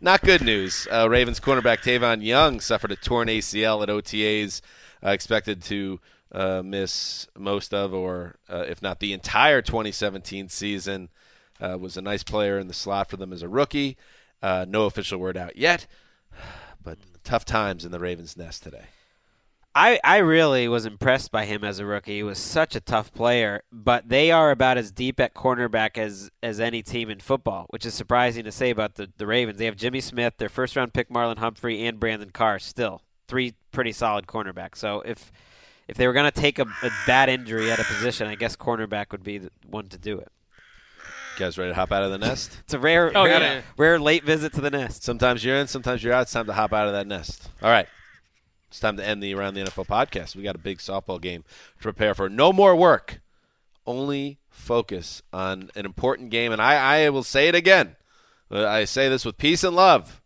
Not 0.00 0.22
good 0.22 0.42
news. 0.42 0.88
Uh, 0.90 1.06
Ravens 1.06 1.38
cornerback 1.38 1.82
Tavon 1.82 2.24
Young 2.24 2.60
suffered 2.60 2.92
a 2.92 2.96
torn 2.96 3.28
ACL 3.28 3.82
at 3.82 3.90
OTAs, 3.90 4.62
uh, 5.04 5.10
expected 5.10 5.62
to 5.64 6.00
uh, 6.32 6.62
miss 6.64 7.28
most 7.36 7.74
of, 7.74 7.92
or 7.92 8.36
uh, 8.48 8.64
if 8.66 8.80
not 8.80 9.00
the 9.00 9.12
entire 9.12 9.60
2017 9.60 10.48
season. 10.48 11.10
Uh, 11.60 11.76
was 11.78 11.98
a 11.98 12.00
nice 12.00 12.22
player 12.22 12.58
in 12.58 12.68
the 12.68 12.72
slot 12.72 13.10
for 13.10 13.18
them 13.18 13.34
as 13.34 13.42
a 13.42 13.50
rookie. 13.50 13.98
Uh, 14.40 14.64
no 14.66 14.86
official 14.86 15.18
word 15.18 15.36
out 15.36 15.56
yet, 15.56 15.86
but 16.82 16.96
tough 17.22 17.44
times 17.44 17.84
in 17.84 17.92
the 17.92 18.00
Ravens' 18.00 18.34
nest 18.34 18.62
today. 18.62 18.86
I, 19.74 20.00
I 20.02 20.18
really 20.18 20.66
was 20.66 20.84
impressed 20.84 21.30
by 21.30 21.44
him 21.44 21.62
as 21.62 21.78
a 21.78 21.86
rookie. 21.86 22.16
He 22.16 22.22
was 22.24 22.38
such 22.38 22.74
a 22.74 22.80
tough 22.80 23.12
player, 23.12 23.62
but 23.70 24.08
they 24.08 24.32
are 24.32 24.50
about 24.50 24.78
as 24.78 24.90
deep 24.90 25.20
at 25.20 25.32
cornerback 25.32 25.96
as, 25.96 26.30
as 26.42 26.58
any 26.58 26.82
team 26.82 27.08
in 27.08 27.20
football, 27.20 27.66
which 27.70 27.86
is 27.86 27.94
surprising 27.94 28.42
to 28.44 28.52
say 28.52 28.70
about 28.70 28.96
the, 28.96 29.10
the 29.16 29.28
Ravens. 29.28 29.58
They 29.58 29.66
have 29.66 29.76
Jimmy 29.76 30.00
Smith, 30.00 30.34
their 30.38 30.48
first 30.48 30.74
round 30.74 30.92
pick 30.92 31.08
Marlon 31.08 31.38
Humphrey, 31.38 31.86
and 31.86 32.00
Brandon 32.00 32.30
Carr 32.30 32.58
still. 32.58 33.02
Three 33.28 33.54
pretty 33.70 33.92
solid 33.92 34.26
cornerbacks. 34.26 34.76
So 34.78 35.02
if 35.02 35.30
if 35.86 35.96
they 35.96 36.06
were 36.08 36.12
going 36.12 36.30
to 36.30 36.40
take 36.40 36.58
a, 36.58 36.62
a 36.82 36.90
bad 37.06 37.28
injury 37.28 37.70
at 37.70 37.78
a 37.78 37.84
position, 37.84 38.26
I 38.26 38.34
guess 38.34 38.56
cornerback 38.56 39.12
would 39.12 39.22
be 39.22 39.38
the 39.38 39.50
one 39.68 39.86
to 39.88 39.98
do 39.98 40.18
it. 40.18 40.28
You 41.36 41.46
guys 41.46 41.56
ready 41.58 41.70
to 41.70 41.74
hop 41.76 41.92
out 41.92 42.02
of 42.02 42.10
the 42.10 42.18
nest? 42.18 42.58
It's 42.64 42.74
a 42.74 42.78
rare, 42.78 43.10
Oh, 43.16 43.24
rare, 43.24 43.40
yeah. 43.40 43.60
rare 43.76 43.98
late 44.00 44.24
visit 44.24 44.52
to 44.54 44.60
the 44.60 44.70
nest. 44.70 45.04
Sometimes 45.04 45.44
you're 45.44 45.56
in, 45.56 45.68
sometimes 45.68 46.02
you're 46.02 46.12
out. 46.12 46.22
It's 46.22 46.32
time 46.32 46.46
to 46.46 46.52
hop 46.52 46.72
out 46.72 46.86
of 46.88 46.92
that 46.92 47.06
nest. 47.06 47.48
All 47.62 47.70
right. 47.70 47.88
It's 48.70 48.78
time 48.78 48.96
to 48.98 49.04
end 49.04 49.20
the 49.20 49.34
Around 49.34 49.54
the 49.54 49.62
NFL 49.62 49.88
podcast. 49.88 50.36
We 50.36 50.44
got 50.44 50.54
a 50.54 50.60
big 50.60 50.78
softball 50.78 51.20
game 51.20 51.42
to 51.78 51.82
prepare 51.82 52.14
for. 52.14 52.28
No 52.28 52.52
more 52.52 52.76
work. 52.76 53.20
Only 53.84 54.38
focus 54.48 55.22
on 55.32 55.70
an 55.74 55.84
important 55.84 56.30
game. 56.30 56.52
And 56.52 56.62
I, 56.62 57.04
I 57.04 57.10
will 57.10 57.24
say 57.24 57.48
it 57.48 57.56
again. 57.56 57.96
I 58.48 58.84
say 58.84 59.08
this 59.08 59.24
with 59.24 59.38
peace 59.38 59.64
and 59.64 59.74
love. 59.74 60.22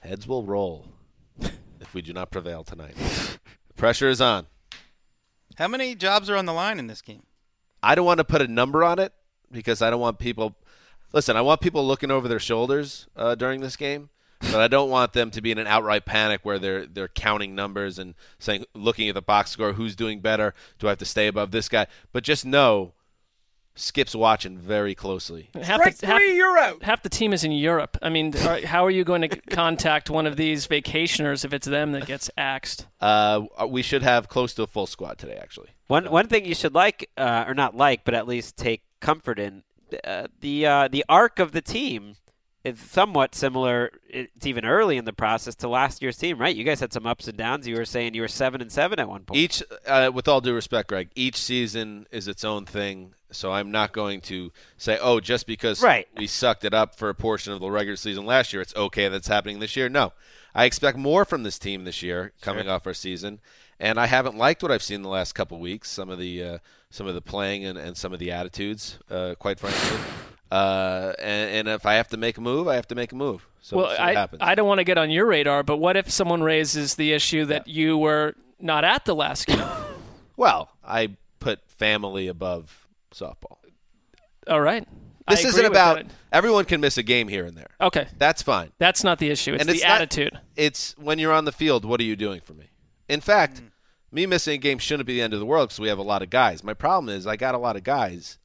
Heads 0.00 0.26
will 0.26 0.42
roll 0.42 0.86
if 1.80 1.92
we 1.92 2.00
do 2.00 2.14
not 2.14 2.30
prevail 2.30 2.64
tonight. 2.64 2.94
The 2.96 3.74
pressure 3.74 4.08
is 4.08 4.22
on. 4.22 4.46
How 5.56 5.68
many 5.68 5.94
jobs 5.94 6.30
are 6.30 6.36
on 6.36 6.46
the 6.46 6.54
line 6.54 6.78
in 6.78 6.86
this 6.86 7.02
game? 7.02 7.24
I 7.82 7.94
don't 7.94 8.06
want 8.06 8.18
to 8.18 8.24
put 8.24 8.40
a 8.40 8.48
number 8.48 8.82
on 8.82 8.98
it 8.98 9.12
because 9.52 9.82
I 9.82 9.90
don't 9.90 10.00
want 10.00 10.18
people. 10.18 10.56
Listen, 11.12 11.36
I 11.36 11.42
want 11.42 11.60
people 11.60 11.86
looking 11.86 12.10
over 12.10 12.26
their 12.26 12.38
shoulders 12.38 13.06
uh, 13.16 13.34
during 13.34 13.60
this 13.60 13.76
game, 13.76 14.08
but 14.40 14.56
I 14.56 14.68
don't 14.68 14.90
want 14.90 15.12
them 15.12 15.30
to 15.32 15.40
be 15.40 15.50
in 15.50 15.58
an 15.58 15.66
outright 15.66 16.04
panic 16.04 16.40
where 16.42 16.58
they're 16.58 16.86
they're 16.86 17.08
counting 17.08 17.54
numbers 17.54 17.98
and 17.98 18.14
saying, 18.38 18.64
looking 18.74 19.08
at 19.08 19.14
the 19.14 19.22
box 19.22 19.50
score, 19.50 19.72
who's 19.72 19.96
doing 19.96 20.20
better? 20.20 20.54
Do 20.78 20.86
I 20.86 20.90
have 20.90 20.98
to 20.98 21.04
stay 21.04 21.26
above 21.26 21.50
this 21.50 21.68
guy? 21.68 21.86
But 22.12 22.24
just 22.24 22.44
know, 22.44 22.94
Skip's 23.74 24.14
watching 24.14 24.58
very 24.58 24.94
closely. 24.94 25.50
Half 25.54 25.98
the, 25.98 26.06
half, 26.06 26.20
you're 26.20 26.58
out. 26.58 26.82
Half 26.82 27.02
the 27.02 27.08
team 27.08 27.32
is 27.32 27.44
in 27.44 27.52
Europe. 27.52 27.96
I 28.02 28.08
mean, 28.08 28.36
are, 28.36 28.66
how 28.66 28.84
are 28.84 28.90
you 28.90 29.04
going 29.04 29.22
to 29.22 29.28
contact 29.28 30.10
one 30.10 30.26
of 30.26 30.36
these 30.36 30.66
vacationers 30.66 31.44
if 31.44 31.52
it's 31.52 31.66
them 31.66 31.92
that 31.92 32.06
gets 32.06 32.30
axed? 32.36 32.86
Uh, 33.00 33.42
we 33.68 33.82
should 33.82 34.02
have 34.02 34.28
close 34.28 34.52
to 34.54 34.62
a 34.62 34.66
full 34.66 34.86
squad 34.86 35.18
today, 35.18 35.38
actually. 35.40 35.68
One 35.86 36.10
one 36.10 36.26
thing 36.26 36.44
you 36.44 36.54
should 36.54 36.74
like, 36.74 37.08
uh, 37.16 37.44
or 37.46 37.54
not 37.54 37.76
like, 37.76 38.04
but 38.04 38.14
at 38.14 38.26
least 38.26 38.56
take 38.56 38.82
comfort 39.00 39.38
in, 39.38 39.62
uh, 40.04 40.26
the 40.40 40.66
uh, 40.66 40.88
the 40.88 41.04
arc 41.08 41.38
of 41.38 41.52
the 41.52 41.62
team 41.62 42.16
is 42.68 42.80
somewhat 42.80 43.34
similar. 43.34 43.90
It's 44.08 44.46
even 44.46 44.64
early 44.64 44.96
in 44.96 45.04
the 45.04 45.12
process 45.12 45.54
to 45.56 45.68
last 45.68 46.02
year's 46.02 46.16
team, 46.16 46.38
right? 46.38 46.54
You 46.54 46.64
guys 46.64 46.80
had 46.80 46.92
some 46.92 47.06
ups 47.06 47.28
and 47.28 47.36
downs. 47.36 47.66
You 47.66 47.76
were 47.76 47.84
saying 47.84 48.14
you 48.14 48.22
were 48.22 48.28
seven 48.28 48.60
and 48.60 48.70
seven 48.70 48.98
at 48.98 49.08
one 49.08 49.22
point. 49.24 49.38
Each, 49.38 49.62
uh, 49.86 50.10
with 50.12 50.28
all 50.28 50.40
due 50.40 50.54
respect, 50.54 50.88
Gregg, 50.88 51.08
each 51.14 51.36
season 51.36 52.06
is 52.10 52.28
its 52.28 52.44
own 52.44 52.64
thing. 52.66 53.14
So 53.30 53.52
I'm 53.52 53.70
not 53.70 53.92
going 53.92 54.22
to 54.22 54.52
say, 54.78 54.98
oh, 55.02 55.20
just 55.20 55.46
because 55.46 55.82
Right. 55.82 56.08
we 56.16 56.26
sucked 56.26 56.64
it 56.64 56.72
up 56.72 56.94
for 56.94 57.10
a 57.10 57.14
portion 57.14 57.52
of 57.52 57.60
the 57.60 57.70
regular 57.70 57.96
season 57.96 58.24
last 58.24 58.52
year, 58.52 58.62
it's 58.62 58.74
okay 58.74 59.08
that's 59.08 59.28
happening 59.28 59.58
this 59.58 59.76
year. 59.76 59.88
No, 59.90 60.12
I 60.54 60.64
expect 60.64 60.96
more 60.96 61.24
from 61.26 61.42
this 61.42 61.58
team 61.58 61.84
this 61.84 62.02
year, 62.02 62.32
coming 62.40 62.68
off 62.70 62.86
our 62.86 62.94
season, 62.94 63.40
and 63.78 64.00
I 64.00 64.06
haven't 64.06 64.36
liked 64.38 64.62
what 64.62 64.72
I've 64.72 64.82
seen 64.82 65.02
the 65.02 65.10
last 65.10 65.34
couple 65.34 65.58
weeks. 65.58 65.90
Some 65.90 66.08
of 66.08 66.18
the 66.18 66.42
uh, 66.42 66.58
some 66.90 67.06
of 67.06 67.14
the 67.14 67.20
playing 67.20 67.66
and, 67.66 67.76
and 67.76 67.98
some 67.98 68.14
of 68.14 68.18
the 68.18 68.32
attitudes, 68.32 68.98
uh, 69.10 69.34
quite 69.38 69.60
frankly. 69.60 69.98
Uh, 70.50 71.12
and, 71.18 71.50
and 71.50 71.68
if 71.68 71.84
I 71.84 71.94
have 71.94 72.08
to 72.08 72.16
make 72.16 72.38
a 72.38 72.40
move, 72.40 72.68
I 72.68 72.76
have 72.76 72.88
to 72.88 72.94
make 72.94 73.12
a 73.12 73.16
move. 73.16 73.46
So 73.60 73.76
well, 73.76 73.86
we'll 73.86 73.96
what 73.96 74.00
I, 74.00 74.12
happens. 74.14 74.42
I 74.42 74.54
don't 74.54 74.66
want 74.66 74.78
to 74.78 74.84
get 74.84 74.96
on 74.98 75.10
your 75.10 75.26
radar, 75.26 75.62
but 75.62 75.76
what 75.76 75.96
if 75.96 76.10
someone 76.10 76.42
raises 76.42 76.94
the 76.94 77.12
issue 77.12 77.44
that 77.46 77.68
you 77.68 77.98
were 77.98 78.34
not 78.58 78.84
at 78.84 79.04
the 79.04 79.14
last 79.14 79.46
game? 79.46 79.62
well, 80.36 80.70
I 80.84 81.16
put 81.40 81.60
family 81.68 82.28
above 82.28 82.86
softball. 83.12 83.58
All 84.46 84.60
right. 84.60 84.86
This 85.28 85.44
I 85.44 85.48
isn't 85.48 85.64
about 85.66 85.96
that. 85.96 86.06
everyone 86.32 86.64
can 86.64 86.80
miss 86.80 86.96
a 86.96 87.02
game 87.02 87.28
here 87.28 87.44
and 87.44 87.54
there. 87.54 87.68
Okay. 87.80 88.06
That's 88.16 88.40
fine. 88.40 88.72
That's 88.78 89.04
not 89.04 89.18
the 89.18 89.28
issue. 89.28 89.52
It's 89.52 89.60
And 89.60 89.68
the 89.68 89.74
it's 89.74 89.82
not- 89.82 90.00
attitude. 90.00 90.40
It's 90.56 90.94
when 90.96 91.18
you're 91.18 91.34
on 91.34 91.44
the 91.44 91.52
field, 91.52 91.84
what 91.84 92.00
are 92.00 92.04
you 92.04 92.16
doing 92.16 92.40
for 92.40 92.54
me? 92.54 92.70
In 93.08 93.20
fact, 93.20 93.60
me 94.10 94.24
missing 94.24 94.54
a 94.54 94.58
game 94.58 94.78
shouldn't 94.78 95.06
be 95.06 95.14
the 95.14 95.22
end 95.22 95.34
of 95.34 95.40
the 95.40 95.46
world 95.46 95.68
because 95.68 95.80
we 95.80 95.88
have 95.88 95.98
a 95.98 96.02
lot 96.02 96.22
of 96.22 96.30
guys. 96.30 96.64
My 96.64 96.72
problem 96.74 97.14
is 97.14 97.26
I 97.26 97.36
got 97.36 97.54
a 97.54 97.58
lot 97.58 97.76
of 97.76 97.84
guys, 97.84 98.38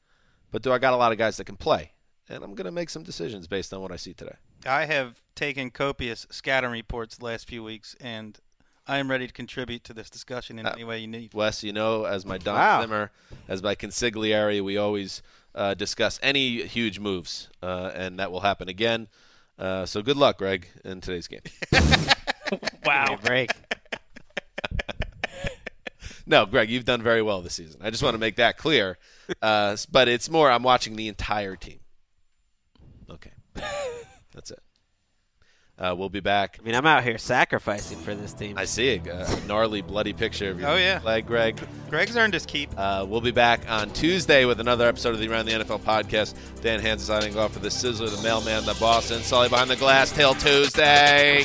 but 0.54 0.62
do 0.62 0.72
I 0.72 0.78
got 0.78 0.92
a 0.92 0.96
lot 0.96 1.10
of 1.10 1.18
guys 1.18 1.36
that 1.38 1.46
can 1.46 1.56
play? 1.56 1.90
And 2.28 2.44
I'm 2.44 2.54
going 2.54 2.66
to 2.66 2.70
make 2.70 2.88
some 2.88 3.02
decisions 3.02 3.48
based 3.48 3.74
on 3.74 3.80
what 3.80 3.90
I 3.90 3.96
see 3.96 4.14
today. 4.14 4.36
I 4.64 4.84
have 4.84 5.20
taken 5.34 5.72
copious 5.72 6.28
scouting 6.30 6.70
reports 6.70 7.16
the 7.16 7.24
last 7.24 7.48
few 7.48 7.64
weeks, 7.64 7.96
and 8.00 8.38
I 8.86 8.98
am 8.98 9.10
ready 9.10 9.26
to 9.26 9.32
contribute 9.32 9.82
to 9.82 9.92
this 9.92 10.08
discussion 10.08 10.60
in 10.60 10.64
Uh, 10.64 10.70
any 10.70 10.84
way 10.84 11.00
you 11.00 11.08
need. 11.08 11.34
Wes, 11.34 11.64
you 11.64 11.72
know, 11.72 12.04
as 12.04 12.24
my 12.24 12.38
Don 12.38 12.54
Wow. 12.54 12.82
Zimmer, 12.82 13.10
as 13.48 13.64
my 13.64 13.74
consigliere, 13.74 14.62
we 14.62 14.76
always 14.76 15.22
uh, 15.56 15.74
discuss 15.74 16.20
any 16.22 16.62
huge 16.62 17.00
moves, 17.00 17.48
uh, 17.60 17.90
and 17.92 18.20
that 18.20 18.30
will 18.30 18.42
happen 18.42 18.68
again. 18.68 19.08
Uh, 19.58 19.84
so 19.86 20.02
good 20.02 20.16
luck, 20.16 20.38
Gregg, 20.38 20.68
in 20.84 21.00
today's 21.00 21.26
game. 21.26 21.42
wow. 22.86 23.18
break. 23.24 23.50
No, 26.26 26.46
Gregg, 26.46 26.70
you've 26.70 26.84
done 26.84 27.02
very 27.02 27.22
well 27.22 27.42
this 27.42 27.54
season. 27.54 27.80
I 27.82 27.90
just 27.90 28.02
want 28.02 28.14
to 28.14 28.18
make 28.18 28.36
that 28.36 28.56
clear. 28.58 28.98
Uh, 29.42 29.76
but 29.90 30.08
it's 30.08 30.28
more, 30.30 30.50
I'm 30.50 30.62
watching 30.62 30.96
the 30.96 31.08
entire 31.08 31.56
team. 31.56 31.80
Okay. 33.10 33.32
That's 34.34 34.50
it. 34.50 34.58
Uh, 35.76 35.92
we'll 35.98 36.08
be 36.08 36.20
back. 36.20 36.56
I 36.60 36.62
mean, 36.64 36.76
I'm 36.76 36.86
out 36.86 37.02
here 37.02 37.18
sacrificing 37.18 37.98
for 37.98 38.14
this 38.14 38.32
team. 38.32 38.56
I 38.56 38.64
see 38.64 38.90
a, 38.96 39.26
a 39.26 39.40
gnarly, 39.48 39.82
bloody 39.82 40.12
picture 40.12 40.50
of 40.50 40.60
your 40.60 40.68
Oh, 40.70 40.76
yeah. 40.76 41.00
leg, 41.04 41.26
Gregg. 41.26 41.60
Gregg's 41.90 42.16
earned 42.16 42.32
his 42.34 42.46
keep. 42.46 42.70
Uh, 42.76 43.04
we'll 43.08 43.20
be 43.20 43.32
back 43.32 43.68
on 43.68 43.90
Tuesday 43.90 44.44
with 44.44 44.60
another 44.60 44.86
episode 44.86 45.14
of 45.14 45.18
the 45.20 45.28
Around 45.28 45.46
the 45.46 45.52
NFL 45.52 45.80
podcast. 45.80 46.34
Dan 46.62 46.80
Hanzus 46.80 47.00
signing 47.00 47.36
off 47.36 47.54
for 47.54 47.58
the 47.58 47.70
Sizzler, 47.70 48.14
the 48.14 48.22
Mailman, 48.22 48.64
the 48.66 48.74
Boston, 48.78 49.20
Sully 49.22 49.48
behind 49.48 49.68
the 49.68 49.74
glass. 49.76 50.12
Till 50.12 50.34
Tuesday. 50.34 51.44